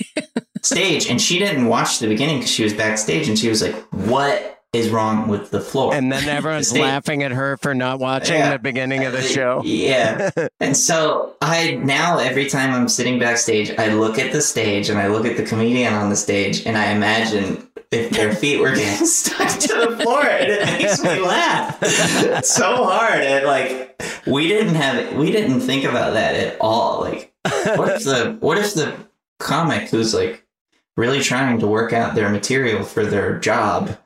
stage 0.61 1.09
and 1.09 1.21
she 1.21 1.37
didn't 1.37 1.67
watch 1.67 1.99
the 1.99 2.07
beginning 2.07 2.37
because 2.37 2.51
she 2.51 2.63
was 2.63 2.73
backstage 2.73 3.27
and 3.27 3.37
she 3.37 3.49
was 3.49 3.61
like, 3.61 3.75
What 3.91 4.60
is 4.73 4.89
wrong 4.89 5.27
with 5.27 5.51
the 5.51 5.59
floor? 5.59 5.93
and 5.93 6.11
then 6.11 6.27
everyone's 6.29 6.75
laughing 6.77 7.23
at 7.23 7.31
her 7.31 7.57
for 7.57 7.73
not 7.75 7.99
watching 7.99 8.37
Yeah. 8.37 8.51
the 8.53 8.59
beginning 8.59 9.03
of 9.05 9.11
the 9.13 9.21
show. 9.21 9.61
Yeah. 9.65 10.31
and 10.59 10.75
so 10.77 11.35
I 11.41 11.75
now 11.83 12.17
every 12.19 12.49
time 12.49 12.71
I'm 12.73 12.87
sitting 12.87 13.19
backstage, 13.19 13.71
I 13.77 13.93
look 13.93 14.17
at 14.17 14.31
the 14.31 14.41
stage 14.41 14.89
and 14.89 14.97
I 14.97 15.07
look 15.07 15.25
at 15.25 15.35
the 15.37 15.43
comedian 15.43 15.93
on 15.93 16.09
the 16.09 16.15
stage 16.15 16.65
and 16.65 16.77
I 16.77 16.91
imagine 16.91 17.67
if 17.91 18.11
their 18.11 18.33
feet 18.33 18.61
were 18.61 18.73
getting 18.73 19.05
stuck 19.05 19.49
to 19.59 19.67
the 19.89 19.97
floor 20.03 20.23
and 20.25 20.49
it 20.49 20.65
makes 20.65 21.03
me 21.03 21.19
laugh 21.19 21.83
so 22.45 22.85
hard. 22.85 23.21
And 23.21 23.45
like 23.45 24.01
we 24.25 24.47
didn't 24.47 24.75
have 24.75 25.15
we 25.17 25.31
didn't 25.31 25.59
think 25.59 25.83
about 25.83 26.13
that 26.13 26.35
at 26.35 26.55
all. 26.61 27.01
Like 27.01 27.33
what 27.75 27.89
if 27.89 28.03
the 28.05 28.37
what 28.39 28.57
if 28.57 28.73
the 28.73 28.95
comic 29.39 29.89
who's 29.89 30.13
like 30.13 30.45
really 30.95 31.19
trying 31.19 31.59
to 31.59 31.67
work 31.67 31.91
out 31.91 32.15
their 32.15 32.29
material 32.29 32.83
for 32.83 33.05
their 33.05 33.37
job 33.39 33.97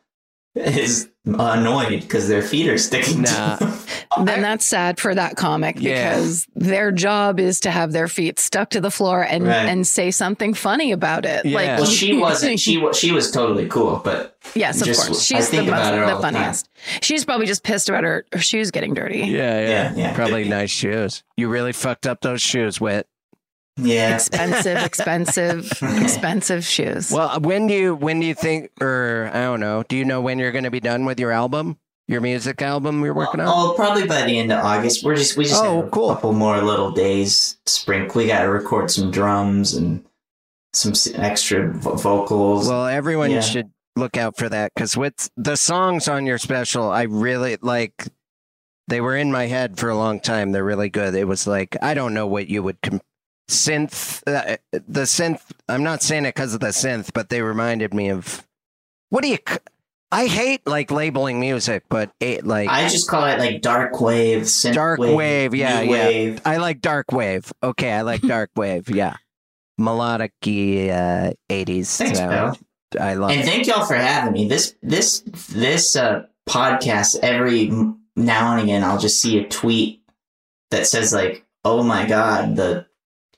is 0.55 1.09
annoyed 1.25 2.01
because 2.01 2.27
their 2.27 2.41
feet 2.41 2.67
are 2.69 2.77
sticking 2.77 3.21
Nah. 3.23 3.57
to 3.57 3.65
them. 3.65 3.79
then 4.25 4.41
that's 4.41 4.65
sad 4.65 4.99
for 4.99 5.13
that 5.13 5.35
comic 5.35 5.75
Yeah. 5.79 6.09
because 6.11 6.47
their 6.55 6.91
job 6.91 7.39
is 7.39 7.59
to 7.61 7.71
have 7.71 7.91
their 7.91 8.07
feet 8.07 8.39
stuck 8.39 8.69
to 8.69 8.79
the 8.81 8.91
floor 8.91 9.21
and 9.23 9.45
Right. 9.45 9.65
and 9.67 9.85
say 9.85 10.11
something 10.11 10.53
funny 10.53 10.91
about 10.91 11.25
it. 11.25 11.45
Yeah. 11.45 11.55
Like 11.55 11.67
Well, 11.79 11.85
she 11.85 12.15
wasn't. 12.17 12.59
She 12.65 12.77
was. 12.77 12.97
She 12.97 13.11
was 13.11 13.31
totally 13.31 13.67
cool, 13.67 13.99
but 14.03 14.37
yes, 14.53 14.79
of 14.81 14.87
just- 14.87 15.07
course, 15.07 15.21
she's 15.23 15.49
the, 15.49 15.57
think 15.57 15.67
about 15.67 15.79
best, 15.79 15.91
the 15.93 15.99
the 16.15 16.21
time. 16.21 16.21
funniest. 16.33 16.69
She's 17.01 17.25
probably 17.25 17.47
just 17.47 17.63
pissed 17.63 17.89
about 17.89 18.03
her, 18.03 18.25
her 18.31 18.39
shoes 18.39 18.71
getting 18.71 18.93
dirty. 18.93 19.19
Yeah, 19.19 19.25
yeah, 19.27 19.67
Yeah, 19.69 19.93
yeah. 19.95 20.13
Probably 20.15 20.47
nice 20.47 20.69
shoes. 20.71 21.23
You 21.35 21.49
really 21.49 21.73
fucked 21.73 22.07
up 22.07 22.21
those 22.21 22.41
shoes, 22.41 22.79
Whit. 22.79 23.07
Yeah. 23.77 24.15
Expensive, 24.15 24.77
expensive, 24.77 25.71
expensive 25.81 26.63
shoes. 26.65 27.11
Well, 27.11 27.29
uh, 27.29 27.39
when 27.39 27.67
do 27.67 27.73
you 27.73 27.95
when 27.95 28.19
do 28.19 28.25
you 28.25 28.35
think, 28.35 28.71
or 28.81 29.29
I 29.33 29.41
don't 29.41 29.59
know, 29.59 29.83
do 29.83 29.95
you 29.97 30.05
know 30.05 30.21
when 30.21 30.39
you're 30.39 30.51
going 30.51 30.63
to 30.63 30.71
be 30.71 30.79
done 30.79 31.05
with 31.05 31.19
your 31.19 31.31
album, 31.31 31.77
your 32.07 32.21
music 32.21 32.61
album 32.61 33.03
you're 33.03 33.13
working 33.13 33.39
on? 33.41 33.47
Oh, 33.47 33.73
probably 33.75 34.07
by 34.07 34.23
the 34.23 34.37
end 34.39 34.51
of 34.51 34.63
August. 34.63 35.03
We're 35.03 35.15
just 35.15 35.35
we 35.37 35.45
just 35.45 35.61
Oh, 35.63 35.77
have 35.77 35.85
a 35.87 35.89
cool. 35.89 36.13
couple 36.13 36.33
more 36.33 36.61
little 36.61 36.91
days. 36.91 37.57
Spring. 37.65 38.09
We 38.15 38.27
got 38.27 38.43
to 38.43 38.49
record 38.49 38.91
some 38.91 39.11
drums 39.11 39.73
and 39.73 40.05
some 40.73 40.93
extra 41.15 41.71
vo- 41.71 41.95
vocals. 41.95 42.67
Well, 42.69 42.85
everyone 42.87 43.31
Yeah. 43.31 43.41
should 43.41 43.71
look 43.97 44.17
out 44.17 44.37
for 44.37 44.49
that 44.49 44.73
because 44.75 44.97
with 44.97 45.29
the 45.37 45.55
songs 45.55 46.07
on 46.07 46.25
your 46.25 46.37
special, 46.37 46.89
I 46.91 47.03
really 47.03 47.57
like. 47.61 48.07
They 48.87 49.01
were 49.01 49.15
in 49.17 49.31
my 49.31 49.47
head 49.47 49.79
for 49.79 49.89
a 49.89 49.95
long 49.97 50.19
time. 50.19 50.51
They're 50.51 50.63
really 50.63 50.89
good. 50.89 51.15
It 51.15 51.27
was 51.27 51.47
like 51.47 51.75
I 51.81 51.93
don't 51.93 52.13
know 52.13 52.27
what 52.27 52.47
you 52.47 52.61
would 52.61 52.79
com- 52.83 53.01
synth. 53.49 54.21
Uh, 54.27 54.57
the 54.71 55.01
synth. 55.01 55.41
I'm 55.69 55.83
not 55.83 56.01
saying 56.01 56.25
it 56.25 56.35
because 56.35 56.53
of 56.53 56.59
the 56.59 56.67
synth, 56.67 57.11
but 57.13 57.29
they 57.29 57.41
reminded 57.41 57.93
me 57.93 58.09
of. 58.09 58.43
What 59.09 59.21
do 59.23 59.29
you? 59.29 59.37
i 60.11 60.27
hate 60.27 60.65
like 60.67 60.91
labeling 60.91 61.39
music, 61.39 61.83
but 61.89 62.11
it 62.19 62.45
like 62.45 62.69
I 62.69 62.87
just 62.87 63.09
call 63.09 63.25
it 63.25 63.39
like 63.39 63.61
dark 63.61 63.99
wave, 63.99 64.43
synth 64.43 64.73
Dark 64.75 64.99
wave, 64.99 65.15
wave, 65.15 65.55
yeah, 65.55 65.81
yeah. 65.81 65.91
wave. 65.91 66.41
I 66.45 66.57
like 66.57 66.79
dark 66.81 67.11
wave. 67.11 67.51
Okay, 67.63 67.91
I 67.91 68.01
like 68.01 68.21
dark 68.21 68.51
wave. 68.55 68.87
Yeah, 68.89 69.15
melodic 69.77 70.31
uh, 70.43 70.45
'80s 71.49 71.97
Thanks, 71.97 72.17
sound. 72.19 72.59
I 72.99 73.15
love 73.15 73.31
And 73.31 73.41
it. 73.41 73.45
thank 73.45 73.67
y'all 73.67 73.85
for 73.85 73.95
having 73.95 74.33
me. 74.33 74.47
This 74.47 74.75
this 74.81 75.21
this 75.49 75.95
uh, 75.95 76.27
podcast 76.47 77.17
every 77.21 77.71
now 78.15 78.53
and 78.53 78.63
again, 78.63 78.83
I'll 78.83 78.99
just 78.99 79.21
see 79.21 79.37
a 79.39 79.47
tweet 79.47 80.01
that 80.71 80.87
says 80.87 81.13
like, 81.13 81.45
"Oh 81.65 81.83
my 81.83 82.05
god, 82.05 82.55
the 82.55 82.85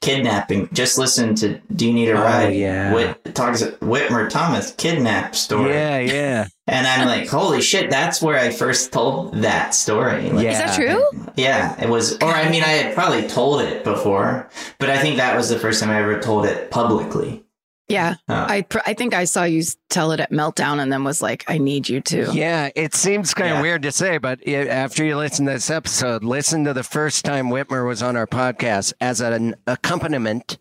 kidnapping." 0.02 0.70
Just 0.74 0.98
listen 0.98 1.36
to 1.36 1.60
"Do 1.76 1.88
You 1.88 1.94
Need 1.94 2.10
a 2.10 2.14
Oh, 2.18 2.24
Ride?" 2.24 2.56
yeah. 2.56 2.94
Whit, 2.94 3.36
talks 3.36 3.62
Whitmer 3.64 4.30
Thomas 4.30 4.72
kidnap 4.78 5.36
story, 5.36 5.72
Yeah, 5.74 6.00
yeah, 6.00 6.48
and 6.68 6.88
I'm 6.88 7.08
like, 7.08 7.28
"Holy 7.28 7.62
shit!" 7.62 7.90
That's 7.90 8.22
where 8.22 8.38
I 8.38 8.50
first 8.52 8.92
told 8.92 9.36
that 9.42 9.74
story. 9.74 10.30
Like, 10.30 10.44
yeah. 10.44 10.52
Is 10.52 10.58
that 10.60 10.76
true? 10.76 11.04
Yeah, 11.36 11.82
it 11.82 11.90
was, 11.90 12.14
or 12.18 12.32
I 12.32 12.50
mean, 12.50 12.64
I 12.64 12.70
had 12.70 12.96
probably 12.96 13.28
told 13.28 13.62
it 13.62 13.84
before, 13.84 14.50
but 14.80 14.90
I 14.90 14.98
think 14.98 15.18
that 15.18 15.36
was 15.36 15.50
the 15.50 15.60
first 15.60 15.80
time 15.82 15.90
I 15.90 16.00
ever 16.02 16.20
told 16.20 16.46
it 16.46 16.72
publicly. 16.72 17.44
Yeah, 17.90 18.16
Uh, 18.28 18.46
I 18.50 18.62
pr- 18.64 18.80
I 18.86 18.94
think 18.94 19.14
I 19.14 19.24
saw 19.24 19.44
you 19.46 19.64
tell 19.90 20.12
it 20.12 20.20
at 20.20 20.30
Meltdown, 20.32 20.80
and 20.82 20.92
then 20.92 21.06
was 21.06 21.22
like, 21.22 21.46
I 21.48 21.58
need 21.58 21.88
you 21.88 22.02
to. 22.02 22.30
Yeah, 22.34 22.70
it 22.76 22.94
seems 22.94 23.34
kind 23.34 23.50
of 23.52 23.58
Yeah. 23.58 23.62
weird 23.62 23.82
to 23.84 23.94
say, 23.94 24.18
but 24.18 24.40
i 24.46 24.52
after 24.68 25.06
you 25.06 25.16
listen 25.16 25.46
to 25.46 25.54
this 25.54 25.70
episode, 25.70 26.22
listen 26.24 26.66
to 26.66 26.74
the 26.74 26.84
first 26.84 27.24
time 27.24 27.48
Whitmer 27.48 27.88
was 27.88 28.04
on 28.04 28.18
our 28.18 28.28
podcast 28.28 28.92
as 29.00 29.22
an 29.22 29.56
accompaniment. 29.68 30.58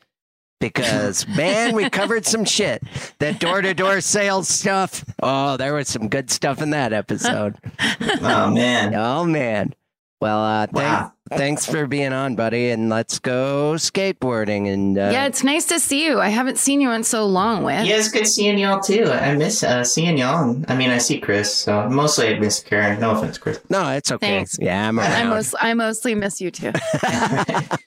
Because 0.61 1.27
man, 1.37 1.75
we 1.75 1.91
covered 1.91 2.25
some 2.27 2.45
shit. 2.45 2.83
That 3.19 3.41
door 3.41 3.61
to 3.61 3.75
door 3.75 4.01
sales 4.01 4.49
stuff. 4.49 5.05
Oh, 5.23 5.57
there 5.59 5.75
was 5.75 5.89
some 5.89 6.09
good 6.09 6.31
stuff 6.31 6.63
in 6.63 6.71
that 6.71 6.93
episode. 6.95 7.57
oh 8.01 8.51
man, 8.53 8.95
Oh 8.95 9.25
man. 9.25 9.75
Well, 10.21 10.39
uh, 10.43 10.67
thank, 10.67 10.77
Wow. 10.77 11.13
Thanks 11.31 11.67
for 11.67 11.87
being 11.87 12.13
on, 12.13 12.35
buddy, 12.37 12.71
and 12.71 12.89
let's 12.89 13.19
go 13.19 13.75
skateboarding. 13.77 14.73
And 14.73 14.97
uh, 14.99 15.11
Yeah, 15.13 15.27
it's 15.27 15.43
nice 15.45 15.65
to 15.67 15.81
see 15.81 16.05
you. 16.07 16.21
I 16.21 16.29
haven't 16.29 16.59
seen 16.59 16.81
you 16.81 16.91
in 16.93 17.05
so 17.05 17.27
long, 17.27 17.63
Whit. 17.65 17.87
Yeah, 17.87 17.97
it's 17.97 18.09
good 18.11 18.27
seeing 18.27 18.59
y'all 18.59 18.81
too. 18.81 19.05
I 19.05 19.35
miss 19.35 19.63
uh, 19.63 19.85
seeing 19.85 20.19
y'all. 20.19 20.57
I 20.69 20.77
mean, 20.77 20.91
I 20.91 20.99
see 20.99 21.19
Chris, 21.19 21.55
so 21.55 21.89
mostly 21.89 22.29
I 22.35 22.39
miss 22.39 22.61
Karen. 22.61 23.01
No 23.01 23.11
offense, 23.13 23.39
Chris. 23.39 23.61
no, 23.69 23.91
it's 23.91 24.11
okay. 24.13 24.27
Thanks. 24.37 24.57
Yeah, 24.61 24.89
I'm 24.89 24.99
I, 24.99 25.07
around. 25.09 25.29
most, 25.31 25.55
I 25.61 25.75
mostly 25.75 26.15
miss 26.15 26.41
you 26.41 26.51
too. 26.51 26.73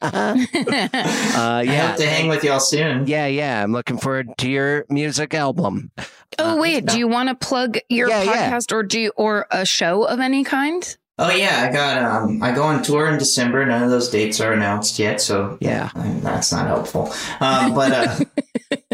uh, 0.02 0.36
I 0.82 1.64
yeah, 1.66 1.88
hope 1.90 1.98
to 1.98 2.08
hang 2.08 2.28
with 2.28 2.44
y'all 2.44 2.60
soon. 2.60 3.08
yeah, 3.08 3.28
yeah. 3.28 3.64
I'm 3.64 3.72
looking 3.72 3.98
forward 3.98 4.30
to 4.40 4.50
your 4.50 4.86
music 4.90 5.34
album. 5.34 5.92
oh 6.38 6.58
wait, 6.60 6.86
do 6.86 6.98
you 6.98 7.08
want 7.08 7.30
to 7.30 7.36
plug 7.36 7.78
your 7.90 8.10
Yeah, 8.10 8.24
yeah. 8.24 8.52
podcast 8.52 8.72
or 8.74 8.84
do 8.84 9.00
you, 9.00 9.12
or 9.16 9.48
a 9.52 9.66
show 9.66 10.04
of 10.04 10.20
any 10.20 10.44
kind? 10.44 10.98
Oh 11.22 11.30
yeah, 11.30 11.68
I 11.70 11.74
got 11.74 12.02
um, 12.02 12.42
I 12.42 12.54
go 12.54 12.64
on 12.64 12.82
tour 12.82 13.08
in 13.10 13.18
December. 13.20 13.66
None 13.66 13.84
of 13.84 13.90
those 13.90 14.10
dates 14.10 14.40
are 14.40 14.54
announced 14.54 14.98
yet, 14.98 15.20
so 15.20 15.58
Yeah. 15.60 15.90
um, 15.96 16.22
that's 16.22 16.52
not 16.52 16.66
helpful. 16.68 17.14
Um, 17.42 17.74
but 17.76 17.92
uh, 17.92 18.16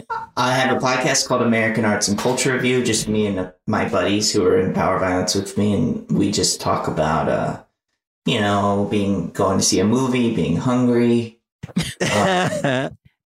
I 0.38 0.54
have 0.56 0.76
a 0.76 0.80
podcast 0.80 1.28
called 1.28 1.44
American 1.44 1.86
Arts 1.86 2.08
and 2.08 2.18
Culture 2.18 2.54
Review. 2.54 2.84
Just 2.84 3.08
me 3.08 3.28
and 3.28 3.40
uh, 3.40 3.52
my 3.68 3.88
buddies 3.88 4.32
who 4.34 4.44
are 4.44 4.58
in 4.60 4.74
power 4.74 4.98
violence 4.98 5.36
with 5.36 5.56
me, 5.58 5.74
and 5.76 6.10
we 6.12 6.32
just 6.32 6.60
talk 6.60 6.88
about 6.88 7.30
uh, 7.30 7.62
you 8.26 8.40
know, 8.40 8.88
being 8.90 9.30
going 9.30 9.60
to 9.60 9.64
see 9.64 9.80
a 9.80 9.86
movie, 9.86 10.34
being 10.36 10.56
hungry, 10.58 11.40
yeah. 12.02 12.90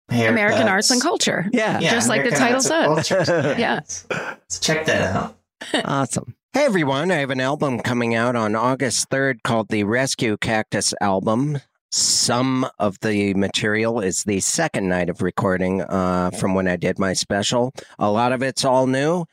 American. 0.09 0.68
Arts 0.68 0.91
and 0.91 1.01
Culture. 1.01 1.47
Yeah, 1.53 1.80
Just 1.80 2.09
like 2.09 2.26
the 2.26 2.31
title 2.31 2.59
says. 2.59 2.72
and 3.09 3.26
Culture. 3.26 3.55
Yeah. 3.57 3.80
So 3.85 4.59
check 4.59 4.85
that 4.88 5.15
out. 5.15 5.38
Awesome. 5.85 6.35
Hey 6.53 6.65
everyone, 6.65 7.11
I 7.11 7.15
have 7.15 7.30
an 7.30 7.40
album 7.40 7.80
coming 7.80 8.14
out 8.14 8.36
on 8.36 8.56
August 8.56 9.10
3rd 9.10 9.41
called 9.44 9.69
the 9.69 9.86
Rescue 9.86 10.36
Cactus 10.38 10.94
Album. 10.99 11.60
Some 11.91 12.68
of 12.78 12.99
the 12.99 13.34
material 13.36 14.02
is 14.02 14.23
the 14.26 14.41
second 14.41 14.90
night 14.90 15.10
of 15.10 15.22
recording 15.22 15.82
uh, 15.82 16.32
from 16.32 16.53
when 16.53 16.68
I 16.68 16.76
did 16.76 16.99
my 16.99 17.14
special. 17.14 17.72
A 17.99 18.11
lot 18.11 18.34
of 18.34 18.44
it's 18.44 18.65
all 18.65 18.86
new. 18.86 19.26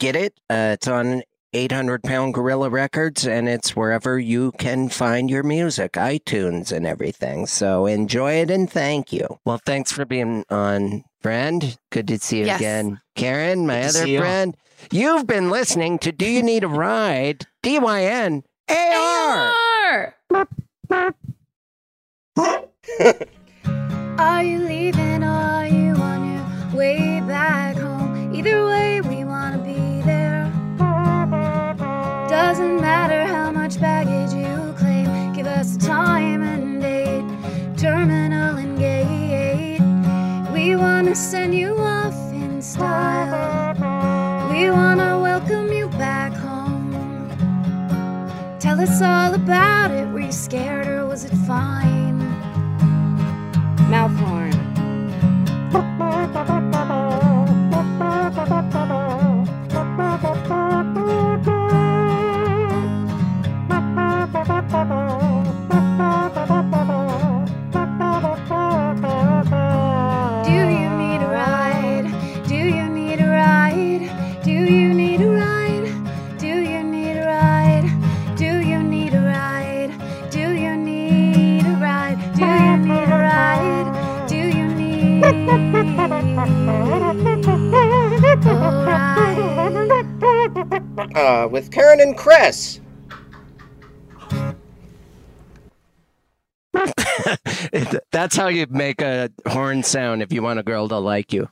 Get 0.00 0.16
it? 0.16 0.34
Uh, 0.50 0.70
it's 0.74 0.88
on 0.88 1.22
800 1.52 2.02
Pound 2.02 2.34
Gorilla 2.34 2.68
Records 2.70 3.24
and 3.24 3.48
it's 3.48 3.76
wherever 3.76 4.18
you 4.18 4.50
can 4.58 4.88
find 4.88 5.30
your 5.30 5.44
music, 5.44 5.92
iTunes 5.92 6.72
and 6.72 6.86
everything. 6.86 7.46
So 7.46 7.86
enjoy 7.86 8.32
it 8.34 8.50
and 8.50 8.68
thank 8.68 9.12
you. 9.12 9.38
Well, 9.44 9.60
thanks 9.64 9.92
for 9.92 10.04
being 10.04 10.44
on, 10.50 11.04
friend. 11.20 11.78
Good 11.92 12.08
to 12.08 12.18
see 12.18 12.40
you 12.40 12.46
Yes. 12.46 12.58
again. 12.58 13.00
Karen, 13.14 13.64
my 13.64 13.82
Good 13.82 13.96
other 13.96 14.18
friend. 14.18 14.54
you. 14.56 14.60
You've 14.90 15.26
been 15.26 15.50
listening 15.50 15.98
to 16.00 16.12
Do 16.12 16.26
You 16.26 16.42
Need 16.42 16.64
a 16.64 16.68
Ride? 16.68 17.46
DYN 17.62 18.42
AR. 18.68 19.54
AR! 20.30 20.44
Are 24.18 24.42
you 24.44 24.58
leaving 24.60 25.22
are 25.24 25.66
you 25.66 25.94
on 25.94 26.34
your 26.34 26.76
way 26.76 27.20
back 27.26 27.76
home? 27.76 28.34
Either 28.34 28.66
way, 28.66 29.00
we 29.00 29.24
wanna 29.24 29.58
be 29.58 30.02
there. 30.02 30.52
Doesn't 32.28 32.80
matter 32.80 33.24
how 33.24 33.50
much 33.52 33.80
baggage 33.80 34.32
you 34.34 34.74
claim, 34.78 35.32
give 35.32 35.46
us 35.46 35.76
a 35.76 35.78
time 35.80 36.42
and 36.42 36.80
date, 36.80 37.78
terminal 37.78 38.56
and 38.56 38.78
gate. 38.78 39.80
We 40.52 40.76
wanna 40.76 41.14
send 41.14 41.54
you 41.54 41.76
off 41.78 42.14
in 42.32 42.60
style. 42.60 43.63
We 44.54 44.70
wanna 44.70 45.18
welcome 45.18 45.72
you 45.72 45.88
back 45.88 46.32
home. 46.32 47.28
Tell 48.60 48.80
us 48.80 49.02
all 49.02 49.34
about 49.34 49.90
it. 49.90 50.06
Were 50.10 50.20
you 50.20 50.30
scared 50.30 50.86
or 50.86 51.06
was 51.06 51.24
it 51.24 51.34
fine? 51.38 52.18
Mouth 53.90 54.14
horn. 54.20 54.52
Uh, 91.14 91.48
with 91.50 91.70
Karen 91.70 92.00
and 92.00 92.16
Chris. 92.16 92.80
That's 98.10 98.36
how 98.36 98.48
you 98.48 98.66
make 98.68 99.00
a 99.00 99.30
horn 99.46 99.82
sound 99.82 100.22
if 100.22 100.32
you 100.32 100.42
want 100.42 100.58
a 100.58 100.62
girl 100.62 100.88
to 100.88 100.98
like 100.98 101.32
you. 101.32 101.48